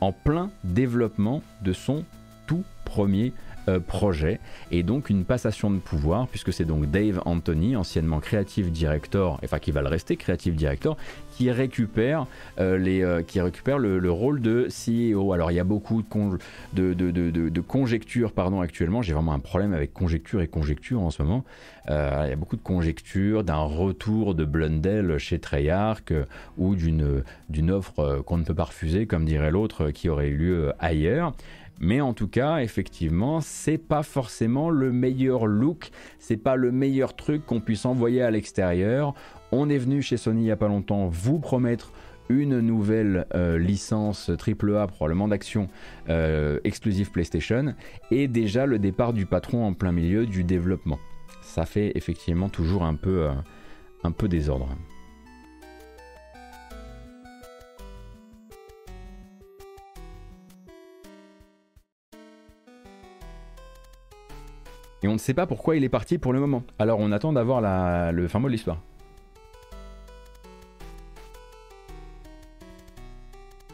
en 0.00 0.12
plein 0.12 0.50
développement 0.62 1.42
de 1.62 1.72
son 1.72 2.04
tout 2.46 2.64
premier 2.84 3.32
euh, 3.68 3.80
projet 3.80 4.38
et 4.70 4.84
donc 4.84 5.10
une 5.10 5.24
passation 5.24 5.72
de 5.72 5.78
pouvoir 5.78 6.28
puisque 6.28 6.52
c'est 6.52 6.64
donc 6.64 6.86
Dave 6.86 7.20
Anthony, 7.24 7.74
anciennement 7.74 8.20
creative 8.20 8.70
director, 8.70 9.40
enfin 9.42 9.58
qui 9.58 9.72
va 9.72 9.82
le 9.82 9.88
rester 9.88 10.16
creative 10.16 10.54
director, 10.54 10.96
qui 11.32 11.50
récupère, 11.50 12.26
euh, 12.60 12.78
les, 12.78 13.02
euh, 13.02 13.22
qui 13.22 13.40
récupère 13.40 13.78
le, 13.78 14.10
rôle 14.10 14.40
de 14.40 14.68
CEO. 14.68 15.32
Alors 15.32 15.50
il 15.50 15.54
y 15.54 15.60
a 15.60 15.64
beaucoup 15.64 16.02
de, 16.74 16.94
de, 16.94 17.10
de, 17.10 17.30
de 17.30 17.60
conjectures 17.60 18.32
pardon, 18.32 18.60
actuellement, 18.60 19.02
j'ai 19.02 19.14
vraiment 19.14 19.32
un 19.32 19.40
problème 19.40 19.72
avec 19.72 19.92
conjecture 19.92 20.40
et 20.42 20.46
conjecture 20.46 21.00
en 21.00 21.10
ce 21.10 21.22
moment. 21.22 21.44
il 21.88 22.28
y 22.28 22.32
a 22.32 22.36
beaucoup 22.36 22.56
de 22.56 22.62
conjectures 22.62 23.42
d'un 23.42 23.62
retour 23.62 24.34
de 24.36 24.44
Blundell 24.44 25.18
chez 25.18 25.40
Treyarch 25.40 26.12
ou 26.56 26.76
d'une 26.76 27.70
offre 27.70 28.22
qu'on 28.24 28.38
ne 28.38 28.44
peut 28.44 28.54
pas 28.54 28.64
refuser, 28.64 29.06
comme 29.06 29.24
dirait 29.24 29.50
l'autre, 29.50 29.90
qui 29.90 30.08
aurait 30.08 30.28
eu 30.28 30.36
lieu 30.36 30.72
ailleurs. 30.78 31.34
Mais 31.80 32.00
en 32.00 32.14
tout 32.14 32.28
cas, 32.28 32.58
effectivement, 32.58 33.40
c'est 33.40 33.78
pas 33.78 34.02
forcément 34.02 34.70
le 34.70 34.92
meilleur 34.92 35.46
look, 35.46 35.90
c'est 36.18 36.36
pas 36.36 36.56
le 36.56 36.72
meilleur 36.72 37.14
truc 37.14 37.44
qu'on 37.44 37.60
puisse 37.60 37.84
envoyer 37.84 38.22
à 38.22 38.30
l'extérieur. 38.30 39.14
On 39.52 39.68
est 39.68 39.78
venu 39.78 40.02
chez 40.02 40.16
Sony 40.16 40.44
il 40.44 40.46
y 40.46 40.50
a 40.50 40.56
pas 40.56 40.68
longtemps 40.68 41.08
vous 41.08 41.38
promettre 41.38 41.92
une 42.28 42.60
nouvelle 42.60 43.26
euh, 43.34 43.58
licence 43.58 44.30
AAA, 44.30 44.86
probablement 44.88 45.28
d'action 45.28 45.68
euh, 46.08 46.58
exclusive 46.64 47.10
PlayStation, 47.10 47.74
et 48.10 48.26
déjà 48.26 48.66
le 48.66 48.78
départ 48.78 49.12
du 49.12 49.26
patron 49.26 49.64
en 49.64 49.74
plein 49.74 49.92
milieu 49.92 50.26
du 50.26 50.42
développement. 50.42 50.98
Ça 51.42 51.66
fait 51.66 51.92
effectivement 51.94 52.48
toujours 52.48 52.84
un 52.84 52.94
peu, 52.94 53.26
euh, 53.26 53.32
un 54.02 54.10
peu 54.10 54.28
désordre. 54.28 54.68
Et 65.02 65.08
on 65.08 65.12
ne 65.12 65.18
sait 65.18 65.34
pas 65.34 65.46
pourquoi 65.46 65.76
il 65.76 65.84
est 65.84 65.88
parti 65.88 66.18
pour 66.18 66.32
le 66.32 66.40
moment. 66.40 66.62
Alors 66.78 66.98
on 67.00 67.12
attend 67.12 67.32
d'avoir 67.32 67.60
le 68.12 68.28
fin 68.28 68.38
mot 68.38 68.48
de 68.48 68.52
l'histoire. 68.52 68.78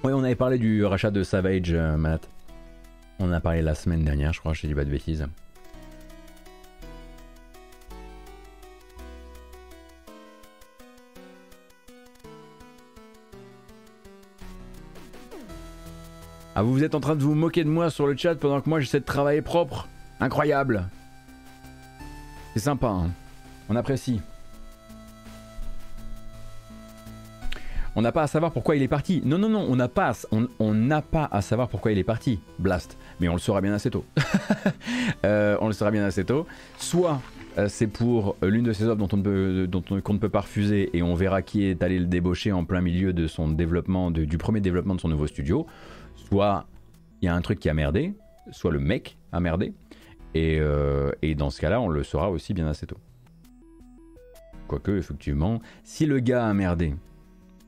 Oui, 0.04 0.12
on 0.12 0.24
avait 0.24 0.34
parlé 0.34 0.58
du 0.58 0.84
rachat 0.84 1.12
de 1.12 1.22
Savage, 1.22 1.72
euh, 1.72 1.96
Matt. 1.96 2.28
On 3.20 3.28
en 3.28 3.32
a 3.32 3.40
parlé 3.40 3.62
la 3.62 3.76
semaine 3.76 4.02
dernière, 4.02 4.32
je 4.32 4.40
crois, 4.40 4.52
je 4.52 4.66
dis 4.66 4.74
pas 4.74 4.84
de 4.84 4.90
bêtises. 4.90 5.28
Ah, 16.56 16.62
vous 16.62 16.82
êtes 16.82 16.96
en 16.96 17.00
train 17.00 17.14
de 17.14 17.22
vous 17.22 17.34
moquer 17.34 17.62
de 17.62 17.68
moi 17.68 17.88
sur 17.88 18.08
le 18.08 18.16
chat 18.16 18.34
pendant 18.34 18.60
que 18.60 18.68
moi 18.68 18.80
j'essaie 18.80 19.00
de 19.00 19.04
travailler 19.04 19.40
propre 19.40 19.88
Incroyable 20.20 20.90
c'est 22.54 22.60
sympa, 22.60 22.88
hein. 22.88 23.10
on 23.68 23.76
apprécie. 23.76 24.20
On 27.94 28.00
n'a 28.00 28.12
pas 28.12 28.22
à 28.22 28.26
savoir 28.26 28.52
pourquoi 28.52 28.74
il 28.74 28.82
est 28.82 28.88
parti. 28.88 29.20
Non, 29.24 29.38
non, 29.38 29.50
non, 29.50 29.66
on 29.68 29.76
n'a 29.76 29.88
pas, 29.88 31.28
à 31.30 31.42
savoir 31.42 31.68
pourquoi 31.68 31.92
il 31.92 31.98
est 31.98 32.04
parti. 32.04 32.40
Blast. 32.58 32.96
Mais 33.20 33.28
on 33.28 33.34
le 33.34 33.38
saura 33.38 33.60
bien 33.60 33.74
assez 33.74 33.90
tôt. 33.90 34.04
Euh, 35.24 35.56
on 35.60 35.68
le 35.68 35.72
saura 35.72 35.92
bien 35.92 36.04
assez 36.04 36.24
tôt. 36.24 36.46
Soit 36.78 37.20
euh, 37.58 37.68
c'est 37.68 37.86
pour 37.86 38.36
l'une 38.42 38.64
de 38.64 38.72
ces 38.72 38.84
offres 38.86 39.06
qu'on 39.06 40.12
ne 40.14 40.18
peut 40.18 40.28
pas 40.28 40.40
refuser 40.40 40.90
et 40.96 41.02
on 41.02 41.14
verra 41.14 41.42
qui 41.42 41.64
est 41.64 41.82
allé 41.82 41.98
le 41.98 42.06
débaucher 42.06 42.50
en 42.50 42.64
plein 42.64 42.80
milieu 42.80 43.12
du 43.12 44.38
premier 44.38 44.60
développement 44.60 44.94
de 44.94 45.00
son 45.00 45.08
nouveau 45.08 45.26
studio. 45.28 45.66
Soit 46.16 46.66
il 47.20 47.26
y 47.26 47.28
a 47.28 47.34
un 47.34 47.40
truc 47.40 47.60
qui 47.60 47.68
a 47.68 47.74
merdé, 47.74 48.14
soit 48.50 48.72
le 48.72 48.80
mec 48.80 49.16
a 49.30 49.38
merdé, 49.38 49.74
euh, 50.36 51.12
et, 51.22 51.34
dans 51.34 51.50
ce 51.50 51.60
cas-là, 51.60 51.80
on 51.80 51.88
le 51.88 52.02
saura 52.02 52.30
aussi 52.30 52.54
bien 52.54 52.66
assez 52.66 52.86
tôt. 52.86 52.98
Quoique, 54.68 54.92
effectivement, 54.92 55.60
si 55.84 56.06
le 56.06 56.20
gars 56.20 56.46
a 56.46 56.54
merdé 56.54 56.94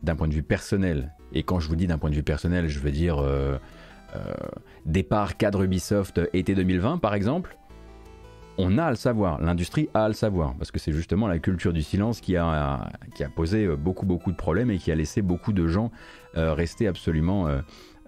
d'un 0.03 0.17
point 0.17 0.29
de 0.29 0.35
vue 0.35 0.43
personnel, 0.43 1.13
et 1.33 1.43
quand 1.43 1.61
je 1.61 1.69
vous 1.69 1.77
dis 1.77 1.87
d'un 1.87 1.99
point 1.99 2.11
de 2.11 2.15
vue 2.15 2.23
personnel, 2.23 2.69
je 2.69 2.79
veux 2.79 2.91
dire 2.91 3.19
euh, 3.19 3.59
euh, 4.17 4.33
départ 4.87 5.37
cadre 5.37 5.63
Ubisoft 5.63 6.21
été 6.33 6.55
2020 6.55 6.99
par 6.99 7.15
exemple, 7.15 7.57
on 8.57 8.79
a 8.79 8.85
à 8.85 8.91
le 8.91 8.97
savoir, 8.97 9.41
l'industrie 9.41 9.89
a 9.95 10.05
à 10.05 10.09
le 10.09 10.15
savoir, 10.15 10.55
parce 10.55 10.71
que 10.71 10.79
c'est 10.79 10.93
justement 10.93 11.27
la 11.27 11.41
culture 11.41 11.73
du 11.73 11.83
silence 11.83 12.21
qui 12.21 12.37
a, 12.37 12.89
qui 13.17 13.25
a 13.25 13.29
posé 13.29 13.67
beaucoup 13.67 14.07
beaucoup 14.07 14.31
de 14.31 14.37
problèmes 14.37 14.71
et 14.71 14.79
qui 14.79 14.93
a 14.93 14.95
laissé 14.95 15.23
beaucoup 15.23 15.53
de 15.53 15.67
gens 15.67 15.91
rester 16.35 16.87
absolument 16.87 17.49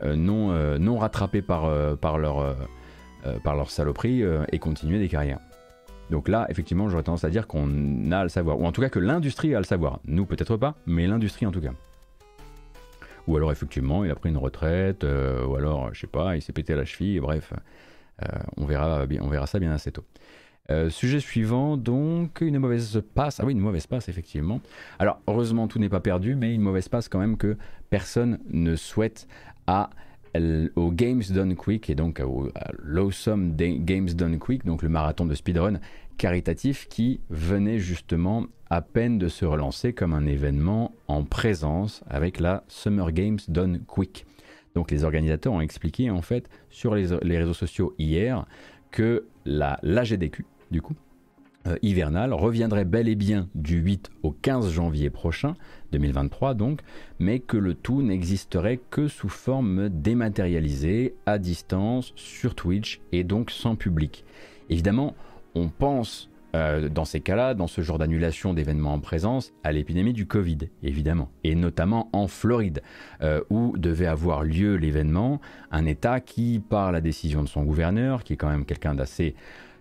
non, 0.05 0.79
non 0.79 0.99
rattrapés 0.99 1.43
par, 1.43 1.99
par 1.99 2.19
leur 2.19 2.57
par 3.43 3.57
leur 3.57 3.71
saloperie 3.71 4.23
euh, 4.23 4.45
et 4.53 4.59
continuer 4.59 4.99
des 4.99 5.09
carrières. 5.09 5.41
Donc 6.11 6.29
là, 6.29 6.47
effectivement, 6.49 6.89
j'aurais 6.89 7.03
tendance 7.03 7.25
à 7.25 7.31
dire 7.31 7.47
qu'on 7.47 8.13
a 8.13 8.23
le 8.23 8.29
savoir, 8.29 8.61
ou 8.61 8.67
en 8.67 8.73
tout 8.73 8.81
cas 8.81 8.89
que 8.89 8.99
l'industrie 8.99 9.55
a 9.55 9.59
le 9.59 9.65
savoir. 9.65 10.01
Nous, 10.05 10.25
peut-être 10.25 10.57
pas, 10.57 10.77
mais 10.87 11.07
l'industrie 11.07 11.47
en 11.47 11.51
tout 11.51 11.61
cas. 11.61 11.73
Ou 13.27 13.37
alors, 13.37 13.51
effectivement, 13.51 14.05
il 14.05 14.11
a 14.11 14.15
pris 14.15 14.29
une 14.29 14.37
retraite, 14.37 15.03
euh, 15.03 15.45
ou 15.45 15.57
alors, 15.57 15.93
je 15.93 16.01
sais 16.01 16.07
pas, 16.07 16.37
il 16.37 16.43
s'est 16.43 16.53
pété 16.53 16.77
la 16.77 16.85
cheville, 16.85 17.19
bref, 17.19 17.53
on, 18.57 18.65
verra, 18.65 19.05
on 19.21 19.29
verra 19.29 19.47
ça 19.47 19.59
bien 19.59 19.73
assez 19.73 19.91
tôt. 19.91 20.05
sujet 20.91 21.19
suivant, 21.19 21.77
donc 21.77 22.41
une 22.41 22.59
mauvaise 22.59 23.03
passe. 23.15 23.41
Ah 23.41 23.45
oui, 23.45 23.53
une 23.53 23.59
mauvaise 23.59 23.89
passe, 23.89 24.09
effectivement. 24.09 24.61
Alors, 25.01 25.21
heureusement, 25.27 25.67
tout 25.67 25.81
n'est 25.81 25.89
pas 25.89 26.01
perdu, 26.01 26.37
mais 26.37 26.55
une 26.55 26.63
mauvaise 26.63 26.89
passe 26.89 27.09
quand 27.09 27.19
même 27.19 27.37
que 27.37 27.57
personne 27.91 28.39
ne 28.49 28.77
souhaite 28.77 29.27
à 29.67 29.91
au 30.77 30.91
Games 30.91 31.23
Done 31.31 31.55
Quick 31.55 31.91
et 31.91 31.95
donc 31.95 32.21
au 32.21 32.51
l'Awesome 32.85 33.55
Games 33.57 34.09
Done 34.09 34.39
Quick, 34.39 34.65
donc 34.65 34.83
le 34.83 34.89
marathon 34.89 35.27
de 35.27 35.35
speedrun 35.35 35.81
caritatif 36.17 36.89
qui 36.89 37.21
venait 37.31 37.79
justement 37.79 38.47
à 38.71 38.81
peine 38.81 39.19
de 39.19 39.29
se 39.29 39.45
relancer 39.45 39.93
comme 39.93 40.13
un 40.13 40.27
événement 40.27 40.93
en 41.09 41.25
présence 41.25 42.03
avec 42.09 42.41
la 42.41 42.65
Summer 42.69 43.13
Games 43.13 43.39
Done 43.49 43.81
Quick. 43.87 44.27
Donc 44.75 44.91
les 44.91 45.05
organisateurs 45.05 45.53
ont 45.53 45.61
expliqué 45.61 46.11
en 46.11 46.23
fait 46.23 46.49
sur 46.71 46.95
les, 46.95 47.39
réseaux 47.39 47.55
sociaux 47.55 47.95
hier 47.99 48.45
que 48.91 49.27
la 49.45 49.81
du 50.71 50.83
coup 50.83 50.95
euh, 51.67 51.77
hivernale 51.83 52.33
reviendrait 52.33 52.85
bel 52.85 53.09
et 53.09 53.15
bien 53.15 53.49
du 53.55 53.79
8 53.79 54.11
au 54.23 54.31
15 54.31 54.71
janvier 54.71 55.11
prochain, 55.11 55.57
2023 55.97 56.55
donc, 56.55 56.81
mais 57.19 57.41
que 57.41 57.57
le 57.57 57.75
tout 57.75 58.03
n'existerait 58.03 58.81
que 58.91 59.09
sous 59.09 59.29
forme 59.29 59.89
dématérialisée, 59.89 61.15
à 61.27 61.39
distance, 61.39 62.13
sur 62.17 62.55
Twitch 62.55 63.01
et 63.13 63.25
donc 63.25 63.51
sans 63.51 63.77
public. 63.77 64.25
Évidemment, 64.69 65.15
on 65.55 65.69
pense 65.69 66.29
euh, 66.55 66.89
dans 66.89 67.05
ces 67.05 67.21
cas-là, 67.21 67.55
dans 67.55 67.67
ce 67.67 67.83
genre 67.83 67.99
d'annulation 67.99 68.55
d'événements 68.55 68.95
en 68.95 69.01
présence, 69.01 69.53
à 69.63 69.73
l'épidémie 69.73 70.13
du 70.13 70.27
Covid, 70.27 70.59
évidemment, 70.83 71.31
et 71.45 71.55
notamment 71.55 72.09
en 72.13 72.29
Floride, 72.29 72.83
euh, 73.21 73.43
où 73.51 73.77
devait 73.77 74.07
avoir 74.07 74.43
lieu 74.43 74.77
l'événement, 74.77 75.41
un 75.71 75.85
État 75.85 76.21
qui, 76.21 76.63
par 76.67 76.93
la 76.93 77.01
décision 77.01 77.43
de 77.43 77.49
son 77.49 77.63
gouverneur, 77.63 78.25
qui 78.25 78.35
est 78.35 78.37
quand 78.37 78.49
même 78.49 78.65
quelqu'un 78.65 78.95
d'assez 78.95 79.35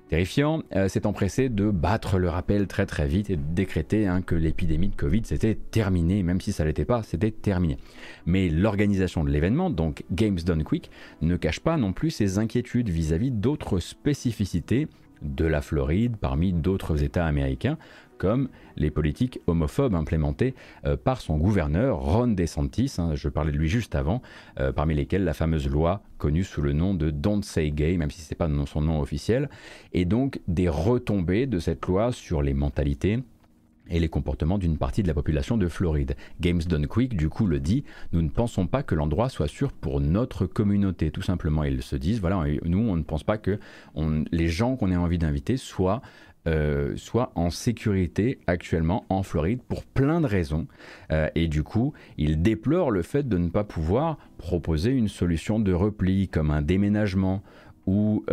terrifiant, 0.10 0.62
euh, 0.76 0.88
s'est 0.88 1.08
empressé 1.08 1.50
de 1.50 1.70
battre 1.70 2.20
le 2.20 2.30
rappel 2.30 2.68
très 2.68 2.86
très 2.86 3.08
vite 3.08 3.30
et 3.30 3.36
de 3.36 3.42
décréter 3.42 4.08
hein, 4.08 4.22
que 4.22 4.36
l'épidémie 4.36 4.90
de 4.90 4.96
Covid 4.96 5.24
s'était 5.26 5.56
terminée, 5.56 6.24
même 6.24 6.42
si 6.42 6.52
ça 6.52 6.64
ne 6.64 6.70
l'était 6.70 6.86
pas, 6.86 7.04
c'était 7.04 7.32
terminé. 7.32 7.78
Mais 8.26 8.50
l'organisation 8.50 9.24
de 9.24 9.30
l'événement, 9.30 9.70
donc 9.70 10.04
Games 10.12 10.40
Done 10.46 10.64
Quick, 10.64 10.92
ne 11.22 11.36
cache 11.38 11.60
pas 11.60 11.78
non 11.78 11.94
plus 11.94 12.12
ses 12.12 12.38
inquiétudes 12.38 12.90
vis-à-vis 12.90 13.32
d'autres 13.32 13.80
spécificités 13.80 14.88
de 15.22 15.46
la 15.46 15.62
Floride 15.62 16.18
parmi 16.18 16.54
d'autres 16.54 17.04
États 17.04 17.26
américains, 17.26 17.78
comme 18.18 18.50
les 18.76 18.92
politiques 18.92 19.40
homophobes 19.48 19.96
implémentées 19.96 20.56
euh, 20.86 20.98
par 20.98 21.22
son 21.22 21.38
gouverneur 21.38 22.00
Ron 22.00 22.28
DeSantis, 22.28 22.96
hein, 22.98 23.16
je 23.16 23.30
parlais 23.30 23.52
de 23.52 23.58
lui 23.58 23.70
juste 23.70 23.96
avant, 23.96 24.22
euh, 24.60 24.72
parmi 24.72 24.96
lesquelles 24.96 25.24
la 25.24 25.34
fameuse 25.34 25.68
loi 25.68 26.02
connue 26.18 26.44
sous 26.44 26.62
le 26.62 26.74
nom 26.74 26.94
de 26.94 27.10
Don't 27.10 27.44
Say 27.44 27.72
Gay, 27.72 27.98
même 27.98 28.12
si 28.12 28.22
ce 28.22 28.34
n'est 28.34 28.38
pas 28.38 28.50
son 28.66 28.82
nom 28.82 29.00
officiel, 29.02 29.50
et 29.94 30.06
donc 30.06 30.40
des 30.48 30.70
retombées 30.70 31.46
de 31.46 31.60
cette 31.60 31.86
loi 31.86 32.12
sur 32.12 32.42
les 32.42 32.54
mentalités, 32.54 33.20
et 33.90 34.00
les 34.00 34.10
comportements 34.10 34.58
d'une 34.58 34.78
partie 34.78 35.04
de 35.04 35.08
la 35.08 35.14
population 35.14 35.58
de 35.58 35.68
Floride. 35.68 36.16
Games 36.42 36.62
Done 36.62 36.88
Quick, 36.88 37.16
du 37.16 37.30
coup, 37.30 37.46
le 37.46 37.60
dit, 37.60 37.84
nous 38.14 38.22
ne 38.22 38.30
pensons 38.30 38.68
pas 38.68 38.84
que 38.84 38.96
l'endroit 38.96 39.30
soit 39.30 39.48
sûr 39.48 39.72
pour 39.72 40.02
notre 40.02 40.46
communauté, 40.46 41.12
tout 41.12 41.22
simplement. 41.22 41.64
Ils 41.64 41.84
se 41.84 41.96
disent, 41.96 42.20
voilà, 42.20 42.44
nous, 42.64 42.80
on 42.80 42.96
ne 42.96 43.04
pense 43.04 43.24
pas 43.24 43.38
que 43.38 43.60
les 44.32 44.48
gens 44.48 44.76
qu'on 44.76 44.92
ait 44.92 44.96
envie 44.96 45.18
d'inviter 45.18 45.58
soient 45.58 46.02
euh, 46.48 46.94
soit 46.96 47.32
en 47.36 47.50
sécurité 47.50 48.40
actuellement 48.46 49.06
en 49.10 49.24
Floride 49.24 49.62
pour 49.68 49.84
plein 49.84 50.22
de 50.22 50.28
raisons. 50.28 50.68
Euh, 51.12 51.28
et 51.34 51.48
du 51.48 51.64
coup, 51.64 51.94
il 52.18 52.42
déplore 52.42 52.92
le 52.92 53.02
fait 53.02 53.28
de 53.28 53.38
ne 53.38 53.50
pas 53.50 53.64
pouvoir 53.64 54.18
proposer 54.38 54.92
une 54.92 55.08
solution 55.08 55.60
de 55.60 55.74
repli 55.74 56.28
comme 56.28 56.52
un 56.52 56.62
déménagement 56.62 57.42
ou, 57.88 58.26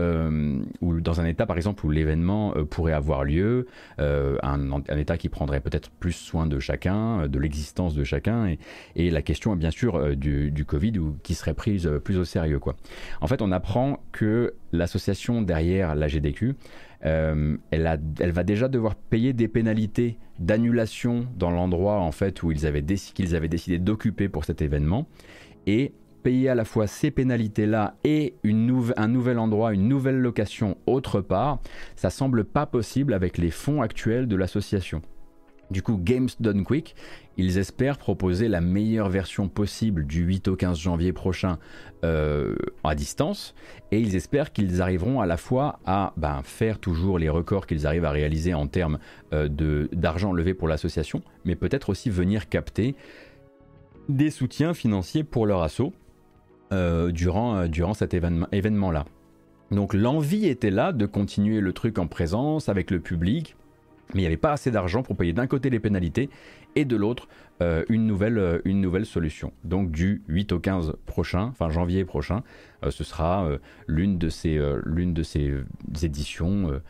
ou, 0.80 1.00
dans 1.02 1.20
un 1.20 1.26
état 1.26 1.44
par 1.44 1.58
exemple 1.58 1.84
où 1.84 1.90
l'événement 1.90 2.54
pourrait 2.70 2.94
avoir 2.94 3.22
lieu, 3.22 3.66
un, 3.98 4.82
état 4.96 5.18
qui 5.18 5.28
prendrait 5.28 5.60
peut-être 5.60 5.90
plus 5.90 6.12
soin 6.12 6.46
de 6.46 6.58
chacun, 6.58 7.28
de 7.28 7.38
l'existence 7.38 7.94
de 7.94 8.02
chacun, 8.02 8.56
et, 8.96 9.10
la 9.10 9.20
question 9.20 9.54
bien 9.54 9.70
sûr 9.70 10.16
du, 10.16 10.50
du, 10.50 10.64
Covid 10.64 10.98
ou 10.98 11.18
qui 11.22 11.34
serait 11.34 11.52
prise 11.52 11.90
plus 12.02 12.16
au 12.16 12.24
sérieux. 12.24 12.60
Quoi. 12.60 12.76
En 13.20 13.26
fait, 13.26 13.42
on 13.42 13.52
apprend 13.52 14.02
que 14.10 14.54
l'association 14.72 15.42
derrière 15.42 15.94
la 15.94 16.08
GDQ, 16.08 16.54
elle, 17.02 17.86
a, 17.86 17.96
elle, 18.20 18.32
va 18.32 18.44
déjà 18.44 18.68
devoir 18.68 18.94
payer 18.94 19.32
des 19.32 19.48
pénalités 19.48 20.18
d'annulation 20.38 21.26
dans 21.36 21.50
l'endroit 21.50 21.98
en 21.98 22.12
fait 22.12 22.42
où 22.42 22.52
ils 22.52 22.66
avaient, 22.66 22.82
qu'ils 22.82 23.34
avaient 23.34 23.48
décidé 23.48 23.78
d'occuper 23.78 24.28
pour 24.28 24.44
cet 24.44 24.62
événement 24.62 25.08
et 25.66 25.92
payer 26.22 26.48
à 26.48 26.54
la 26.54 26.64
fois 26.64 26.86
ces 26.86 27.10
pénalités-là 27.10 27.96
et 28.04 28.34
une 28.42 28.92
un 28.96 29.08
nouvel 29.08 29.38
endroit, 29.38 29.74
une 29.74 29.88
nouvelle 29.88 30.18
location 30.18 30.76
autre 30.86 31.20
part, 31.20 31.60
ça 31.96 32.10
semble 32.10 32.44
pas 32.44 32.66
possible 32.66 33.12
avec 33.12 33.38
les 33.38 33.50
fonds 33.50 33.82
actuels 33.82 34.28
de 34.28 34.36
l'association. 34.36 35.02
Du 35.70 35.82
coup, 35.82 35.96
Games 35.96 36.28
Done 36.38 36.64
Quick, 36.64 36.94
ils 37.36 37.58
espèrent 37.58 37.98
proposer 37.98 38.48
la 38.48 38.60
meilleure 38.60 39.08
version 39.08 39.48
possible 39.48 40.06
du 40.06 40.22
8 40.22 40.48
au 40.48 40.56
15 40.56 40.78
janvier 40.78 41.12
prochain 41.12 41.58
euh, 42.04 42.54
à 42.84 42.94
distance, 42.94 43.54
et 43.90 44.00
ils 44.00 44.16
espèrent 44.16 44.52
qu'ils 44.52 44.82
arriveront 44.82 45.20
à 45.20 45.26
la 45.26 45.36
fois 45.36 45.78
à 45.86 46.12
ben, 46.16 46.40
faire 46.42 46.78
toujours 46.78 47.18
les 47.18 47.28
records 47.28 47.66
qu'ils 47.66 47.86
arrivent 47.86 48.04
à 48.04 48.10
réaliser 48.10 48.54
en 48.54 48.66
termes 48.66 48.98
euh, 49.32 49.48
d'argent 49.92 50.32
levé 50.32 50.54
pour 50.54 50.68
l'association, 50.68 51.22
mais 51.44 51.56
peut-être 51.56 51.90
aussi 51.90 52.10
venir 52.10 52.48
capter 52.48 52.94
des 54.08 54.30
soutiens 54.30 54.74
financiers 54.74 55.24
pour 55.24 55.46
leur 55.46 55.62
assaut 55.62 55.92
euh, 56.72 57.12
durant, 57.12 57.66
durant 57.66 57.94
cet 57.94 58.14
événement-là. 58.14 59.04
Donc 59.70 59.94
l'envie 59.94 60.46
était 60.46 60.70
là 60.70 60.92
de 60.92 61.06
continuer 61.06 61.60
le 61.60 61.72
truc 61.72 61.98
en 61.98 62.06
présence 62.06 62.68
avec 62.68 62.90
le 62.90 63.00
public, 63.00 63.56
mais 64.14 64.20
il 64.20 64.24
n'y 64.24 64.26
avait 64.26 64.36
pas 64.36 64.52
assez 64.52 64.70
d'argent 64.70 65.02
pour 65.02 65.16
payer 65.16 65.32
d'un 65.32 65.46
côté 65.46 65.70
les 65.70 65.80
pénalités 65.80 66.28
et 66.76 66.84
de 66.84 66.96
l'autre 66.96 67.28
euh, 67.60 67.84
une, 67.88 68.06
nouvelle, 68.06 68.38
euh, 68.38 68.60
une 68.64 68.80
nouvelle 68.80 69.06
solution. 69.06 69.52
Donc 69.64 69.90
du 69.90 70.22
8 70.28 70.52
au 70.52 70.58
15 70.58 70.94
prochain, 71.06 71.44
enfin 71.44 71.70
janvier 71.70 72.04
prochain, 72.04 72.42
euh, 72.84 72.90
ce 72.90 73.04
sera 73.04 73.48
l'une 73.86 74.18
de, 74.18 74.28
ces, 74.28 74.60
l'une 74.84 75.14
de 75.14 75.22
ces 75.22 75.64
éditions 76.02 76.80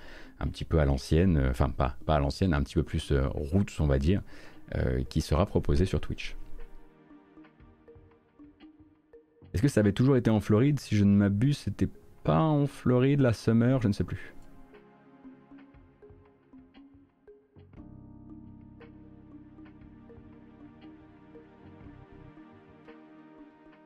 un 0.40 0.46
petit 0.46 0.64
peu 0.64 0.78
à 0.78 0.84
l'ancienne, 0.84 1.46
enfin 1.50 1.68
pas, 1.68 1.96
pas 2.06 2.16
à 2.16 2.18
l'ancienne, 2.20 2.54
un 2.54 2.62
petit 2.62 2.74
peu 2.74 2.82
plus 2.82 3.12
roots 3.12 3.80
on 3.80 3.86
va 3.86 3.98
dire, 3.98 4.22
qui 5.08 5.20
sera 5.20 5.46
proposée 5.46 5.84
sur 5.84 6.00
Twitch. 6.00 6.36
Est-ce 9.52 9.62
que 9.62 9.68
ça 9.68 9.80
avait 9.80 9.92
toujours 9.92 10.16
été 10.16 10.30
en 10.30 10.40
Floride? 10.40 10.80
Si 10.80 10.96
je 10.96 11.04
ne 11.04 11.14
m'abuse, 11.14 11.58
c'était 11.58 11.88
pas 12.24 12.40
en 12.40 12.66
Floride 12.66 13.20
la 13.20 13.34
Summer, 13.34 13.82
je 13.82 13.88
ne 13.88 13.92
sais 13.92 14.04
plus. 14.04 14.34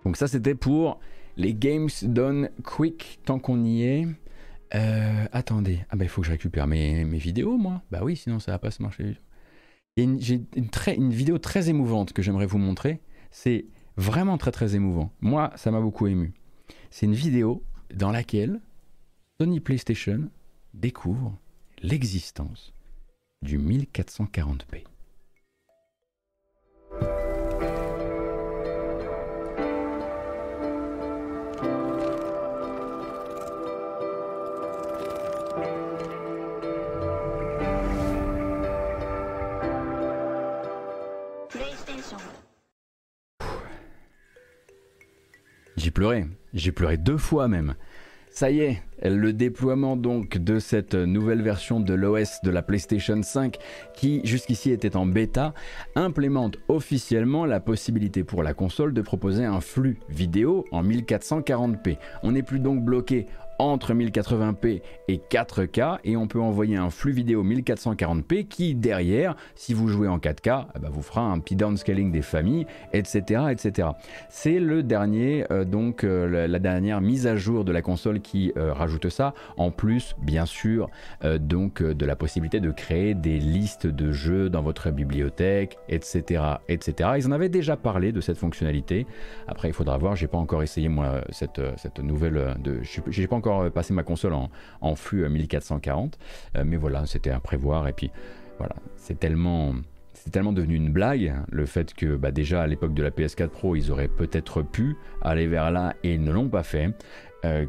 Donc 0.06 0.16
ça 0.16 0.28
c'était 0.28 0.54
pour 0.54 1.00
les 1.36 1.52
Games 1.52 1.88
Done 2.02 2.50
Quick 2.62 3.18
tant 3.24 3.40
qu'on 3.40 3.64
y 3.64 3.82
est. 3.82 4.06
Euh, 4.76 5.26
attendez, 5.32 5.80
ah 5.90 5.96
bah 5.96 6.04
il 6.04 6.08
faut 6.08 6.20
que 6.20 6.28
je 6.28 6.30
récupère 6.30 6.68
mes, 6.68 7.02
vidéos 7.18 7.56
moi. 7.56 7.82
Bah 7.90 8.02
oui, 8.04 8.14
sinon 8.14 8.38
ça 8.38 8.52
va 8.52 8.60
pas 8.60 8.70
se 8.70 8.82
marcher. 8.82 9.16
J'ai 9.96 10.04
une, 10.04 10.20
une 10.54 11.10
vidéo 11.10 11.38
très 11.38 11.70
émouvante 11.70 12.12
que 12.12 12.22
j'aimerais 12.22 12.46
vous 12.46 12.58
montrer. 12.58 13.00
C'est 13.32 13.66
vraiment 13.96 14.38
très 14.38 14.52
très 14.52 14.76
émouvant. 14.76 15.10
Moi, 15.20 15.50
ça 15.56 15.72
m'a 15.72 15.80
beaucoup 15.80 16.06
ému. 16.06 16.34
C'est 16.92 17.06
une 17.06 17.14
vidéo 17.14 17.64
dans 17.92 18.12
laquelle 18.12 18.60
Sony 19.40 19.58
PlayStation 19.58 20.30
découvre 20.72 21.36
l'existence 21.82 22.72
du 23.42 23.58
1440p. 23.58 24.84
Pleuré, 45.96 46.26
j'ai 46.52 46.72
pleuré 46.72 46.98
deux 46.98 47.16
fois 47.16 47.48
même. 47.48 47.74
Ça 48.28 48.50
y 48.50 48.60
est, 48.60 48.82
le 49.02 49.32
déploiement 49.32 49.96
donc 49.96 50.36
de 50.36 50.58
cette 50.58 50.94
nouvelle 50.94 51.40
version 51.40 51.80
de 51.80 51.94
l'OS 51.94 52.42
de 52.44 52.50
la 52.50 52.60
PlayStation 52.60 53.22
5 53.22 53.56
qui 53.94 54.20
jusqu'ici 54.22 54.72
était 54.72 54.94
en 54.94 55.06
bêta 55.06 55.54
implémente 55.94 56.58
officiellement 56.68 57.46
la 57.46 57.60
possibilité 57.60 58.24
pour 58.24 58.42
la 58.42 58.52
console 58.52 58.92
de 58.92 59.00
proposer 59.00 59.46
un 59.46 59.62
flux 59.62 59.98
vidéo 60.10 60.66
en 60.70 60.84
1440p. 60.84 61.96
On 62.22 62.32
n'est 62.32 62.42
plus 62.42 62.60
donc 62.60 62.84
bloqué 62.84 63.24
entre 63.58 63.94
1080p 63.94 64.82
et 65.08 65.20
4K 65.30 65.98
et 66.04 66.16
on 66.16 66.26
peut 66.26 66.40
envoyer 66.40 66.76
un 66.76 66.90
flux 66.90 67.12
vidéo 67.12 67.44
1440p 67.44 68.46
qui 68.46 68.74
derrière, 68.74 69.36
si 69.54 69.74
vous 69.74 69.88
jouez 69.88 70.08
en 70.08 70.18
4K, 70.18 70.66
eh 70.74 70.78
ben, 70.78 70.88
vous 70.90 71.02
fera 71.02 71.22
un 71.22 71.38
petit 71.38 71.56
downscaling 71.56 72.12
des 72.12 72.22
familles, 72.22 72.66
etc. 72.92 73.44
etc. 73.50 73.88
C'est 74.28 74.58
le 74.58 74.82
dernier, 74.82 75.44
euh, 75.50 75.64
donc 75.64 76.04
euh, 76.04 76.46
la, 76.46 76.58
dernière 76.58 77.00
mise 77.00 77.26
à 77.26 77.36
jour 77.36 77.64
de 77.64 77.72
la 77.72 77.82
console 77.82 78.20
qui 78.20 78.52
euh, 78.56 78.72
rajoute 78.72 79.08
ça, 79.08 79.34
en 79.56 79.70
plus 79.70 80.14
bien 80.20 80.46
sûr 80.46 80.88
donc 81.40 81.82
de 81.82 82.06
la 82.06 82.16
possibilité 82.16 82.60
de 82.60 82.70
créer 82.70 83.14
des 83.14 83.38
listes 83.38 83.86
de 83.86 84.12
jeux 84.12 84.48
dans 84.48 84.62
votre 84.62 84.90
bibliothèque, 84.90 85.78
etc. 85.88 86.42
etc. 86.68 87.10
Ils 87.18 87.26
en 87.26 87.32
avaient 87.32 87.48
déjà 87.48 87.76
parlé 87.76 88.12
de 88.12 88.20
cette 88.20 88.38
fonctionnalité. 88.38 89.06
Après 89.46 89.68
il 89.68 89.74
faudra 89.74 89.96
voir, 89.98 90.16
j'ai 90.16 90.26
pas 90.26 90.38
encore 90.38 90.62
essayé 90.62 90.88
moi 90.88 91.20
cette, 91.30 91.60
cette 91.76 91.98
nouvelle 91.98 92.56
de, 92.62 92.80
j'ai 93.08 93.26
pas 93.26 93.36
encore 93.36 93.45
euh, 93.46 93.70
passer 93.70 93.94
ma 93.94 94.02
console 94.02 94.34
en, 94.80 94.94
flux 94.94 95.28
1440. 95.28 96.18
Euh, 96.56 96.60
euh, 96.60 96.64
mais 96.66 96.76
voilà, 96.76 97.06
c'était 97.06 97.30
à 97.30 97.40
prévoir. 97.40 97.88
Et 97.88 97.92
puis 97.92 98.10
voilà, 98.58 98.74
c'est 98.96 99.18
tellement 99.18 99.74
c'est 100.14 100.30
tellement 100.30 100.52
devenu 100.52 100.74
une 100.74 100.90
blague 100.90 101.34
le 101.50 101.66
fait 101.66 101.92
que 101.92 102.16
bah, 102.16 102.30
déjà 102.30 102.62
à 102.62 102.66
l'époque 102.66 102.94
de 102.94 103.02
la 103.02 103.10
PS4 103.10 103.48
Pro 103.48 103.76
ils 103.76 103.92
auraient 103.92 104.08
peut-être 104.08 104.62
pu 104.62 104.96
aller 105.20 105.46
vers 105.46 105.70
là 105.70 105.94
et 106.02 106.14
ils 106.14 106.22
ne 106.22 106.32
l'ont 106.32 106.48
pas 106.48 106.62
fait 106.62 106.90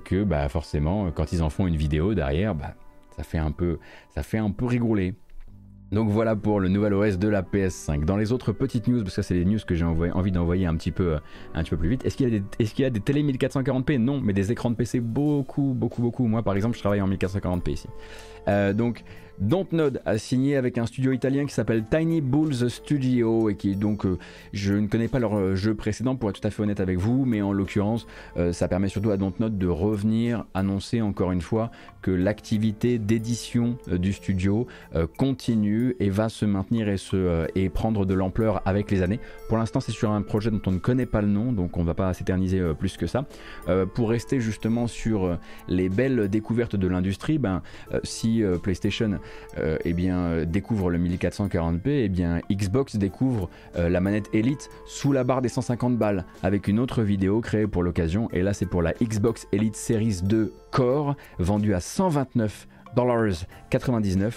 que 0.05 0.23
bah, 0.23 0.47
forcément 0.49 1.11
quand 1.11 1.33
ils 1.33 1.43
en 1.43 1.49
font 1.51 1.67
une 1.67 1.75
vidéo 1.75 2.15
derrière 2.15 2.55
bah, 2.55 2.73
ça 3.15 3.23
fait 3.23 3.37
un 3.37 3.51
peu 3.51 3.77
ça 4.15 4.23
fait 4.23 4.37
un 4.37 4.49
peu 4.49 4.65
rigoler 4.65 5.13
donc 5.91 6.09
voilà 6.09 6.35
pour 6.35 6.59
le 6.59 6.67
nouvel 6.67 6.93
OS 6.93 7.17
de 7.17 7.27
la 7.27 7.41
PS5. 7.41 8.03
Dans 8.03 8.17
les 8.17 8.31
autres 8.31 8.51
petites 8.51 8.87
news, 8.87 9.03
parce 9.03 9.15
que 9.15 9.21
c'est 9.21 9.35
les 9.35 9.45
news 9.45 9.59
que 9.65 9.73
j'ai 9.73 9.85
envie 9.85 10.31
d'envoyer 10.31 10.65
un 10.65 10.75
petit 10.75 10.91
peu, 10.91 11.17
un 11.53 11.63
petit 11.63 11.69
peu 11.69 11.77
plus 11.77 11.89
vite. 11.89 12.05
Est-ce 12.05 12.17
qu'il 12.17 12.29
y 12.29 12.35
a 12.35 12.39
des, 12.39 12.45
est-ce 12.59 12.73
qu'il 12.73 12.83
y 12.83 12.85
a 12.85 12.89
des 12.89 12.99
télé 12.99 13.23
1440p 13.23 13.97
Non, 13.97 14.19
mais 14.21 14.33
des 14.33 14.51
écrans 14.51 14.69
de 14.69 14.75
PC 14.75 14.99
beaucoup, 14.99 15.73
beaucoup, 15.73 16.01
beaucoup. 16.01 16.27
Moi, 16.27 16.43
par 16.43 16.55
exemple, 16.55 16.75
je 16.75 16.81
travaille 16.81 17.01
en 17.01 17.09
1440p 17.09 17.71
ici. 17.71 17.87
Euh, 18.47 18.73
donc 18.73 19.03
Dontnod 19.39 20.01
a 20.05 20.17
signé 20.17 20.55
avec 20.55 20.77
un 20.77 20.87
studio 20.87 21.11
italien 21.11 21.45
qui 21.45 21.53
s'appelle 21.53 21.83
Tiny 21.89 22.21
Bulls 22.21 22.69
Studio 22.69 23.49
et 23.49 23.55
qui 23.55 23.75
donc 23.75 24.05
euh, 24.05 24.17
je 24.51 24.73
ne 24.73 24.87
connais 24.87 25.07
pas 25.07 25.19
leur 25.19 25.37
euh, 25.37 25.55
jeu 25.55 25.75
précédent 25.75 26.15
pour 26.15 26.29
être 26.31 26.41
tout 26.41 26.47
à 26.47 26.49
fait 26.49 26.63
honnête 26.63 26.79
avec 26.79 26.97
vous, 26.97 27.23
mais 27.25 27.43
en 27.43 27.53
l'occurrence 27.53 28.07
euh, 28.37 28.51
ça 28.51 28.67
permet 28.67 28.89
surtout 28.89 29.11
à 29.11 29.17
Dontnod 29.17 29.57
de 29.57 29.67
revenir 29.67 30.45
annoncer 30.55 31.01
encore 31.01 31.31
une 31.31 31.41
fois 31.41 31.69
que 32.01 32.09
l'activité 32.09 32.97
d'édition 32.97 33.77
du 33.87 34.13
studio 34.13 34.65
continue 35.17 35.95
et 35.99 36.09
va 36.09 36.29
se 36.29 36.45
maintenir 36.45 36.87
et, 36.87 36.95
se, 36.95 37.67
prendre 37.67 38.05
de 38.05 38.13
l'ampleur 38.13 38.61
avec 38.65 38.89
les 38.91 39.01
années. 39.01 39.19
Pour 39.49 39.57
l'instant 39.57 39.81
c'est 39.81 39.91
sur 39.91 40.11
un 40.11 40.21
projet 40.21 40.49
dont 40.49 40.61
on 40.65 40.71
ne 40.71 40.79
connaît 40.79 41.05
pas 41.05 41.21
le 41.21 41.27
nom 41.27 41.51
donc 41.51 41.75
on 41.77 41.83
va 41.83 41.93
pas 41.93 42.13
s'éterniser 42.13 42.61
plus 42.79 42.95
que 42.95 43.07
ça. 43.07 43.25
pour 43.93 44.09
rester 44.09 44.39
justement 44.39 44.87
sur 44.87 45.37
les 45.67 45.89
belles 45.89 46.29
découvertes 46.29 46.77
de 46.77 46.87
l'industrie, 46.87 47.39
ben, 47.39 47.61
si 48.03 48.41
PlayStation 48.63 49.19
euh, 49.57 49.77
eh 49.85 49.93
bien, 49.93 50.19
euh, 50.19 50.45
découvre 50.45 50.89
le 50.89 50.99
1440p, 50.99 51.81
eh 51.85 52.09
bien, 52.09 52.41
Xbox 52.51 52.95
découvre 52.95 53.49
euh, 53.75 53.89
la 53.89 54.01
manette 54.01 54.29
Elite 54.33 54.69
sous 54.85 55.11
la 55.11 55.23
barre 55.23 55.41
des 55.41 55.49
150 55.49 55.97
balles 55.97 56.25
avec 56.43 56.67
une 56.67 56.79
autre 56.79 57.01
vidéo 57.01 57.41
créée 57.41 57.67
pour 57.67 57.83
l'occasion. 57.83 58.29
Et 58.33 58.41
là, 58.41 58.53
c'est 58.53 58.65
pour 58.65 58.81
la 58.81 58.93
Xbox 58.93 59.47
Elite 59.51 59.75
Series 59.75 60.21
2 60.23 60.53
Core, 60.71 61.15
vendue 61.39 61.73
à 61.73 61.79
129,99$ 61.79 64.31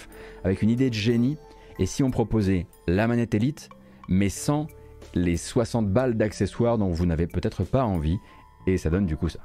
avec 0.44 0.62
une 0.62 0.70
idée 0.70 0.90
de 0.90 0.94
génie. 0.94 1.36
Et 1.78 1.86
si 1.86 2.02
on 2.02 2.10
proposait 2.10 2.66
la 2.86 3.06
manette 3.06 3.34
Elite, 3.34 3.70
mais 4.08 4.28
sans 4.28 4.66
les 5.14 5.36
60 5.36 5.88
balles 5.88 6.16
d'accessoires 6.16 6.78
dont 6.78 6.90
vous 6.90 7.06
n'avez 7.06 7.26
peut-être 7.26 7.64
pas 7.64 7.84
envie, 7.84 8.18
et 8.66 8.78
ça 8.78 8.90
donne 8.90 9.06
du 9.06 9.16
coup 9.16 9.28
ça. 9.28 9.40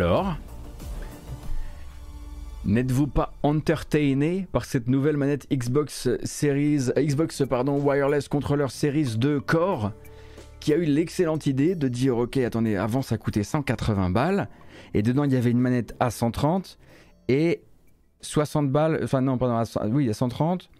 Alors 0.00 0.36
N'êtes-vous 2.64 3.08
pas 3.08 3.34
entertainé 3.42 4.46
par 4.52 4.64
cette 4.64 4.86
nouvelle 4.86 5.16
manette 5.16 5.48
Xbox 5.52 6.08
Series, 6.22 6.90
Xbox 6.96 7.42
pardon, 7.50 7.80
Wireless 7.80 8.28
Controller 8.28 8.68
Series 8.68 9.16
2 9.16 9.40
Core 9.40 9.90
qui 10.60 10.72
a 10.72 10.76
eu 10.76 10.84
l'excellente 10.84 11.46
idée 11.46 11.74
de 11.74 11.88
dire 11.88 12.16
ok 12.16 12.36
attendez 12.36 12.76
avant 12.76 13.02
ça 13.02 13.18
coûtait 13.18 13.42
180 13.42 14.10
balles 14.10 14.48
et 14.94 15.02
dedans 15.02 15.24
il 15.24 15.32
y 15.32 15.36
avait 15.36 15.50
une 15.50 15.58
manette 15.58 15.96
à 15.98 16.12
130 16.12 16.78
et 17.26 17.62
60 18.20 18.70
balles 18.70 19.00
enfin 19.02 19.20
non 19.20 19.36
pardon 19.36 19.68
oui 19.90 20.08
à 20.08 20.14
130 20.14 20.70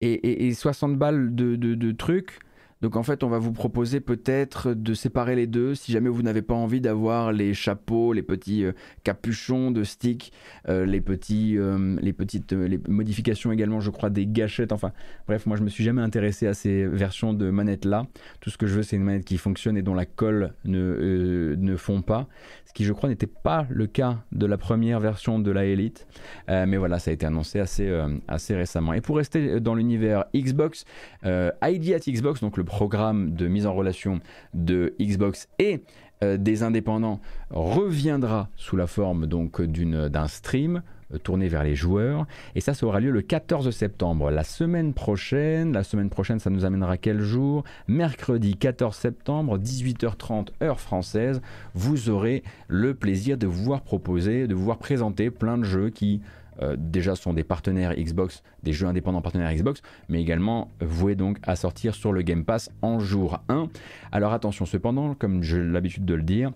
et, 0.00 0.54
60 0.54 0.96
balles 0.96 1.34
de, 1.34 1.56
de 1.56 1.92
trucs 1.92 2.38
donc 2.82 2.96
en 2.96 3.02
fait, 3.02 3.22
on 3.22 3.28
va 3.28 3.38
vous 3.38 3.52
proposer 3.52 4.00
peut-être 4.00 4.72
de 4.72 4.94
séparer 4.94 5.36
les 5.36 5.46
deux 5.46 5.74
si 5.74 5.92
jamais 5.92 6.08
vous 6.08 6.22
n'avez 6.22 6.40
pas 6.40 6.54
envie 6.54 6.80
d'avoir 6.80 7.30
les 7.32 7.52
chapeaux, 7.52 8.12
les 8.12 8.22
petits 8.22 8.64
euh, 8.64 8.72
capuchons 9.04 9.70
de 9.70 9.84
stick, 9.84 10.32
euh, 10.68 10.86
les, 10.86 11.00
petits, 11.00 11.58
euh, 11.58 11.96
les 12.00 12.14
petites 12.14 12.52
les 12.52 12.80
modifications 12.88 13.52
également, 13.52 13.80
je 13.80 13.90
crois, 13.90 14.08
des 14.08 14.26
gâchettes. 14.26 14.72
Enfin 14.72 14.92
bref, 15.26 15.44
moi 15.46 15.56
je 15.56 15.62
me 15.62 15.68
suis 15.68 15.84
jamais 15.84 16.00
intéressé 16.00 16.46
à 16.46 16.54
ces 16.54 16.86
versions 16.86 17.34
de 17.34 17.50
manettes 17.50 17.84
là. 17.84 18.06
Tout 18.40 18.48
ce 18.48 18.56
que 18.56 18.66
je 18.66 18.76
veux, 18.76 18.82
c'est 18.82 18.96
une 18.96 19.04
manette 19.04 19.24
qui 19.24 19.36
fonctionne 19.36 19.76
et 19.76 19.82
dont 19.82 19.94
la 19.94 20.06
colle 20.06 20.54
ne, 20.64 21.54
ne 21.58 21.76
fond 21.76 22.00
pas. 22.00 22.28
Ce 22.64 22.72
qui, 22.72 22.84
je 22.84 22.92
crois, 22.92 23.08
n'était 23.08 23.26
pas 23.26 23.66
le 23.68 23.86
cas 23.88 24.24
de 24.32 24.46
la 24.46 24.56
première 24.56 25.00
version 25.00 25.38
de 25.40 25.50
la 25.50 25.64
Elite. 25.64 26.06
mais 26.48 26.76
voilà, 26.76 27.00
ça 27.00 27.10
a 27.10 27.14
été 27.14 27.26
annoncé 27.26 27.58
assez, 27.58 27.92
assez 28.28 28.54
récemment. 28.54 28.92
Et 28.92 29.00
pour 29.00 29.16
rester 29.16 29.58
dans 29.58 29.74
l'univers 29.74 30.26
Xbox, 30.36 30.84
ID 31.24 31.92
at 31.94 32.08
Xbox, 32.08 32.40
donc 32.40 32.56
le 32.56 32.62
programme 32.70 33.34
de 33.34 33.48
mise 33.48 33.66
en 33.66 33.74
relation 33.74 34.20
de 34.54 34.94
Xbox 35.00 35.48
et 35.58 35.82
euh, 36.22 36.36
des 36.36 36.62
indépendants 36.62 37.20
reviendra 37.50 38.48
sous 38.56 38.76
la 38.76 38.86
forme 38.86 39.26
donc 39.26 39.60
d'un 39.60 40.28
stream 40.28 40.82
euh, 41.12 41.18
tourné 41.18 41.48
vers 41.48 41.64
les 41.64 41.74
joueurs. 41.74 42.26
Et 42.54 42.60
ça 42.60 42.72
ça 42.72 42.86
aura 42.86 43.00
lieu 43.00 43.10
le 43.10 43.22
14 43.22 43.70
septembre. 43.72 44.30
La 44.30 44.44
semaine 44.44 44.94
prochaine 44.94 45.72
la 45.72 45.82
semaine 45.82 46.10
prochaine 46.10 46.38
ça 46.38 46.48
nous 46.48 46.64
amènera 46.64 46.96
quel 46.96 47.22
jour? 47.22 47.64
Mercredi 47.88 48.54
14 48.54 48.94
septembre 48.94 49.58
18h30 49.58 50.50
heure 50.62 50.78
française. 50.78 51.42
Vous 51.74 52.08
aurez 52.08 52.44
le 52.68 52.94
plaisir 52.94 53.36
de 53.36 53.48
vous 53.48 53.64
voir 53.64 53.80
proposer 53.80 54.46
de 54.46 54.54
vous 54.54 54.64
voir 54.64 54.78
présenter 54.78 55.32
plein 55.32 55.58
de 55.58 55.64
jeux 55.64 55.90
qui 55.90 56.20
euh, 56.62 56.76
déjà 56.78 57.14
sont 57.14 57.32
des 57.32 57.44
partenaires 57.44 57.94
Xbox, 57.94 58.42
des 58.62 58.72
jeux 58.72 58.86
indépendants 58.86 59.22
partenaires 59.22 59.52
Xbox, 59.54 59.82
mais 60.08 60.20
également 60.20 60.68
voués 60.80 61.14
donc 61.14 61.38
à 61.42 61.56
sortir 61.56 61.94
sur 61.94 62.12
le 62.12 62.22
Game 62.22 62.44
Pass 62.44 62.70
en 62.82 62.98
jour 62.98 63.40
1. 63.48 63.68
Alors 64.12 64.32
attention 64.32 64.66
cependant, 64.66 65.14
comme 65.14 65.42
j'ai 65.42 65.62
l'habitude 65.62 66.04
de 66.04 66.14
le 66.14 66.22
dire, 66.22 66.52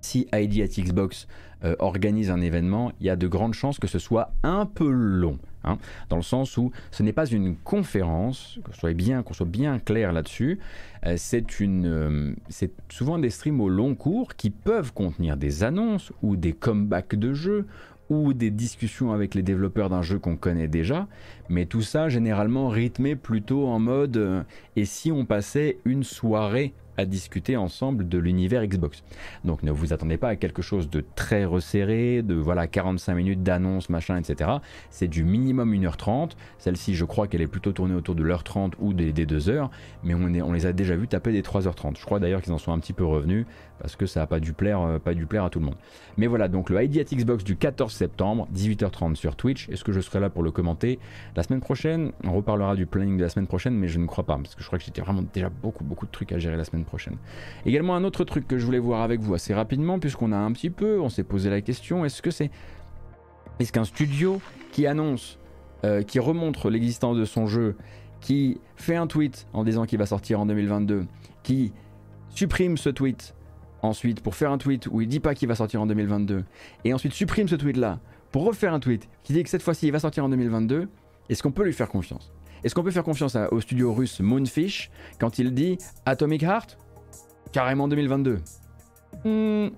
si 0.00 0.28
ID 0.32 0.60
at 0.60 0.82
Xbox 0.82 1.26
euh, 1.64 1.74
organise 1.78 2.30
un 2.30 2.40
événement, 2.40 2.92
il 3.00 3.06
y 3.06 3.10
a 3.10 3.16
de 3.16 3.26
grandes 3.26 3.54
chances 3.54 3.78
que 3.78 3.88
ce 3.88 3.98
soit 3.98 4.32
un 4.42 4.66
peu 4.66 4.88
long. 4.88 5.38
Hein, 5.64 5.78
dans 6.10 6.16
le 6.16 6.22
sens 6.22 6.56
où 6.58 6.70
ce 6.92 7.02
n'est 7.02 7.12
pas 7.12 7.26
une 7.26 7.56
conférence, 7.56 8.60
qu'on 8.64 8.72
soit 8.72 8.94
bien, 8.94 9.24
qu'on 9.24 9.34
soit 9.34 9.46
bien 9.46 9.80
clair 9.80 10.12
là-dessus, 10.12 10.60
euh, 11.04 11.14
c'est 11.16 11.44
c'est 12.48 12.70
souvent 12.88 13.18
des 13.18 13.30
streams 13.30 13.60
au 13.60 13.68
long 13.68 13.96
cours 13.96 14.36
qui 14.36 14.50
peuvent 14.50 14.92
contenir 14.92 15.36
des 15.36 15.64
annonces 15.64 16.12
ou 16.22 16.36
des 16.36 16.52
comebacks 16.52 17.16
de 17.16 17.34
jeux 17.34 17.66
ou 18.10 18.32
des 18.32 18.50
discussions 18.50 19.12
avec 19.12 19.34
les 19.34 19.42
développeurs 19.42 19.90
d'un 19.90 20.02
jeu 20.02 20.18
qu'on 20.18 20.36
connaît 20.36 20.68
déjà, 20.68 21.06
mais 21.48 21.66
tout 21.66 21.82
ça 21.82 22.08
généralement 22.08 22.68
rythmé 22.68 23.16
plutôt 23.16 23.66
en 23.66 23.78
mode 23.78 24.16
euh, 24.16 24.42
et 24.76 24.84
si 24.84 25.12
on 25.12 25.24
passait 25.24 25.78
une 25.84 26.04
soirée 26.04 26.72
à 26.96 27.04
discuter 27.04 27.56
ensemble 27.56 28.08
de 28.08 28.18
l'univers 28.18 28.66
Xbox? 28.66 29.02
Donc 29.44 29.62
ne 29.62 29.70
vous 29.70 29.92
attendez 29.92 30.16
pas 30.16 30.28
à 30.28 30.36
quelque 30.36 30.62
chose 30.62 30.88
de 30.90 31.04
très 31.14 31.44
resserré, 31.44 32.22
de 32.22 32.34
voilà 32.34 32.66
45 32.66 33.14
minutes 33.14 33.42
d'annonce, 33.42 33.88
machin, 33.88 34.16
etc. 34.16 34.50
C'est 34.90 35.08
du 35.08 35.24
minimum 35.24 35.74
1h30. 35.74 36.32
Celle-ci, 36.58 36.94
je 36.94 37.04
crois 37.04 37.26
qu'elle 37.26 37.42
est 37.42 37.46
plutôt 37.46 37.72
tournée 37.72 37.94
autour 37.94 38.14
de 38.14 38.22
l'heure 38.22 38.44
30 38.44 38.74
ou 38.78 38.92
des, 38.92 39.12
2h, 39.12 39.68
mais 40.04 40.14
on, 40.14 40.22
on 40.46 40.52
les 40.52 40.66
a 40.66 40.72
déjà 40.72 40.96
vus 40.96 41.08
taper 41.08 41.32
des 41.32 41.42
3h30. 41.42 41.98
Je 41.98 42.04
crois 42.04 42.20
d'ailleurs 42.20 42.42
qu'ils 42.42 42.52
en 42.52 42.58
sont 42.58 42.72
un 42.72 42.78
petit 42.78 42.92
peu 42.92 43.04
revenus 43.04 43.46
parce 43.78 43.96
que 43.96 44.06
ça 44.06 44.20
n'a 44.20 44.26
pas 44.26 44.40
dû 44.40 44.52
plaire, 44.52 44.80
euh, 44.80 44.98
pas 44.98 45.14
dû 45.14 45.26
plaire 45.26 45.44
à 45.44 45.50
tout 45.50 45.58
le 45.58 45.66
monde. 45.66 45.76
Mais 46.16 46.26
voilà, 46.26 46.48
donc 46.48 46.70
le 46.70 46.82
ID 46.82 46.98
at 46.98 47.04
Xbox 47.14 47.44
du 47.44 47.56
14 47.56 47.92
septembre, 47.92 48.48
18h30 48.54 49.14
sur 49.14 49.36
Twitch. 49.36 49.68
Est-ce 49.68 49.84
que 49.84 49.92
je 49.92 50.00
serai 50.00 50.20
là 50.20 50.30
pour 50.30 50.42
le 50.42 50.50
commenter 50.50 50.98
la 51.34 51.42
semaine 51.42 51.60
prochaine? 51.60 52.12
On 52.24 52.32
reparlera 52.32 52.74
du 52.74 52.86
planning 52.86 53.16
de 53.16 53.22
la 53.22 53.28
semaine 53.28 53.46
prochaine, 53.46 53.74
mais 53.74 53.88
je 53.88 53.98
ne 53.98 54.06
crois 54.06 54.24
pas 54.24 54.36
parce 54.36 54.54
que 54.54 54.62
je 54.62 54.66
crois 54.66 54.78
que 54.78 54.84
j'étais 54.84 55.00
vraiment 55.00 55.24
déjà 55.32 55.48
beaucoup 55.48 55.84
beaucoup 55.84 56.06
de 56.06 56.10
trucs 56.10 56.32
à 56.32 56.38
gérer 56.38 56.56
la 56.56 56.64
semaine 56.64 56.84
prochaine. 56.84 57.16
Également 57.64 57.94
un 57.94 58.04
autre 58.04 58.24
truc 58.24 58.46
que 58.48 58.58
je 58.58 58.64
voulais 58.64 58.78
voir 58.78 59.02
avec 59.02 59.20
vous 59.20 59.34
assez 59.34 59.54
rapidement, 59.54 59.98
puisqu'on 59.98 60.32
a 60.32 60.36
un 60.36 60.52
petit 60.52 60.70
peu, 60.70 61.00
on 61.00 61.08
s'est 61.08 61.24
posé 61.24 61.50
la 61.50 61.60
question, 61.60 62.04
est-ce 62.04 62.22
que 62.22 62.30
c'est... 62.30 62.50
Est-ce 63.58 63.72
qu'un 63.72 63.84
studio 63.84 64.40
qui 64.72 64.86
annonce, 64.86 65.38
euh, 65.84 66.02
qui 66.02 66.18
remontre 66.18 66.68
l'existence 66.68 67.16
de 67.16 67.24
son 67.24 67.46
jeu, 67.46 67.74
qui 68.20 68.60
fait 68.76 68.96
un 68.96 69.06
tweet 69.06 69.46
en 69.52 69.64
disant 69.64 69.86
qu'il 69.86 69.98
va 69.98 70.06
sortir 70.06 70.40
en 70.40 70.46
2022, 70.46 71.06
qui 71.42 71.72
supprime 72.28 72.76
ce 72.76 72.90
tweet 72.90 73.34
ensuite 73.86 74.20
pour 74.20 74.34
faire 74.34 74.52
un 74.52 74.58
tweet 74.58 74.86
où 74.86 75.00
il 75.00 75.08
dit 75.08 75.20
pas 75.20 75.34
qu'il 75.34 75.48
va 75.48 75.54
sortir 75.54 75.80
en 75.80 75.86
2022, 75.86 76.44
et 76.84 76.92
ensuite 76.92 77.12
supprime 77.12 77.48
ce 77.48 77.54
tweet 77.54 77.76
là 77.76 78.00
pour 78.32 78.44
refaire 78.44 78.74
un 78.74 78.80
tweet 78.80 79.08
qui 79.22 79.32
dit 79.32 79.42
que 79.42 79.48
cette 79.48 79.62
fois-ci 79.62 79.86
il 79.86 79.92
va 79.92 79.98
sortir 79.98 80.24
en 80.24 80.28
2022, 80.28 80.88
est-ce 81.28 81.42
qu'on 81.42 81.52
peut 81.52 81.64
lui 81.64 81.72
faire 81.72 81.88
confiance? 81.88 82.32
Est-ce 82.64 82.74
qu'on 82.74 82.82
peut 82.82 82.90
faire 82.90 83.04
confiance 83.04 83.36
au 83.50 83.60
studio 83.60 83.92
russe 83.92 84.20
Moonfish 84.20 84.90
quand 85.18 85.38
il 85.38 85.54
dit 85.54 85.78
Atomic 86.04 86.42
Heart? 86.42 86.78
Carrément 87.52 87.88
2022. 87.88 88.40
Hmm. 89.24 89.68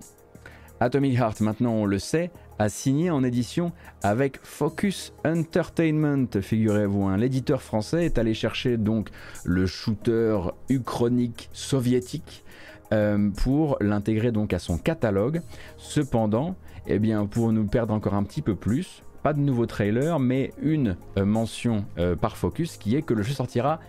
Atomic 0.80 1.18
Heart, 1.18 1.40
maintenant 1.40 1.72
on 1.72 1.86
le 1.86 1.98
sait, 1.98 2.30
a 2.58 2.68
signé 2.68 3.10
en 3.10 3.22
édition 3.24 3.72
avec 4.02 4.38
Focus 4.42 5.12
Entertainment, 5.24 6.28
figurez-vous. 6.40 7.04
Hein. 7.04 7.16
L'éditeur 7.16 7.62
français 7.62 8.04
est 8.04 8.18
allé 8.18 8.34
chercher 8.34 8.76
donc 8.76 9.10
le 9.44 9.66
shooter 9.66 10.38
uchronique 10.68 11.48
soviétique 11.52 12.44
euh, 12.92 13.30
pour 13.30 13.76
l'intégrer 13.80 14.32
donc 14.32 14.52
à 14.52 14.58
son 14.58 14.78
catalogue. 14.78 15.42
Cependant, 15.76 16.56
eh 16.86 16.98
bien, 16.98 17.26
pour 17.26 17.52
nous 17.52 17.66
perdre 17.66 17.92
encore 17.94 18.14
un 18.14 18.22
petit 18.22 18.42
peu 18.42 18.54
plus, 18.54 19.02
pas 19.22 19.32
de 19.32 19.40
nouveau 19.40 19.66
trailer, 19.66 20.18
mais 20.18 20.52
une 20.60 20.96
euh, 21.16 21.24
mention 21.24 21.84
euh, 21.98 22.16
par 22.16 22.36
Focus 22.36 22.76
qui 22.76 22.96
est 22.96 23.02
que 23.02 23.14
le 23.14 23.22
jeu 23.22 23.34
sortira 23.34 23.80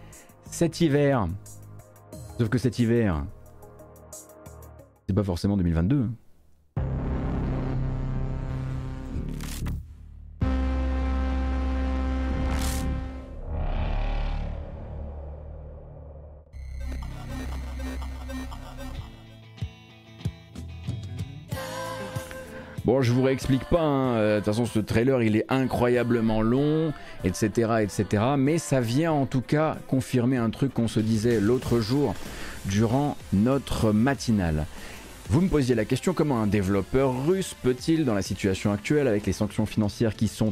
cet 0.45 0.81
hiver. 0.81 1.27
Sauf 2.37 2.49
que 2.49 2.57
cet 2.57 2.79
hiver, 2.79 3.25
c'est 5.07 5.13
pas 5.13 5.23
forcément 5.23 5.57
2022. 5.57 6.09
Bon, 22.89 23.03
je 23.03 23.11
vous 23.11 23.21
réexplique 23.21 23.65
pas, 23.65 23.83
hein. 23.83 24.15
euh, 24.15 24.33
de 24.33 24.39
toute 24.39 24.45
façon 24.45 24.65
ce 24.65 24.79
trailer 24.79 25.21
il 25.21 25.35
est 25.35 25.45
incroyablement 25.47 26.41
long, 26.41 26.91
etc., 27.23 27.83
etc. 27.83 28.23
Mais 28.35 28.57
ça 28.57 28.81
vient 28.81 29.11
en 29.11 29.27
tout 29.27 29.41
cas 29.41 29.77
confirmer 29.87 30.37
un 30.37 30.49
truc 30.49 30.73
qu'on 30.73 30.87
se 30.87 30.99
disait 30.99 31.39
l'autre 31.39 31.81
jour 31.81 32.15
durant 32.65 33.15
notre 33.31 33.91
matinale. 33.91 34.65
Vous 35.29 35.41
me 35.41 35.49
posiez 35.49 35.75
la 35.75 35.85
question 35.85 36.13
comment 36.13 36.41
un 36.41 36.47
développeur 36.47 37.27
russe 37.27 37.55
peut-il, 37.61 38.05
dans 38.05 38.15
la 38.15 38.23
situation 38.23 38.73
actuelle, 38.73 39.07
avec 39.07 39.27
les 39.27 39.33
sanctions 39.33 39.67
financières 39.67 40.15
qui 40.15 40.27
sont 40.27 40.51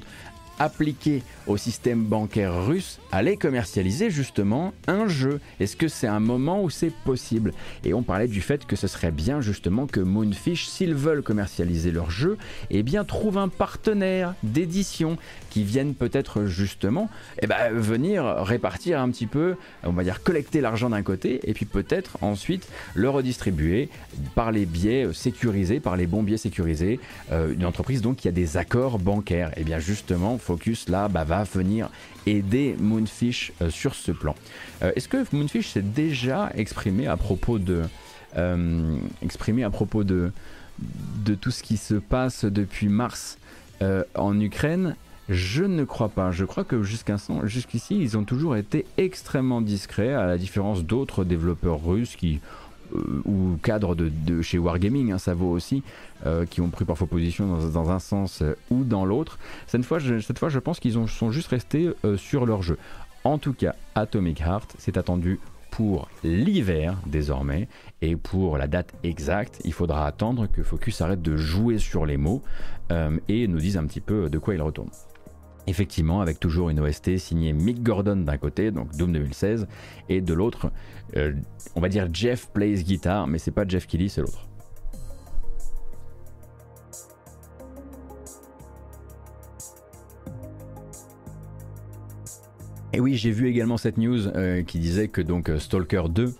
appliquées 0.59 1.23
au 1.45 1.57
système 1.57 2.03
bancaire 2.03 2.65
russe, 2.65 2.99
aller 3.11 3.37
commercialiser 3.37 4.09
justement 4.09 4.73
un 4.87 5.07
jeu 5.07 5.39
Est-ce 5.59 5.75
que 5.75 5.87
c'est 5.87 6.07
un 6.07 6.19
moment 6.19 6.63
où 6.63 6.69
c'est 6.69 6.93
possible? 7.05 7.53
Et 7.83 7.93
on 7.93 8.03
parlait 8.03 8.27
du 8.27 8.41
fait 8.41 8.65
que 8.65 8.75
ce 8.75 8.87
serait 8.87 9.11
bien 9.11 9.41
justement 9.41 9.87
que 9.87 9.99
Moonfish, 9.99 10.67
s'ils 10.67 10.93
veulent 10.93 11.23
commercialiser 11.23 11.91
leur 11.91 12.11
jeu, 12.11 12.37
eh 12.69 12.83
bien 12.83 13.03
trouve 13.03 13.37
un 13.37 13.47
partenaire 13.47 14.33
d'édition 14.43 15.17
qui 15.49 15.63
vienne 15.63 15.95
peut-être 15.95 16.45
justement 16.45 17.09
eh 17.41 17.47
ben, 17.47 17.73
venir 17.73 18.23
répartir 18.23 18.99
un 18.99 19.09
petit 19.09 19.27
peu, 19.27 19.55
on 19.83 19.91
va 19.91 20.03
dire 20.03 20.21
collecter 20.23 20.61
l'argent 20.61 20.89
d'un 20.89 21.03
côté 21.03 21.39
et 21.43 21.53
puis 21.53 21.65
peut-être 21.65 22.17
ensuite 22.21 22.67
le 22.93 23.09
redistribuer 23.09 23.89
par 24.35 24.51
les 24.51 24.65
biais 24.65 25.07
sécurisés, 25.13 25.79
par 25.79 25.95
les 25.95 26.07
bons 26.07 26.23
biais 26.23 26.37
sécurisés, 26.37 26.99
euh, 27.31 27.53
une 27.53 27.65
entreprise 27.65 28.01
donc 28.01 28.17
qui 28.17 28.27
a 28.27 28.31
des 28.31 28.57
accords 28.57 28.99
bancaires. 28.99 29.49
Et 29.49 29.61
eh 29.61 29.63
bien 29.63 29.79
justement, 29.79 30.37
Focus 30.47 30.87
là 30.87 31.09
bah, 31.09 31.25
va 31.25 31.43
venir 31.43 31.89
aider 32.25 32.75
Moonfish 32.79 33.51
euh, 33.61 33.69
sur 33.69 33.95
ce 33.95 34.13
plan. 34.13 34.33
Euh, 34.81 34.91
est-ce 34.95 35.09
que 35.09 35.17
Moonfish 35.35 35.69
s'est 35.73 35.81
déjà 35.81 36.51
exprimé 36.55 37.07
à 37.07 37.17
propos 37.17 37.59
de 37.59 37.83
exprimé 39.23 39.63
à 39.63 39.71
propos 39.71 40.03
de 40.03 40.31
de 41.25 41.33
tout 41.33 41.49
ce 41.49 41.63
qui 41.63 41.75
se 41.75 41.95
passe 41.95 42.45
depuis 42.45 42.87
mars 42.87 43.39
en 44.15 44.39
Ukraine? 44.39 44.95
Je 45.27 45.63
ne 45.63 45.83
crois 45.83 46.09
pas. 46.09 46.31
Je 46.31 46.45
crois 46.45 46.63
que 46.63 46.83
jusqu'ici, 46.83 47.97
ils 47.99 48.17
ont 48.17 48.23
toujours 48.23 48.55
été 48.55 48.85
extrêmement 48.97 49.61
discrets, 49.61 50.13
à 50.13 50.25
la 50.25 50.37
différence 50.37 50.83
d'autres 50.83 51.25
développeurs 51.25 51.83
russes 51.83 52.15
qui 52.15 52.39
ou 53.25 53.57
cadres 53.61 53.95
de, 53.95 54.41
chez 54.41 54.57
Wargaming, 54.57 55.11
hein, 55.11 55.17
ça 55.17 55.33
vaut 55.33 55.51
aussi, 55.51 55.83
qui 56.49 56.61
ont 56.61 56.69
pris 56.69 56.85
parfois 56.85 57.07
position 57.07 57.57
dans, 57.57 57.91
un 57.91 57.99
sens 57.99 58.43
ou 58.71 58.83
dans 58.83 59.05
l'autre. 59.05 59.37
Cette 59.67 59.83
fois, 59.83 59.99
je, 59.99 60.19
cette 60.19 60.39
fois, 60.39 60.49
je 60.49 60.59
pense 60.59 60.79
qu'ils 60.79 60.93
sont 61.07 61.31
juste 61.31 61.49
restés 61.49 61.91
sur 62.17 62.45
leur 62.45 62.61
jeu. 62.61 62.77
En 63.23 63.37
tout 63.37 63.53
cas, 63.53 63.75
Atomic 63.95 64.41
Heart, 64.41 64.75
c'est 64.77 64.97
attendu 64.97 65.39
pour 65.69 66.09
l'hiver 66.23 66.97
désormais 67.05 67.67
et 68.01 68.15
pour 68.15 68.57
la 68.57 68.67
date 68.67 68.93
exacte, 69.03 69.61
il 69.63 69.73
faudra 69.73 70.07
attendre 70.07 70.47
que 70.47 70.63
Focus 70.63 71.01
arrête 71.01 71.21
de 71.21 71.37
jouer 71.37 71.77
sur 71.77 72.05
les 72.05 72.17
mots 72.17 72.41
et 73.27 73.47
nous 73.47 73.59
dise 73.59 73.77
un 73.77 73.85
petit 73.85 74.01
peu 74.01 74.29
de 74.29 74.37
quoi 74.39 74.55
il 74.55 74.61
retourne. 74.61 74.89
Effectivement, 75.67 76.21
avec 76.21 76.39
toujours 76.39 76.69
une 76.69 76.79
OST 76.79 77.17
signée 77.17 77.51
Mick 77.51 77.83
Gordon 77.83 78.15
d'un 78.15 78.37
côté, 78.37 78.71
donc 78.71 78.95
Doom 78.95 79.11
2016, 79.11 79.67
et 80.07 80.21
de 80.21 80.33
l'autre, 80.33 80.71
euh, 81.17 81.33
on 81.75 81.81
va 81.81 81.89
dire 81.89 82.07
Jeff 82.11 82.47
plays 82.53 82.83
guitar, 82.83 83.27
mais 83.27 83.37
c'est 83.37 83.51
pas 83.51 83.67
Jeff 83.67 83.85
Kelly, 83.85 84.07
c'est 84.07 84.21
l'autre. 84.21 84.47
Et 92.93 92.99
oui, 93.01 93.15
j'ai 93.15 93.31
vu 93.31 93.47
également 93.47 93.77
cette 93.77 93.97
news 93.97 94.27
euh, 94.29 94.63
qui 94.63 94.79
disait 94.79 95.09
que 95.09 95.21
donc 95.21 95.49
euh, 95.49 95.59
Stalker 95.59 96.03
2, 96.09 96.33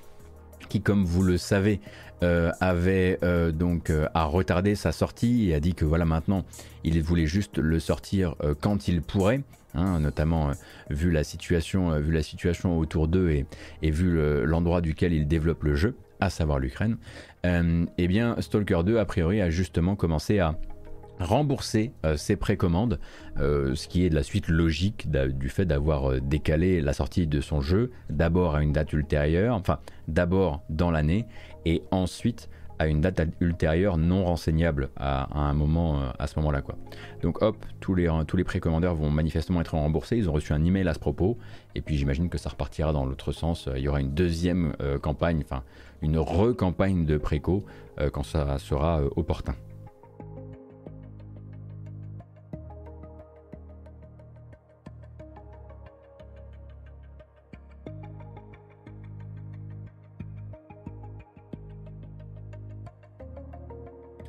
qui 0.70 0.82
comme 0.82 1.04
vous 1.04 1.22
le 1.22 1.38
savez 1.38 1.82
euh, 2.24 2.52
avait 2.62 3.20
euh, 3.22 3.52
donc 3.52 3.92
euh, 3.92 4.08
a 4.16 4.24
retardé 4.24 4.74
sa 4.74 4.92
sortie 4.92 5.50
et 5.50 5.54
a 5.54 5.60
dit 5.60 5.76
que 5.76 5.86
voilà 5.86 6.04
maintenant 6.04 6.46
il 6.84 7.00
voulait 7.04 7.28
juste 7.28 7.60
le 7.60 7.80
sortir 7.80 8.36
quand 8.62 8.88
il 8.88 9.02
pourrait. 9.02 9.42
Hein, 9.74 10.00
notamment 10.00 10.52
vu 10.90 11.12
la 11.12 11.24
situation, 11.24 12.00
vu 12.00 12.12
la 12.12 12.24
situation 12.24 12.80
autour 12.80 13.08
d'eux 13.08 13.30
et, 13.30 13.46
et, 13.84 13.92
vu 13.92 14.18
l'endroit 14.46 14.82
duquel 14.82 15.14
il 15.14 15.28
développe 15.28 15.64
le 15.64 15.76
jeu, 15.76 15.98
à 16.20 16.32
savoir 16.32 16.58
l'Ukraine. 16.58 16.98
eh 17.44 18.08
bien, 18.08 18.36
Stalker 18.40 18.80
2 18.84 18.98
a 18.98 19.06
priori 19.06 19.42
a 19.42 19.52
justement 19.52 19.96
commencé 19.96 20.40
à 20.40 20.58
rembourser 21.20 21.92
ses 22.16 22.38
précommandes, 22.38 23.00
ce 23.38 23.88
qui 23.88 24.06
est 24.06 24.10
de 24.10 24.16
la 24.16 24.24
suite 24.24 24.48
logique 24.48 25.12
du 25.12 25.50
fait 25.50 25.66
d'avoir 25.66 26.22
décalé 26.22 26.82
la 26.82 26.94
sortie 26.94 27.28
de 27.28 27.42
son 27.42 27.62
jeu 27.62 27.92
d'abord 28.10 28.56
à 28.56 28.64
une 28.64 28.72
date 28.72 28.94
ultérieure, 28.94 29.54
enfin 29.56 29.80
d'abord 30.08 30.64
dans 30.70 30.90
l'année 30.90 31.28
et 31.68 31.84
ensuite 31.92 32.50
à 32.80 32.88
une 32.88 33.02
date 33.02 33.22
ultérieure 33.42 33.98
non 33.98 34.24
renseignable 34.24 34.90
à, 34.98 35.28
euh, 35.52 36.28
ce 36.28 36.40
moment-là 36.40 36.62
quoi. 36.62 36.76
Donc 37.24 37.42
hop, 37.42 37.58
tous 37.80 37.96
les 37.96 38.08
tous 38.28 38.38
les 38.38 38.44
précommandeurs 38.44 38.96
vont 38.96 39.10
manifestement 39.10 39.60
être 39.62 39.74
remboursés, 39.74 40.18
ils 40.18 40.30
ont 40.30 40.34
reçu 40.34 40.54
un 40.54 40.64
email 40.64 40.88
à 40.88 40.94
ce 40.94 41.00
propos 41.00 41.38
et 41.76 41.82
puis 41.82 41.98
j'imagine 41.98 42.30
que 42.30 42.38
ça 42.38 42.50
repartira 42.50 42.94
dans 42.94 43.06
l'autre 43.06 43.32
sens, 43.32 43.68
il 43.76 43.82
y 43.82 43.88
aura 43.88 44.00
une 44.00 44.14
deuxième 44.14 44.74
euh, 44.82 44.98
campagne, 44.98 45.42
enfin 45.44 45.64
une 46.02 46.20
recampagne 46.20 47.06
de 47.06 47.18
préco 47.18 47.66
euh, 48.00 48.10
quand 48.10 48.24
ça 48.24 48.60
sera 48.60 49.02
opportun. 49.16 49.56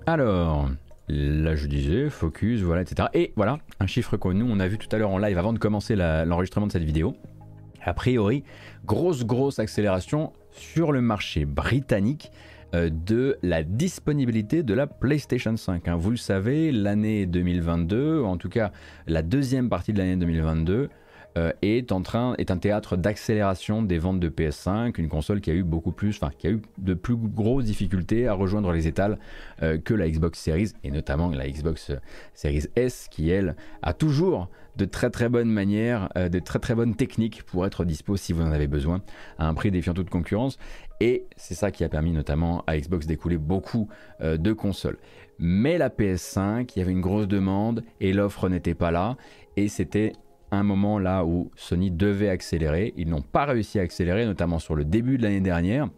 Alors, 0.09 0.70
là 1.09 1.55
je 1.55 1.66
disais, 1.66 2.09
focus, 2.09 2.62
voilà, 2.62 2.80
etc. 2.80 3.09
Et 3.12 3.35
voilà, 3.36 3.59
un 3.78 3.86
chiffre 3.86 4.16
que 4.16 4.28
nous 4.28 4.47
on 4.51 4.59
a 4.59 4.66
vu 4.66 4.78
tout 4.78 4.89
à 4.90 4.97
l'heure 4.97 5.10
en 5.10 5.18
live 5.18 5.36
avant 5.36 5.52
de 5.52 5.59
commencer 5.59 5.97
l'enregistrement 5.97 6.66
de 6.66 6.72
cette 6.72 6.82
vidéo. 6.82 7.14
A 7.85 7.93
priori, 7.93 8.43
grosse 8.86 9.26
grosse 9.26 9.59
accélération 9.59 10.32
sur 10.51 10.93
le 10.93 11.02
marché 11.02 11.44
britannique 11.44 12.32
euh, 12.74 12.89
de 12.89 13.36
la 13.43 13.62
disponibilité 13.62 14.62
de 14.62 14.72
la 14.72 14.86
PlayStation 14.86 15.55
5. 15.55 15.86
Hein. 15.86 15.97
Vous 15.97 16.12
le 16.12 16.16
savez, 16.16 16.72
l'année 16.72 17.26
2022, 17.26 18.22
en 18.22 18.39
tout 18.39 18.48
cas 18.48 18.72
la 19.09 19.20
deuxième 19.20 19.68
partie 19.68 19.93
de 19.93 19.98
l'année 19.98 20.16
2022, 20.16 20.89
euh, 21.37 21.53
est 21.63 21.93
en 21.93 22.01
train 22.03 22.35
est 22.39 22.51
un 22.51 22.57
théâtre 22.57 22.97
d'accélération 22.97 23.83
des 23.83 23.99
ventes 23.99 24.19
de 24.19 24.29
PS5, 24.29 24.99
une 24.99 25.09
console 25.09 25.41
qui 25.41 25.51
a 25.51 25.55
eu 25.55 25.63
beaucoup 25.63 25.93
plus, 25.93 26.17
enfin 26.17 26.33
qui 26.37 26.47
a 26.47 26.51
eu 26.51 26.63
de 26.79 26.95
plus 26.95 27.17
grosses 27.17 27.65
difficultés 27.65 28.27
à 28.27 28.33
rejoindre 28.33 28.73
les 28.73 28.87
étals 28.87 29.19
euh, 29.63 29.79
que 29.79 29.95
la 29.95 30.09
Xbox 30.09 30.41
Series 30.41 30.73
et 30.85 30.91
notamment 30.91 31.29
la 31.29 31.49
Xbox 31.49 31.93
Series 32.35 32.67
S 32.77 33.09
qui 33.11 33.31
elle 33.31 33.57
a 33.83 33.93
toujours 33.93 34.49
de 34.77 34.85
très 34.85 35.11
très 35.11 35.29
bonnes 35.29 35.51
manières, 35.51 36.09
euh, 36.17 36.29
de 36.29 36.39
très 36.39 36.59
très 36.61 36.75
bonnes 36.75 36.95
techniques 36.95 37.43
pour 37.43 37.67
être 37.67 37.85
dispo 37.85 38.17
si 38.17 38.33
vous 38.33 38.43
en 38.43 38.53
avez 38.53 38.67
besoin 38.67 39.03
à 39.39 39.49
un 39.49 39.55
prix 39.55 39.71
défiant 39.71 39.95
toute 39.95 40.11
concurrence 40.11 40.59
et 41.01 41.27
c'est 41.37 41.55
ça 41.55 41.71
qui 41.71 41.85
a 41.85 41.89
permis 41.89 42.13
notamment 42.13 42.65
à 42.67 42.77
Xbox 42.79 43.07
d'écouler 43.07 43.37
beaucoup 43.37 43.89
de 44.21 44.53
consoles. 44.53 44.99
Mais 45.39 45.79
la 45.79 45.91
PS5, 45.91 46.73
il 46.75 46.79
y 46.81 46.83
avait 46.83 46.91
une 46.91 47.01
grosse 47.01 47.29
demande 47.29 47.85
et 48.01 48.13
l'offre 48.13 48.49
n'était 48.49 48.75
pas 48.75 48.91
là 48.91 49.17
et 49.57 49.69
c'était 49.69 50.13
un 50.51 50.62
moment 50.62 50.99
là 50.99 51.25
où 51.25 51.51
Sony 51.57 51.91
devait 51.91 52.29
accélérer. 52.29 52.95
Ils 52.97 53.09
n'ont 53.09 53.23
pas 53.23 53.45
réussi 53.45 53.79
à 53.79 53.83
accélérer, 53.83 54.25
notamment 54.27 54.59
sur 54.59 54.75
le 54.75 54.85
début 54.85 55.19
de 55.19 55.23
l'année 55.23 55.41
dernière 55.41 55.89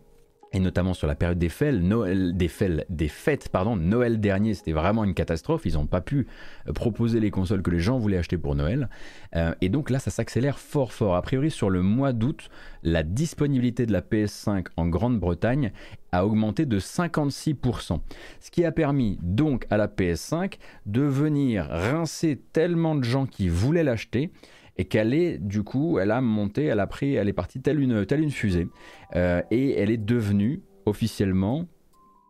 et 0.52 0.60
notamment 0.60 0.94
sur 0.94 1.06
la 1.06 1.14
période 1.14 1.38
des 1.38 1.48
fêtes, 1.48 1.80
Noël, 1.80 2.36
des, 2.36 2.50
des 2.88 3.08
fêtes, 3.08 3.48
pardon, 3.50 3.76
Noël 3.76 4.18
dernier, 4.20 4.54
c'était 4.54 4.72
vraiment 4.72 5.04
une 5.04 5.14
catastrophe. 5.14 5.62
Ils 5.64 5.74
n'ont 5.74 5.86
pas 5.86 6.00
pu 6.00 6.26
euh, 6.66 6.72
proposer 6.72 7.20
les 7.20 7.30
consoles 7.30 7.62
que 7.62 7.70
les 7.70 7.78
gens 7.78 7.98
voulaient 7.98 8.18
acheter 8.18 8.36
pour 8.36 8.56
Noël. 8.56 8.88
Euh, 9.36 9.54
et 9.60 9.68
donc 9.68 9.90
là, 9.90 9.98
ça 9.98 10.10
s'accélère 10.10 10.58
fort 10.58 10.92
fort. 10.92 11.14
A 11.14 11.22
priori, 11.22 11.50
sur 11.50 11.70
le 11.70 11.82
mois 11.82 12.12
d'août, 12.12 12.48
la 12.82 13.02
disponibilité 13.02 13.86
de 13.86 13.92
la 13.92 14.00
PS5 14.00 14.66
en 14.76 14.88
Grande-Bretagne 14.88 15.72
a 16.12 16.26
augmenté 16.26 16.66
de 16.66 16.78
56%. 16.78 18.00
Ce 18.40 18.50
qui 18.50 18.64
a 18.64 18.72
permis 18.72 19.18
donc 19.22 19.66
à 19.70 19.76
la 19.76 19.88
PS5 19.88 20.54
de 20.86 21.02
venir 21.02 21.66
rincer 21.70 22.40
tellement 22.52 22.94
de 22.94 23.04
gens 23.04 23.26
qui 23.26 23.48
voulaient 23.48 23.84
l'acheter 23.84 24.30
et 24.76 24.84
qu'elle 24.86 25.12
est 25.12 25.38
du 25.38 25.62
coup, 25.62 25.98
elle 25.98 26.10
a 26.10 26.20
monté, 26.20 26.64
elle 26.64 26.80
a 26.80 26.86
pris, 26.86 27.14
elle 27.14 27.28
est 27.28 27.34
partie 27.34 27.60
telle 27.60 27.80
une, 27.80 28.06
telle 28.06 28.28
fusée 28.30 28.68
euh, 29.16 29.42
et 29.50 29.78
elle 29.78 29.90
est 29.90 29.98
devenue 29.98 30.62
officiellement 30.86 31.66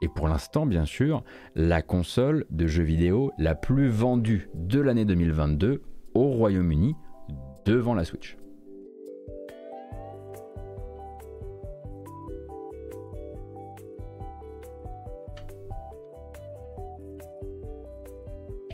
et 0.02 0.08
pour 0.08 0.28
l'instant 0.28 0.66
bien 0.66 0.84
sûr 0.84 1.22
la 1.54 1.82
console 1.82 2.46
de 2.50 2.66
jeux 2.66 2.82
vidéo 2.82 3.32
la 3.38 3.54
plus 3.54 3.88
vendue 3.88 4.48
de 4.54 4.80
l'année 4.80 5.04
2022 5.04 5.82
au 6.14 6.30
Royaume-Uni 6.30 6.96
devant 7.64 7.94
la 7.94 8.04
Switch. 8.04 8.39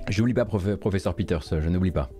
Je 0.08 0.20
n'oublie 0.20 0.34
pas 0.34 0.44
professeur 0.44 1.14
Peters, 1.14 1.42
je 1.42 1.68
n'oublie 1.68 1.90
pas. 1.90 2.10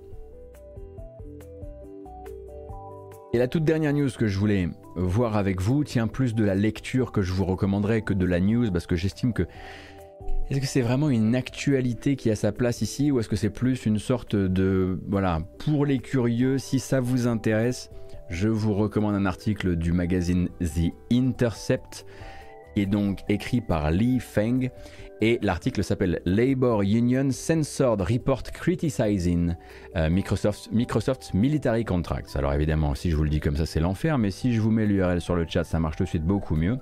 Et 3.32 3.38
la 3.38 3.48
toute 3.48 3.64
dernière 3.64 3.92
news 3.92 4.08
que 4.16 4.26
je 4.26 4.38
voulais 4.38 4.68
voir 4.96 5.36
avec 5.36 5.60
vous 5.60 5.84
tient 5.84 6.08
plus 6.08 6.34
de 6.34 6.42
la 6.42 6.54
lecture 6.54 7.12
que 7.12 7.22
je 7.22 7.32
vous 7.32 7.44
recommanderais 7.44 8.02
que 8.02 8.14
de 8.14 8.24
la 8.24 8.40
news 8.40 8.70
parce 8.72 8.86
que 8.86 8.96
j'estime 8.96 9.32
que 9.32 9.42
est-ce 10.48 10.60
que 10.60 10.66
c'est 10.66 10.80
vraiment 10.80 11.10
une 11.10 11.34
actualité 11.34 12.16
qui 12.16 12.30
a 12.30 12.36
sa 12.36 12.50
place 12.50 12.80
ici 12.80 13.10
ou 13.10 13.20
est-ce 13.20 13.28
que 13.28 13.36
c'est 13.36 13.50
plus 13.50 13.84
une 13.84 13.98
sorte 13.98 14.34
de 14.34 14.98
voilà 15.08 15.40
pour 15.58 15.84
les 15.84 15.98
curieux 15.98 16.56
si 16.56 16.78
ça 16.78 17.00
vous 17.00 17.26
intéresse 17.26 17.90
je 18.30 18.48
vous 18.48 18.72
recommande 18.72 19.14
un 19.14 19.26
article 19.26 19.76
du 19.76 19.92
magazine 19.92 20.48
The 20.60 20.92
Intercept 21.12 22.06
qui 22.74 22.82
est 22.82 22.86
donc 22.86 23.20
écrit 23.28 23.60
par 23.60 23.90
Lee 23.90 24.20
Feng 24.20 24.70
et 25.20 25.38
l'article 25.42 25.82
s'appelle 25.82 26.20
Labor 26.26 26.82
Union 26.82 27.30
Censored 27.30 28.02
Report 28.02 28.42
Criticizing 28.42 29.54
euh, 29.96 30.10
Microsoft, 30.10 30.70
Microsoft's 30.72 31.32
Military 31.32 31.84
Contracts. 31.84 32.36
Alors 32.36 32.52
évidemment, 32.52 32.94
si 32.94 33.10
je 33.10 33.16
vous 33.16 33.24
le 33.24 33.30
dis 33.30 33.40
comme 33.40 33.56
ça, 33.56 33.64
c'est 33.64 33.80
l'enfer, 33.80 34.18
mais 34.18 34.30
si 34.30 34.52
je 34.52 34.60
vous 34.60 34.70
mets 34.70 34.86
l'URL 34.86 35.20
sur 35.20 35.34
le 35.34 35.46
chat, 35.48 35.64
ça 35.64 35.80
marche 35.80 35.96
tout 35.96 36.04
de 36.04 36.08
suite 36.08 36.24
beaucoup 36.24 36.54
mieux. 36.54 36.78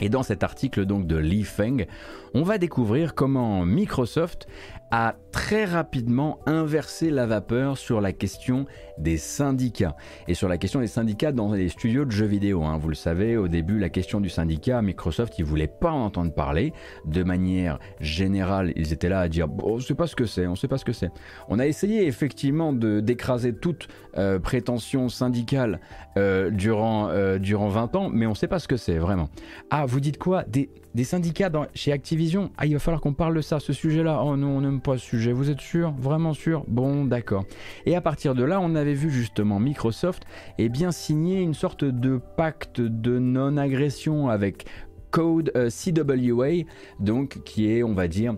Et 0.00 0.08
dans 0.08 0.22
cet 0.22 0.42
article 0.42 0.84
donc 0.84 1.06
de 1.06 1.16
Lee 1.16 1.44
Feng, 1.44 1.86
on 2.34 2.42
va 2.42 2.58
découvrir 2.58 3.14
comment 3.14 3.64
Microsoft 3.64 4.48
a 4.92 5.14
très 5.32 5.64
rapidement 5.64 6.38
inversé 6.44 7.10
la 7.10 7.24
vapeur 7.24 7.78
sur 7.78 8.02
la 8.02 8.12
question 8.12 8.66
des 8.98 9.16
syndicats 9.16 9.96
et 10.28 10.34
sur 10.34 10.48
la 10.48 10.58
question 10.58 10.80
des 10.80 10.86
syndicats 10.86 11.32
dans 11.32 11.50
les 11.54 11.70
studios 11.70 12.04
de 12.04 12.10
jeux 12.10 12.26
vidéo. 12.26 12.62
Hein. 12.62 12.76
Vous 12.76 12.90
le 12.90 12.94
savez, 12.94 13.38
au 13.38 13.48
début, 13.48 13.78
la 13.78 13.88
question 13.88 14.20
du 14.20 14.28
syndicat, 14.28 14.82
Microsoft, 14.82 15.38
ils 15.38 15.46
voulaient 15.46 15.66
pas 15.66 15.90
en 15.90 16.04
entendre 16.04 16.34
parler. 16.34 16.74
De 17.06 17.22
manière 17.22 17.78
générale, 18.00 18.74
ils 18.76 18.92
étaient 18.92 19.08
là 19.08 19.20
à 19.20 19.28
dire 19.28 19.48
bon, 19.48 19.76
on 19.76 19.80
sait 19.80 19.94
pas 19.94 20.06
ce 20.06 20.14
que 20.14 20.26
c'est, 20.26 20.46
on 20.46 20.56
sait 20.56 20.68
pas 20.68 20.76
ce 20.76 20.84
que 20.84 20.92
c'est. 20.92 21.10
On 21.48 21.58
a 21.58 21.66
essayé 21.66 22.06
effectivement 22.06 22.74
d'écraser 22.74 23.54
toute 23.54 23.88
euh, 24.18 24.38
prétention 24.38 25.08
syndicale 25.08 25.80
euh, 26.18 26.50
durant 26.50 27.08
euh, 27.08 27.38
durant 27.38 27.68
20 27.68 27.96
ans, 27.96 28.10
mais 28.10 28.26
on 28.26 28.34
sait 28.34 28.48
pas 28.48 28.58
ce 28.58 28.68
que 28.68 28.76
c'est 28.76 28.98
vraiment. 28.98 29.30
Ah, 29.70 29.86
vous 29.86 30.00
dites 30.00 30.18
quoi? 30.18 30.44
Des 30.44 30.68
des 30.94 31.04
syndicats 31.04 31.50
chez 31.74 31.92
Activision? 31.92 32.50
Ah, 32.58 32.66
il 32.66 32.74
va 32.74 32.78
falloir 32.78 33.00
qu'on 33.00 33.14
parle 33.14 33.34
de 33.34 33.40
ça, 33.40 33.60
ce 33.60 33.72
sujet-là. 33.72 34.22
Oh 34.24 34.36
non, 34.36 34.58
on 34.58 34.64
sujet. 34.96 35.32
Vous 35.32 35.50
êtes 35.50 35.60
sûr? 35.60 35.92
Vraiment 35.98 36.34
sûr? 36.34 36.64
Bon, 36.68 37.04
d'accord. 37.04 37.44
Et 37.86 37.96
à 37.96 38.00
partir 38.00 38.34
de 38.34 38.44
là, 38.44 38.60
on 38.60 38.74
avait 38.74 38.94
vu 38.94 39.10
justement 39.10 39.58
Microsoft 39.58 40.24
eh 40.58 40.68
bien, 40.68 40.92
signer 40.92 41.40
une 41.40 41.54
sorte 41.54 41.84
de 41.84 42.20
pacte 42.36 42.80
de 42.80 43.18
non-agression 43.18 44.28
avec 44.28 44.66
Code 45.10 45.52
CWA, 45.52 46.64
donc 47.00 47.42
qui 47.44 47.70
est, 47.70 47.82
on 47.82 47.92
va 47.92 48.08
dire, 48.08 48.34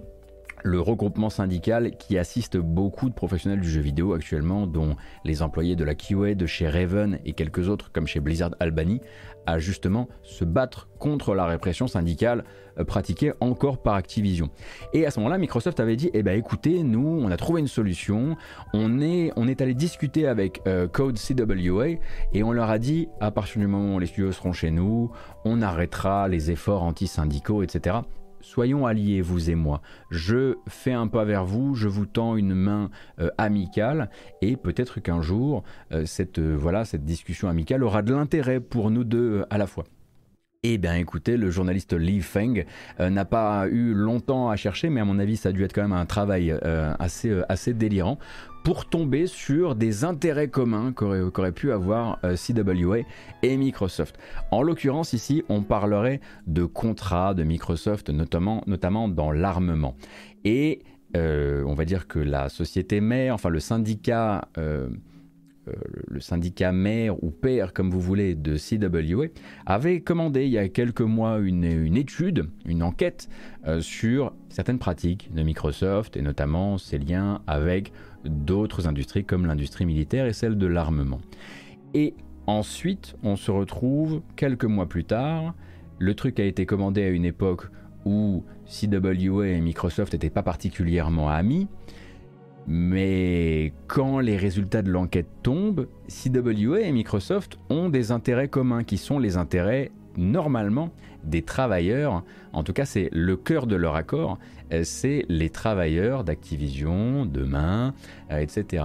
le 0.65 0.81
regroupement 0.81 1.29
syndical 1.29 1.97
qui 1.99 2.17
assiste 2.17 2.57
beaucoup 2.57 3.11
de 3.11 3.15
professionnels 3.15 3.61
du 3.61 3.69
jeu 3.69 3.83
vidéo 3.83 4.15
actuellement, 4.15 4.67
dont 4.67 4.97
les 5.25 5.43
employés 5.43 5.77
de 5.77 5.85
la 5.85 5.95
QA, 5.95 6.35
de 6.35 6.47
chez 6.47 6.69
Raven 6.69 7.19
et 7.27 7.35
quelques 7.35 7.69
autres 7.69 7.93
comme 7.93 8.07
chez 8.07 8.19
Blizzard 8.19 8.55
Albany, 8.61 9.01
à 9.47 9.59
justement 9.59 10.09
se 10.23 10.45
battre 10.45 10.89
contre 10.99 11.35
la 11.35 11.47
répression 11.47 11.87
syndicale 11.87 12.45
euh, 12.79 12.85
pratiquée 12.85 13.33
encore 13.41 13.79
par 13.79 13.95
Activision. 13.95 14.51
Et 14.93 15.07
à 15.07 15.11
ce 15.11 15.21
moment-là, 15.21 15.39
Microsoft 15.39 15.81
avait 15.81 15.97
dit, 15.97 16.11
eh 16.15 16.23
ben 16.23 16.39
écoutez, 16.39 16.83
nous, 16.83 17.21
on 17.23 17.31
a 17.31 17.37
trouvé 17.37 17.61
une 17.61 17.69
solution, 17.69 18.37
on 18.73 19.01
est, 19.01 19.61
allé 19.61 19.75
discuter 19.75 20.27
avec 20.27 20.61
euh, 20.67 20.89
Code 20.89 21.19
CWA 21.19 21.99
et 22.33 22.43
on 22.43 22.53
leur 22.53 22.71
a 22.71 22.79
dit, 22.79 23.09
à 23.21 23.31
partir 23.31 23.61
du 23.61 23.67
moment 23.67 23.97
où 23.97 23.99
les 23.99 24.07
studios 24.07 24.33
seront 24.33 24.53
chez 24.53 24.71
nous, 24.71 25.11
on 25.45 25.63
arrêtera 25.63 26.29
les 26.29 26.51
efforts 26.51 26.83
anti-syndicaux, 26.83 27.63
etc 27.63 27.99
soyons 28.45 28.87
alliés, 28.87 29.21
vous 29.21 29.51
et 29.51 29.55
moi. 29.55 29.81
Je 30.11 30.57
fais 30.69 30.93
un 30.93 31.09
pas 31.09 31.25
vers 31.25 31.45
vous, 31.45 31.75
je 31.75 31.89
vous 31.89 32.07
tends 32.07 32.37
une 32.37 32.55
main 32.55 32.91
euh, 33.19 33.31
amicale, 33.39 34.11
et 34.43 34.57
peut-être 34.57 35.01
qu'un 35.01 35.23
jour, 35.23 35.65
euh, 35.93 36.05
euh, 36.39 36.57
voilà, 36.59 36.85
cette 36.85 37.05
discussion 37.05 37.49
amicale 37.49 37.83
aura 37.83 38.03
de 38.03 38.15
l'intérêt 38.15 38.61
pour 38.61 38.91
nous 38.91 39.05
deux 39.05 39.45
à 39.51 39.59
la 39.59 39.67
fois. 39.67 39.85
Eh 40.67 40.79
bien 40.79 40.95
écoutez, 40.95 41.37
le 41.37 41.51
journaliste 41.51 41.93
Li 41.93 42.23
Feng 42.23 42.65
n'a 42.99 43.25
pas 43.27 43.69
eu 43.69 43.93
longtemps 43.93 44.49
à 44.49 44.57
chercher, 44.57 44.89
mais 44.89 45.01
à 45.01 45.05
mon 45.05 45.19
avis 45.19 45.37
ça 45.37 45.51
a 45.51 45.53
dû 45.53 45.63
être 45.63 45.75
quand 45.75 45.83
même 45.83 45.93
un 45.93 46.07
travail 46.07 46.59
assez, 46.99 47.39
assez 47.51 47.75
délirant 47.75 48.19
pour 48.65 48.87
tomber 48.87 49.27
sur 49.27 49.75
des 49.75 50.05
intérêts 50.05 50.49
communs 50.49 50.93
qu'auraient 50.93 51.53
pu 51.53 51.71
avoir 51.71 52.19
euh, 52.25 52.35
CWA 52.35 53.01
et 53.43 53.57
Microsoft. 53.59 54.19
En 54.51 54.63
l'occurrence 54.63 55.13
ici, 55.13 55.45
on 55.51 55.63
parlerait 55.63 56.21
de 56.47 56.65
contrats 56.65 57.35
de 57.35 57.45
Microsoft, 57.45 58.09
notamment, 58.09 58.65
notamment 58.67 59.07
dans 59.07 59.33
l'armement. 59.33 59.95
Et 60.45 60.81
euh, 61.15 61.63
on 61.67 61.75
va 61.75 61.85
dire 61.85 62.09
que 62.09 62.19
la 62.19 62.49
société 62.49 63.01
mère, 63.01 63.35
enfin 63.35 63.51
le 63.51 63.61
syndicat... 63.61 64.49
Euh, 65.69 65.73
le 66.09 66.21
syndicat 66.21 66.73
mère 66.73 67.23
ou 67.23 67.31
père, 67.31 67.73
comme 67.73 67.91
vous 67.91 68.01
voulez, 68.01 68.35
de 68.35 68.57
CWA, 68.57 69.27
avait 69.67 70.01
commandé 70.01 70.45
il 70.45 70.51
y 70.51 70.59
a 70.59 70.69
quelques 70.69 71.01
mois 71.01 71.39
une, 71.39 71.65
étude, 71.97 72.51
une 72.67 72.83
enquête 72.83 73.29
sur 73.81 74.35
certaines 74.51 74.79
pratiques 74.79 75.33
de 75.33 75.43
Microsoft 75.43 76.19
et 76.19 76.23
notamment 76.23 76.77
ses 76.77 76.99
liens 76.99 77.41
avec 77.47 77.93
d'autres 78.25 78.87
industries 78.87 79.25
comme 79.25 79.47
l'industrie 79.47 79.87
militaire 79.87 80.27
et 80.27 80.33
celle 80.33 80.59
de 80.59 80.67
l'armement. 80.67 81.21
Et 81.95 82.15
ensuite, 82.47 83.17
on 83.23 83.37
se 83.37 83.51
retrouve 83.51 84.23
quelques 84.37 84.65
mois 84.65 84.89
plus 84.89 85.05
tard. 85.05 85.55
Le 85.99 86.15
truc 86.15 86.41
a 86.41 86.45
été 86.45 86.67
commandé 86.67 87.03
à 87.03 87.09
une 87.09 87.25
époque 87.25 87.69
où 88.05 88.45
CWA 88.67 89.49
et 89.49 89.61
Microsoft 89.61 90.13
n'étaient 90.13 90.31
pas 90.31 90.43
particulièrement 90.43 91.29
amis. 91.29 91.69
Mais 92.67 93.73
quand 93.87 94.21
les 94.21 94.37
résultats 94.37 94.83
de 94.83 94.91
l'enquête 94.91 95.29
tombent, 95.43 95.87
CWA 96.09 96.81
et 96.81 96.93
Microsoft 96.93 97.59
ont 97.69 97.89
des 97.89 98.11
intérêts 98.11 98.49
communs 98.49 98.85
qui 98.85 98.97
sont 98.97 99.19
les 99.19 99.37
intérêts 99.37 99.91
normalement 100.17 100.91
des 101.25 101.43
travailleurs, 101.43 102.23
en 102.53 102.63
tout 102.63 102.73
cas 102.73 102.85
c'est 102.85 103.09
le 103.13 103.37
cœur 103.37 103.67
de 103.67 103.77
leur 103.77 103.97
accord, 103.97 104.39
euh, 104.73 104.83
c'est 104.85 105.25
les 105.29 105.51
travailleurs 105.51 106.25
d'Activision, 106.25 107.27
demain, 107.27 107.95
euh, 108.31 108.39
etc. 108.39 108.85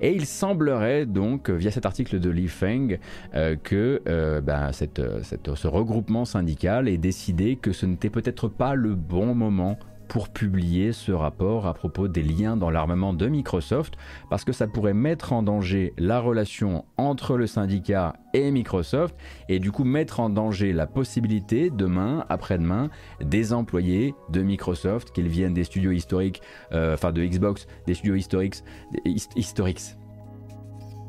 Et 0.00 0.12
il 0.12 0.26
semblerait 0.26 1.06
donc, 1.06 1.50
via 1.50 1.70
cet 1.70 1.86
article 1.86 2.20
de 2.20 2.30
Li 2.30 2.48
Feng, 2.48 2.98
euh, 3.34 3.56
que 3.56 4.02
ben, 4.40 4.70
ce 4.72 5.66
regroupement 5.68 6.24
syndical 6.24 6.88
ait 6.88 6.98
décidé 6.98 7.56
que 7.56 7.72
ce 7.72 7.86
n'était 7.86 8.10
peut-être 8.10 8.48
pas 8.48 8.74
le 8.74 8.94
bon 8.94 9.34
moment 9.34 9.78
pour 10.08 10.28
publier 10.28 10.92
ce 10.92 11.12
rapport 11.12 11.66
à 11.66 11.74
propos 11.74 12.08
des 12.08 12.22
liens 12.22 12.56
dans 12.56 12.70
l'armement 12.70 13.12
de 13.12 13.26
Microsoft, 13.26 13.94
parce 14.30 14.44
que 14.44 14.52
ça 14.52 14.66
pourrait 14.66 14.94
mettre 14.94 15.32
en 15.32 15.42
danger 15.42 15.92
la 15.98 16.20
relation 16.20 16.84
entre 16.96 17.36
le 17.36 17.46
syndicat 17.46 18.14
et 18.34 18.50
Microsoft, 18.50 19.16
et 19.48 19.58
du 19.58 19.72
coup 19.72 19.84
mettre 19.84 20.20
en 20.20 20.28
danger 20.28 20.72
la 20.72 20.86
possibilité 20.86 21.70
demain, 21.70 22.24
après-demain, 22.28 22.90
des 23.20 23.52
employés 23.52 24.14
de 24.30 24.42
Microsoft, 24.42 25.12
qu'ils 25.12 25.28
viennent 25.28 25.54
des 25.54 25.64
studios 25.64 25.92
historiques, 25.92 26.42
euh, 26.72 26.94
enfin 26.94 27.12
de 27.12 27.24
Xbox, 27.24 27.66
des 27.86 27.94
studios 27.94 28.16
historiques, 28.16 28.62
historiques 29.36 29.96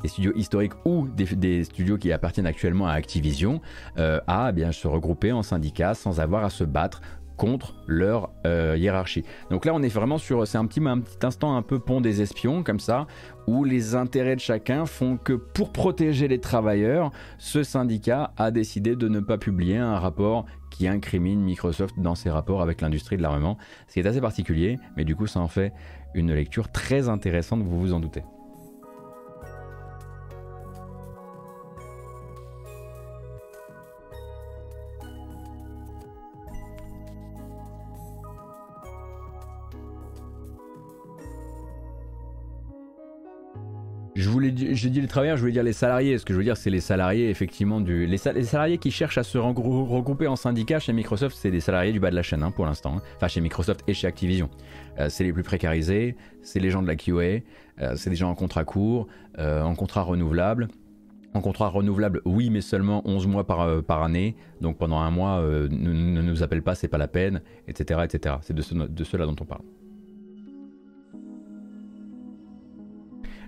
des 0.02 0.08
studios 0.08 0.32
historiques 0.36 0.74
ou 0.84 1.08
des, 1.08 1.64
studios 1.64 1.98
qui 1.98 2.12
appartiennent 2.12 2.46
actuellement 2.46 2.86
à 2.86 2.92
Activision, 2.92 3.60
euh, 3.98 4.20
à 4.26 4.48
eh 4.50 4.52
bien, 4.52 4.72
se 4.72 4.86
regrouper 4.86 5.32
en 5.32 5.42
syndicat 5.42 5.94
sans 5.94 6.20
avoir 6.20 6.44
à 6.44 6.50
se 6.50 6.64
battre 6.64 7.00
contre 7.38 7.74
leur 7.86 8.28
euh, 8.46 8.76
hiérarchie. 8.76 9.24
Donc 9.50 9.64
là, 9.64 9.72
on 9.74 9.82
est 9.82 9.88
vraiment 9.88 10.18
sur, 10.18 10.46
c'est 10.46 10.58
un 10.58 10.66
petit, 10.66 10.80
un 10.84 11.00
petit 11.00 11.24
instant 11.24 11.56
un 11.56 11.62
peu 11.62 11.78
pont 11.78 12.02
des 12.02 12.20
espions, 12.20 12.62
comme 12.62 12.80
ça, 12.80 13.06
où 13.46 13.64
les 13.64 13.94
intérêts 13.94 14.36
de 14.36 14.40
chacun 14.40 14.84
font 14.84 15.16
que 15.16 15.32
pour 15.32 15.72
protéger 15.72 16.28
les 16.28 16.40
travailleurs, 16.40 17.10
ce 17.38 17.62
syndicat 17.62 18.32
a 18.36 18.50
décidé 18.50 18.96
de 18.96 19.08
ne 19.08 19.20
pas 19.20 19.38
publier 19.38 19.78
un 19.78 19.98
rapport 19.98 20.44
qui 20.70 20.86
incrimine 20.86 21.40
Microsoft 21.40 21.98
dans 21.98 22.14
ses 22.14 22.28
rapports 22.28 22.60
avec 22.60 22.82
l'industrie 22.82 23.16
de 23.16 23.22
l'armement, 23.22 23.56
ce 23.86 23.94
qui 23.94 24.00
est 24.00 24.06
assez 24.06 24.20
particulier, 24.20 24.78
mais 24.96 25.04
du 25.04 25.16
coup 25.16 25.26
ça 25.26 25.40
en 25.40 25.48
fait 25.48 25.72
une 26.14 26.32
lecture 26.32 26.70
très 26.70 27.08
intéressante, 27.08 27.62
vous 27.62 27.80
vous 27.80 27.92
en 27.94 28.00
doutez. 28.00 28.22
Je 44.18 44.28
voulais, 44.30 44.52
j'ai 44.72 44.90
dit 44.90 45.00
les 45.00 45.06
travailleurs, 45.06 45.36
je 45.36 45.42
voulais 45.42 45.52
dire 45.52 45.62
les 45.62 45.72
salariés. 45.72 46.18
Ce 46.18 46.24
que 46.24 46.32
je 46.32 46.38
veux 46.38 46.44
dire, 46.44 46.56
c'est 46.56 46.70
les 46.70 46.80
salariés 46.80 47.30
effectivement 47.30 47.80
du, 47.80 48.04
les, 48.04 48.16
salariés 48.18 48.78
qui 48.78 48.90
cherchent 48.90 49.18
à 49.18 49.22
se 49.22 49.38
regrouper 49.38 50.26
en 50.26 50.34
syndicat 50.34 50.80
chez 50.80 50.92
Microsoft, 50.92 51.36
c'est 51.38 51.52
des 51.52 51.60
salariés 51.60 51.92
du 51.92 52.00
bas 52.00 52.10
de 52.10 52.16
la 52.16 52.24
chaîne 52.24 52.42
hein, 52.42 52.50
pour 52.50 52.66
l'instant. 52.66 52.96
Hein. 52.96 53.02
Enfin, 53.14 53.28
chez 53.28 53.40
Microsoft 53.40 53.84
et 53.86 53.94
chez 53.94 54.08
Activision, 54.08 54.50
euh, 54.98 55.08
c'est 55.08 55.22
les 55.22 55.32
plus 55.32 55.44
précarisés, 55.44 56.16
c'est 56.42 56.58
les 56.58 56.70
gens 56.70 56.82
de 56.82 56.88
la 56.88 56.96
QA, 56.96 57.12
euh, 57.12 57.42
c'est 57.94 58.10
des 58.10 58.16
gens 58.16 58.28
en 58.28 58.34
contrat 58.34 58.64
court, 58.64 59.06
euh, 59.38 59.62
en 59.62 59.76
contrat 59.76 60.02
renouvelable. 60.02 60.66
En 61.32 61.40
contrat 61.40 61.68
renouvelable, 61.68 62.20
oui, 62.24 62.50
mais 62.50 62.60
seulement 62.60 63.02
11 63.04 63.28
mois 63.28 63.46
par, 63.46 63.84
par 63.84 64.02
année. 64.02 64.34
Donc 64.60 64.78
pendant 64.78 64.98
un 64.98 65.12
mois, 65.12 65.40
ne, 65.42 66.22
nous 66.22 66.42
appelle 66.42 66.62
pas, 66.62 66.74
c'est 66.74 66.88
pas 66.88 66.98
la 66.98 67.06
peine, 67.06 67.40
etc., 67.68 68.00
etc. 68.02 68.36
C'est 68.40 68.54
de, 68.54 68.62
ce, 68.62 68.74
de 68.74 69.04
cela 69.04 69.26
dont 69.26 69.36
on 69.38 69.44
parle. 69.44 69.62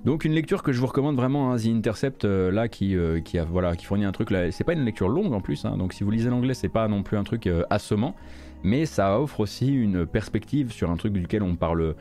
Donc 0.05 0.25
une 0.25 0.33
lecture 0.33 0.63
que 0.63 0.73
je 0.73 0.81
vous 0.81 0.87
recommande 0.87 1.17
vraiment, 1.17 1.53
hein, 1.53 1.57
The 1.59 1.67
Intercept, 1.67 2.25
euh, 2.25 2.51
là, 2.51 2.69
qui, 2.69 2.97
euh, 2.97 3.21
qui, 3.21 3.39
a, 3.39 3.45
voilà, 3.45 3.77
qui 3.77 3.85
fournit 3.85 4.07
un 4.07 4.13
truc, 4.13 4.31
c'est 4.51 4.65
pas 4.65 4.73
une 4.73 4.85
lecture 4.85 5.11
longue 5.11 5.35
en 5.35 5.43
plus, 5.43 5.67
hein. 5.67 5.77
donc 5.77 5.93
si 5.93 6.05
vous 6.05 6.11
lisez 6.11 6.31
l'anglais, 6.31 6.55
c'est 6.55 6.71
pas 6.71 6.89
non 6.89 7.03
plus 7.03 7.19
un 7.19 7.23
truc 7.23 7.47
euh, 7.47 7.65
assommant, 7.69 8.15
mais 8.63 8.87
ça 8.87 9.21
offre 9.21 9.41
aussi 9.41 9.69
une 9.75 10.07
perspective 10.07 10.73
sur 10.73 10.91
un 10.91 10.97
truc 10.97 11.13
duquel 11.13 11.43
on 11.43 11.55
parle 11.55 11.95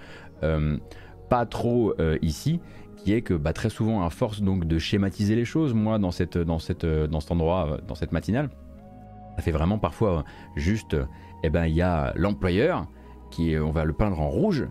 pas 1.30 1.46
trop 1.46 1.94
ici, 2.22 2.60
qui 2.98 3.14
est 3.14 3.22
que 3.22 3.34
bah, 3.34 3.54
très 3.54 3.70
souvent, 3.70 4.06
à 4.06 4.10
force 4.10 4.42
donc 4.42 4.66
de 4.66 4.78
schématiser 4.78 5.36
les 5.36 5.46
choses, 5.46 5.74
moi, 5.74 6.00
dans 6.00 6.12
cet 6.12 6.38
endroit, 6.38 7.80
dans 7.88 7.96
cette 7.96 8.12
matinale, 8.12 8.50
ça 9.36 9.42
fait 9.42 9.52
vraiment 9.52 9.78
parfois 9.78 10.24
juste, 10.56 10.98
eh 11.44 11.50
ben, 11.50 11.66
il 11.66 11.76
y 11.76 11.82
a 11.82 12.14
l'employeur, 12.16 12.88
qui 13.32 13.56
on 13.58 13.72
va 13.72 13.86
le 13.86 13.94
peindre 13.94 14.20
en 14.20 14.30
rouge, 14.30 14.68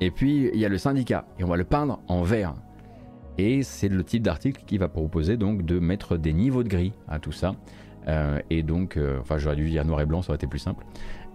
et 0.00 0.10
puis 0.10 0.50
il 0.52 0.58
y 0.58 0.64
a 0.64 0.68
le 0.68 0.78
syndicat, 0.78 1.26
et 1.38 1.44
on 1.44 1.48
va 1.48 1.56
le 1.56 1.64
peindre 1.64 2.00
en 2.08 2.22
vert. 2.22 2.54
Et 3.38 3.62
c'est 3.62 3.88
le 3.88 4.02
type 4.02 4.22
d'article 4.22 4.62
qui 4.66 4.78
va 4.78 4.88
proposer 4.88 5.36
donc 5.36 5.64
de 5.64 5.78
mettre 5.78 6.16
des 6.16 6.32
niveaux 6.32 6.62
de 6.62 6.68
gris 6.68 6.92
à 7.08 7.18
tout 7.18 7.32
ça. 7.32 7.54
Euh, 8.08 8.40
et 8.50 8.62
donc, 8.62 8.96
euh, 8.96 9.18
enfin 9.20 9.36
j'aurais 9.38 9.56
dû 9.56 9.68
dire 9.68 9.84
noir 9.84 10.00
et 10.00 10.06
blanc, 10.06 10.22
ça 10.22 10.30
aurait 10.30 10.36
été 10.36 10.46
plus 10.46 10.58
simple. 10.58 10.84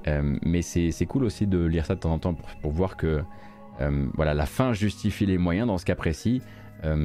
Euh, 0.08 0.38
mais 0.42 0.62
c'est 0.62 1.06
cool 1.06 1.26
aussi 1.26 1.46
de 1.46 1.64
lire 1.64 1.86
ça 1.86 1.96
de 1.96 2.00
temps 2.00 2.14
en 2.14 2.20
temps 2.20 2.36
pour, 2.62 2.72
voir 2.72 2.98
que 2.98 3.22
voilà, 4.14 4.36
la 4.36 4.46
fin 4.46 4.74
justifie 4.74 5.26
les 5.26 5.40
moyens 5.40 5.66
dans 5.66 5.80
ce 5.80 5.86
cas 5.86 5.96
précis 5.96 6.40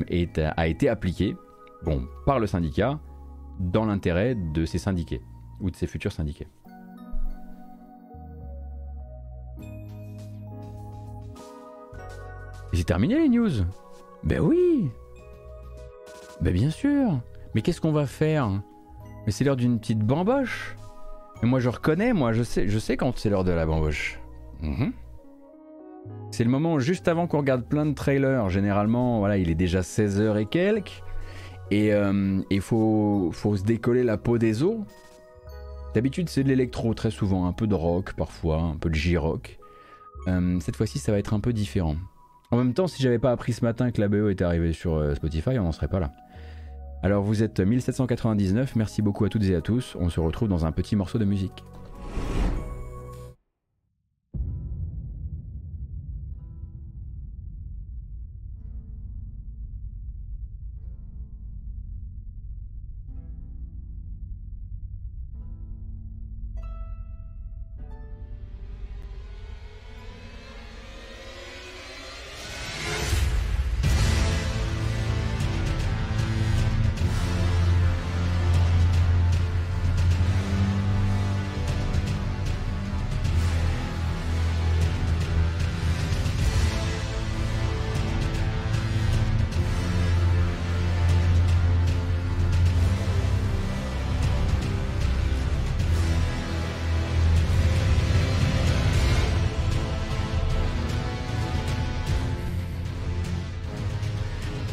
est, 0.09 0.39
a 0.39 0.67
été 0.67 0.91
appliquée 0.91 1.35
bon, 1.85 2.03
par 2.27 2.39
le 2.39 2.47
syndicat 2.47 3.01
dans 3.59 3.87
l'intérêt 3.87 4.35
de 4.35 4.67
ses 4.67 4.77
syndiqués 4.77 5.23
ou 5.61 5.71
de 5.71 5.77
ses 5.77 5.87
futurs 5.87 6.13
syndiqués. 6.13 6.49
J'ai 12.73 12.85
terminé 12.85 13.19
les 13.19 13.29
news. 13.29 13.51
Ben 14.25 14.41
oui. 14.41 14.91
Ben 16.41 16.53
bien 16.53 16.71
sûr. 16.71 17.21
Mais 17.55 17.63
qu'est-ce 17.63 17.81
qu'on 17.81 17.93
va 17.93 18.07
faire? 18.07 18.51
Mais 19.25 19.33
c'est 19.33 19.45
l'heure 19.45 19.57
d'une 19.57 19.79
petite 19.79 20.01
bamboche. 20.01 20.77
Et 21.43 21.47
moi 21.47 21.61
je 21.61 21.69
reconnais, 21.69 22.13
moi 22.13 22.33
je 22.33 22.43
sais, 22.43 22.69
je 22.69 22.79
sais 22.79 22.97
quand 22.97 23.17
c'est 23.19 23.31
l'heure 23.31 23.45
de 23.45 23.53
la 23.53 23.67
bamboche. 23.67 24.21
Mhm. 24.63 24.93
C'est 26.31 26.45
le 26.45 26.51
moment 26.51 26.79
juste 26.79 27.09
avant 27.09 27.27
qu'on 27.27 27.39
regarde 27.39 27.65
plein 27.65 27.87
de 27.87 27.95
trailers. 27.95 28.49
Généralement, 28.49 29.19
voilà, 29.19 29.39
il 29.39 29.51
est 29.51 29.55
déjà 29.55 29.81
16h 29.81 30.39
et 30.39 30.47
quelques. 30.47 31.03
Et 31.71 31.87
il 31.87 31.93
euh, 31.93 32.61
faut, 32.61 33.31
faut 33.33 33.57
se 33.57 33.65
décoller 33.65 34.05
la 34.05 34.17
peau 34.17 34.39
des 34.39 34.63
os. 34.63 34.79
D'habitude, 35.95 36.29
c'est 36.29 36.45
de 36.45 36.49
l'électro 36.49 36.95
très 36.95 37.11
souvent, 37.11 37.47
un 37.47 37.53
peu 37.53 37.67
de 37.67 37.75
rock 37.75 38.13
parfois, 38.15 38.61
un 38.61 38.77
peu 38.77 38.91
de 38.91 38.95
J-rock. 38.95 39.59
Euh, 40.29 40.61
cette 40.61 40.77
fois-ci, 40.77 40.99
ça 40.99 41.11
va 41.11 41.19
être 41.19 41.35
un 41.35 41.41
peu 41.41 41.53
différent. 41.53 41.97
En 42.51 42.57
même 42.59 42.75
temps, 42.75 42.87
si 42.87 43.03
j'avais 43.03 43.19
pas 43.19 43.33
appris 43.33 43.53
ce 43.53 43.65
matin 43.65 43.91
que 43.91 44.01
la 44.01 44.09
BO 44.09 44.29
était 44.29 44.45
arrivée 44.45 44.73
sur 44.73 44.95
euh, 44.95 45.15
Spotify, 45.15 45.59
on 45.59 45.65
n'en 45.65 45.73
serait 45.73 45.89
pas 45.89 46.01
là. 46.01 46.13
Alors 47.03 47.23
vous 47.23 47.43
êtes 47.43 47.61
1799, 47.61 48.77
merci 48.77 49.03
beaucoup 49.03 49.25
à 49.25 49.29
toutes 49.29 49.45
et 49.45 49.55
à 49.55 49.61
tous. 49.61 49.97
On 49.99 50.09
se 50.09 50.21
retrouve 50.21 50.49
dans 50.49 50.65
un 50.65 50.73
petit 50.73 50.97
morceau 50.97 51.19
de 51.19 51.25
musique. 51.25 51.65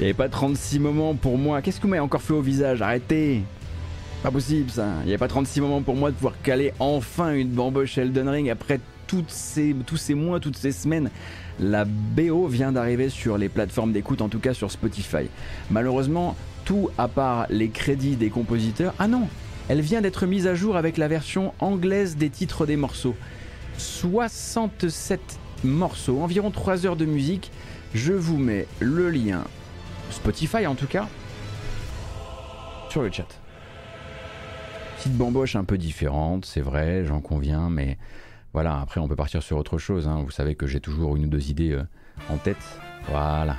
Il 0.03 0.07
n'y 0.07 0.09
avait 0.09 0.17
pas 0.17 0.27
36 0.27 0.79
moments 0.79 1.15
pour 1.15 1.37
moi. 1.37 1.61
Qu'est-ce 1.61 1.77
que 1.77 1.83
vous 1.83 1.87
m'avez 1.87 2.01
encore 2.01 2.21
fait 2.21 2.33
au 2.33 2.41
visage? 2.41 2.81
Arrêtez 2.81 3.41
Pas 4.21 4.31
possible 4.31 4.69
ça. 4.69 4.85
Il 5.03 5.05
n'y 5.05 5.11
avait 5.11 5.17
pas 5.17 5.29
36 5.29 5.61
moments 5.61 5.81
pour 5.81 5.95
moi 5.95 6.11
de 6.11 6.15
pouvoir 6.15 6.33
caler 6.43 6.73
enfin 6.81 7.33
une 7.33 7.47
bamboche 7.47 7.97
Elden 7.97 8.27
Ring 8.27 8.49
après 8.49 8.81
toutes 9.07 9.29
ces, 9.29 9.73
tous 9.85 9.95
ces 9.95 10.13
mois, 10.13 10.41
toutes 10.41 10.57
ces 10.57 10.73
semaines. 10.73 11.09
La 11.57 11.85
BO 11.85 12.47
vient 12.47 12.73
d'arriver 12.73 13.07
sur 13.07 13.37
les 13.37 13.47
plateformes 13.47 13.93
d'écoute, 13.93 14.21
en 14.21 14.27
tout 14.27 14.39
cas 14.39 14.53
sur 14.53 14.71
Spotify. 14.71 15.29
Malheureusement, 15.71 16.35
tout 16.65 16.89
à 16.97 17.07
part 17.07 17.47
les 17.49 17.69
crédits 17.69 18.17
des 18.17 18.29
compositeurs. 18.29 18.93
Ah 18.99 19.07
non 19.07 19.29
Elle 19.69 19.79
vient 19.79 20.01
d'être 20.01 20.25
mise 20.25 20.47
à 20.47 20.53
jour 20.53 20.75
avec 20.75 20.97
la 20.97 21.07
version 21.07 21.53
anglaise 21.61 22.17
des 22.17 22.29
titres 22.29 22.65
des 22.65 22.75
morceaux. 22.75 23.15
67 23.77 25.21
morceaux, 25.63 26.19
environ 26.19 26.51
3 26.51 26.85
heures 26.85 26.97
de 26.97 27.05
musique. 27.05 27.51
Je 27.93 28.11
vous 28.11 28.37
mets 28.37 28.67
le 28.81 29.09
lien 29.09 29.45
Spotify 30.13 30.67
en 30.67 30.75
tout 30.75 30.87
cas, 30.87 31.07
sur 32.89 33.01
le 33.01 33.11
chat. 33.11 33.27
Petite 34.97 35.17
bamboche 35.17 35.55
un 35.55 35.63
peu 35.63 35.77
différente, 35.77 36.45
c'est 36.45 36.61
vrai, 36.61 37.03
j'en 37.03 37.19
conviens, 37.19 37.69
mais 37.69 37.97
voilà, 38.53 38.79
après 38.79 39.01
on 39.01 39.07
peut 39.07 39.15
partir 39.15 39.41
sur 39.43 39.57
autre 39.57 39.77
chose. 39.77 40.07
Hein. 40.07 40.21
Vous 40.23 40.31
savez 40.31 40.55
que 40.55 40.67
j'ai 40.67 40.79
toujours 40.79 41.15
une 41.15 41.25
ou 41.25 41.29
deux 41.29 41.49
idées 41.49 41.71
euh, 41.71 41.83
en 42.29 42.37
tête. 42.37 42.79
Voilà. 43.09 43.57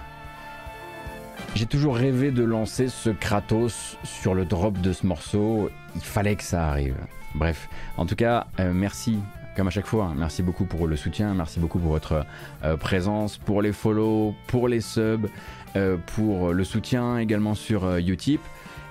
J'ai 1.54 1.66
toujours 1.66 1.96
rêvé 1.96 2.30
de 2.30 2.44
lancer 2.44 2.88
ce 2.88 3.10
Kratos 3.10 3.98
sur 4.04 4.34
le 4.34 4.44
drop 4.44 4.80
de 4.80 4.92
ce 4.92 5.06
morceau. 5.06 5.68
Il 5.96 6.02
fallait 6.02 6.36
que 6.36 6.42
ça 6.44 6.68
arrive. 6.68 6.96
Bref, 7.34 7.68
en 7.96 8.06
tout 8.06 8.16
cas, 8.16 8.46
euh, 8.60 8.72
merci 8.72 9.18
comme 9.56 9.68
à 9.68 9.70
chaque 9.70 9.86
fois, 9.86 10.06
hein. 10.06 10.14
merci 10.16 10.42
beaucoup 10.42 10.64
pour 10.64 10.88
le 10.88 10.96
soutien, 10.96 11.32
merci 11.32 11.60
beaucoup 11.60 11.78
pour 11.78 11.92
votre 11.92 12.26
euh, 12.64 12.76
présence, 12.76 13.36
pour 13.36 13.62
les 13.62 13.72
follow, 13.72 14.34
pour 14.48 14.66
les 14.66 14.80
subs. 14.80 15.28
Euh, 15.76 15.96
pour 16.14 16.52
le 16.52 16.62
soutien 16.62 17.18
également 17.18 17.54
sur 17.54 17.84
euh, 17.84 17.98
Utip. 17.98 18.40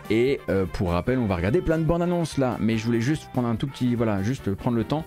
Et 0.10 0.42
euh, 0.50 0.66
pour 0.66 0.92
rappel, 0.92 1.18
on 1.18 1.26
va 1.26 1.36
regarder 1.36 1.62
plein 1.62 1.78
de 1.78 1.84
bandes 1.84 2.02
annonces 2.02 2.38
là, 2.38 2.58
mais 2.60 2.78
je 2.78 2.86
voulais 2.86 3.02
juste 3.02 3.30
prendre 3.32 3.48
un 3.48 3.56
tout 3.56 3.68
petit, 3.68 3.96
voilà, 3.96 4.22
juste 4.22 4.54
prendre 4.54 4.76
le 4.76 4.84
temps 4.84 5.06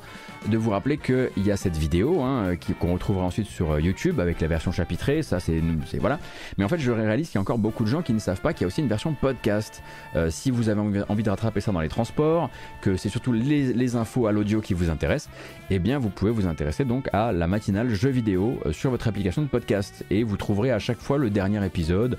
de 0.49 0.57
vous 0.57 0.71
rappeler 0.71 0.97
qu'il 0.97 1.31
y 1.39 1.51
a 1.51 1.57
cette 1.57 1.77
vidéo 1.77 2.23
hein, 2.23 2.55
qu'on 2.81 2.95
retrouvera 2.95 3.25
ensuite 3.25 3.47
sur 3.47 3.79
YouTube 3.79 4.21
avec 4.21 4.41
la 4.41 4.49
version 4.49 4.73
chapitrée, 4.73 5.23
ça 5.23 5.41
c'est 5.41 5.61
voilà. 6.01 6.19
Mais 6.57 6.65
en 6.65 6.69
fait, 6.69 6.79
je 6.79 6.91
réalise 6.91 7.29
qu'il 7.29 7.37
y 7.37 7.39
a 7.39 7.41
encore 7.43 7.59
beaucoup 7.59 7.85
de 7.85 7.89
gens 7.89 8.03
qui 8.03 8.13
ne 8.13 8.19
savent 8.19 8.41
pas 8.41 8.53
qu'il 8.53 8.63
y 8.63 8.65
a 8.65 8.69
aussi 8.69 8.81
une 8.81 8.89
version 8.89 9.13
podcast. 9.13 9.83
si 10.31 10.51
vous 10.51 10.69
avez 10.69 10.81
envie 11.09 11.23
de 11.23 11.31
rattraper 11.31 11.61
ça 11.61 11.73
dans 11.73 11.81
les 11.81 11.89
transports, 11.89 12.51
que 12.81 12.97
c'est 12.97 13.09
surtout 13.09 13.33
les, 13.33 13.97
infos 13.97 14.27
à 14.27 14.33
l'audio 14.33 14.61
qui 14.61 14.75
vous 14.75 14.91
intéressent, 14.91 15.31
eh 15.71 15.79
bien 15.79 15.99
vous 15.99 16.11
pouvez 16.11 16.31
vous 16.31 16.47
intéresser 16.47 16.85
donc 16.85 17.09
à 17.13 17.33
la 17.33 17.47
matinale 17.47 17.91
jeu 17.91 18.11
vidéo 18.11 18.61
sur 18.73 18.91
votre 18.91 19.09
application 19.09 19.43
de 19.43 19.49
podcast 19.49 20.05
et 20.11 20.23
vous 20.23 20.37
trouverez 20.37 20.71
à 20.71 20.79
chaque 20.79 20.99
fois 20.99 21.19
le 21.19 21.31
dernier 21.31 21.65
épisode. 21.65 22.19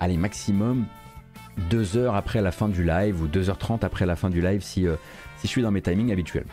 Allez, 0.00 0.16
maximum 0.16 0.86
deux 1.70 1.96
heures 1.96 2.14
après 2.14 2.42
la 2.42 2.52
fin 2.52 2.68
du 2.68 2.84
live 2.84 3.20
ou 3.22 3.26
2h30 3.26 3.84
après 3.84 4.06
la 4.06 4.16
fin 4.16 4.30
du 4.30 4.40
live 4.40 4.62
si, 4.62 4.86
euh, 4.86 4.96
si 5.38 5.46
je 5.46 5.52
suis 5.52 5.62
dans 5.62 5.70
mes 5.70 5.82
timings 5.82 6.12
habituels. 6.12 6.46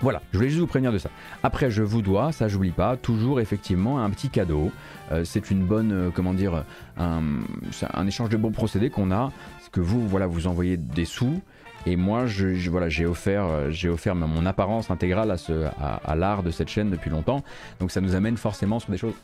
Voilà, 0.00 0.22
je 0.30 0.38
voulais 0.38 0.48
juste 0.48 0.60
vous 0.60 0.68
prévenir 0.68 0.92
de 0.92 0.98
ça. 0.98 1.10
Après, 1.42 1.72
je 1.72 1.82
vous 1.82 2.02
dois, 2.02 2.30
ça 2.30 2.46
j'oublie 2.46 2.70
pas, 2.70 2.96
toujours 2.96 3.40
effectivement 3.40 3.98
un 3.98 4.10
petit 4.10 4.30
cadeau. 4.30 4.70
Euh, 5.10 5.24
c'est 5.24 5.50
une 5.50 5.64
bonne, 5.64 5.92
euh, 5.92 6.10
comment 6.14 6.34
dire, 6.34 6.64
un, 6.96 8.06
échange 8.06 8.28
de 8.28 8.36
bons 8.36 8.52
procédés 8.52 8.90
qu'on 8.90 9.10
a. 9.10 9.32
Parce 9.56 9.68
que 9.72 9.80
vous, 9.80 10.06
voilà, 10.06 10.28
vous 10.28 10.46
envoyez 10.46 10.76
des 10.76 11.04
sous. 11.04 11.42
Et 11.84 11.96
moi, 11.96 12.26
je, 12.26 12.70
voilà, 12.70 12.88
j'ai 12.88 13.06
offert, 13.06 13.70
j'ai 13.70 13.88
offert 13.88 14.14
mon 14.14 14.46
apparence 14.46 14.90
intégrale 14.90 15.34
à 15.80 16.16
l'art 16.16 16.42
de 16.42 16.50
cette 16.50 16.68
chaîne 16.68 16.90
depuis 16.90 17.10
longtemps. 17.10 17.42
Donc 17.80 17.90
ça 17.90 18.00
nous 18.00 18.14
amène 18.14 18.36
forcément 18.36 18.78
sur 18.78 18.90
des 18.90 18.98
choses 18.98 19.14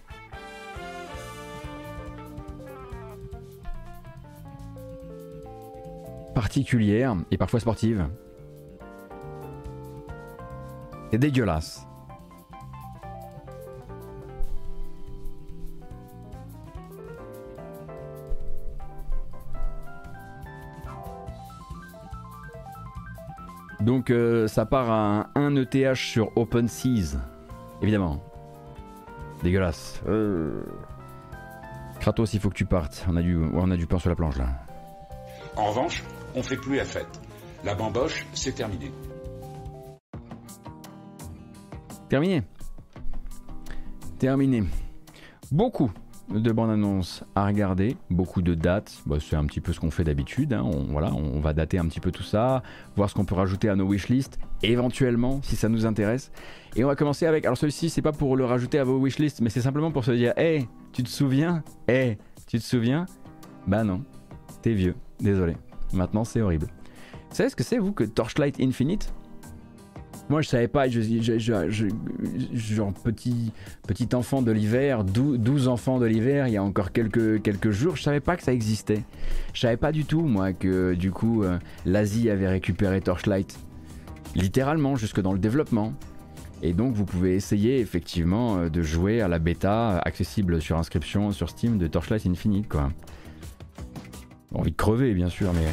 particulière 6.34 7.16
et 7.30 7.38
parfois 7.38 7.60
sportive. 7.60 8.06
C'est 11.10 11.18
dégueulasse. 11.18 11.86
Donc 23.80 24.10
euh, 24.10 24.48
ça 24.48 24.64
part 24.64 24.90
à 24.90 25.28
un 25.34 25.56
1 25.56 25.56
ETH 25.56 25.94
sur 25.94 26.36
OpenSeas, 26.36 27.18
évidemment. 27.82 28.22
Dégueulasse. 29.42 30.00
Euh... 30.08 30.62
Kratos, 32.00 32.32
il 32.32 32.40
faut 32.40 32.48
que 32.48 32.54
tu 32.54 32.64
partes. 32.64 33.04
On 33.08 33.16
a 33.16 33.22
du, 33.22 33.36
on 33.36 33.70
a 33.70 33.76
du 33.76 33.86
pain 33.86 33.98
sur 33.98 34.08
la 34.08 34.16
planche 34.16 34.38
là. 34.38 34.48
En 35.56 35.66
revanche, 35.66 36.02
on 36.34 36.42
fait 36.42 36.56
plus 36.56 36.76
la 36.76 36.84
fête. 36.84 37.20
La 37.64 37.74
bamboche, 37.74 38.26
c'est 38.34 38.54
terminé. 38.54 38.90
Terminé. 42.08 42.42
Terminé. 44.18 44.64
Beaucoup 45.50 45.90
de 46.30 46.52
bandes 46.52 46.70
annonces 46.70 47.22
à 47.34 47.46
regarder, 47.46 47.96
beaucoup 48.10 48.42
de 48.42 48.54
dates. 48.54 49.02
Bah, 49.06 49.16
c'est 49.20 49.36
un 49.36 49.44
petit 49.44 49.60
peu 49.60 49.72
ce 49.72 49.80
qu'on 49.80 49.90
fait 49.90 50.04
d'habitude. 50.04 50.52
Hein. 50.52 50.62
On, 50.64 50.84
voilà, 50.92 51.12
on 51.12 51.40
va 51.40 51.52
dater 51.52 51.78
un 51.78 51.86
petit 51.86 52.00
peu 52.00 52.10
tout 52.10 52.22
ça, 52.22 52.62
voir 52.96 53.10
ce 53.10 53.14
qu'on 53.14 53.24
peut 53.24 53.34
rajouter 53.34 53.68
à 53.68 53.76
nos 53.76 53.86
wishlists, 53.86 54.38
éventuellement, 54.62 55.40
si 55.42 55.56
ça 55.56 55.68
nous 55.68 55.86
intéresse. 55.86 56.32
Et 56.76 56.84
on 56.84 56.88
va 56.88 56.96
commencer 56.96 57.26
avec. 57.26 57.44
Alors, 57.44 57.58
celui-ci, 57.58 57.90
c'est 57.90 58.02
pas 58.02 58.12
pour 58.12 58.36
le 58.36 58.44
rajouter 58.44 58.78
à 58.78 58.84
vos 58.84 58.98
wishlists, 58.98 59.40
mais 59.40 59.50
c'est 59.50 59.60
simplement 59.60 59.90
pour 59.90 60.04
se 60.04 60.12
dire 60.12 60.32
Hé, 60.36 60.66
tu 60.92 61.02
te 61.02 61.08
souviens? 61.08 61.62
Hé, 61.88 62.18
tu 62.46 62.58
te 62.58 62.64
souviens 62.64 63.06
Bah 63.66 63.84
non, 63.84 64.02
t'es 64.62 64.72
vieux, 64.72 64.94
désolé. 65.20 65.56
Maintenant, 65.94 66.24
c'est 66.24 66.40
horrible. 66.40 66.68
Vous 67.30 67.36
savez 67.36 67.48
ce 67.48 67.56
que 67.56 67.64
c'est, 67.64 67.78
vous, 67.78 67.92
que 67.92 68.04
Torchlight 68.04 68.60
Infinite? 68.60 69.12
Moi, 70.30 70.40
je 70.40 70.48
savais 70.48 70.68
pas, 70.68 70.88
je, 70.88 71.00
je, 71.02 71.94
genre 72.52 72.94
petit, 72.94 73.52
petit 73.86 74.08
enfant 74.14 74.40
de 74.40 74.52
l'hiver, 74.52 75.04
12 75.04 75.68
enfants 75.68 75.98
de 75.98 76.06
l'hiver, 76.06 76.48
il 76.48 76.54
y 76.54 76.56
a 76.56 76.62
encore 76.62 76.92
quelques, 76.92 77.70
jours, 77.70 77.96
je 77.96 78.02
savais 78.02 78.20
pas 78.20 78.36
que 78.36 78.42
ça 78.42 78.52
existait. 78.52 79.02
Je 79.52 79.60
savais 79.60 79.76
pas 79.76 79.92
du 79.92 80.06
tout, 80.06 80.22
moi, 80.22 80.54
que 80.54 80.94
du 80.94 81.10
coup, 81.10 81.42
euh, 81.42 81.58
l'Asie 81.84 82.30
avait 82.30 82.48
récupéré 82.48 83.02
Torchlight. 83.02 83.58
Littéralement, 84.34 84.96
jusque 84.96 85.20
dans 85.20 85.32
le 85.32 85.38
développement. 85.38 85.92
Et 86.62 86.72
donc, 86.72 86.94
vous 86.94 87.04
pouvez 87.04 87.34
essayer 87.34 87.80
effectivement 87.80 88.56
euh, 88.56 88.68
de 88.70 88.80
jouer 88.80 89.20
à 89.20 89.28
la 89.28 89.38
bêta 89.38 89.98
accessible 89.98 90.62
sur 90.62 90.78
inscription 90.78 91.32
sur 91.32 91.50
Steam 91.50 91.76
de 91.76 91.86
Torchlight 91.86 92.26
Infinite, 92.26 92.68
quoi. 92.68 92.90
Envie 94.54 94.70
de 94.70 94.76
crever, 94.76 95.14
bien 95.14 95.28
sûr, 95.28 95.52
mais. 95.52 95.66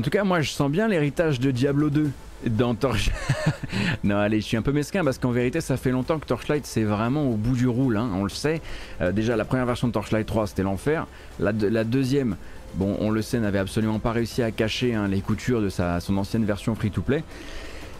En 0.00 0.02
tout 0.02 0.08
cas, 0.08 0.24
moi, 0.24 0.40
je 0.40 0.48
sens 0.48 0.70
bien 0.70 0.88
l'héritage 0.88 1.40
de 1.40 1.50
Diablo 1.50 1.90
2 1.90 2.10
dans 2.46 2.74
Torchlight. 2.74 3.14
non, 4.02 4.16
allez, 4.16 4.40
je 4.40 4.46
suis 4.46 4.56
un 4.56 4.62
peu 4.62 4.72
mesquin 4.72 5.04
parce 5.04 5.18
qu'en 5.18 5.30
vérité, 5.30 5.60
ça 5.60 5.76
fait 5.76 5.90
longtemps 5.90 6.18
que 6.18 6.24
Torchlight, 6.24 6.64
c'est 6.64 6.84
vraiment 6.84 7.28
au 7.28 7.34
bout 7.34 7.54
du 7.54 7.68
roule, 7.68 7.98
hein, 7.98 8.08
on 8.14 8.22
le 8.22 8.30
sait. 8.30 8.62
Euh, 9.02 9.12
déjà, 9.12 9.36
la 9.36 9.44
première 9.44 9.66
version 9.66 9.88
de 9.88 9.92
Torchlight 9.92 10.26
3, 10.26 10.46
c'était 10.46 10.62
l'enfer. 10.62 11.06
La, 11.38 11.52
deuxième, 11.84 12.38
bon, 12.76 12.96
on 12.98 13.10
le 13.10 13.20
sait, 13.20 13.40
n'avait 13.40 13.58
absolument 13.58 13.98
pas 13.98 14.12
réussi 14.12 14.42
à 14.42 14.50
cacher 14.50 14.94
hein, 14.94 15.06
les 15.06 15.20
coutures 15.20 15.60
de 15.60 15.68
sa, 15.68 16.00
son 16.00 16.16
ancienne 16.16 16.46
version 16.46 16.74
free-to-play. 16.74 17.22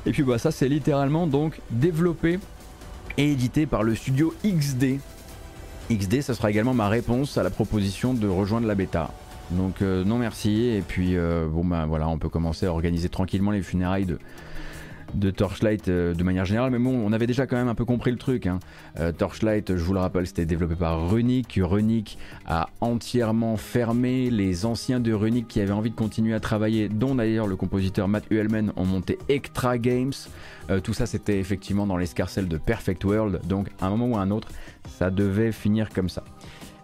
Et 0.07 0.13
puis, 0.13 0.23
bah, 0.23 0.39
ça, 0.39 0.53
c'est 0.53 0.71
littéralement 0.71 1.27
donc 1.27 1.61
développé 1.71 2.39
et 3.19 3.31
édité 3.31 3.67
par 3.67 3.83
le 3.83 3.95
studio 3.95 4.35
XD. 4.43 5.01
XD, 5.93 6.23
ça 6.23 6.33
sera 6.33 6.49
également 6.49 6.73
ma 6.73 6.89
réponse 6.89 7.37
à 7.37 7.43
la 7.43 7.51
proposition 7.51 8.15
de 8.15 8.27
rejoindre 8.27 8.67
la 8.67 8.75
bêta. 8.75 9.11
Donc 9.53 9.83
euh, 9.83 10.05
non 10.05 10.19
merci 10.19 10.67
et 10.67 10.83
puis 10.87 11.17
euh, 11.17 11.47
bon 11.49 11.65
bah 11.65 11.85
voilà 11.87 12.09
on 12.09 12.19
peut 12.19 12.29
commencer 12.29 12.67
à 12.67 12.71
organiser 12.71 13.09
tranquillement 13.09 13.51
les 13.51 13.63
funérailles 13.63 14.07
de, 14.07 14.19
de 15.15 15.31
Torchlight 15.31 15.89
euh, 15.89 16.15
de 16.15 16.23
manière 16.23 16.45
générale, 16.45 16.71
mais 16.71 16.79
bon, 16.79 16.95
on 17.05 17.13
avait 17.13 17.27
déjà 17.27 17.49
quand 17.49 17.57
même 17.57 17.67
un 17.67 17.75
peu 17.75 17.85
compris 17.85 18.13
le 18.13 18.17
truc. 18.17 18.47
Hein. 18.47 18.61
Torchlight, 19.19 19.77
je 19.77 19.83
vous 19.83 19.93
le 19.93 19.99
rappelle, 19.99 20.27
c'était 20.27 20.47
développé 20.47 20.77
par 20.77 21.11
Runic. 21.11 21.59
Runic 21.61 22.17
a 22.47 22.69
entièrement 22.81 23.57
fermé 23.57 24.31
les 24.31 24.67
anciens 24.67 25.01
de 25.01 25.13
Runic 25.13 25.49
qui 25.49 25.61
avaient 25.61 25.73
envie 25.73 25.91
de 25.91 25.97
continuer 25.97 26.35
à 26.35 26.41
travailler, 26.41 26.89
dont 26.89 27.17
d'ailleurs 27.17 27.47
le 27.47 27.57
compositeur 27.57 28.07
Matt 28.07 28.25
Uelmen 28.31 28.73
ont 28.77 28.85
monté 28.85 29.19
Extra 29.29 29.79
Games. 29.79 30.13
tout 30.85 30.93
ça, 30.93 31.07
c'était 31.07 31.39
effectivement 31.39 31.87
dans 31.87 31.97
l'escarcelle 31.97 32.47
de 32.47 32.57
Perfect 32.57 33.05
World, 33.05 33.41
donc 33.49 33.69
à 33.81 33.87
un 33.87 33.91
moment 33.91 34.07
ou 34.07 34.17
à 34.17 34.21
un 34.21 34.31
autre, 34.31 34.49
ça 34.99 35.11
devait 35.11 35.53
finir 35.53 35.89
comme 35.91 36.09
ça. 36.09 36.23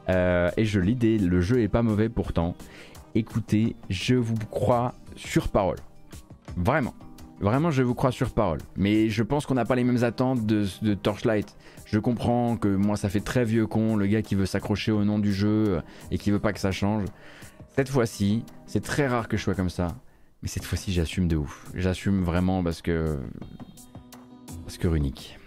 Euh, 0.09 0.51
et 0.57 0.65
je 0.65 0.81
lis 0.81 1.19
le 1.19 1.41
jeu 1.41 1.61
est 1.61 1.69
pas 1.69 1.83
mauvais 1.83 2.09
pourtant. 2.09 2.55
Écoutez, 3.15 3.77
je 3.89 4.15
vous 4.15 4.37
crois 4.51 4.95
sur 5.16 5.49
parole. 5.49 5.78
Vraiment. 6.57 6.95
Vraiment, 7.41 7.70
je 7.70 7.83
vous 7.83 7.95
crois 7.95 8.12
sur 8.12 8.31
parole. 8.31 8.61
Mais 8.77 9.09
je 9.09 9.23
pense 9.23 9.47
qu'on 9.47 9.55
n'a 9.55 9.65
pas 9.65 9.74
les 9.74 9.85
mêmes 9.85 10.05
attentes 10.05 10.47
de, 10.47 10.95
Torchlight. 10.95 11.57
Je 11.85 11.99
comprends 11.99 12.57
que 12.57 12.69
moi, 12.69 12.97
ça 12.97 13.09
fait 13.09 13.20
très 13.20 13.45
vieux 13.45 13.66
con, 13.66 13.97
le 13.97 14.07
gars 14.07 14.23
qui 14.23 14.35
veut 14.35 14.47
s'accrocher 14.47 14.93
au 14.93 15.05
nom 15.05 15.19
du 15.19 15.33
jeu 15.33 15.81
et 16.11 16.19
qui 16.19 16.31
veut 16.31 16.39
pas 16.39 16.53
que 16.53 16.61
ça 16.61 16.73
change. 16.73 17.05
Cette 17.74 17.89
fois-ci, 17.91 18.43
c'est 18.66 18.83
très 18.83 19.07
rare 19.07 19.28
que 19.28 19.37
je 19.37 19.43
sois 19.43 19.55
comme 19.55 19.70
ça. 19.70 19.89
Mais 20.43 20.49
cette 20.49 20.65
fois-ci, 20.65 20.93
j'assume 20.93 21.28
de 21.28 21.37
ouf. 21.37 21.70
J'assume 21.74 22.23
vraiment 22.23 22.62
parce 22.62 22.81
que. 22.81 23.19
Parce 24.65 24.78
que 24.78 24.89
Runic. 24.89 25.39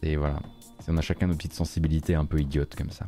C'est 0.00 0.16
voilà. 0.16 0.40
On 0.88 0.96
a 0.96 1.02
chacun 1.02 1.26
nos 1.26 1.34
petites 1.34 1.52
sensibilités 1.52 2.14
un 2.14 2.24
peu 2.24 2.40
idiotes 2.40 2.74
comme 2.74 2.90
ça. 2.90 3.06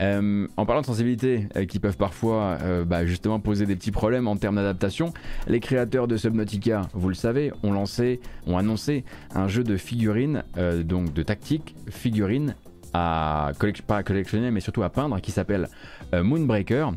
Euh, 0.00 0.46
en 0.56 0.66
parlant 0.66 0.82
de 0.82 0.86
sensibilité 0.86 1.48
euh, 1.56 1.64
qui 1.64 1.78
peuvent 1.78 1.96
parfois 1.96 2.58
euh, 2.62 2.84
bah, 2.84 3.06
justement 3.06 3.40
poser 3.40 3.66
des 3.66 3.76
petits 3.76 3.90
problèmes 3.90 4.28
en 4.28 4.36
termes 4.36 4.56
d'adaptation, 4.56 5.12
les 5.46 5.60
créateurs 5.60 6.06
de 6.06 6.16
Subnautica, 6.16 6.82
vous 6.92 7.08
le 7.08 7.14
savez, 7.14 7.52
ont 7.62 7.72
lancé, 7.72 8.20
ont 8.46 8.58
annoncé 8.58 9.04
un 9.34 9.48
jeu 9.48 9.64
de 9.64 9.76
figurines, 9.76 10.42
donc 10.84 11.12
de 11.12 11.22
tactique, 11.22 11.74
figurines 11.88 12.54
à 12.92 13.52
pas 13.86 13.98
à 13.98 14.02
collectionner 14.02 14.50
mais 14.50 14.60
surtout 14.60 14.82
à 14.82 14.88
peindre 14.90 15.20
qui 15.20 15.30
s'appelle 15.30 15.68
Moonbreaker. 16.12 16.92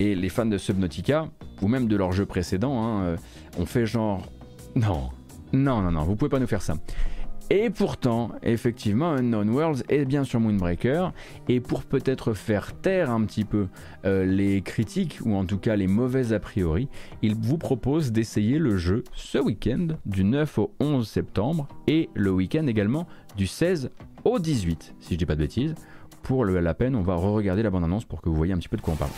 Et 0.00 0.14
les 0.14 0.28
fans 0.28 0.46
de 0.46 0.58
Subnautica 0.58 1.28
ou 1.62 1.68
même 1.68 1.86
de 1.86 1.96
leur 1.96 2.12
jeu 2.12 2.26
précédent 2.26 2.82
hein, 2.82 3.16
ont 3.58 3.66
fait 3.66 3.86
genre 3.86 4.26
non 4.74 5.10
non 5.52 5.82
non 5.82 5.92
non 5.92 6.02
vous 6.02 6.16
pouvez 6.16 6.30
pas 6.30 6.40
nous 6.40 6.46
faire 6.46 6.62
ça 6.62 6.74
et 7.50 7.70
pourtant, 7.70 8.30
effectivement, 8.42 9.12
Unknown 9.12 9.50
Worlds 9.50 9.82
est 9.88 10.04
bien 10.04 10.24
sur 10.24 10.40
Moonbreaker. 10.40 11.12
Et 11.48 11.60
pour 11.60 11.84
peut-être 11.84 12.32
faire 12.32 12.74
taire 12.74 13.10
un 13.10 13.24
petit 13.24 13.44
peu 13.44 13.68
euh, 14.04 14.24
les 14.24 14.62
critiques, 14.62 15.18
ou 15.24 15.34
en 15.34 15.44
tout 15.44 15.58
cas 15.58 15.76
les 15.76 15.86
mauvaises 15.86 16.32
a 16.32 16.40
priori, 16.40 16.88
il 17.22 17.34
vous 17.34 17.58
propose 17.58 18.12
d'essayer 18.12 18.58
le 18.58 18.76
jeu 18.76 19.04
ce 19.14 19.38
week-end, 19.38 19.88
du 20.06 20.24
9 20.24 20.58
au 20.58 20.72
11 20.80 21.06
septembre, 21.06 21.68
et 21.86 22.08
le 22.14 22.30
week-end 22.30 22.66
également 22.66 23.06
du 23.36 23.46
16 23.46 23.90
au 24.24 24.38
18, 24.38 24.94
si 25.00 25.14
je 25.14 25.18
dis 25.18 25.26
pas 25.26 25.34
de 25.34 25.40
bêtises. 25.40 25.74
Pour 26.22 26.46
la 26.46 26.74
peine, 26.74 26.96
on 26.96 27.02
va 27.02 27.14
re-regarder 27.16 27.62
la 27.62 27.70
bande-annonce 27.70 28.06
pour 28.06 28.22
que 28.22 28.30
vous 28.30 28.36
voyez 28.36 28.54
un 28.54 28.58
petit 28.58 28.68
peu 28.68 28.78
de 28.78 28.82
quoi 28.82 28.94
on 28.94 28.96
parle. 28.96 29.10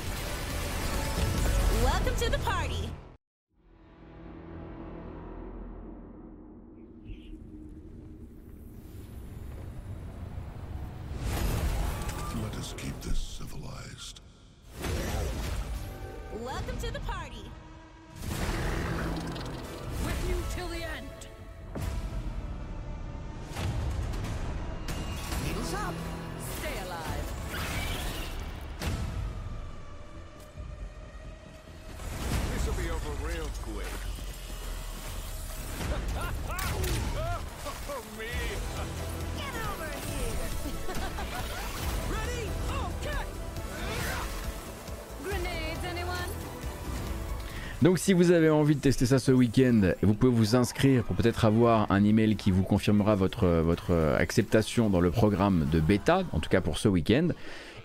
Donc 47.87 48.01
si 48.01 48.15
vous 48.15 48.33
avez 48.33 48.51
envie 48.51 48.75
de 48.75 48.81
tester 48.81 49.07
ça 49.07 49.21
ce 49.21 49.31
week-end, 49.31 49.93
vous 50.03 50.13
pouvez 50.13 50.33
vous 50.33 50.57
inscrire 50.57 51.05
pour 51.05 51.15
peut-être 51.15 51.45
avoir 51.45 51.89
un 51.93 52.03
email 52.03 52.35
qui 52.35 52.51
vous 52.51 52.65
confirmera 52.65 53.15
votre, 53.15 53.47
votre 53.47 53.95
acceptation 54.19 54.91
dans 54.91 54.99
le 54.99 55.13
programme 55.13 55.69
de 55.71 55.79
bêta, 55.79 56.25
en 56.33 56.41
tout 56.41 56.51
cas 56.51 56.61
pour 56.61 56.79
ce 56.79 56.89
week-end. 56.89 57.29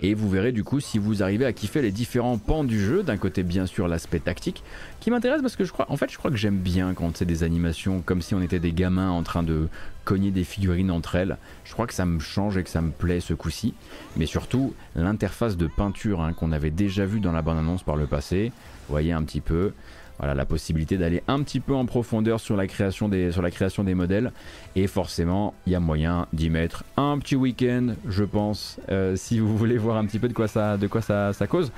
Et 0.02 0.14
vous 0.14 0.30
verrez 0.30 0.52
du 0.52 0.64
coup 0.64 0.80
si 0.80 0.98
vous 0.98 1.22
arrivez 1.22 1.46
à 1.46 1.54
kiffer 1.54 1.82
les 1.82 1.92
différents 1.92 2.38
pans 2.38 2.64
du 2.64 2.80
jeu. 2.80 3.04
D'un 3.04 3.18
côté 3.18 3.44
bien 3.44 3.66
sûr 3.66 3.88
l'aspect 3.88 4.20
tactique 4.20 4.64
qui 5.00 5.12
m'intéresse 5.12 5.42
parce 5.42 5.56
que 5.56 5.64
je 5.64 5.72
crois, 5.72 5.86
en 5.92 5.98
fait 5.98 6.12
je 6.12 6.18
crois 6.18 6.32
que 6.32 6.38
j'aime 6.38 6.58
bien 6.58 6.94
quand 6.94 7.16
c'est 7.18 7.26
des 7.26 7.44
animations 7.44 8.02
comme 8.02 8.22
si 8.22 8.36
on 8.36 8.42
était 8.42 8.60
des 8.60 8.74
gamins 8.74 9.12
en 9.12 9.24
train 9.24 9.44
de 9.44 9.68
cogner 10.04 10.32
des 10.32 10.44
figurines 10.44 10.92
entre 10.92 11.16
elles. 11.16 11.38
Je 11.64 11.74
crois 11.74 11.88
que 11.88 11.94
ça 11.94 12.06
me 12.06 12.20
change 12.20 12.58
et 12.58 12.64
que 12.64 12.70
ça 12.70 12.82
me 12.82 12.92
plaît 12.92 13.20
ce 13.20 13.34
coup-ci. 13.34 13.74
Mais 14.18 14.26
surtout 14.26 14.74
l'interface 14.96 15.58
de 15.58 15.68
peinture 15.68 16.22
hein, 16.22 16.34
qu'on 16.34 16.52
avait 16.52 16.72
déjà 16.72 17.06
vu 17.06 17.20
dans 17.20 17.32
la 17.32 17.42
bande-annonce 17.42 17.84
par 17.84 17.96
le 17.96 18.08
passé 18.08 18.52
voyez 18.92 19.12
un 19.12 19.24
petit 19.24 19.42
peu. 19.42 19.74
Voilà, 20.22 20.36
la 20.36 20.46
possibilité 20.46 21.00
d'aller 21.00 21.24
un 21.28 21.42
petit 21.42 21.60
peu 21.60 21.74
en 21.74 21.88
profondeur 21.88 22.40
sur 22.40 22.56
la 22.56 22.68
création 22.68 23.10
des, 23.10 23.32
sur 23.32 23.42
la 23.42 23.50
création 23.50 23.84
des 23.84 23.96
modèles. 23.96 24.32
Et 24.76 24.86
forcément, 24.86 25.56
il 25.66 25.74
y 25.74 25.76
a 25.76 25.80
moyen 25.80 26.28
d'y 26.32 26.52
mettre 26.52 26.84
un 26.96 27.18
petit 27.18 27.36
week-end, 27.36 27.96
je 28.08 28.24
pense, 28.24 28.80
euh, 28.92 29.16
si 29.16 29.40
vous 29.40 29.58
voulez 29.58 29.80
voir 29.80 29.98
un 29.98 30.06
petit 30.06 30.20
peu 30.20 30.28
de 30.28 30.34
quoi 30.34 30.48
ça, 30.48 30.78
de 30.78 30.86
quoi 30.86 31.02
ça, 31.02 31.34
cause. 31.50 31.72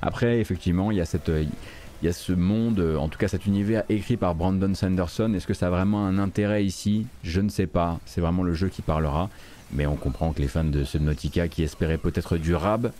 Après, 0.00 0.40
effectivement, 0.40 0.90
il 0.90 0.96
y 0.96 1.02
a 1.02 1.04
cette... 1.04 1.28
il 1.28 2.06
y 2.06 2.08
a 2.08 2.14
ce 2.14 2.32
monde, 2.32 2.80
en 2.98 3.08
tout 3.08 3.18
cas 3.18 3.28
cet 3.28 3.44
univers 3.44 3.82
écrit 3.90 4.16
par 4.16 4.34
Brandon 4.34 4.74
Sanderson. 4.74 5.34
Est-ce 5.34 5.46
que 5.46 5.52
ça 5.52 5.66
a 5.66 5.70
vraiment 5.70 6.06
un 6.06 6.18
intérêt 6.18 6.64
ici? 6.64 7.06
Je 7.22 7.42
ne 7.42 7.50
sais 7.50 7.66
pas. 7.66 8.00
C'est 8.06 8.22
vraiment 8.22 8.42
le 8.42 8.54
jeu 8.54 8.68
qui 8.68 8.80
parlera. 8.80 9.28
Mais 9.74 9.84
on 9.84 9.96
comprend 9.96 10.32
que 10.32 10.40
les 10.40 10.48
fans 10.48 10.64
de 10.64 10.84
Subnautica 10.84 11.48
qui 11.48 11.62
espéraient 11.62 11.98
peut-être 11.98 12.38
du 12.38 12.54
rab 12.54 12.92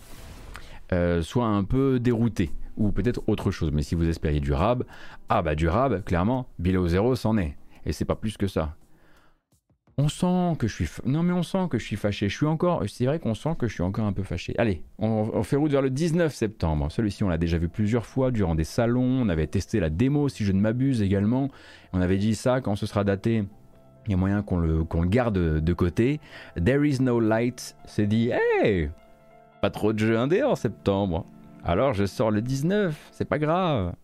euh, 0.93 1.23
soient 1.23 1.47
un 1.47 1.65
peu 1.65 1.99
déroutés 1.99 2.51
ou 2.81 2.91
peut-être 2.91 3.23
autre 3.29 3.51
chose. 3.51 3.71
Mais 3.73 3.83
si 3.83 3.95
vous 3.95 4.09
espériez 4.09 4.41
du 4.41 4.53
rab, 4.53 4.85
ah 5.29 5.43
bah 5.43 5.55
du 5.55 5.69
rab, 5.69 6.03
clairement, 6.03 6.49
Below 6.59 6.89
Zero 6.89 7.15
s'en 7.15 7.37
est. 7.37 7.57
Et 7.87 7.93
c'est 7.93 8.07
pas 8.07 8.17
plus 8.17 8.37
que 8.37 8.49
ça. 8.49 8.75
On 9.99 10.09
sent 10.09 10.57
que 10.59 10.67
je 10.67 10.75
suis... 10.75 10.89
Non 11.05 11.23
mais 11.23 11.35
on 11.35 11.43
sent 11.43 11.69
que 11.71 11.79
je 11.79 11.85
suis 11.85 11.97
fâché. 11.97 12.31
Je 12.31 12.37
suis 12.37 12.47
encore... 12.47 12.83
C'est 12.89 13.05
vrai 13.05 13.19
qu'on 13.19 13.35
sent 13.35 13.55
que 13.59 13.69
je 13.69 13.75
suis 13.75 13.83
encore 13.83 14.07
un 14.07 14.15
peu 14.15 14.23
fâché. 14.23 14.55
Allez, 14.57 14.83
on, 14.99 15.43
fait 15.43 15.57
route 15.57 15.71
vers 15.71 15.83
le 15.83 15.91
19 15.91 16.35
septembre. 16.35 16.91
Celui-ci, 16.91 17.23
on 17.23 17.29
l'a 17.29 17.37
déjà 17.37 17.59
vu 17.59 17.69
plusieurs 17.69 18.07
fois 18.07 18.31
durant 18.31 18.55
des 18.55 18.65
salons. 18.65 19.21
On 19.23 19.29
avait 19.29 19.47
testé 19.47 19.79
la 19.79 19.91
démo, 19.91 20.31
si 20.31 20.45
je 20.45 20.53
ne 20.53 20.61
m'abuse, 20.61 21.03
également. 21.03 21.51
On 21.93 22.01
avait 22.01 22.17
dit 22.17 22.35
ça, 22.35 22.63
quand 22.63 22.77
ce 22.77 22.87
sera 22.87 23.05
daté, 23.05 23.45
il 24.07 24.11
y 24.11 24.15
a 24.15 24.17
moyen 24.17 24.41
qu'on 24.43 24.59
le, 24.59 24.85
qu'on 24.85 25.03
le 25.03 25.09
garde 25.09 25.35
de 25.35 25.73
côté. 25.75 26.19
There 26.65 26.89
is 26.89 27.03
no 27.03 27.21
light 27.21 27.77
c'est 27.85 28.07
dit, 28.07 28.31
hey 28.31 28.89
Pas 29.61 29.69
trop 29.69 29.93
de 29.93 29.99
jeux 29.99 30.19
indés 30.19 30.43
en 30.43 30.55
septembre. 30.55 31.27
Alors 31.65 31.93
je 31.93 32.07
sors 32.07 32.31
le 32.31 32.41
19, 32.41 33.11
c'est 33.13 33.25
pas 33.25 33.39
grave. 33.39 33.95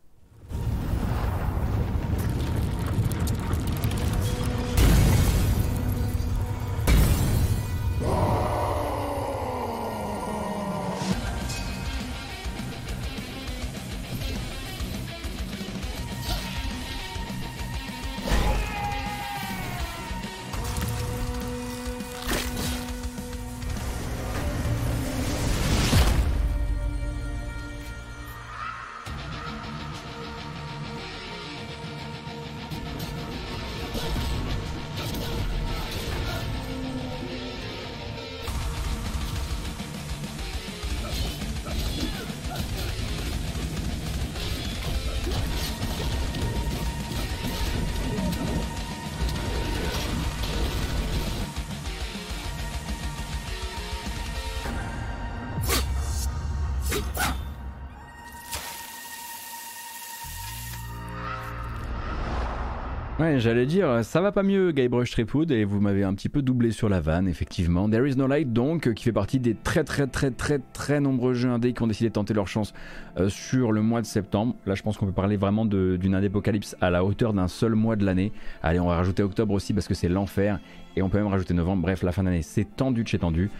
J'allais 63.39 63.67
dire, 63.67 64.05
ça 64.05 64.21
va 64.21 64.31
pas 64.31 64.43
mieux, 64.43 64.71
Guybrush 64.73 65.11
Threepwood, 65.11 65.51
et 65.51 65.65
vous 65.65 65.81
m'avez 65.81 66.05
un 66.05 66.15
petit 66.15 66.29
peu 66.29 66.43
doublé 66.43 66.71
sur 66.71 66.89
la 66.89 67.01
vanne, 67.01 67.27
effectivement. 67.27 67.89
There 67.89 68.09
is 68.09 68.17
no 68.17 68.27
light, 68.27 68.53
donc, 68.53 68.93
qui 68.95 69.03
fait 69.03 69.13
partie 69.13 69.41
des 69.41 69.55
très 69.55 69.85
très 69.85 70.07
très 70.07 70.31
très 70.31 70.61
très 70.73 71.01
nombreux 71.01 71.35
jeux 71.35 71.51
indés 71.51 71.73
qui 71.73 71.83
ont 71.83 71.87
décidé 71.87 72.09
de 72.09 72.15
tenter 72.15 72.35
leur 72.35 72.47
chance 72.47 72.73
euh, 73.19 73.29
sur 73.29 73.73
le 73.73 73.83
mois 73.83 74.01
de 74.01 74.07
septembre. 74.07 74.55
Là, 74.65 74.75
je 74.75 74.83
pense 74.83 74.97
qu'on 74.97 75.07
peut 75.07 75.13
parler 75.13 75.37
vraiment 75.37 75.67
d'une 75.67 76.15
indépocalypse 76.15 76.77
à 76.81 76.91
la 76.91 77.05
hauteur 77.05 77.33
d'un 77.33 77.49
seul 77.49 77.75
mois 77.75 77.97
de 77.97 78.05
l'année. 78.05 78.33
Allez, 78.63 78.79
on 78.79 78.87
va 78.87 78.97
rajouter 78.97 79.23
octobre 79.23 79.53
aussi 79.55 79.75
parce 79.75 79.89
que 79.89 79.95
c'est 79.95 80.09
l'enfer, 80.09 80.61
et 80.97 81.03
on 81.03 81.09
peut 81.09 81.19
même 81.19 81.27
rajouter 81.27 81.55
novembre. 81.55 81.83
Bref, 81.83 82.03
la 82.03 82.13
fin 82.13 82.25
d'année, 82.25 82.43
c'est 82.43 82.65
tendu 82.77 83.03
de 83.03 83.09
chez 83.09 83.19
tendu. 83.19 83.51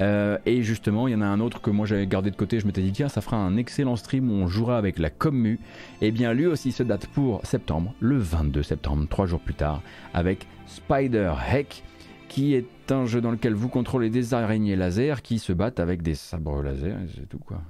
Euh, 0.00 0.38
et 0.46 0.62
justement, 0.62 1.08
il 1.08 1.12
y 1.12 1.14
en 1.14 1.20
a 1.20 1.26
un 1.26 1.40
autre 1.40 1.60
que 1.60 1.70
moi 1.70 1.86
j'avais 1.86 2.06
gardé 2.06 2.30
de 2.30 2.36
côté. 2.36 2.60
Je 2.60 2.66
m'étais 2.66 2.82
dit, 2.82 2.92
tiens, 2.92 3.08
ça 3.08 3.20
fera 3.20 3.36
un 3.36 3.56
excellent 3.56 3.96
stream 3.96 4.30
où 4.30 4.34
on 4.34 4.46
jouera 4.46 4.78
avec 4.78 4.98
la 4.98 5.10
commu. 5.10 5.54
Et 6.00 6.08
eh 6.08 6.10
bien, 6.12 6.32
lui 6.32 6.46
aussi 6.46 6.72
se 6.72 6.82
date 6.82 7.06
pour 7.08 7.44
septembre, 7.44 7.94
le 8.00 8.16
22 8.16 8.62
septembre, 8.62 9.06
trois 9.08 9.26
jours 9.26 9.40
plus 9.40 9.54
tard, 9.54 9.82
avec 10.14 10.46
Spider 10.66 11.32
Heck, 11.52 11.82
qui 12.28 12.54
est 12.54 12.66
un 12.90 13.06
jeu 13.06 13.20
dans 13.20 13.30
lequel 13.30 13.54
vous 13.54 13.68
contrôlez 13.68 14.10
des 14.10 14.34
araignées 14.34 14.76
laser 14.76 15.22
qui 15.22 15.38
se 15.38 15.52
battent 15.52 15.80
avec 15.80 16.02
des 16.02 16.14
sabres 16.14 16.62
laser. 16.62 16.98
C'est 17.14 17.28
tout 17.28 17.38
quoi. 17.38 17.60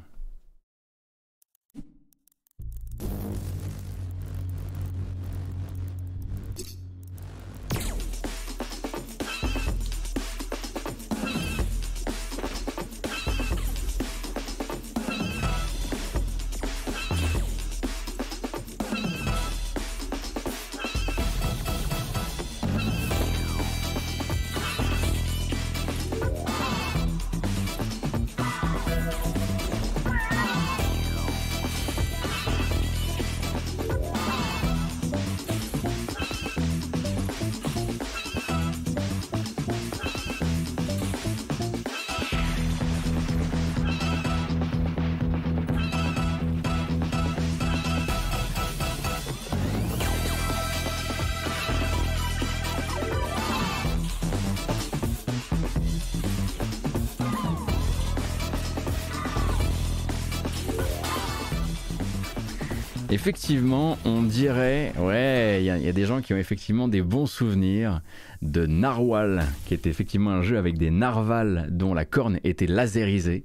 Effectivement, 63.14 63.96
on 64.04 64.22
dirait, 64.22 64.92
ouais, 64.98 65.60
il 65.60 65.64
y, 65.64 65.88
a 65.88 65.92
des 65.92 66.04
gens 66.04 66.20
qui 66.20 66.34
ont 66.34 66.36
effectivement 66.36 66.88
des 66.88 67.00
bons 67.00 67.26
souvenirs 67.26 68.02
de 68.42 68.66
Narwhal, 68.66 69.44
qui 69.66 69.74
était 69.74 69.88
effectivement 69.88 70.32
un 70.32 70.42
jeu 70.42 70.58
avec 70.58 70.78
des 70.78 70.90
narvals 70.90 71.68
dont 71.70 71.94
la 71.94 72.04
corne 72.04 72.40
était 72.42 72.66
laserisée 72.66 73.44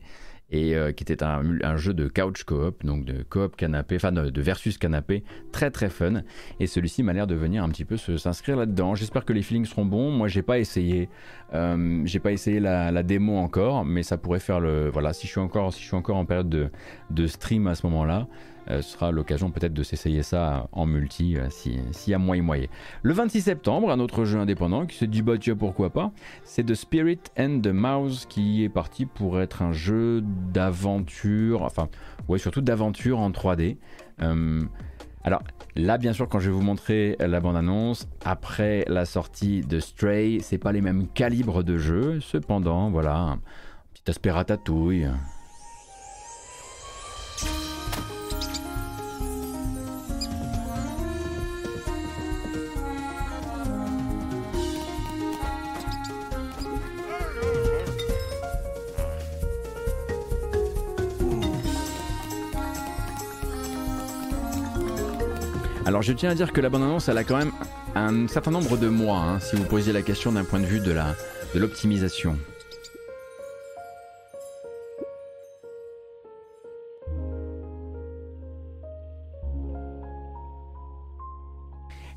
et 0.52 0.76
euh, 0.76 0.92
qui 0.92 1.04
était 1.04 1.24
un, 1.24 1.78
jeu 1.78 1.94
de 1.94 2.08
couch 2.08 2.44
coop, 2.44 2.84
donc 2.84 3.06
de 3.06 3.22
coop 3.22 3.56
canapé, 3.56 3.98
enfin 3.98 4.12
de, 4.12 4.42
versus 4.42 4.80
canapé, 4.80 5.24
très 5.52 5.70
très 5.70 5.90
fun. 5.90 6.24
Et 6.60 6.66
celui-ci 6.66 7.04
m'a 7.04 7.14
l'air 7.14 7.28
de 7.28 7.36
venir 7.36 7.64
un 7.64 7.70
petit 7.70 7.86
peu 7.86 7.98
s'inscrire 7.98 8.58
là-dedans. 8.58 8.96
J'espère 8.96 9.24
que 9.24 9.34
les 9.34 9.44
feelings 9.44 9.66
seront 9.66 9.86
bons. 9.86 10.10
Moi, 10.10 10.28
j'ai 10.28 10.42
pas 10.42 10.58
essayé, 10.58 11.10
euh, 11.54 12.02
j'ai 12.06 12.20
pas 12.20 12.32
essayé 12.32 12.60
la, 12.60 13.04
démo 13.04 13.38
encore, 13.38 13.86
mais 13.86 14.02
ça 14.02 14.18
pourrait 14.18 14.40
faire 14.40 14.60
le, 14.60 14.90
voilà, 14.90 15.14
si 15.14 15.28
je 15.28 15.32
suis 15.32 15.40
encore, 15.40 15.72
si 15.72 15.82
je 15.82 15.86
suis 15.86 15.96
encore 15.96 16.18
en 16.18 16.26
période 16.26 16.50
de, 16.50 16.72
de 17.12 17.28
stream 17.28 17.68
à 17.68 17.76
ce 17.76 17.86
moment-là, 17.86 18.28
ce 18.70 18.82
sera 18.82 19.12
l'occasion 19.12 19.52
peut-être 19.52 19.74
de 19.74 19.84
s'essayer 19.84 20.24
ça 20.24 20.68
en 20.72 20.86
multi 20.86 21.38
euh, 21.38 21.50
s'il 21.50 21.82
y 22.08 22.14
a 22.14 22.18
moyen 22.20 22.44
moyen. 22.44 22.68
Le 23.02 23.14
26 23.14 23.42
septembre, 23.42 23.92
un 23.92 24.00
autre 24.00 24.26
jeu 24.26 24.40
indépendant 24.40 24.86
qui 24.86 24.96
se 24.98 25.06
dit 25.06 25.22
bah 25.22 25.38
tiens 25.40 25.56
pourquoi 25.56 25.90
pas, 25.90 26.12
c'est 26.44 26.64
The 26.64 26.76
Spirit 26.76 27.20
and 27.38 27.62
the 27.62 27.68
Mouse 27.68 28.26
qui 28.28 28.64
est 28.64 28.70
parti 28.70 29.06
pour 29.06 29.42
être 29.42 29.62
un 29.62 29.72
jeu 29.72 30.22
d'aventure, 30.24 31.64
enfin 31.64 31.90
ouais 32.28 32.40
surtout 32.40 32.62
d'aventure 32.62 33.20
en 33.20 33.32
3D. 33.32 33.78
Euh, 34.22 34.64
alors 35.24 35.42
là, 35.76 35.98
bien 35.98 36.14
sûr, 36.14 36.30
quand 36.30 36.40
je 36.40 36.50
vais 36.50 36.56
vous 36.56 36.62
montrer 36.62 37.18
la 37.20 37.40
bande-annonce, 37.40 38.08
après 38.24 38.86
la 38.88 39.06
sortie 39.06 39.62
de 39.62 39.80
Stray, 39.80 40.40
c'est 40.42 40.58
pas 40.58 40.72
les 40.72 40.82
mêmes 40.82 41.08
calibres 41.08 41.64
de 41.64 41.78
jeu. 41.78 42.20
Cependant, 42.22 42.90
voilà, 42.90 43.18
un 43.18 43.40
petit 43.94 44.10
aspect 44.10 44.32
Alors 65.90 66.04
je 66.04 66.14
tiens 66.14 66.30
à 66.30 66.36
dire 66.36 66.54
que 66.54 66.62
la 66.62 66.70
bande-annonce, 66.70 67.10
elle 67.10 67.18
a 67.18 67.24
quand 67.24 67.38
même 67.38 67.52
un 67.96 68.28
certain 68.28 68.52
nombre 68.52 68.78
de 68.78 68.90
mois, 68.90 69.18
hein, 69.18 69.40
si 69.40 69.56
vous 69.56 69.64
posiez 69.64 69.92
la 69.92 70.04
question 70.04 70.32
d'un 70.32 70.44
point 70.44 70.60
de 70.60 70.66
vue 70.68 70.80
de 70.80 70.94
l'optimisation. 71.56 72.38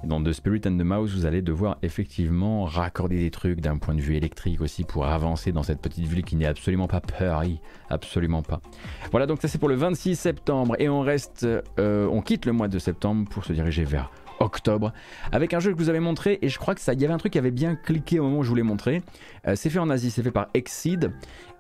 Dans 0.05 0.23
The 0.23 0.33
Spirit 0.33 0.63
and 0.67 0.77
the 0.79 0.85
Mouse, 0.85 1.15
vous 1.15 1.27
allez 1.27 1.43
devoir 1.43 1.79
effectivement 1.83 2.65
raccorder 2.65 3.19
des 3.19 3.31
trucs 3.31 3.61
d'un 3.61 3.79
point 3.79 3.95
de 3.95 4.01
vue 4.01 4.17
électrique 4.17 4.61
aussi 4.61 4.85
pour 4.85 5.07
avancer 5.07 5.53
dans 5.53 5.63
cette 5.63 5.81
petite 5.81 6.07
ville 6.07 6.25
qui 6.25 6.37
n'est 6.37 6.47
absolument 6.47 6.89
pas 6.89 7.01
peurie, 7.01 7.61
absolument 7.89 8.43
pas. 8.43 8.61
Voilà, 9.11 9.27
donc 9.27 9.41
ça 9.41 9.49
c'est 9.49 9.59
pour 9.59 9.69
le 9.69 9.77
26 9.77 10.17
septembre 10.17 10.75
et 10.79 10.89
on 10.89 11.01
reste, 11.01 11.47
euh, 11.79 12.09
on 12.11 12.21
quitte 12.21 12.47
le 12.47 12.53
mois 12.53 12.69
de 12.69 12.79
septembre 12.79 13.29
pour 13.31 13.45
se 13.45 13.53
diriger 13.53 13.85
vers 13.85 14.11
octobre 14.41 14.93
avec 15.31 15.55
un 15.55 15.61
jeu 15.61 15.73
que 15.73 15.79
vous 15.79 15.89
avez 15.89 16.01
montré 16.01 16.39
et 16.43 16.49
je 16.49 16.59
crois 16.59 16.75
que 16.75 16.81
ça, 16.81 16.95
il 16.95 17.01
y 17.01 17.05
avait 17.05 17.15
un 17.15 17.19
truc 17.19 17.33
qui 17.33 17.39
avait 17.39 17.51
bien 17.51 17.77
cliqué 17.77 18.19
au 18.19 18.25
moment 18.25 18.39
où 18.39 18.43
je 18.43 18.49
vous 18.49 18.57
l'ai 18.57 18.63
montré. 18.63 19.03
Euh, 19.47 19.55
c'est 19.57 19.71
fait 19.71 19.79
en 19.79 19.91
Asie, 19.91 20.11
c'est 20.11 20.23
fait 20.23 20.33
par 20.33 20.49
Exceed 20.55 21.13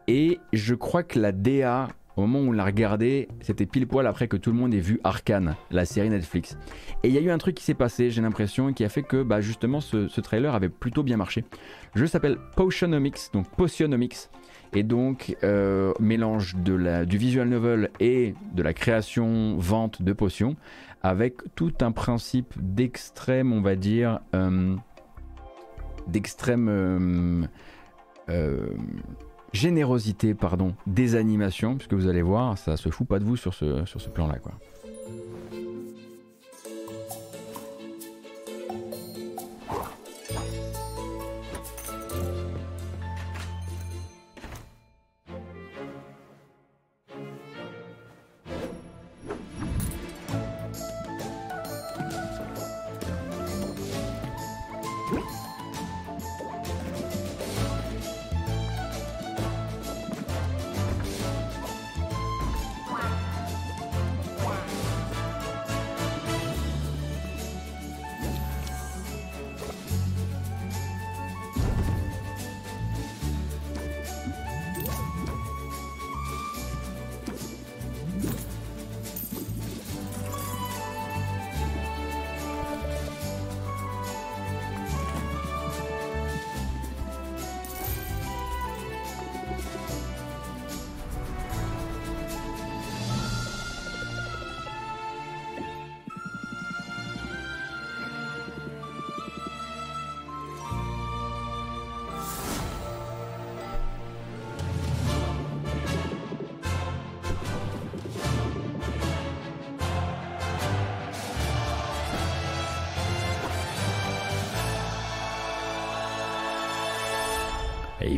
et 0.08 0.40
je 0.52 0.74
crois 0.74 1.02
que 1.02 1.18
la 1.18 1.32
DA 1.32 1.88
au 2.16 2.22
moment 2.22 2.40
où 2.40 2.48
on 2.48 2.52
l'a 2.52 2.64
regardé, 2.64 3.28
c'était 3.40 3.66
pile 3.66 3.86
poil 3.86 4.06
après 4.06 4.28
que 4.28 4.36
tout 4.36 4.50
le 4.50 4.56
monde 4.56 4.74
ait 4.74 4.80
vu 4.80 5.00
Arkane, 5.04 5.56
la 5.70 5.84
série 5.84 6.10
Netflix. 6.10 6.58
Et 7.02 7.08
il 7.08 7.14
y 7.14 7.18
a 7.18 7.20
eu 7.20 7.30
un 7.30 7.38
truc 7.38 7.54
qui 7.54 7.64
s'est 7.64 7.74
passé, 7.74 8.10
j'ai 8.10 8.20
l'impression, 8.20 8.72
qui 8.72 8.84
a 8.84 8.88
fait 8.88 9.02
que 9.02 9.22
bah, 9.22 9.40
justement 9.40 9.80
ce, 9.80 10.20
trailer 10.20 10.54
avait 10.54 10.68
plutôt 10.68 11.02
bien 11.02 11.16
marché. 11.16 11.44
Le 11.94 12.00
jeu 12.00 12.06
s'appelle 12.06 12.36
Potionomics, 12.56 13.32
donc 13.32 13.48
Potionomics, 13.56 14.28
et 14.74 14.82
donc 14.82 15.36
euh, 15.42 15.92
mélange 16.00 16.56
de 16.56 16.74
la, 16.74 17.04
du 17.04 17.18
visual 17.18 17.48
novel 17.48 17.90
et 18.00 18.34
de 18.54 18.62
la 18.62 18.74
création, 18.74 19.56
vente 19.58 20.02
de 20.02 20.12
potions, 20.12 20.56
avec 21.02 21.36
tout 21.54 21.72
un 21.80 21.92
principe 21.92 22.54
d'extrême, 22.58 23.52
on 23.52 23.62
va 23.62 23.74
dire, 23.74 24.20
euh, 24.34 24.76
d'extrême... 26.06 27.48
Euh, 28.28 28.66
générosité 29.52 30.34
pardon, 30.34 30.74
des 30.86 31.14
animations, 31.14 31.76
puisque 31.76 31.94
vous 31.94 32.08
allez 32.08 32.22
voir, 32.22 32.58
ça 32.58 32.76
se 32.76 32.88
fout 32.88 33.06
pas 33.06 33.18
de 33.18 33.24
vous 33.24 33.36
sur 33.36 33.54
ce, 33.54 33.84
sur 33.84 34.00
ce 34.00 34.08
plan-là. 34.08 34.38
quoi. 34.38 34.52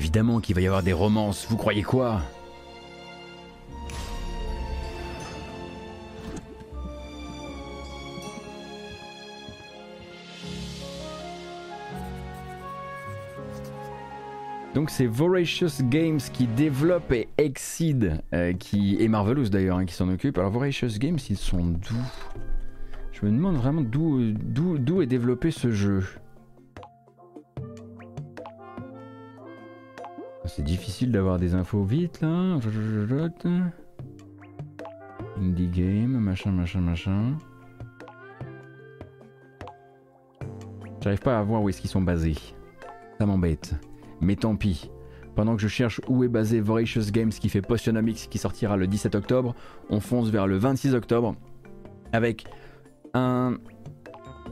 Évidemment 0.05 0.39
qu'il 0.39 0.55
va 0.55 0.61
y 0.61 0.67
avoir 0.67 0.83
des 0.83 0.93
romances, 0.93 1.47
vous 1.49 1.57
croyez 1.57 1.83
quoi? 1.83 2.21
Donc 14.75 14.91
c'est 14.91 15.07
Voracious 15.07 15.83
Games 15.85 16.19
qui 16.19 16.47
développe 16.49 17.11
et 17.11 17.29
Exceed, 17.39 18.21
euh, 18.35 18.53
qui 18.53 18.99
et 19.01 19.09
Marvelous 19.09 19.49
d'ailleurs 19.49 19.79
hein, 19.79 19.87
qui 19.87 19.95
s'en 19.95 20.11
occupe. 20.11 20.37
Alors 20.37 20.51
Voracious 20.51 20.99
Games, 20.99 21.19
ils 21.31 21.39
sont 21.39 21.65
d'où? 21.65 21.97
Je 23.13 23.25
me 23.25 23.31
demande 23.31 23.57
vraiment 23.57 23.81
d'où 23.81 24.33
d'où 24.33 25.01
est 25.01 25.07
développé 25.07 25.51
ce 25.51 25.71
jeu. 25.71 26.05
C'est 30.55 30.63
difficile 30.63 31.11
d'avoir 31.11 31.41
des 31.41 31.57
infos 31.57 31.83
vite 31.83 32.21
là. 32.21 32.61
Indie 35.37 35.67
game, 35.67 36.13
machin, 36.13 36.53
machin, 36.53 36.81
machin. 36.81 37.37
J'arrive 41.01 41.19
pas 41.19 41.41
à 41.41 41.43
voir 41.43 41.61
où 41.61 41.69
est-ce 41.69 41.81
qu'ils 41.81 41.91
sont 41.91 42.03
basés. 42.03 42.37
Ça 43.19 43.27
m'embête. 43.27 43.75
Mais 44.21 44.37
tant 44.37 44.55
pis. 44.55 44.93
Pendant 45.35 45.57
que 45.57 45.61
je 45.61 45.67
cherche 45.67 46.01
où 46.07 46.23
est 46.23 46.29
basé 46.29 46.61
Voracious 46.61 47.11
Games 47.11 47.31
qui 47.31 47.49
fait 47.49 47.61
Potionomics 47.61 48.29
qui 48.31 48.39
sortira 48.39 48.77
le 48.77 48.87
17 48.87 49.17
octobre, 49.17 49.57
on 49.91 49.99
fonce 49.99 50.29
vers 50.29 50.47
le 50.47 50.57
26 50.57 50.95
octobre 50.95 51.35
avec 52.13 52.45
un... 53.13 53.59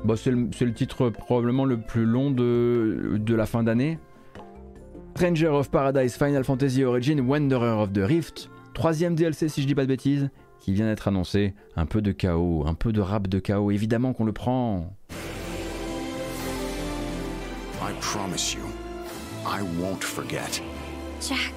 Bon, 0.03 0.17
c'est 0.17 0.33
le, 0.33 0.75
titre 0.75 1.11
probablement 1.11 1.65
le 1.65 1.81
plus 1.81 2.07
long 2.07 2.33
de, 2.33 3.21
de 3.21 3.35
la 3.37 3.47
fin 3.47 3.63
d'année. 3.63 4.01
Stranger 5.15 5.53
of 5.53 5.71
Paradise 5.71 6.17
Final 6.17 6.43
Fantasy 6.43 6.85
Origin 6.85 7.21
Wanderer 7.21 7.81
of 7.81 7.93
the 7.93 8.01
Rift. 8.03 8.49
Troisième 8.75 9.15
DLC 9.15 9.49
si 9.49 9.63
je 9.63 9.67
dis 9.67 9.75
pas 9.75 9.83
de 9.83 9.89
bêtises, 9.89 10.31
qui 10.59 10.73
vient 10.73 10.87
d'être 10.87 11.07
annoncé. 11.07 11.55
Un 11.77 11.87
peu 11.87 12.01
de 12.01 12.13
chaos, 12.13 12.65
un 12.67 12.75
peu 12.75 12.93
de 12.93 13.01
rap 13.01 13.29
de 13.29 13.39
chaos, 13.39 13.71
évidemment 13.71 14.15
qu'on 14.15 14.25
le 14.25 14.33
prend. 14.33 14.97
I 17.81 17.93
promise 18.01 18.55
you. 18.55 18.63
I 19.47 19.63
won't 19.81 20.03
forget. 20.03 20.61
Jack 21.21 21.53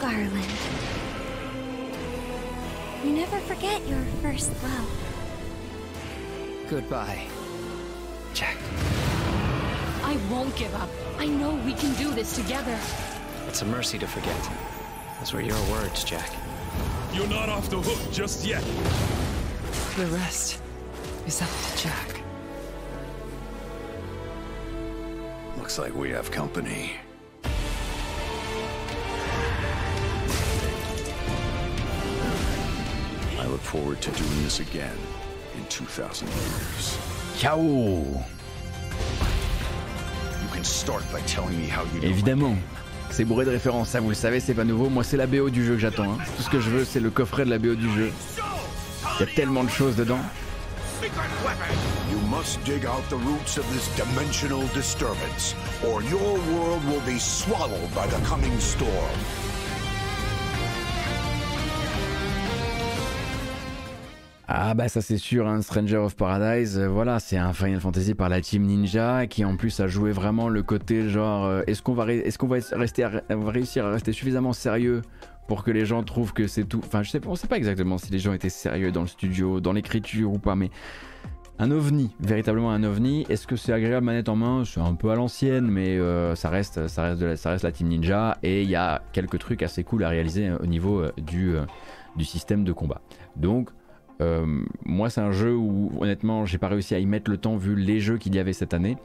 Garland. 0.00 0.32
You 3.04 3.12
never 3.12 3.38
forget 3.46 3.80
your 3.88 4.02
first 4.22 4.50
love. 4.62 4.90
Goodbye, 6.68 7.26
Jack. 8.34 8.56
I 10.06 10.16
won't 10.30 10.54
give 10.54 10.72
up. 10.76 10.88
I 11.18 11.26
know 11.26 11.56
we 11.66 11.72
can 11.72 11.92
do 11.94 12.12
this 12.12 12.36
together. 12.36 12.78
It's 13.48 13.62
a 13.62 13.64
mercy 13.64 13.98
to 13.98 14.06
forget. 14.06 14.50
Those 15.18 15.32
were 15.32 15.40
your 15.40 15.60
words, 15.68 16.04
Jack. 16.04 16.30
You're 17.12 17.26
not 17.26 17.48
off 17.48 17.68
the 17.68 17.80
hook 17.80 18.12
just 18.12 18.46
yet. 18.46 18.62
The 19.96 20.06
rest 20.06 20.60
is 21.26 21.42
up 21.42 21.48
to 21.48 21.82
Jack. 21.82 22.20
Looks 25.58 25.76
like 25.76 25.92
we 25.92 26.10
have 26.10 26.30
company. 26.30 26.92
I 33.40 33.46
look 33.48 33.60
forward 33.60 34.00
to 34.02 34.12
doing 34.12 34.44
this 34.44 34.60
again 34.60 34.96
in 35.56 35.66
2000 35.66 36.28
years. 36.28 36.98
Ciao 37.38 38.24
Évidemment. 42.02 42.56
C'est 43.10 43.24
bourré 43.24 43.44
de 43.44 43.50
références, 43.50 43.90
ça 43.90 44.00
vous 44.00 44.08
le 44.08 44.14
savez, 44.14 44.40
c'est 44.40 44.54
pas 44.54 44.64
nouveau. 44.64 44.88
Moi, 44.90 45.04
c'est 45.04 45.16
la 45.16 45.26
BO 45.26 45.48
du 45.48 45.64
jeu 45.64 45.74
que 45.74 45.80
j'attends. 45.80 46.12
Hein. 46.12 46.18
Tout 46.36 46.42
ce 46.42 46.50
que 46.50 46.60
je 46.60 46.68
veux, 46.68 46.84
c'est 46.84 47.00
le 47.00 47.10
coffret 47.10 47.44
de 47.44 47.50
la 47.50 47.58
BO 47.58 47.74
du 47.74 47.90
jeu. 47.94 48.10
Il 49.18 49.26
y 49.26 49.30
a 49.30 49.32
tellement 49.34 49.64
de 49.64 49.70
choses 49.70 49.96
dedans. 49.96 50.18
You 52.10 52.18
must 52.28 52.62
dig 52.64 52.84
out 52.84 53.08
the 53.08 53.16
roots 53.16 53.58
of 53.58 53.64
this 53.72 53.88
dimensional 53.96 54.62
disturbance, 54.74 55.54
or 55.86 56.02
your 56.02 56.38
world 56.52 56.84
will 56.84 57.02
be 57.06 57.18
swallowed 57.18 57.94
by 57.94 58.06
the 58.06 58.18
coming 58.26 58.58
storm. 58.58 59.45
Ah 64.58 64.72
bah 64.72 64.88
ça 64.88 65.02
c'est 65.02 65.18
sûr, 65.18 65.46
hein, 65.46 65.60
Stranger 65.60 65.98
of 65.98 66.16
Paradise, 66.16 66.78
euh, 66.78 66.88
voilà, 66.88 67.20
c'est 67.20 67.36
un 67.36 67.52
Final 67.52 67.78
Fantasy 67.78 68.14
par 68.14 68.30
la 68.30 68.40
team 68.40 68.62
Ninja 68.62 69.26
qui 69.26 69.44
en 69.44 69.54
plus 69.54 69.80
a 69.80 69.86
joué 69.86 70.12
vraiment 70.12 70.48
le 70.48 70.62
côté 70.62 71.10
genre 71.10 71.44
euh, 71.44 71.60
est-ce 71.66 71.82
qu'on 71.82 71.92
va, 71.92 72.10
est 72.10 72.42
va, 72.42 72.56
rester 72.72 73.02
va 73.02 73.50
réussir 73.50 73.84
à 73.84 73.90
rester 73.90 74.12
suffisamment 74.12 74.54
sérieux 74.54 75.02
pour 75.46 75.62
que 75.62 75.70
les 75.70 75.84
gens 75.84 76.02
trouvent 76.02 76.32
que 76.32 76.46
c'est 76.46 76.64
tout. 76.64 76.80
Enfin 76.82 77.02
je 77.02 77.10
sais, 77.10 77.20
on 77.26 77.36
sait 77.36 77.48
pas 77.48 77.58
exactement 77.58 77.98
si 77.98 78.10
les 78.10 78.18
gens 78.18 78.32
étaient 78.32 78.48
sérieux 78.48 78.92
dans 78.92 79.02
le 79.02 79.08
studio, 79.08 79.60
dans 79.60 79.74
l'écriture 79.74 80.32
ou 80.32 80.38
pas, 80.38 80.56
mais 80.56 80.70
un 81.58 81.70
ovni, 81.70 82.14
véritablement 82.18 82.70
un 82.70 82.82
ovni. 82.82 83.26
Est-ce 83.28 83.46
que 83.46 83.56
c'est 83.56 83.74
agréable 83.74 84.06
manette 84.06 84.30
en 84.30 84.36
main? 84.36 84.62
C'est 84.64 84.80
un 84.80 84.94
peu 84.94 85.10
à 85.10 85.16
l'ancienne, 85.16 85.66
mais 85.66 85.98
euh, 85.98 86.34
ça, 86.34 86.48
reste, 86.48 86.88
ça, 86.88 87.02
reste 87.02 87.20
la, 87.20 87.36
ça 87.36 87.50
reste 87.50 87.64
la 87.64 87.72
Team 87.72 87.88
Ninja 87.88 88.38
et 88.42 88.62
il 88.62 88.70
y 88.70 88.76
a 88.76 89.02
quelques 89.12 89.38
trucs 89.38 89.62
assez 89.62 89.84
cool 89.84 90.02
à 90.02 90.08
réaliser 90.08 90.50
au 90.50 90.64
niveau 90.64 91.02
du, 91.18 91.56
du 92.16 92.24
système 92.24 92.64
de 92.64 92.72
combat. 92.72 93.02
Donc, 93.36 93.68
moi, 94.20 95.10
c'est 95.10 95.20
un 95.20 95.32
jeu 95.32 95.54
où 95.54 95.90
honnêtement, 96.00 96.46
j'ai 96.46 96.58
pas 96.58 96.68
réussi 96.68 96.94
à 96.94 96.98
y 96.98 97.06
mettre 97.06 97.30
le 97.30 97.36
temps 97.36 97.56
vu 97.56 97.76
les 97.76 98.00
jeux 98.00 98.18
qu'il 98.18 98.34
y 98.34 98.38
avait 98.38 98.52
cette 98.52 98.74
année. 98.74 98.96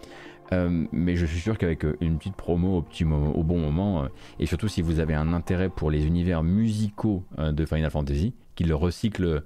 mais 0.52 1.16
je 1.16 1.26
suis 1.26 1.40
sûr 1.40 1.58
qu'avec 1.58 1.86
une 2.02 2.18
petite 2.18 2.36
promo 2.36 2.78
au, 2.78 3.06
au 3.06 3.44
bon 3.44 3.60
moment, 3.60 4.08
et 4.40 4.46
surtout 4.46 4.68
si 4.68 4.82
vous 4.82 5.00
avez 5.00 5.14
un 5.14 5.34
intérêt 5.34 5.70
pour 5.70 5.92
les 5.92 6.06
univers 6.06 6.44
musicaux 6.44 7.24
de 7.38 7.66
Final 7.66 7.92
Fantasy, 7.92 8.34
qui 8.56 8.64
le 8.64 8.76
recycle 8.76 9.44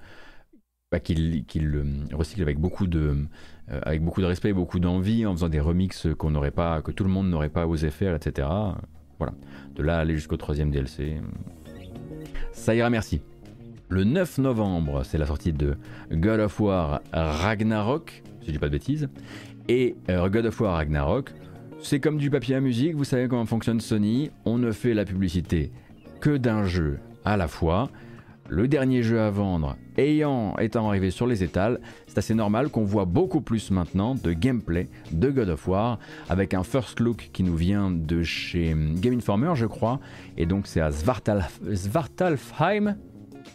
bah, 0.92 1.00
qu'il 1.00 1.44
recycle 2.14 2.42
avec 2.42 2.60
beaucoup 2.60 2.88
de 2.88 3.26
euh, 3.72 3.80
avec 3.84 4.04
beaucoup 4.04 4.22
de 4.22 4.28
respect 4.28 4.50
et 4.50 4.54
beaucoup 4.54 4.80
d'envie 4.80 5.26
en 5.26 5.34
faisant 5.34 5.50
des 5.50 5.60
remixes 5.60 6.08
qu'on 6.18 6.30
n'aurait 6.30 6.52
pas 6.52 6.82
que 6.82 6.92
tout 6.92 7.04
le 7.04 7.10
monde 7.10 7.30
n'aurait 7.30 7.50
pas 7.50 7.68
osé 7.68 7.90
faire 7.90 8.16
etc 8.16 8.48
voilà. 9.18 9.34
De 9.76 9.82
là 9.82 9.98
aller 9.98 10.14
jusqu'au 10.14 10.38
troisième 10.38 10.72
DLC 10.72 11.20
ça 12.54 12.76
ira 12.76 12.90
merci 12.90 13.22
le 13.90 14.04
9 14.04 14.40
novembre 14.40 15.04
c'est 15.04 15.18
la 15.18 15.26
sortie 15.26 15.54
de 15.54 15.76
God 16.12 16.40
of 16.40 16.60
War 16.60 17.02
Ragnarok 17.14 18.24
si 18.42 18.48
je 18.48 18.52
dis 18.52 18.60
pas 18.60 18.68
de 18.68 18.72
bêtises. 18.72 19.10
Et 19.68 19.96
euh, 20.10 20.30
God 20.30 20.46
of 20.46 20.60
War 20.60 20.76
Ragnarok 20.76 21.34
c'est 21.82 22.00
comme 22.00 22.18
du 22.18 22.30
papier 22.30 22.56
à 22.56 22.62
musique 22.62 22.96
vous 22.96 23.04
savez 23.04 23.28
comment 23.28 23.46
fonctionne 23.46 23.80
Sony. 23.80 24.32
On 24.46 24.58
ne 24.58 24.72
fait 24.72 24.94
la 24.94 25.06
publicité 25.06 25.72
que 26.20 26.38
d'un 26.38 26.66
jeu 26.66 27.00
à 27.24 27.38
la 27.38 27.48
fois. 27.48 27.90
Le 28.48 28.68
dernier 28.68 29.02
jeu 29.02 29.20
à 29.20 29.32
vendre 29.32 29.76
ayant 29.98 30.56
étant 30.58 30.88
arrivé 30.88 31.10
sur 31.10 31.26
les 31.26 31.44
étals, 31.44 31.80
c'est 32.06 32.20
assez 32.20 32.36
normal 32.36 32.70
qu'on 32.70 32.84
voit 32.84 33.06
beaucoup 33.06 33.42
plus 33.42 33.72
maintenant 33.72 34.14
de 34.14 34.34
gameplay 34.34 34.88
de 35.12 35.32
God 35.32 35.50
of 35.50 35.68
War 35.68 35.98
avec 36.30 36.54
un 36.54 36.64
first 36.64 37.00
look 37.00 37.32
qui 37.34 37.42
nous 37.42 37.56
vient 37.56 37.90
de 37.90 38.22
chez 38.22 38.76
Game 38.98 39.16
Informer, 39.16 39.54
je 39.56 39.66
crois, 39.66 40.00
et 40.38 40.46
donc 40.46 40.68
c'est 40.68 40.82
à 40.82 40.92
Svartalfheim. 40.92 42.98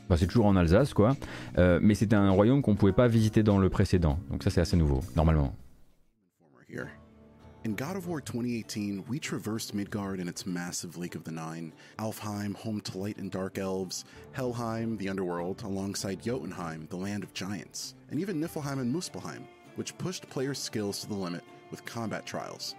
Bah, 0.08 0.16
c'est 0.16 0.26
toujours 0.26 0.46
en 0.46 0.56
Alsace, 0.56 0.94
quoi. 0.94 1.16
Euh, 1.58 1.78
mais 1.82 1.94
c'était 1.94 2.16
un 2.16 2.30
royaume 2.30 2.62
qu'on 2.62 2.72
ne 2.72 2.76
pouvait 2.76 2.92
pas 2.92 3.08
visiter 3.08 3.42
dans 3.42 3.58
le 3.58 3.70
précédent. 3.70 4.18
Donc 4.30 4.42
ça, 4.42 4.50
c'est 4.50 4.60
assez 4.60 4.76
nouveau, 4.76 5.00
normalement. 5.16 5.54
In 7.62 7.74
God 7.74 7.94
of 7.94 8.08
War 8.08 8.22
2018, 8.22 9.06
we 9.06 9.18
traversed 9.18 9.74
Midgard 9.74 10.18
and 10.18 10.30
its 10.30 10.46
massive 10.46 10.96
Lake 10.96 11.14
of 11.14 11.24
the 11.24 11.30
Nine, 11.30 11.74
Alfheim, 11.98 12.54
home 12.54 12.80
to 12.80 12.96
light 12.96 13.18
and 13.18 13.30
dark 13.30 13.58
elves, 13.58 14.06
Helheim, 14.32 14.96
the 14.96 15.10
underworld, 15.10 15.62
alongside 15.62 16.22
Jotunheim, 16.22 16.86
the 16.88 16.96
land 16.96 17.22
of 17.22 17.34
giants, 17.34 17.94
and 18.10 18.18
even 18.18 18.40
Niflheim 18.40 18.80
and 18.80 18.94
Muspelheim, 18.94 19.42
which 19.76 19.96
pushed 19.98 20.30
players' 20.30 20.58
skills 20.58 21.00
to 21.00 21.06
the 21.06 21.14
limit 21.14 21.44
with 21.70 21.84
combat 21.84 22.24
trials. 22.24 22.76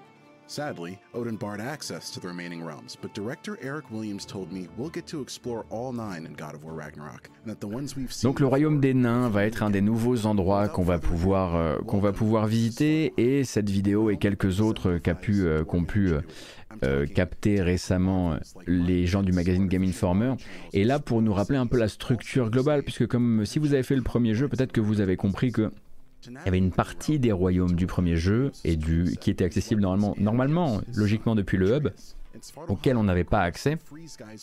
Sadly, 0.51 0.99
Odin 1.13 1.37
barred 1.37 1.61
access 1.61 2.09
to 2.11 2.19
the 2.19 2.27
remaining 2.27 2.61
realms, 2.61 2.97
but 3.01 3.13
director 3.13 3.57
Eric 3.61 3.89
Williams 3.89 4.25
told 4.25 4.51
me 4.51 4.67
we'll 4.75 4.89
get 4.89 5.07
to 5.07 5.21
explore 5.21 5.65
all 5.69 5.93
nine 5.93 6.25
in 6.25 6.33
God 6.33 6.55
of 6.55 6.65
War 6.65 6.73
Ragnarok, 6.73 7.29
and 7.45 7.53
that 7.53 7.61
the 7.61 7.73
ones 7.73 7.95
we've 7.95 8.11
seen 8.11 8.29
Donc 8.29 8.41
le 8.41 8.47
royaume 8.47 8.81
des 8.81 8.93
nains 8.93 9.29
va 9.29 9.45
être 9.45 9.63
un 9.63 9.69
des 9.69 9.79
nouveaux 9.79 10.25
endroits 10.25 10.67
qu'on 10.67 10.83
va 10.83 10.99
pouvoir 10.99 11.55
euh, 11.55 11.77
qu'on 11.87 12.01
va 12.01 12.11
pouvoir 12.11 12.47
visiter 12.47 13.13
et 13.15 13.45
cette 13.45 13.69
vidéo 13.69 14.09
et 14.09 14.17
quelques 14.17 14.59
autres 14.59 14.97
qu'a 14.97 15.15
pu 15.15 15.45
euh, 15.45 15.63
qu'ont 15.63 15.85
pu 15.85 16.09
euh, 16.09 16.19
euh, 16.83 17.05
capter 17.05 17.61
récemment 17.61 18.35
les 18.67 19.05
gens 19.05 19.23
du 19.23 19.31
magazine 19.31 19.67
Game 19.67 19.83
Informer. 19.83 20.33
Et 20.73 20.83
là 20.83 20.99
pour 20.99 21.21
nous 21.21 21.33
rappeler 21.33 21.59
un 21.59 21.67
peu 21.67 21.77
la 21.77 21.87
structure 21.87 22.49
globale 22.49 22.83
puisque 22.83 23.07
comme 23.07 23.45
si 23.45 23.57
vous 23.57 23.73
avez 23.73 23.83
fait 23.83 23.95
le 23.95 24.01
premier 24.01 24.35
jeu, 24.35 24.49
peut-être 24.49 24.73
que 24.73 24.81
vous 24.81 24.99
avez 24.99 25.15
compris 25.15 25.53
que 25.53 25.71
il 26.27 26.33
y 26.45 26.47
avait 26.47 26.57
une 26.57 26.71
partie 26.71 27.19
des 27.19 27.31
royaumes 27.31 27.75
du 27.75 27.87
premier 27.87 28.15
jeu 28.15 28.51
et 28.63 28.75
du 28.75 29.17
qui 29.19 29.29
était 29.31 29.45
accessible 29.45 29.81
normalement, 29.81 30.15
normalement 30.17 30.81
logiquement 30.95 31.35
depuis 31.35 31.57
le 31.57 31.75
hub, 31.75 31.89
auxquels 32.67 32.97
on 32.97 33.03
n'avait 33.03 33.23
pas 33.23 33.41
accès. 33.41 33.77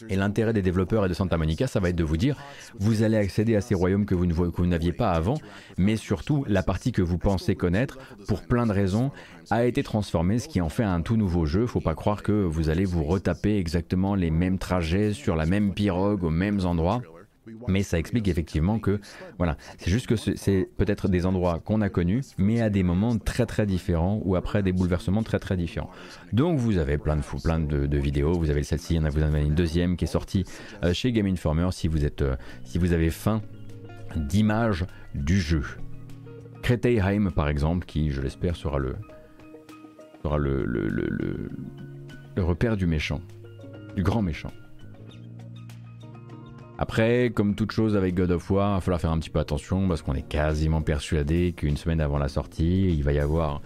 Et 0.09 0.17
l'intérêt 0.17 0.53
des 0.53 0.63
développeurs 0.63 1.07
et 1.07 1.09
de 1.09 1.15
Santa 1.15 1.37
Monica, 1.37 1.67
ça 1.67 1.81
va 1.81 1.91
être 1.91 1.97
de 1.97 2.05
vous 2.05 2.17
dire, 2.17 2.37
vous 2.79 3.03
allez 3.03 3.17
accéder 3.17 3.57
à 3.57 3.61
ces 3.61 3.75
royaumes 3.75 4.07
que 4.07 4.15
vous 4.15 4.27
ne 4.27 4.35
que 4.35 4.57
vous 4.57 4.67
n'aviez 4.67 4.93
pas 4.93 5.13
avant, 5.13 5.39
mais 5.77 5.97
surtout 5.97 6.45
la 6.49 6.63
partie 6.63 6.93
que 6.93 7.03
vous 7.03 7.19
pensez 7.19 7.55
connaître, 7.55 7.99
pour 8.27 8.43
plein 8.43 8.67
de 8.67 8.73
raisons, 8.73 9.11
a 9.51 9.65
été 9.65 9.83
transformée, 9.83 10.39
ce 10.39 10.49
qui 10.49 10.61
en 10.61 10.69
fait 10.69 10.85
un 10.85 11.01
tout 11.01 11.17
nouveau 11.17 11.47
jeu. 11.47 11.67
Faut 11.67 11.81
pas 11.81 11.95
croire 11.95 12.23
que 12.23 12.33
vous 12.33 12.69
allez 12.69 12.85
vous 12.85 13.05
retaper 13.05 13.57
exactement 13.57 14.15
les 14.15 14.31
mêmes 14.31 14.59
trajets 14.59 15.13
sur 15.13 15.37
la 15.37 15.47
même 15.47 15.73
pirogue 15.75 16.25
aux 16.25 16.31
mêmes 16.31 16.65
endroits. 16.65 17.03
Mais 17.69 17.83
ça 17.83 17.99
explique 17.99 18.29
effectivement 18.29 18.79
que, 18.79 19.01
voilà, 19.37 19.57
c'est 19.79 19.91
juste 19.91 20.07
que 20.07 20.17
c'est 20.17 20.69
peut-être 20.77 21.09
des 21.09 21.27
endroits 21.27 21.61
qu'on 21.65 21.81
a 21.81 21.89
connus, 21.89 22.25
mais 22.39 22.61
à 22.61 22.71
des 22.71 22.83
moments 22.83 23.17
très 23.19 23.47
très 23.47 23.67
différents 23.67 24.21
ou 24.25 24.37
après 24.37 24.63
des 24.63 24.73
bouleversements 24.73 25.23
très 25.23 25.39
très 25.39 25.57
différents. 25.57 25.91
Donc 26.33 26.59
vous 26.59 26.79
avez 26.79 26.99
plein 26.99 27.17
de 27.17 27.23
plein 27.43 27.59
de, 27.61 27.99
vidéos. 27.99 28.33
Vous 28.39 28.51
avez 28.51 28.63
celle-ci, 28.63 28.95
il 28.95 28.97
y 28.99 29.01
en 29.01 29.05
a, 29.05 29.11
vous 29.11 29.23
en 29.23 29.27
avez 29.27 29.43
une 29.43 29.55
deuxième 29.55 29.97
qui 29.97 30.05
est 30.05 30.09
sortie 30.09 30.45
euh, 30.85 30.93
chez 30.93 31.13
Game 31.13 31.27
Informer 31.27 31.69
si 31.73 31.89
vous 31.89 32.05
êtes, 32.05 32.23
euh, 32.23 32.37
si 32.65 32.79
vous 32.79 32.93
avez 32.93 33.11
faim 33.11 33.43
d'images 34.17 34.87
du 35.15 35.41
jeu. 35.41 35.65
Kreteheim 36.63 37.31
par 37.31 37.49
exemple, 37.49 37.87
qui 37.87 38.11
je 38.11 38.21
l'espère 38.21 38.57
sera 38.57 38.79
le 38.79 38.97
sera 40.23 40.39
le, 40.39 40.65
le, 40.65 40.89
le 40.89 42.45
repère 42.45 42.77
du 42.77 42.87
méchant, 42.87 43.21
du 43.97 44.03
grand 44.03 44.23
méchant. 44.23 44.53
Après, 46.81 47.33
comme 47.35 47.57
toute 47.57 47.73
chose 47.73 47.97
avec 47.97 48.15
God 48.15 48.31
of 48.31 48.49
War, 48.53 48.71
il 48.71 48.75
va 48.77 48.81
falloir 48.81 49.01
faire 49.01 49.11
un 49.11 49.19
petit 49.19 49.31
peu 49.31 49.41
attention 49.41 49.89
parce 49.89 50.01
qu'on 50.03 50.15
est 50.15 50.27
quasiment 50.27 50.81
persuadé 50.81 51.53
qu'une 51.53 51.77
semaine 51.77 52.01
avant 52.01 52.19
la 52.19 52.29
sortie, 52.29 52.95
il 52.95 53.03
va 53.03 53.13
y 53.13 53.19
avoir 53.19 53.61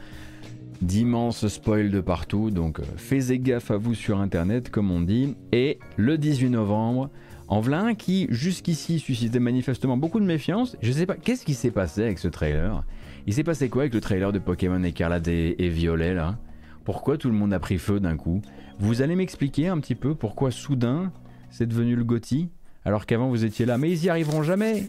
d'immenses 0.81 1.47
spoils 1.47 1.91
de 1.91 2.01
partout. 2.01 2.51
Donc 2.51 2.81
euh, 2.81 2.85
faites 2.97 3.31
gaffe 3.43 3.71
à 3.71 3.77
vous 3.77 3.95
sur 3.95 4.19
internet, 4.19 4.71
comme 4.71 4.91
on 4.91 5.03
dit. 5.03 5.37
Et 5.53 5.79
le 5.99 6.17
18 6.17 6.49
novembre, 6.49 7.11
en 7.49 7.61
voilà 7.61 7.95
qui 7.95 8.29
jusqu'ici 8.31 8.99
suscitait 8.99 9.41
manifestement 9.41 9.99
beaucoup 9.99 10.19
de 10.19 10.25
méfiance. 10.25 10.75
Je 10.81 10.91
sais 10.91 11.05
pas, 11.05 11.17
qu'est-ce 11.17 11.45
qui 11.45 11.53
s'est 11.53 11.71
passé 11.71 12.05
avec 12.05 12.19
ce 12.19 12.29
trailer? 12.29 12.83
Il 13.27 13.35
s'est 13.35 13.45
passé 13.45 13.69
quoi 13.69 13.83
avec 13.83 13.93
le 13.93 14.01
trailer 14.01 14.33
de 14.33 14.39
Pokémon 14.39 14.83
Écarlate 14.83 15.29
et, 15.29 15.63
et 15.63 15.69
Violet 15.69 16.15
là? 16.15 16.39
Pourquoi 16.87 17.19
tout 17.19 17.29
le 17.29 17.35
monde 17.35 17.53
a 17.53 17.61
pris 17.61 17.77
feu 17.77 18.01
d'un 18.01 18.17
coup? 18.17 18.41
Vous 18.79 19.03
allez 19.03 19.17
m'expliquer 19.17 19.69
un 19.69 19.79
petit 19.81 19.95
peu 19.97 20.15
pourquoi 20.15 20.51
soudain 20.51 21.13
c'est 21.51 21.67
devenu 21.67 21.95
le 21.95 22.05
Gotti? 22.05 22.49
Alors 22.85 23.07
qu'avant 23.07 23.29
vous 23.29 23.45
étiez 23.45 23.67
là. 23.67 23.79
Mais 23.79 23.91
ils 23.91 24.05
y 24.05 24.09
arriveront 24.11 24.43
jamais 24.43 24.89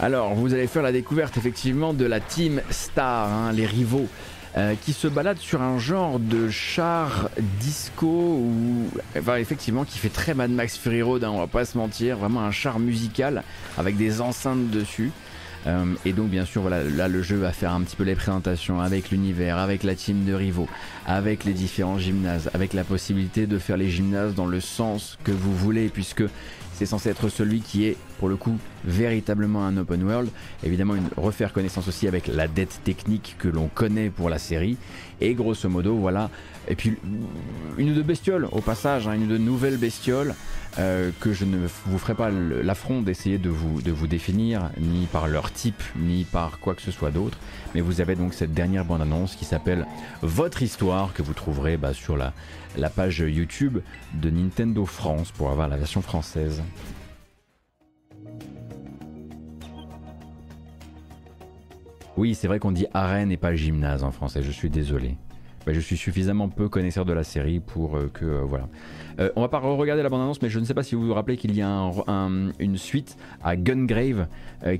Alors, 0.00 0.34
vous 0.34 0.54
allez 0.54 0.68
faire 0.68 0.82
la 0.82 0.92
découverte 0.92 1.36
effectivement 1.38 1.92
de 1.92 2.04
la 2.04 2.20
Team 2.20 2.62
Star, 2.70 3.32
hein, 3.32 3.52
les 3.52 3.66
rivaux, 3.66 4.06
euh, 4.56 4.74
qui 4.80 4.92
se 4.92 5.08
baladent 5.08 5.38
sur 5.38 5.60
un 5.60 5.78
genre 5.80 6.20
de 6.20 6.48
char 6.50 7.28
disco 7.58 8.06
ou, 8.06 8.86
enfin, 9.18 9.36
effectivement, 9.36 9.84
qui 9.84 9.98
fait 9.98 10.08
très 10.08 10.34
Mad 10.34 10.52
Max 10.52 10.78
Fury 10.78 11.02
Road, 11.02 11.24
hein, 11.24 11.30
on 11.32 11.38
va 11.38 11.48
pas 11.48 11.64
se 11.64 11.76
mentir, 11.76 12.16
vraiment 12.16 12.42
un 12.42 12.52
char 12.52 12.78
musical 12.78 13.42
avec 13.76 13.96
des 13.96 14.20
enceintes 14.20 14.70
dessus. 14.70 15.10
Euh, 15.66 15.84
et 16.06 16.12
donc 16.12 16.28
bien 16.28 16.44
sûr 16.44 16.62
voilà 16.62 16.84
là 16.84 17.08
le 17.08 17.20
jeu 17.20 17.34
va 17.34 17.50
faire 17.50 17.72
un 17.72 17.80
petit 17.82 17.96
peu 17.96 18.04
les 18.04 18.14
présentations 18.14 18.80
avec 18.80 19.10
l'univers, 19.10 19.58
avec 19.58 19.82
la 19.82 19.96
team 19.96 20.24
de 20.24 20.32
rivaux, 20.32 20.68
avec 21.04 21.44
les 21.44 21.52
différents 21.52 21.98
gymnases, 21.98 22.48
avec 22.54 22.74
la 22.74 22.84
possibilité 22.84 23.48
de 23.48 23.58
faire 23.58 23.76
les 23.76 23.90
gymnases 23.90 24.36
dans 24.36 24.46
le 24.46 24.60
sens 24.60 25.18
que 25.24 25.32
vous 25.32 25.52
voulez 25.52 25.88
puisque 25.88 26.22
c'est 26.78 26.86
censé 26.86 27.08
être 27.10 27.28
celui 27.28 27.60
qui 27.60 27.86
est, 27.86 27.96
pour 28.20 28.28
le 28.28 28.36
coup, 28.36 28.56
véritablement 28.84 29.64
un 29.64 29.76
open 29.76 30.02
world. 30.02 30.30
Évidemment, 30.64 30.94
une, 30.94 31.08
refaire 31.16 31.52
connaissance 31.52 31.88
aussi 31.88 32.06
avec 32.06 32.26
la 32.26 32.48
dette 32.48 32.80
technique 32.84 33.36
que 33.38 33.48
l'on 33.48 33.68
connaît 33.68 34.10
pour 34.10 34.30
la 34.30 34.38
série. 34.38 34.76
Et 35.20 35.34
grosso 35.34 35.68
modo, 35.68 35.96
voilà. 35.96 36.30
Et 36.68 36.74
puis, 36.74 36.96
une 37.76 37.94
de 37.94 38.02
bestioles, 38.02 38.46
au 38.52 38.60
passage, 38.60 39.08
hein, 39.08 39.14
une 39.14 39.28
de 39.28 39.38
nouvelles 39.38 39.78
bestioles. 39.78 40.34
Euh, 40.78 41.10
que 41.18 41.32
je 41.32 41.44
ne 41.44 41.66
vous 41.86 41.98
ferai 41.98 42.14
pas 42.14 42.30
l'affront 42.30 43.02
d'essayer 43.02 43.38
de 43.38 43.48
vous, 43.48 43.82
de 43.82 43.90
vous 43.90 44.06
définir, 44.06 44.70
ni 44.78 45.06
par 45.06 45.26
leur 45.26 45.50
type, 45.50 45.82
ni 45.96 46.22
par 46.22 46.60
quoi 46.60 46.74
que 46.74 46.82
ce 46.82 46.92
soit 46.92 47.10
d'autre. 47.10 47.36
Mais 47.74 47.80
vous 47.80 48.00
avez 48.00 48.14
donc 48.14 48.32
cette 48.32 48.52
dernière 48.52 48.84
bande-annonce 48.84 49.34
qui 49.34 49.44
s'appelle 49.44 49.86
Votre 50.22 50.62
Histoire, 50.62 51.14
que 51.14 51.22
vous 51.22 51.32
trouverez 51.32 51.78
bah, 51.78 51.94
sur 51.94 52.16
la 52.16 52.90
page 52.90 53.18
YouTube 53.18 53.78
de 54.14 54.30
Nintendo 54.30 54.84
France 54.86 55.32
pour 55.32 55.50
avoir 55.50 55.66
la 55.66 55.76
version 55.76 56.02
française. 56.02 56.62
Oui, 62.18 62.34
c'est 62.34 62.48
vrai 62.48 62.58
qu'on 62.58 62.72
dit 62.72 62.86
arène 62.94 63.30
et 63.30 63.36
pas 63.36 63.54
gymnase 63.54 64.02
en 64.02 64.10
français, 64.10 64.42
je 64.42 64.50
suis 64.50 64.70
désolé. 64.70 65.14
Je 65.68 65.78
suis 65.78 65.96
suffisamment 65.96 66.48
peu 66.48 66.68
connaisseur 66.68 67.04
de 67.04 67.12
la 67.12 67.22
série 67.22 67.60
pour 67.60 67.96
euh, 67.96 68.10
que 68.12 68.24
euh, 68.24 68.40
voilà. 68.42 68.66
Euh, 69.20 69.30
on 69.36 69.40
va 69.40 69.48
pas 69.48 69.60
regarder 69.60 70.02
la 70.02 70.08
bande-annonce, 70.08 70.42
mais 70.42 70.48
je 70.48 70.58
ne 70.58 70.64
sais 70.64 70.74
pas 70.74 70.82
si 70.82 70.96
vous 70.96 71.06
vous 71.06 71.14
rappelez 71.14 71.36
qu'il 71.36 71.54
y 71.54 71.62
a 71.62 71.92
une 72.58 72.76
suite 72.76 73.16
à 73.44 73.54
Gungrave 73.54 74.26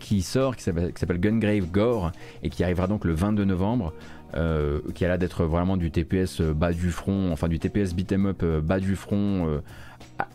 qui 0.01 0.23
sort, 0.23 0.57
qui 0.57 0.65
s'appelle 0.65 1.21
Gungrave 1.21 1.71
Gore, 1.71 2.11
et 2.43 2.51
qui 2.51 2.65
arrivera 2.65 2.89
donc 2.89 3.05
le 3.05 3.13
22 3.13 3.45
novembre. 3.45 3.93
Qui 4.33 5.05
a 5.05 5.09
l'air 5.09 5.19
d'être 5.19 5.45
vraiment 5.45 5.77
du 5.77 5.91
TPS 5.91 6.43
bas 6.43 6.73
du 6.73 6.91
front, 6.91 7.31
enfin 7.33 7.49
du 7.49 7.59
TPS 7.59 7.95
beat'em 7.95 8.27
up 8.27 8.45
bas 8.63 8.79
du 8.79 8.95
front, 8.95 9.61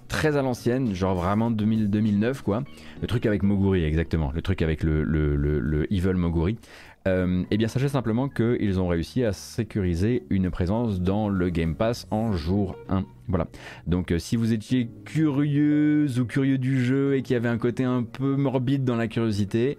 très 0.08 0.38
à 0.38 0.42
l'ancienne, 0.42 0.94
genre 0.94 1.16
vraiment 1.16 1.52
2000, 1.52 1.90
2009 1.90 2.42
quoi. 2.42 2.64
Le 3.02 3.08
truc 3.08 3.26
avec 3.26 3.44
Moguri, 3.44 3.84
exactement, 3.84 4.32
le 4.34 4.42
truc 4.42 4.62
avec 4.62 4.84
le, 4.84 5.88
Evil 5.92 6.14
Moguri. 6.14 6.58
Et 7.06 7.46
eh 7.52 7.58
bien 7.58 7.68
sachez 7.68 7.90
simplement 7.90 8.30
qu'ils 8.30 8.80
ont 8.80 8.88
réussi 8.88 9.26
à 9.26 9.34
sécuriser 9.34 10.24
une 10.30 10.50
présence 10.50 11.02
dans 11.02 11.28
le 11.28 11.50
Game 11.50 11.76
Pass 11.76 12.08
en 12.12 12.32
jour 12.32 12.78
1. 12.88 13.04
Voilà. 13.28 13.48
Donc 13.88 14.14
si 14.20 14.38
vous 14.38 14.54
étiez 14.54 14.90
curieuse 15.04 16.20
ou 16.20 16.26
curieux 16.26 16.58
du 16.58 16.84
jeu 16.84 17.16
et 17.16 17.22
qu'il 17.22 17.34
y 17.34 17.38
avait 17.38 17.50
un 17.50 17.58
côté 17.58 17.84
un 17.84 18.04
peu 18.04 18.38
morbide 18.38 18.86
dans 18.86 18.96
la 18.96 19.08
curiosité, 19.10 19.78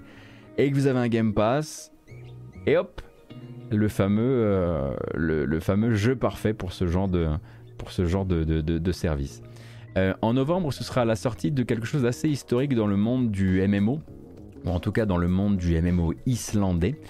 et 0.59 0.71
que 0.71 0.75
vous 0.75 0.87
avez 0.87 0.99
un 0.99 1.09
Game 1.09 1.35
Pass, 1.35 1.93
et 2.67 2.77
hop, 2.77 3.03
le 3.71 3.89
fameux, 3.89 4.23
euh, 4.23 4.95
le, 5.15 5.61
fameux 5.61 5.95
jeu 5.95 6.17
parfait 6.17 6.55
pour 6.55 6.73
ce 6.73 6.87
genre 6.87 7.09
de, 7.09 7.29
pour 7.79 7.91
ce 7.91 8.07
genre 8.07 8.25
de, 8.25 8.45
de, 8.45 8.93
service. 8.93 9.43
Euh, 9.97 10.15
en 10.23 10.35
novembre, 10.35 10.73
ce 10.73 10.85
sera 10.85 11.05
la 11.05 11.17
sortie 11.17 11.51
de 11.51 11.63
quelque 11.63 11.87
chose 11.87 12.03
d'assez 12.03 12.29
historique 12.29 12.75
dans 12.75 12.87
le 12.87 12.97
monde 12.97 13.31
du 13.31 13.67
MMO, 13.67 14.01
ou 14.65 14.71
en 14.71 14.81
tout 14.81 14.93
cas 14.93 15.07
dans 15.07 15.17
le 15.17 15.29
monde 15.29 15.57
du 15.57 15.81
MMO 15.81 16.15
islandais, 16.27 17.01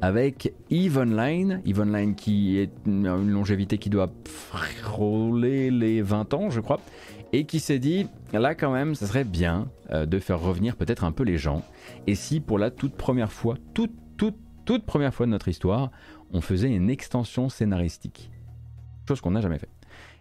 avec 0.00 0.52
EVE 0.70 0.98
Online, 0.98 1.62
EVE 1.66 1.80
Online 1.80 2.14
qui 2.14 2.58
est 2.58 2.72
une 2.86 3.30
longévité 3.30 3.78
qui 3.78 3.90
doit 3.90 4.12
frôler 4.24 5.70
les 5.70 6.02
20 6.02 6.34
ans, 6.34 6.50
je 6.50 6.60
crois, 6.60 6.80
et 7.32 7.44
qui 7.46 7.60
s'est 7.60 7.78
dit, 7.78 8.06
là 8.32 8.54
quand 8.54 8.72
même, 8.72 8.94
ça 8.94 9.06
serait 9.06 9.24
bien 9.24 9.68
euh, 9.90 10.06
de 10.06 10.18
faire 10.18 10.40
revenir 10.40 10.76
peut-être 10.76 11.04
un 11.04 11.12
peu 11.12 11.24
les 11.24 11.38
gens, 11.38 11.62
et 12.06 12.14
si 12.14 12.40
pour 12.40 12.58
la 12.58 12.70
toute 12.70 12.94
première 12.94 13.32
fois, 13.32 13.56
toute, 13.74 13.92
toute, 14.16 14.36
toute 14.64 14.84
première 14.84 15.14
fois 15.14 15.26
de 15.26 15.30
notre 15.30 15.48
histoire, 15.48 15.90
on 16.32 16.40
faisait 16.40 16.70
une 16.70 16.90
extension 16.90 17.48
scénaristique. 17.48 18.30
Chose 19.06 19.20
qu'on 19.20 19.32
n'a 19.32 19.40
jamais 19.40 19.58
fait. 19.58 19.68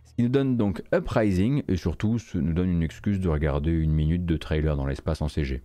Ce 0.05 0.13
qui 0.13 0.23
nous 0.23 0.29
donne 0.29 0.57
donc 0.57 0.83
Uprising 0.93 1.63
et 1.67 1.75
surtout 1.75 2.19
ce 2.19 2.37
nous 2.37 2.53
donne 2.53 2.69
une 2.69 2.83
excuse 2.83 3.19
de 3.19 3.29
regarder 3.29 3.71
une 3.71 3.93
minute 3.93 4.25
de 4.25 4.37
trailer 4.37 4.75
dans 4.75 4.85
l'espace 4.85 5.21
en 5.21 5.27
CG. 5.27 5.63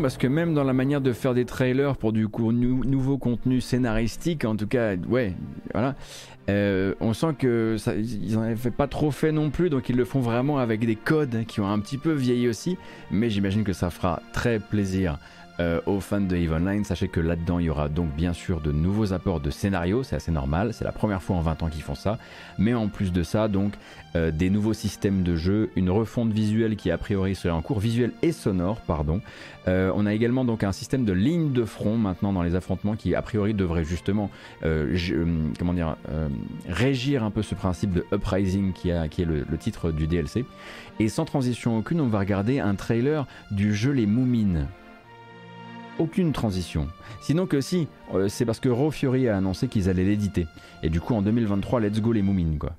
Parce 0.00 0.16
que 0.16 0.26
même 0.26 0.54
dans 0.54 0.64
la 0.64 0.72
manière 0.72 1.00
de 1.00 1.12
faire 1.12 1.34
des 1.34 1.44
trailers 1.44 1.96
pour 1.96 2.12
du 2.12 2.28
coup, 2.28 2.52
nouveau 2.52 3.18
contenu 3.18 3.60
scénaristique, 3.60 4.44
en 4.44 4.56
tout 4.56 4.66
cas, 4.66 4.94
euh, 6.50 6.94
on 7.00 7.12
sent 7.14 7.34
que 7.38 7.76
ça, 7.78 7.94
ils 7.94 8.36
en 8.36 8.42
avaient 8.42 8.70
pas 8.70 8.86
trop 8.86 9.10
fait 9.10 9.32
non 9.32 9.50
plus, 9.50 9.70
donc 9.70 9.88
ils 9.88 9.96
le 9.96 10.04
font 10.04 10.20
vraiment 10.20 10.58
avec 10.58 10.84
des 10.84 10.96
codes 10.96 11.44
qui 11.46 11.60
ont 11.60 11.68
un 11.68 11.78
petit 11.78 11.98
peu 11.98 12.12
vieilli 12.12 12.48
aussi, 12.48 12.76
mais 13.10 13.30
j'imagine 13.30 13.64
que 13.64 13.72
ça 13.72 13.90
fera 13.90 14.20
très 14.32 14.58
plaisir 14.58 15.18
euh, 15.60 15.80
aux 15.86 16.00
fans 16.00 16.20
de 16.20 16.34
EVE 16.34 16.52
Online. 16.54 16.84
Sachez 16.84 17.06
que 17.06 17.20
là-dedans, 17.20 17.60
il 17.60 17.66
y 17.66 17.70
aura 17.70 17.88
donc 17.88 18.12
bien 18.16 18.32
sûr 18.32 18.60
de 18.60 18.72
nouveaux 18.72 19.12
apports 19.12 19.38
de 19.38 19.50
scénario, 19.50 20.02
c'est 20.02 20.16
assez 20.16 20.32
normal, 20.32 20.74
c'est 20.74 20.84
la 20.84 20.90
première 20.90 21.22
fois 21.22 21.36
en 21.36 21.42
20 21.42 21.62
ans 21.62 21.68
qu'ils 21.68 21.82
font 21.82 21.94
ça. 21.94 22.18
Mais 22.58 22.74
en 22.74 22.88
plus 22.88 23.12
de 23.12 23.22
ça, 23.22 23.46
donc 23.46 23.74
euh, 24.16 24.32
des 24.32 24.50
nouveaux 24.50 24.72
systèmes 24.72 25.22
de 25.22 25.36
jeu, 25.36 25.70
une 25.76 25.90
refonte 25.90 26.32
visuelle 26.32 26.74
qui 26.74 26.90
a 26.90 26.98
priori 26.98 27.36
serait 27.36 27.54
en 27.54 27.62
cours, 27.62 27.78
visuelle 27.78 28.10
et 28.22 28.32
sonore, 28.32 28.80
pardon. 28.80 29.20
Euh, 29.68 29.92
on 29.94 30.06
a 30.06 30.12
également 30.12 30.44
donc 30.44 30.64
un 30.64 30.72
système 30.72 31.04
de 31.04 31.12
ligne 31.12 31.52
de 31.52 31.64
front 31.64 31.96
maintenant 31.96 32.32
dans 32.32 32.42
les 32.42 32.56
affrontements 32.56 32.96
qui 32.96 33.14
a 33.14 33.22
priori 33.22 33.54
devrait 33.54 33.84
justement 33.84 34.30
comment 34.60 35.74
dire, 35.74 35.96
régir 36.68 37.22
un 37.22 37.30
peu 37.30 37.42
ce 37.42 37.54
principe 37.54 37.92
de 37.92 38.04
uprising 38.12 38.72
qui, 38.72 38.90
est 38.90 39.24
le, 39.24 39.44
le 39.48 39.58
titre 39.58 39.92
du 39.92 40.06
DLC. 40.08 40.44
Et 40.98 41.08
sans 41.08 41.24
transition 41.24 41.78
aucune, 41.78 42.00
on 42.00 42.08
va 42.08 42.18
regarder 42.18 42.58
un 42.58 42.74
trailer 42.74 43.26
du 43.50 43.74
jeu 43.74 43.92
Les 43.92 44.06
Moumines 44.06 44.66
aucune 45.98 46.32
transition. 46.32 46.88
Sinon 47.20 47.46
que 47.46 47.60
si, 47.60 47.88
euh, 48.14 48.28
c'est 48.28 48.44
parce 48.44 48.60
que 48.60 48.68
Raw 48.68 48.90
Fury 48.90 49.28
a 49.28 49.36
annoncé 49.36 49.68
qu'ils 49.68 49.88
allaient 49.88 50.04
l'éditer. 50.04 50.46
Et 50.82 50.90
du 50.90 51.00
coup 51.00 51.14
en 51.14 51.22
2023, 51.22 51.80
let's 51.80 52.00
go 52.00 52.12
les 52.12 52.22
moumines 52.22 52.58
quoi. 52.58 52.72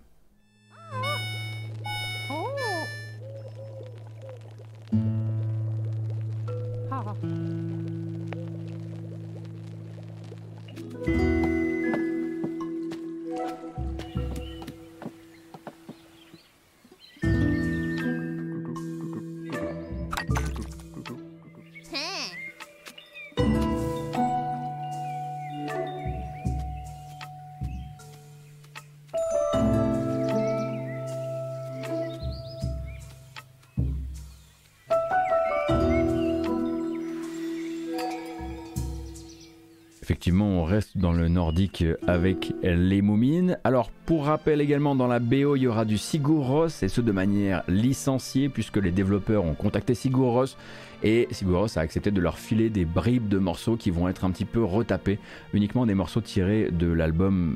Avec 42.07 42.53
les 42.63 43.01
Moumines. 43.01 43.57
Alors 43.63 43.89
pour 44.05 44.25
rappel 44.25 44.61
également 44.61 44.95
dans 44.95 45.07
la 45.07 45.19
BO 45.19 45.55
il 45.55 45.63
y 45.63 45.67
aura 45.67 45.85
du 45.85 45.97
Sigur 45.97 46.45
Rós 46.45 46.83
et 46.83 46.87
ce 46.87 47.01
de 47.01 47.11
manière 47.11 47.63
licenciée 47.67 48.49
puisque 48.49 48.77
les 48.77 48.91
développeurs 48.91 49.43
ont 49.43 49.55
contacté 49.55 49.93
Sigur 49.93 50.31
Rós. 50.31 50.57
Et 51.03 51.27
Sigur 51.31 51.59
Rós 51.59 51.77
a 51.77 51.81
accepté 51.81 52.11
de 52.11 52.21
leur 52.21 52.37
filer 52.37 52.69
des 52.69 52.85
bribes 52.85 53.27
de 53.27 53.37
morceaux 53.37 53.75
qui 53.75 53.91
vont 53.91 54.07
être 54.07 54.25
un 54.25 54.31
petit 54.31 54.45
peu 54.45 54.63
retapés, 54.63 55.19
uniquement 55.53 55.85
des 55.85 55.95
morceaux 55.95 56.21
tirés 56.21 56.69
de 56.71 56.91
l'album, 56.91 57.55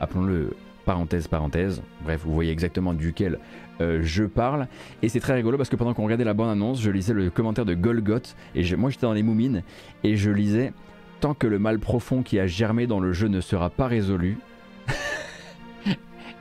appelons-le 0.00 0.50
parenthèse 0.84 1.28
parenthèse, 1.28 1.82
bref 2.02 2.22
vous 2.24 2.34
voyez 2.34 2.50
exactement 2.50 2.94
duquel 2.94 3.38
euh, 3.80 4.00
je 4.02 4.24
parle. 4.24 4.66
Et 5.02 5.08
c'est 5.08 5.20
très 5.20 5.34
rigolo 5.34 5.56
parce 5.56 5.68
que 5.68 5.76
pendant 5.76 5.94
qu'on 5.94 6.04
regardait 6.04 6.24
la 6.24 6.34
bande 6.34 6.50
annonce 6.50 6.80
je 6.80 6.90
lisais 6.90 7.14
le 7.14 7.30
commentaire 7.30 7.64
de 7.64 7.74
Golgoth 7.74 8.34
et 8.54 8.76
moi 8.76 8.90
j'étais 8.90 9.06
dans 9.06 9.12
les 9.12 9.22
Moumines 9.22 9.62
et 10.02 10.16
je 10.16 10.30
lisais 10.30 10.72
tant 11.20 11.34
que 11.34 11.46
le 11.46 11.58
mal 11.58 11.78
profond 11.78 12.22
qui 12.22 12.40
a 12.40 12.46
germé 12.46 12.86
dans 12.86 12.98
le 12.98 13.12
jeu 13.12 13.28
ne 13.28 13.40
sera 13.40 13.70
pas 13.70 13.86
résolu. 13.86 14.38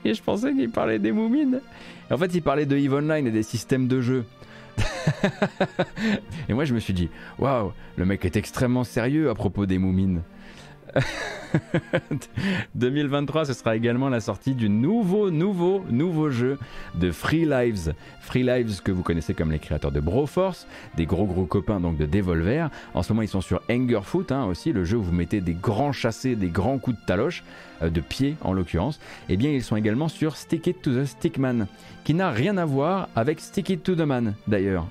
et 0.06 0.14
je 0.14 0.24
pensais 0.24 0.54
qu'il 0.54 0.72
parlait 0.72 1.00
des 1.00 1.12
moumines. 1.12 1.62
En 2.10 2.18
fait, 2.18 2.34
il 2.34 2.42
parlait 2.42 2.66
de 2.66 2.78
EVE 2.78 2.94
Online 2.94 3.28
et 3.28 3.32
des 3.32 3.44
systèmes 3.44 3.88
de 3.88 4.02
jeu. 4.02 4.26
et 6.50 6.54
moi, 6.54 6.66
je 6.66 6.74
me 6.74 6.80
suis 6.80 6.94
dit, 6.94 7.10
waouh, 7.38 7.74
le 7.98 8.06
mec 8.06 8.24
est 8.26 8.38
extrêmement 8.38 8.86
sérieux 8.86 9.30
à 9.30 9.36
propos 9.36 9.66
des 9.66 9.78
moumines. 9.78 10.22
2023, 12.76 13.46
ce 13.46 13.54
sera 13.54 13.76
également 13.76 14.10
la 14.10 14.20
sortie 14.20 14.54
du 14.54 14.70
nouveau, 14.70 15.32
nouveau, 15.32 15.84
nouveau 15.90 16.30
jeu 16.30 16.58
de 16.96 17.12
Free 17.12 17.46
Lives. 17.46 17.94
Free 18.22 18.44
Lives 18.44 18.82
que 18.82 18.92
vous 18.92 19.04
connaissez 19.04 19.34
comme 19.34 19.52
les 19.52 19.60
créateurs 19.60 19.92
de 19.92 20.00
Broforce, 20.00 20.68
des 20.96 21.06
gros 21.06 21.26
gros 21.26 21.46
copains 21.46 21.80
donc 21.80 21.98
de 21.98 22.06
Devolver. 22.06 22.70
En 22.94 23.04
ce 23.04 23.12
moment, 23.14 23.24
ils 23.24 23.28
sont 23.28 23.42
sur 23.42 23.62
Angerfoot 23.70 24.32
hein, 24.32 24.46
aussi, 24.46 24.72
le 24.72 24.86
jeu 24.86 24.98
où 24.98 25.04
vous 25.04 25.14
mettez 25.14 25.42
des 25.42 25.54
grands 25.54 25.92
chassés, 25.92 26.36
des 26.36 26.50
grands 26.50 26.78
coups 26.78 27.00
de 27.00 27.06
taloche, 27.06 27.44
euh, 27.82 27.90
de 27.90 28.02
pied 28.02 28.36
en 28.42 28.54
l'occurrence. 28.54 29.00
Et 29.30 29.34
eh 29.34 29.38
bien, 29.38 29.50
ils 29.50 29.64
sont 29.64 29.76
également 29.76 30.08
sur 30.08 30.36
Stick 30.36 30.68
It 30.68 30.82
to 30.82 30.92
the 30.92 31.06
Stickman, 31.06 31.68
qui 32.04 32.14
n'a 32.14 32.30
rien 32.30 32.58
à 32.58 32.66
voir 32.66 33.10
avec 33.16 33.40
Stick 33.40 33.70
It 33.70 33.84
to 33.84 33.96
the 33.96 34.02
Man 34.02 34.36
d'ailleurs. 34.48 34.86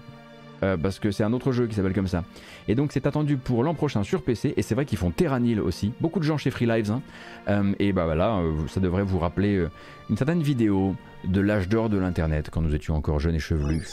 Euh, 0.62 0.76
parce 0.76 0.98
que 0.98 1.10
c'est 1.10 1.22
un 1.22 1.32
autre 1.32 1.52
jeu 1.52 1.66
qui 1.66 1.74
s'appelle 1.74 1.92
comme 1.92 2.08
ça. 2.08 2.24
Et 2.66 2.74
donc 2.74 2.92
c'est 2.92 3.06
attendu 3.06 3.36
pour 3.36 3.62
l'an 3.62 3.74
prochain 3.74 4.02
sur 4.02 4.22
PC, 4.22 4.54
et 4.56 4.62
c'est 4.62 4.74
vrai 4.74 4.84
qu'ils 4.84 4.98
font 4.98 5.10
Terranil 5.10 5.60
aussi, 5.60 5.92
beaucoup 6.00 6.18
de 6.18 6.24
gens 6.24 6.36
chez 6.36 6.50
Free 6.50 6.66
Lives, 6.66 6.90
hein. 6.90 7.00
euh, 7.48 7.74
et 7.78 7.92
bah 7.92 8.04
voilà, 8.04 8.38
euh, 8.38 8.66
ça 8.68 8.80
devrait 8.80 9.04
vous 9.04 9.18
rappeler 9.18 9.66
une 10.10 10.16
certaine 10.16 10.42
vidéo 10.42 10.96
de 11.24 11.40
l'âge 11.40 11.68
d'or 11.68 11.88
de 11.88 11.98
l'internet 11.98 12.50
quand 12.50 12.60
nous 12.60 12.74
étions 12.74 12.96
encore 12.96 13.20
jeunes 13.20 13.36
et 13.36 13.40
chevelus. 13.40 13.86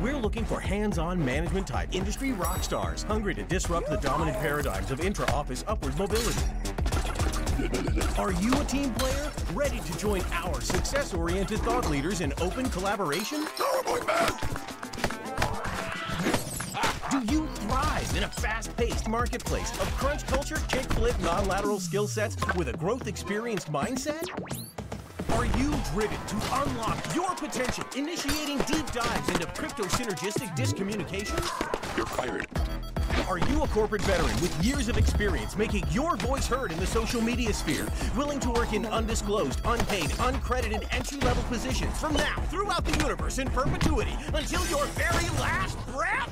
We're 0.00 0.18
looking 0.18 0.44
for 0.44 0.60
hands-on 0.60 1.24
management 1.24 1.66
type 1.66 1.94
industry 1.94 2.32
rock 2.32 2.62
stars 2.62 3.04
hungry 3.08 3.34
to 3.34 3.42
disrupt 3.42 3.88
the 3.88 3.96
dominant 3.96 4.38
paradigms 4.40 4.90
of 4.90 5.00
intra-office 5.00 5.64
upward 5.66 5.96
mobility. 5.98 6.44
Are 8.18 8.32
you 8.32 8.52
a 8.60 8.64
team 8.64 8.92
player? 8.94 9.30
Ready 9.54 9.78
to 9.78 9.98
join 9.98 10.20
our 10.32 10.60
success 10.60 11.14
oriented 11.14 11.60
thought 11.60 11.88
leaders 11.88 12.20
in 12.20 12.32
open 12.40 12.68
collaboration? 12.70 13.44
Do 17.10 17.20
you 17.32 17.46
thrive 17.46 18.16
in 18.16 18.24
a 18.24 18.28
fast 18.28 18.76
paced 18.76 19.08
marketplace 19.08 19.70
of 19.80 19.88
crunch 19.96 20.26
culture, 20.26 20.58
kick 20.68 20.84
flip, 20.94 21.14
non 21.20 21.46
lateral 21.46 21.78
skill 21.78 22.08
sets 22.08 22.36
with 22.56 22.66
a 22.68 22.72
growth 22.72 23.06
experienced 23.06 23.70
mindset? 23.70 24.26
Are 25.34 25.46
you 25.46 25.72
driven 25.92 26.18
to 26.26 26.36
unlock 26.62 27.14
your 27.14 27.32
potential, 27.36 27.84
initiating 27.96 28.58
deep 28.58 28.90
dives 28.90 29.28
into 29.28 29.46
crypto 29.46 29.84
synergistic 29.84 30.56
discommunication? 30.56 31.38
You're 31.96 32.06
fired. 32.06 32.46
Are 33.28 33.38
you 33.38 33.62
a 33.62 33.68
corporate 33.68 34.02
veteran 34.02 34.38
with 34.40 34.64
years 34.64 34.88
of 34.88 34.96
experience 34.96 35.56
making 35.56 35.84
your 35.90 36.16
voice 36.16 36.46
heard 36.46 36.72
in 36.72 36.78
the 36.78 36.86
social 36.86 37.20
media 37.20 37.52
sphere? 37.52 37.86
Willing 38.16 38.40
to 38.40 38.50
work 38.50 38.72
in 38.72 38.86
undisclosed, 38.86 39.60
unpaid, 39.64 40.10
uncredited 40.10 40.86
entry 40.90 41.18
level 41.20 41.42
positions 41.44 41.98
from 41.98 42.14
now 42.14 42.36
throughout 42.50 42.84
the 42.84 42.98
universe 43.02 43.38
in 43.38 43.48
perpetuity 43.50 44.12
until 44.34 44.66
your 44.66 44.86
very 44.86 45.28
last 45.40 45.78
breath? 45.88 46.30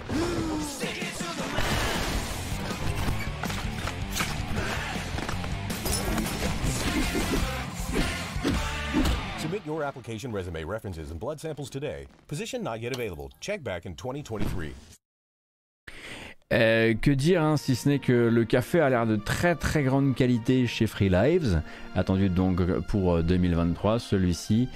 Submit 9.38 9.62
your 9.64 9.82
application 9.82 10.32
resume 10.32 10.64
references 10.64 11.10
and 11.10 11.18
blood 11.18 11.40
samples 11.40 11.70
today. 11.70 12.06
Position 12.28 12.62
not 12.62 12.80
yet 12.80 12.94
available. 12.94 13.30
Check 13.40 13.64
back 13.64 13.86
in 13.86 13.94
2023. 13.94 14.72
Euh, 16.52 16.94
que 17.00 17.12
dire 17.12 17.44
hein, 17.44 17.56
si 17.56 17.76
ce 17.76 17.88
n'est 17.88 18.00
que 18.00 18.12
le 18.12 18.44
café 18.44 18.80
a 18.80 18.90
l'air 18.90 19.06
de 19.06 19.14
très 19.14 19.54
très 19.54 19.84
grande 19.84 20.16
qualité 20.16 20.66
chez 20.66 20.88
Free 20.88 21.08
Lives, 21.08 21.62
attendu 21.94 22.28
donc 22.28 22.60
pour 22.88 23.22
2023 23.22 23.92
euh, 23.92 23.98
celui-ci. 24.00 24.68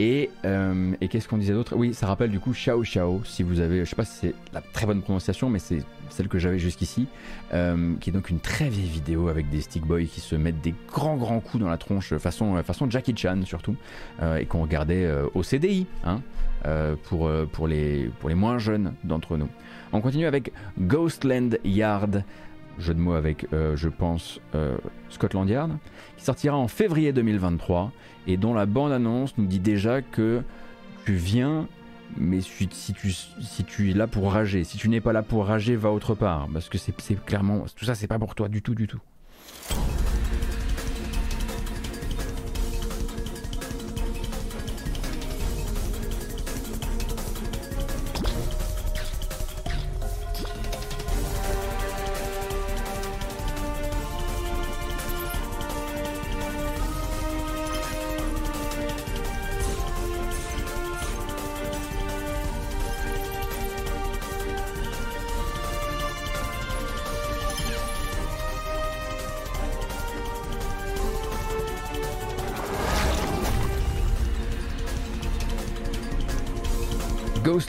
Et, 0.00 0.30
euh, 0.44 0.92
et 1.00 1.08
qu'est-ce 1.08 1.28
qu'on 1.28 1.36
disait 1.36 1.52
d'autre? 1.52 1.76
Oui, 1.76 1.94
ça 1.94 2.06
rappelle 2.06 2.30
du 2.30 2.40
coup 2.40 2.52
Xiao 2.52 2.82
Xiao, 2.82 3.22
si 3.24 3.44
vous 3.44 3.60
avez, 3.60 3.84
je 3.84 3.90
sais 3.90 3.96
pas 3.96 4.04
si 4.04 4.16
c'est 4.18 4.34
la 4.52 4.60
très 4.60 4.86
bonne 4.86 5.02
prononciation, 5.02 5.50
mais 5.50 5.58
c'est 5.58 5.84
celle 6.08 6.26
que 6.26 6.38
j'avais 6.38 6.58
jusqu'ici, 6.58 7.06
qui 7.50 8.10
est 8.10 8.12
donc 8.12 8.30
une 8.30 8.40
très 8.40 8.68
vieille 8.68 8.88
vidéo 8.88 9.28
avec 9.28 9.50
des 9.50 9.60
stick 9.60 9.84
boys 9.84 10.04
qui 10.04 10.20
se 10.20 10.34
mettent 10.36 10.62
des 10.62 10.74
grands 10.88 11.16
grands 11.16 11.40
coups 11.40 11.62
dans 11.62 11.68
la 11.68 11.76
tronche, 11.76 12.16
façon, 12.16 12.60
façon 12.62 12.90
Jackie 12.90 13.14
Chan 13.14 13.42
surtout, 13.44 13.76
et 14.38 14.46
qu'on 14.46 14.62
regardait 14.62 15.06
au 15.34 15.42
CDI, 15.42 15.86
hein, 16.04 16.22
pour, 17.04 17.30
pour, 17.52 17.68
les, 17.68 18.10
pour 18.20 18.30
les 18.30 18.34
moins 18.34 18.58
jeunes 18.58 18.94
d'entre 19.04 19.36
nous. 19.36 19.48
On 19.92 20.00
continue 20.00 20.26
avec 20.26 20.52
Ghostland 20.78 21.58
Yard, 21.64 22.24
jeu 22.78 22.94
de 22.94 23.00
mots 23.00 23.14
avec, 23.14 23.46
euh, 23.52 23.76
je 23.76 23.88
pense, 23.88 24.40
euh, 24.54 24.76
Scotland 25.08 25.48
Yard, 25.48 25.72
qui 26.16 26.24
sortira 26.24 26.56
en 26.56 26.68
février 26.68 27.12
2023 27.12 27.92
et 28.26 28.36
dont 28.36 28.54
la 28.54 28.66
bande-annonce 28.66 29.36
nous 29.36 29.46
dit 29.46 29.58
déjà 29.58 30.00
que 30.00 30.42
tu 31.04 31.14
viens, 31.14 31.66
mais 32.16 32.40
si 32.40 32.68
tu, 32.68 33.10
si 33.12 33.64
tu 33.64 33.90
es 33.90 33.94
là 33.94 34.06
pour 34.06 34.32
rager, 34.32 34.64
si 34.64 34.78
tu 34.78 34.88
n'es 34.88 35.00
pas 35.00 35.12
là 35.12 35.22
pour 35.22 35.46
rager, 35.46 35.74
va 35.74 35.90
autre 35.90 36.14
part, 36.14 36.48
parce 36.52 36.68
que 36.68 36.78
c'est 36.78 36.94
clairement, 37.24 37.64
tout 37.74 37.84
ça 37.84 37.94
c'est 37.94 38.06
pas 38.06 38.18
pour 38.18 38.34
toi 38.34 38.48
du 38.48 38.62
tout, 38.62 38.74
du 38.74 38.86
tout. 38.86 39.00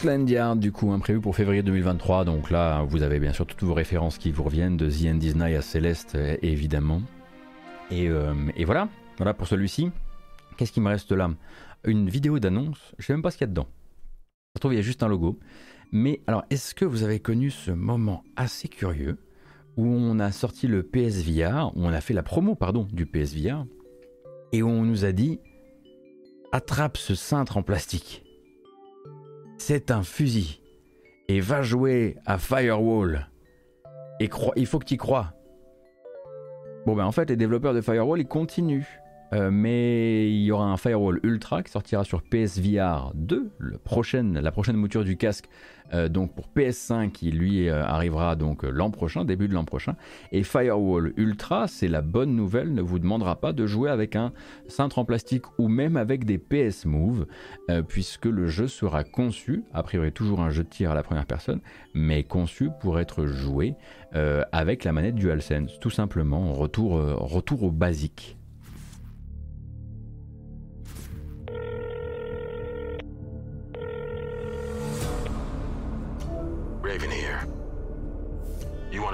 Ghostlandia, 0.02 0.56
du 0.56 0.72
coup, 0.72 0.92
imprévu 0.92 1.22
pour 1.22 1.36
février 1.36 1.62
2023. 1.62 2.26
Donc 2.26 2.50
là, 2.50 2.82
vous 2.82 3.04
avez 3.04 3.20
bien 3.20 3.34
sûr 3.34 3.46
toutes 3.46 3.62
vos 3.62 3.76
références 3.76 4.18
qui 4.18 4.32
vous 4.32 4.42
reviennent 4.42 4.76
de 4.76 4.90
The 4.90 5.14
End 5.14 5.18
Disney 5.18 5.56
à 5.56 5.62
Céleste, 5.62 6.18
évidemment. 6.42 7.04
Et, 7.92 8.10
euh, 8.10 8.34
et 8.56 8.66
voilà, 8.66 8.90
voilà 9.18 9.36
pour 9.36 9.46
celui-ci. 9.46 9.92
Qu'est-ce 10.58 10.72
qui 10.72 10.82
me 10.82 10.88
reste 10.88 11.12
là? 11.12 11.30
Une 11.84 12.10
vidéo 12.10 12.40
d'annonce. 12.40 12.96
Je 12.98 13.06
sais 13.06 13.14
même 13.14 13.22
pas 13.22 13.30
ce 13.30 13.38
qu'il 13.38 13.46
y 13.46 13.50
a 13.50 13.52
dedans. 13.52 13.68
Se 14.56 14.60
trouve, 14.60 14.74
il 14.74 14.78
y 14.78 14.80
a 14.80 14.82
juste 14.82 15.04
un 15.04 15.08
logo. 15.08 15.38
Mais 15.92 16.22
alors, 16.26 16.46
est-ce 16.50 16.74
que 16.74 16.84
vous 16.86 17.04
avez 17.04 17.20
connu 17.20 17.52
ce 17.52 17.70
moment 17.70 18.24
assez 18.36 18.70
curieux 18.70 19.20
où 19.78 19.86
on 19.86 20.18
a 20.18 20.32
sorti 20.32 20.66
le 20.66 20.82
PSVR, 20.82 21.74
où 21.76 21.86
on 21.86 21.94
a 21.94 22.02
fait 22.02 22.16
la 22.16 22.24
promo, 22.24 22.56
pardon, 22.56 22.88
du 22.92 23.06
PSVR, 23.06 23.68
et 24.52 24.64
où 24.64 24.68
on 24.68 24.82
nous 24.82 25.06
a 25.06 25.12
dit 25.12 25.40
attrape 26.52 26.98
ce 26.98 27.14
cintre 27.14 27.58
en 27.58 27.62
plastique? 27.62 28.24
C'est 29.64 29.92
un 29.92 30.02
fusil. 30.02 30.60
Et 31.28 31.40
va 31.40 31.62
jouer 31.62 32.18
à 32.26 32.40
Firewall. 32.40 33.30
Et 34.20 34.28
il 34.56 34.66
faut 34.66 34.80
que 34.80 34.86
tu 34.86 34.96
y 34.96 34.98
crois. 34.98 35.36
Bon 36.88 36.96
ben 36.96 37.06
en 37.06 37.12
fait 37.12 37.30
les 37.30 37.36
développeurs 37.36 37.76
de 37.76 37.82
Firewall 37.82 38.20
ils 38.20 38.28
continuent 38.28 38.88
euh, 39.34 39.50
mais 39.52 40.30
il 40.30 40.44
y 40.44 40.52
aura 40.52 40.66
un 40.66 40.78
Firewall 40.78 41.20
Ultra 41.24 41.64
qui 41.64 41.72
sortira 41.72 42.04
sur 42.04 42.22
PSVR 42.22 43.12
2, 43.16 43.52
le 43.58 43.78
prochaine, 43.78 44.38
la 44.40 44.52
prochaine 44.52 44.76
mouture 44.76 45.06
du 45.06 45.16
casque, 45.16 45.48
euh, 45.94 46.10
donc 46.10 46.36
pour 46.36 46.50
PS5 46.56 47.12
qui 47.12 47.32
lui 47.32 47.70
euh, 47.70 47.84
arrivera 47.84 48.36
donc 48.36 48.64
l'an 48.64 48.92
prochain, 48.92 49.24
début 49.24 49.48
de 49.48 49.54
l'an 49.54 49.64
prochain. 49.64 49.96
Et 50.34 50.44
Firewall 50.44 51.14
Ultra, 51.16 51.68
c'est 51.68 51.88
la 51.88 52.02
bonne 52.02 52.36
nouvelle, 52.36 52.74
ne 52.74 52.82
vous 52.82 53.00
demandera 53.00 53.40
pas 53.40 53.54
de 53.54 53.66
jouer 53.66 53.90
avec 53.90 54.18
un 54.18 54.34
cintre 54.68 55.00
en 55.00 55.06
plastique 55.06 55.46
ou 55.58 55.70
même 55.70 55.96
avec 55.96 56.26
des 56.26 56.38
PS 56.38 56.86
Move, 56.86 57.26
puisque 57.88 58.26
le 58.26 58.48
jeu 58.48 58.68
sera 58.68 59.04
conçu, 59.04 59.64
a 59.74 59.84
priori 59.84 60.12
toujours 60.12 60.42
un 60.42 60.50
jeu 60.50 60.64
de 60.64 60.70
tir 60.70 60.92
à 60.92 60.96
la 60.96 61.04
première 61.04 61.26
personne, 61.26 61.62
mais 61.94 62.24
conçu 62.24 62.70
pour 62.82 63.00
être 63.00 63.26
joué 63.26 63.76
avec 64.14 64.84
la 64.84 64.92
manette 64.92 65.16
DualSense, 65.16 65.80
tout 65.80 65.90
simplement, 65.90 66.54
retour, 66.54 66.94
retour 67.18 67.64
au 67.64 67.72
basique. 67.72 68.38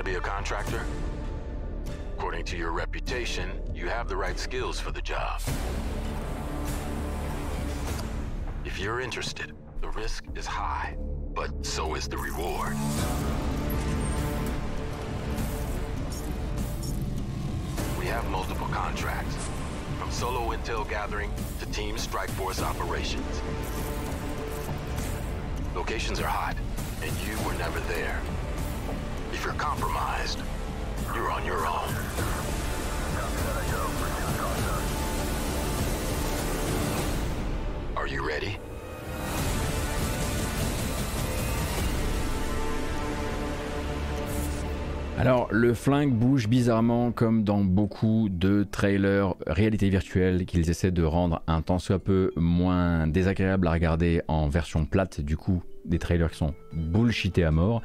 Be 0.08 0.16
a 0.16 0.22
contractor? 0.22 0.86
According 2.16 2.46
to 2.46 2.56
your 2.56 2.72
reputation, 2.72 3.52
you 3.76 3.90
have 3.90 4.08
the 4.08 4.16
right 4.16 4.40
skills 4.40 4.80
for 4.80 4.94
the 4.94 5.02
job. 5.02 5.42
If 8.64 8.80
you're 8.80 9.02
interested, 9.02 9.52
the 9.82 9.90
risk 9.90 10.24
is 10.34 10.46
high, 10.46 10.96
but 11.36 11.66
so 11.66 11.96
is 11.96 12.08
the 12.08 12.18
reward. 12.18 12.72
We 18.00 18.06
have 18.06 18.26
multiple 18.30 18.68
contracts, 18.68 19.36
from 20.00 20.10
solo 20.10 20.56
intel 20.56 20.90
gathering 20.90 21.32
to 21.60 21.66
team 21.74 21.98
strike 21.98 22.30
force 22.30 22.62
operations. 22.62 23.42
Locations 25.76 26.22
are 26.22 26.28
hot, 26.28 26.56
and 27.02 27.12
you 27.28 27.38
were 27.46 27.54
never 27.56 27.80
there. 27.82 28.20
If 29.34 29.44
you're 29.44 29.54
compromised, 29.54 30.40
you're 31.14 31.32
on 31.32 31.46
your 31.46 31.66
own. 31.68 31.94
Are 37.96 38.08
you 38.08 38.28
ready? 38.28 38.58
Alors, 45.20 45.48
le 45.52 45.74
flingue 45.74 46.14
bouge 46.14 46.48
bizarrement 46.48 47.12
comme 47.12 47.44
dans 47.44 47.64
beaucoup 47.64 48.30
de 48.30 48.64
trailers 48.64 49.34
réalité 49.48 49.90
virtuelle 49.90 50.46
qu'ils 50.46 50.70
essaient 50.70 50.92
de 50.92 51.02
rendre 51.02 51.42
un 51.48 51.64
tant 51.64 51.80
soit 51.80 51.98
peu 51.98 52.32
moins 52.36 53.08
désagréable 53.08 53.68
à 53.68 53.72
regarder 53.72 54.22
en 54.28 54.48
version 54.48 54.86
plate, 54.86 55.20
du 55.22 55.36
coup, 55.36 55.64
des 55.86 55.98
trailers 55.98 56.30
qui 56.30 56.38
sont 56.38 56.54
bullshités 56.72 57.44
à 57.44 57.50
mort. 57.50 57.82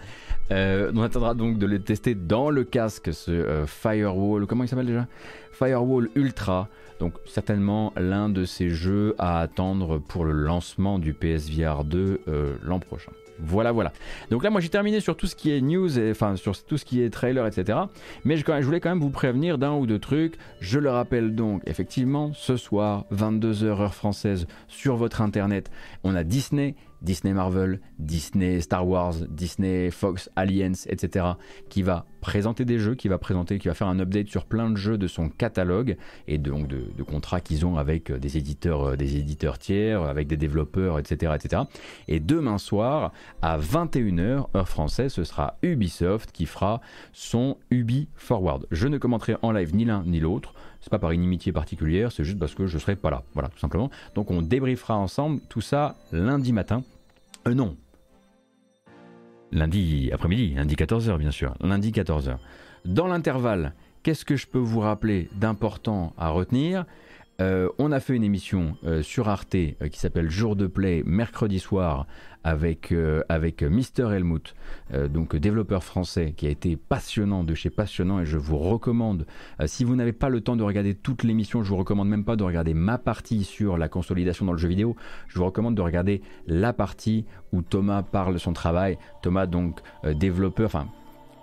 Euh, 0.50 0.92
on 0.94 1.00
attendra 1.00 1.32
donc 1.32 1.59
de 1.59 1.66
les 1.66 1.80
tester 1.80 2.14
dans 2.14 2.50
le 2.50 2.64
casque, 2.64 3.14
ce 3.14 3.30
euh, 3.30 3.66
Firewall, 3.66 4.46
comment 4.46 4.64
il 4.64 4.68
s'appelle 4.68 4.86
déjà? 4.86 5.06
Firewall 5.52 6.10
Ultra. 6.14 6.68
Donc 7.00 7.14
certainement 7.24 7.94
l'un 7.96 8.28
de 8.28 8.44
ces 8.44 8.68
jeux 8.68 9.14
à 9.18 9.40
attendre 9.40 9.98
pour 9.98 10.26
le 10.26 10.32
lancement 10.32 10.98
du 10.98 11.14
PSVR 11.14 11.84
2 11.84 12.20
euh, 12.28 12.56
l'an 12.62 12.78
prochain. 12.78 13.12
Voilà, 13.44 13.73
voilà. 13.73 13.93
Donc 14.31 14.44
là, 14.44 14.51
moi, 14.51 14.60
j'ai 14.60 14.69
terminé 14.69 15.01
sur 15.01 15.16
tout 15.16 15.27
ce 15.27 15.35
qui 15.35 15.51
est 15.51 15.60
news, 15.60 15.98
enfin 16.10 16.36
sur 16.36 16.56
tout 16.64 16.78
ce 16.78 16.85
qui 16.85 17.02
est 17.02 17.10
trailer, 17.10 17.47
etc. 17.47 17.78
Mais 18.24 18.36
je, 18.36 18.44
je 18.47 18.64
voulais 18.64 18.81
quand 18.81 18.90
même 18.90 19.01
vous 19.01 19.10
prévenir 19.10 19.59
d'un 19.59 19.73
ou 19.73 19.86
deux 19.86 19.98
trucs. 19.98 20.36
Je 20.60 20.78
le 20.78 20.90
rappelle 20.90 21.35
donc, 21.35 21.62
effectivement, 21.66 22.32
ce 22.35 22.56
soir, 22.56 23.05
22h 23.12 23.64
heure 23.64 23.94
française, 23.94 24.47
sur 24.69 24.97
votre 24.97 25.20
internet, 25.20 25.70
on 26.05 26.14
a 26.14 26.24
Disney 26.24 26.74
Disney 27.03 27.35
Marvel, 27.35 27.81
Disney 27.99 28.61
Star 28.61 28.87
Wars, 28.87 29.15
Disney 29.29 29.91
Fox 29.91 30.31
Alliance, 30.37 30.87
etc., 30.89 31.27
qui 31.69 31.83
va 31.83 32.07
présenter 32.20 32.65
des 32.65 32.79
jeux, 32.79 32.95
qui 32.95 33.09
va 33.09 33.19
présenter, 33.19 33.59
qui 33.59 33.69
va 33.69 33.74
faire 33.74 33.89
un 33.89 33.99
update 33.99 34.29
sur 34.29 34.47
plein 34.47 34.70
de 34.70 34.77
jeux 34.77 34.97
de 34.97 35.09
son 35.09 35.29
catalogue 35.29 35.97
et 36.29 36.39
donc 36.39 36.69
de, 36.69 37.03
contrats 37.03 37.41
qu'ils 37.41 37.66
ont 37.66 37.77
avec 37.77 38.11
euh, 38.11 38.19
des 38.19 38.39
éditeurs, 38.39 38.91
euh, 38.91 38.97
des 38.97 39.16
éditeurs 39.16 39.59
tiers, 39.59 40.03
avec 40.03 40.29
des 40.29 40.37
développeurs, 40.37 40.99
etc., 41.01 41.33
etc. 41.35 41.62
Et 42.07 42.20
demain 42.20 42.59
soir, 42.59 43.12
à 43.43 43.59
21h, 43.59 44.47
heure 44.57 44.69
française, 44.69 45.12
ce 45.12 45.24
sera 45.24 45.59
Ubisoft 45.62 46.31
qui 46.31 46.47
fera 46.47 46.81
son 47.12 47.59
Ubi 47.70 48.09
Forward. 48.15 48.66
Je 48.70 48.87
ne 48.87 48.99
commenterai 48.99 49.37
en 49.43 49.51
live 49.51 49.74
ni 49.74 49.85
l'un 49.85 50.05
ni 50.05 50.20
l'autre. 50.20 50.55
C'est 50.81 50.91
pas 50.91 50.99
par 50.99 51.12
inimitié 51.12 51.53
particulière, 51.53 52.11
c'est 52.12 52.24
juste 52.24 52.39
parce 52.39 52.55
que 52.55 52.66
je 52.66 52.79
serai 52.79 52.97
pas 52.97 53.11
là. 53.11 53.23
Voilà, 53.35 53.49
tout 53.49 53.59
simplement. 53.59 53.91
Donc 54.15 54.31
on 54.31 54.43
débriefera 54.43 54.97
ensemble 54.97 55.41
tout 55.49 55.61
ça 55.61 55.97
lundi 56.12 56.53
matin. 56.53 56.83
Euh 57.48 57.55
non. 57.55 57.77
Lundi 59.51 60.10
après-midi, 60.12 60.55
lundi 60.55 60.74
14h 60.74 61.19
bien 61.19 61.31
sûr. 61.31 61.55
Lundi 61.60 61.90
14h. 61.90 62.36
Dans 62.85 63.06
l'intervalle, 63.06 63.74
qu'est-ce 64.02 64.24
que 64.24 64.36
je 64.36 64.47
peux 64.47 64.59
vous 64.59 64.81
rappeler 64.81 65.28
d'important 65.35 66.14
à 66.16 66.31
retenir? 66.31 66.85
Euh, 67.40 67.68
on 67.78 67.92
a 67.92 68.00
fait 68.00 68.14
une 68.14 68.24
émission 68.24 68.76
euh, 68.84 69.02
sur 69.02 69.28
Arte 69.28 69.54
euh, 69.54 69.88
qui 69.90 69.98
s'appelle 69.98 70.30
Jour 70.30 70.54
de 70.54 70.66
Play 70.66 71.02
mercredi 71.06 71.59
soir 71.59 72.06
avec, 72.44 72.92
avec 73.28 73.62
Mister 73.62 74.09
Helmut, 74.10 74.56
donc 75.10 75.36
développeur 75.36 75.84
français 75.84 76.34
qui 76.36 76.48
a 76.48 76.50
été 76.50 76.74
passionnant 76.74 77.44
de 77.44 77.54
chez 77.54 77.70
passionnant 77.70 78.18
et 78.18 78.26
je 78.26 78.36
vous 78.36 78.59
recommande, 78.59 79.26
si 79.66 79.84
vous 79.84 79.94
n'avez 79.94 80.12
pas 80.12 80.28
le 80.28 80.40
temps 80.40 80.56
de 80.56 80.64
regarder 80.64 80.96
toute 80.96 81.22
l'émission, 81.22 81.62
je 81.62 81.68
vous 81.68 81.76
recommande 81.76 82.09
même 82.09 82.24
pas 82.24 82.34
de 82.34 82.42
regarder 82.42 82.74
ma 82.74 82.98
partie 82.98 83.44
sur 83.44 83.78
la 83.78 83.88
consolidation 83.88 84.44
dans 84.44 84.50
le 84.50 84.59
jeu 84.59 84.66
vidéo, 84.66 84.96
je 85.28 85.38
vous 85.38 85.44
recommande 85.44 85.76
de 85.76 85.82
regarder 85.82 86.20
la 86.48 86.72
partie 86.72 87.26
où 87.52 87.62
Thomas 87.62 88.02
parle 88.02 88.32
de 88.32 88.38
son 88.38 88.54
travail, 88.54 88.98
Thomas 89.22 89.46
donc 89.46 89.78
développeur, 90.02 90.66
enfin 90.66 90.88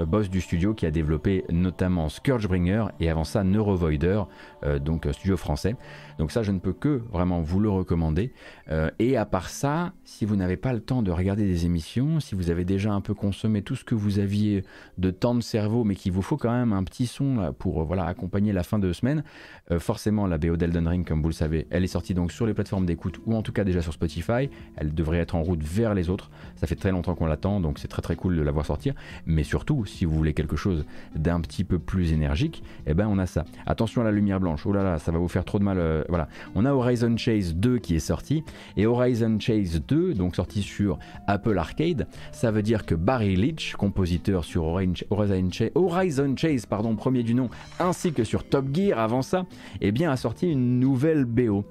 boss 0.05 0.30
du 0.30 0.41
studio 0.41 0.73
qui 0.73 0.85
a 0.85 0.91
développé 0.91 1.45
notamment 1.49 2.09
Scourgebringer 2.09 2.85
et 2.99 3.09
avant 3.09 3.23
ça 3.23 3.43
Neurovoider, 3.43 4.21
euh, 4.63 4.80
donc 4.80 5.07
studio 5.11 5.38
français. 5.38 5.76
Donc 6.19 6.33
ça, 6.33 6.43
je 6.43 6.51
ne 6.51 6.59
peux 6.59 6.73
que 6.73 7.01
vraiment 7.11 7.39
vous 7.39 7.61
le 7.61 7.69
recommander. 7.69 8.33
Euh, 8.69 8.91
et 8.99 9.15
à 9.15 9.25
part 9.25 9.49
ça, 9.49 9.93
si 10.03 10.25
vous 10.25 10.35
n'avez 10.35 10.57
pas 10.57 10.73
le 10.73 10.81
temps 10.81 11.01
de 11.01 11.11
regarder 11.11 11.45
des 11.45 11.65
émissions, 11.65 12.19
si 12.19 12.35
vous 12.35 12.49
avez 12.49 12.65
déjà 12.65 12.91
un 12.91 12.99
peu 12.99 13.13
consommé 13.13 13.61
tout 13.61 13.77
ce 13.77 13.85
que 13.85 13.95
vous 13.95 14.19
aviez 14.19 14.65
de 14.97 15.11
temps 15.11 15.33
de 15.33 15.41
cerveau, 15.41 15.85
mais 15.85 15.95
qu'il 15.95 16.11
vous 16.11 16.21
faut 16.21 16.35
quand 16.35 16.51
même 16.51 16.73
un 16.73 16.83
petit 16.83 17.07
son 17.07 17.53
pour 17.57 17.81
euh, 17.81 17.83
voilà 17.85 18.03
accompagner 18.03 18.51
la 18.51 18.63
fin 18.63 18.79
de 18.79 18.91
semaine, 18.91 19.23
euh, 19.71 19.79
forcément 19.79 20.27
la 20.27 20.37
BO 20.37 20.57
d'Elden 20.57 20.89
Ring, 20.89 21.07
comme 21.07 21.21
vous 21.21 21.29
le 21.29 21.33
savez, 21.33 21.67
elle 21.69 21.85
est 21.85 21.87
sortie 21.87 22.13
donc 22.13 22.33
sur 22.33 22.45
les 22.45 22.53
plateformes 22.53 22.85
d'écoute 22.85 23.21
ou 23.25 23.33
en 23.33 23.41
tout 23.41 23.53
cas 23.53 23.63
déjà 23.63 23.81
sur 23.81 23.93
Spotify. 23.93 24.49
Elle 24.75 24.93
devrait 24.93 25.19
être 25.19 25.35
en 25.35 25.41
route 25.41 25.63
vers 25.63 25.93
les 25.93 26.09
autres. 26.09 26.31
Ça 26.57 26.67
fait 26.67 26.75
très 26.75 26.91
longtemps 26.91 27.15
qu'on 27.15 27.27
l'attend, 27.27 27.61
donc 27.61 27.79
c'est 27.79 27.87
très 27.87 28.01
très 28.01 28.17
cool 28.17 28.35
de 28.35 28.41
la 28.41 28.51
voir 28.51 28.65
sortir. 28.65 28.93
Mais 29.25 29.43
surtout, 29.43 29.85
si 29.85 30.03
vous 30.03 30.15
voulez 30.15 30.33
quelque 30.33 30.57
chose 30.57 30.85
d'un 31.15 31.39
petit 31.39 31.63
peu 31.63 31.79
plus 31.79 32.11
énergique, 32.11 32.61
eh 32.87 32.93
ben 32.93 33.07
on 33.07 33.19
a 33.19 33.25
ça. 33.25 33.45
Attention 33.65 34.01
à 34.01 34.03
la 34.03 34.11
lumière 34.11 34.41
blanche. 34.41 34.65
Oh 34.65 34.73
là 34.73 34.83
là, 34.83 34.99
ça 34.99 35.13
va 35.13 35.17
vous 35.17 35.29
faire 35.29 35.45
trop 35.45 35.59
de 35.59 35.63
mal 35.63 35.79
voilà, 36.10 36.27
on 36.56 36.65
a 36.65 36.72
Horizon 36.72 37.15
Chase 37.18 37.56
2 37.56 37.80
qui 37.80 37.95
est 37.95 37.99
sorti 37.99 38.44
et 38.77 38.86
Horizon 38.86 39.38
Chase 39.40 39.81
2, 39.88 40.14
donc 40.14 40.36
sorti 40.36 40.61
sur 40.61 40.99
Apple 41.27 41.57
Arcade, 41.57 42.07
ça 42.31 42.52
veut 42.52 42.61
dire 42.61 42.86
que 42.86 42.95
Barry 42.95 43.36
Leach, 43.36 43.76
compositeur 43.76 44.44
sur 44.44 44.65
Horizon 44.65 46.36
Chase, 46.36 46.65
pardon, 46.65 46.95
premier 46.95 47.23
du 47.23 47.34
nom, 47.34 47.49
ainsi 47.80 48.14
que 48.14 48.23
sur 48.23 48.44
Top 48.44 48.65
Gear 48.73 48.99
avant 48.99 49.22
ça, 49.22 49.45
eh 49.81 49.91
bien 49.91 50.11
a 50.11 50.18
sorti 50.18 50.49
une 50.49 50.80
nouvelle 50.80 51.26
BO. 51.26 51.65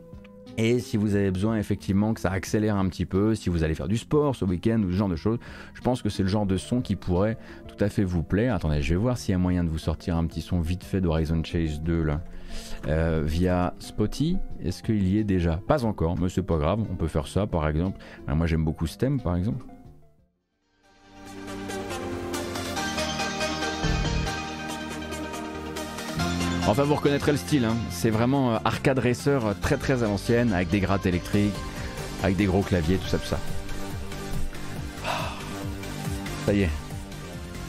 Et 0.57 0.81
si 0.81 0.97
vous 0.97 1.15
avez 1.15 1.31
besoin 1.31 1.57
effectivement 1.57 2.15
que 2.15 2.21
ça 2.21 2.33
accélère 2.33 2.77
un 2.77 2.89
petit 2.89 3.07
peu, 3.07 3.37
si 3.37 3.49
vous 3.49 3.63
allez 3.63 3.75
faire 3.75 3.87
du 3.87 3.97
sport 3.97 4.35
ce 4.35 4.45
week-end 4.45 4.83
ou 4.83 4.91
ce 4.91 4.97
genre 4.97 5.09
de 5.09 5.15
choses, 5.15 5.39
je 5.73 5.81
pense 5.81 6.03
que 6.03 6.09
c'est 6.09 6.25
le 6.25 6.29
genre 6.29 6.47
de 6.47 6.57
son 6.57 6.81
qui 6.81 6.97
pourrait 6.97 7.39
tout 7.69 7.77
à 7.79 7.89
fait 7.89 8.03
vous 8.03 8.25
plaire. 8.25 8.57
Attendez, 8.57 8.83
je 8.83 8.91
vais 8.91 9.01
voir 9.01 9.19
s'il 9.19 9.33
y 9.33 9.35
a 9.37 9.39
moyen 9.39 9.63
de 9.63 9.69
vous 9.69 9.79
sortir 9.79 10.17
un 10.17 10.27
petit 10.27 10.41
son 10.41 10.61
vite 10.61 10.83
fait 10.83 11.01
d'Horizon 11.01 11.45
Chase 11.45 11.81
2 11.81 12.03
là. 12.03 12.23
Euh, 12.87 13.23
via 13.25 13.75
Spotty, 13.81 14.39
est-ce 14.63 14.83
qu'il 14.83 15.07
y 15.07 15.19
est 15.19 15.25
déjà? 15.25 15.61
Pas 15.67 15.85
encore, 15.85 16.19
mais 16.19 16.29
c'est 16.29 16.43
pas 16.43 16.59
grave, 16.59 16.81
on 16.91 16.95
peut 16.95 17.09
faire 17.09 17.27
ça 17.27 17.47
par 17.47 17.69
exemple. 17.69 17.99
Euh, 18.29 18.35
moi 18.35 18.47
j'aime 18.47 18.65
beaucoup 18.65 18.87
Stem 18.87 19.21
par 19.21 19.37
exemple. 19.37 19.65
Enfin, 26.69 26.83
vous 26.83 26.97
reconnaîtrez 26.97 27.33
le 27.33 27.39
style, 27.39 27.65
hein. 27.65 27.75
c'est 27.89 28.11
vraiment 28.11 28.53
euh, 28.53 28.59
arcade 28.63 28.99
racer 28.99 29.47
euh, 29.47 29.55
très 29.59 29.79
très 29.79 30.03
à 30.03 30.07
l'ancienne, 30.07 30.53
avec 30.53 30.69
des 30.69 30.81
grattes 30.81 31.07
électriques, 31.07 31.55
avec 32.23 32.37
des 32.37 32.45
gros 32.45 32.61
claviers, 32.61 32.99
tout 32.99 33.09
ça, 33.09 33.17
tout 33.17 33.27
ça. 33.27 33.41
Ah. 35.07 35.33
Ça 36.45 36.53
y 36.53 36.61
est, 36.61 36.71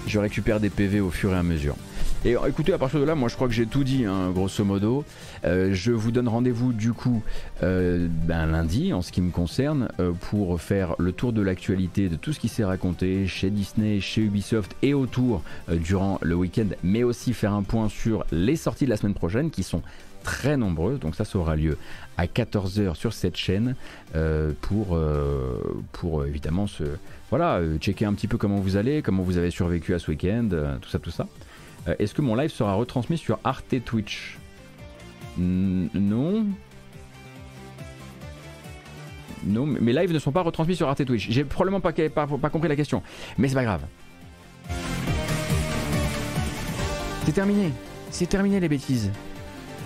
je 0.06 0.19
récupère 0.19 0.60
des 0.60 0.69
PV 0.69 0.99
au 0.99 1.11
fur 1.11 1.31
et 1.31 1.38
à 1.38 1.44
mesure. 1.44 1.76
Et 2.26 2.36
euh, 2.36 2.48
écoutez, 2.48 2.74
à 2.74 2.78
partir 2.78 3.00
de 3.00 3.06
là, 3.06 3.16
moi 3.16 3.30
je 3.30 3.36
crois 3.36 3.48
que 3.48 3.54
j'ai 3.54 3.66
tout 3.66 3.86
dit, 3.86 4.04
hein, 4.04 4.32
grosso 4.32 4.66
modo. 4.66 5.06
Euh, 5.46 5.70
je 5.74 5.94
vous 5.94 6.12
donne 6.12 6.28
rendez-vous 6.28 6.74
du 6.74 6.91
coup 6.91 7.24
euh, 7.64 8.10
ben, 8.10 8.46
lundi 8.46 8.91
en 8.91 9.02
ce 9.02 9.14
qui 9.14 9.22
me 9.22 9.32
concerne 9.32 9.88
pour 10.30 10.60
faire 10.60 10.96
le 11.00 11.14
tour 11.14 11.32
de 11.32 11.41
l'actualité 11.41 12.10
de 12.10 12.18
tout 12.18 12.34
ce 12.34 12.40
qui 12.40 12.50
s'est 12.50 12.66
raconté 12.66 13.26
chez 13.26 13.50
Disney, 13.50 14.02
chez 14.02 14.22
Ubisoft 14.22 14.76
et 14.82 14.94
autour 14.94 15.44
durant 15.70 16.20
le 16.22 16.36
week-end, 16.36 16.68
mais 16.84 17.04
aussi 17.04 17.34
faire 17.34 17.54
un 17.54 17.64
point 17.64 17.88
sur 17.88 18.26
les 18.34 18.58
sorties 18.58 18.86
de 18.86 18.90
la 18.90 18.98
semaine 18.98 19.14
prochaine 19.14 19.50
qui 19.50 19.64
sont 19.64 19.82
très 20.24 20.58
nombreuses. 20.58 21.00
Donc 21.00 21.16
ça, 21.16 21.24
ça 21.24 21.40
aura 21.40 21.56
lieu 21.56 21.78
à 22.18 22.26
14h 22.26 22.96
sur 22.96 23.14
cette 23.14 23.38
chaîne 23.38 23.76
pour, 24.62 25.00
pour 25.94 26.26
évidemment 26.26 26.68
se, 26.68 26.84
voilà, 27.30 27.62
checker 27.80 28.06
un 28.06 28.14
petit 28.14 28.28
peu 28.28 28.38
comment 28.38 28.58
vous 28.60 28.76
allez, 28.76 29.02
comment 29.02 29.24
vous 29.24 29.38
avez 29.38 29.52
survécu 29.52 29.94
à 29.94 30.00
ce 30.00 30.12
week-end, 30.12 30.50
tout 30.82 30.90
ça, 30.90 31.00
tout 31.00 31.12
ça. 31.12 31.28
Euh, 31.90 31.95
est-ce 31.99 32.14
que 32.14 32.22
mon 32.22 32.36
live 32.36 32.52
sera 32.52 32.74
retransmis 32.74 33.18
sur 33.18 33.40
Arte 33.44 33.84
Twitch 33.84 34.38
Non. 35.38 36.45
Non, 39.45 39.66
mes 39.66 39.94
lives 39.94 40.11
ne 40.11 40.20
sont 40.20 40.32
pas 40.32 40.41
retransmis 40.41 40.76
sur 40.76 40.88
Arte 40.88 41.06
Twitch. 41.06 41.30
J'ai 41.30 41.45
probablement 41.45 41.80
pas, 41.80 41.94
pas, 41.94 42.49
compris 42.49 42.68
la 42.68 42.76
question. 42.76 43.02
Mais 43.38 43.48
c'est 43.48 43.56
pas 43.56 43.64
grave. 43.64 43.86
C'est 47.26 47.32
terminé. 47.32 47.72
C'est 48.11 48.28
terminé 48.28 48.60
les 48.60 48.68
bêtises. 48.68 49.11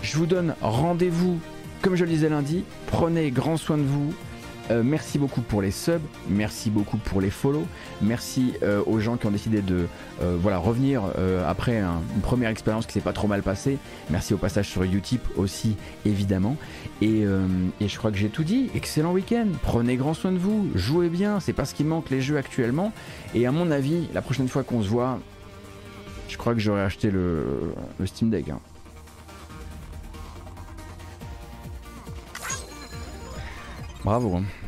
Je 0.01 0.17
vous 0.17 0.25
donne 0.25 0.55
rendez-vous, 0.61 1.39
comme 1.81 1.95
je 1.95 2.03
le 2.03 2.09
disais 2.09 2.29
lundi. 2.29 2.63
Prenez 2.87 3.29
grand 3.31 3.57
soin 3.57 3.77
de 3.77 3.83
vous. 3.83 4.13
Euh, 4.71 4.81
merci 4.83 5.19
beaucoup 5.19 5.41
pour 5.41 5.61
les 5.61 5.71
subs, 5.71 6.01
merci 6.29 6.69
beaucoup 6.69 6.97
pour 6.97 7.19
les 7.19 7.29
follow, 7.29 7.65
merci 8.01 8.53
euh, 8.63 8.81
aux 8.85 8.99
gens 8.99 9.17
qui 9.17 9.27
ont 9.27 9.31
décidé 9.31 9.61
de 9.61 9.87
euh, 10.21 10.37
voilà, 10.39 10.57
revenir 10.57 11.03
après 11.47 11.79
une 11.81 12.21
première 12.21 12.49
expérience 12.49 12.85
qui 12.85 12.93
s'est 12.93 13.01
pas 13.01 13.13
trop 13.13 13.27
mal 13.27 13.43
passée. 13.43 13.77
Merci 14.09 14.33
au 14.33 14.37
passage 14.37 14.69
sur 14.69 14.83
Utip 14.83 15.21
aussi 15.35 15.75
évidemment. 16.05 16.55
Et, 17.01 17.23
et 17.81 17.87
je 17.87 17.97
crois 17.97 18.11
que 18.11 18.17
j'ai 18.17 18.29
tout 18.29 18.43
dit. 18.43 18.69
Excellent 18.75 19.11
week-end, 19.11 19.47
prenez 19.61 19.95
grand 19.97 20.13
soin 20.13 20.31
de 20.31 20.37
vous, 20.37 20.69
jouez 20.75 21.09
bien, 21.09 21.39
c'est 21.39 21.53
pas 21.53 21.65
ce 21.65 21.73
qui 21.73 21.83
manque 21.83 22.09
les 22.09 22.21
jeux 22.21 22.37
actuellement. 22.37 22.91
Et 23.35 23.45
à 23.45 23.51
mon 23.51 23.71
avis, 23.71 24.07
la 24.13 24.21
prochaine 24.21 24.47
fois 24.47 24.63
qu'on 24.63 24.81
se 24.81 24.87
voit, 24.87 25.19
je 26.29 26.37
crois 26.37 26.53
que 26.53 26.59
j'aurais 26.59 26.81
acheté 26.81 27.11
le, 27.11 27.73
le 27.99 28.05
Steam 28.05 28.29
Deck. 28.29 28.49
Hein. 28.49 28.59
Bravo. 34.03 34.35
Hein. 34.35 34.62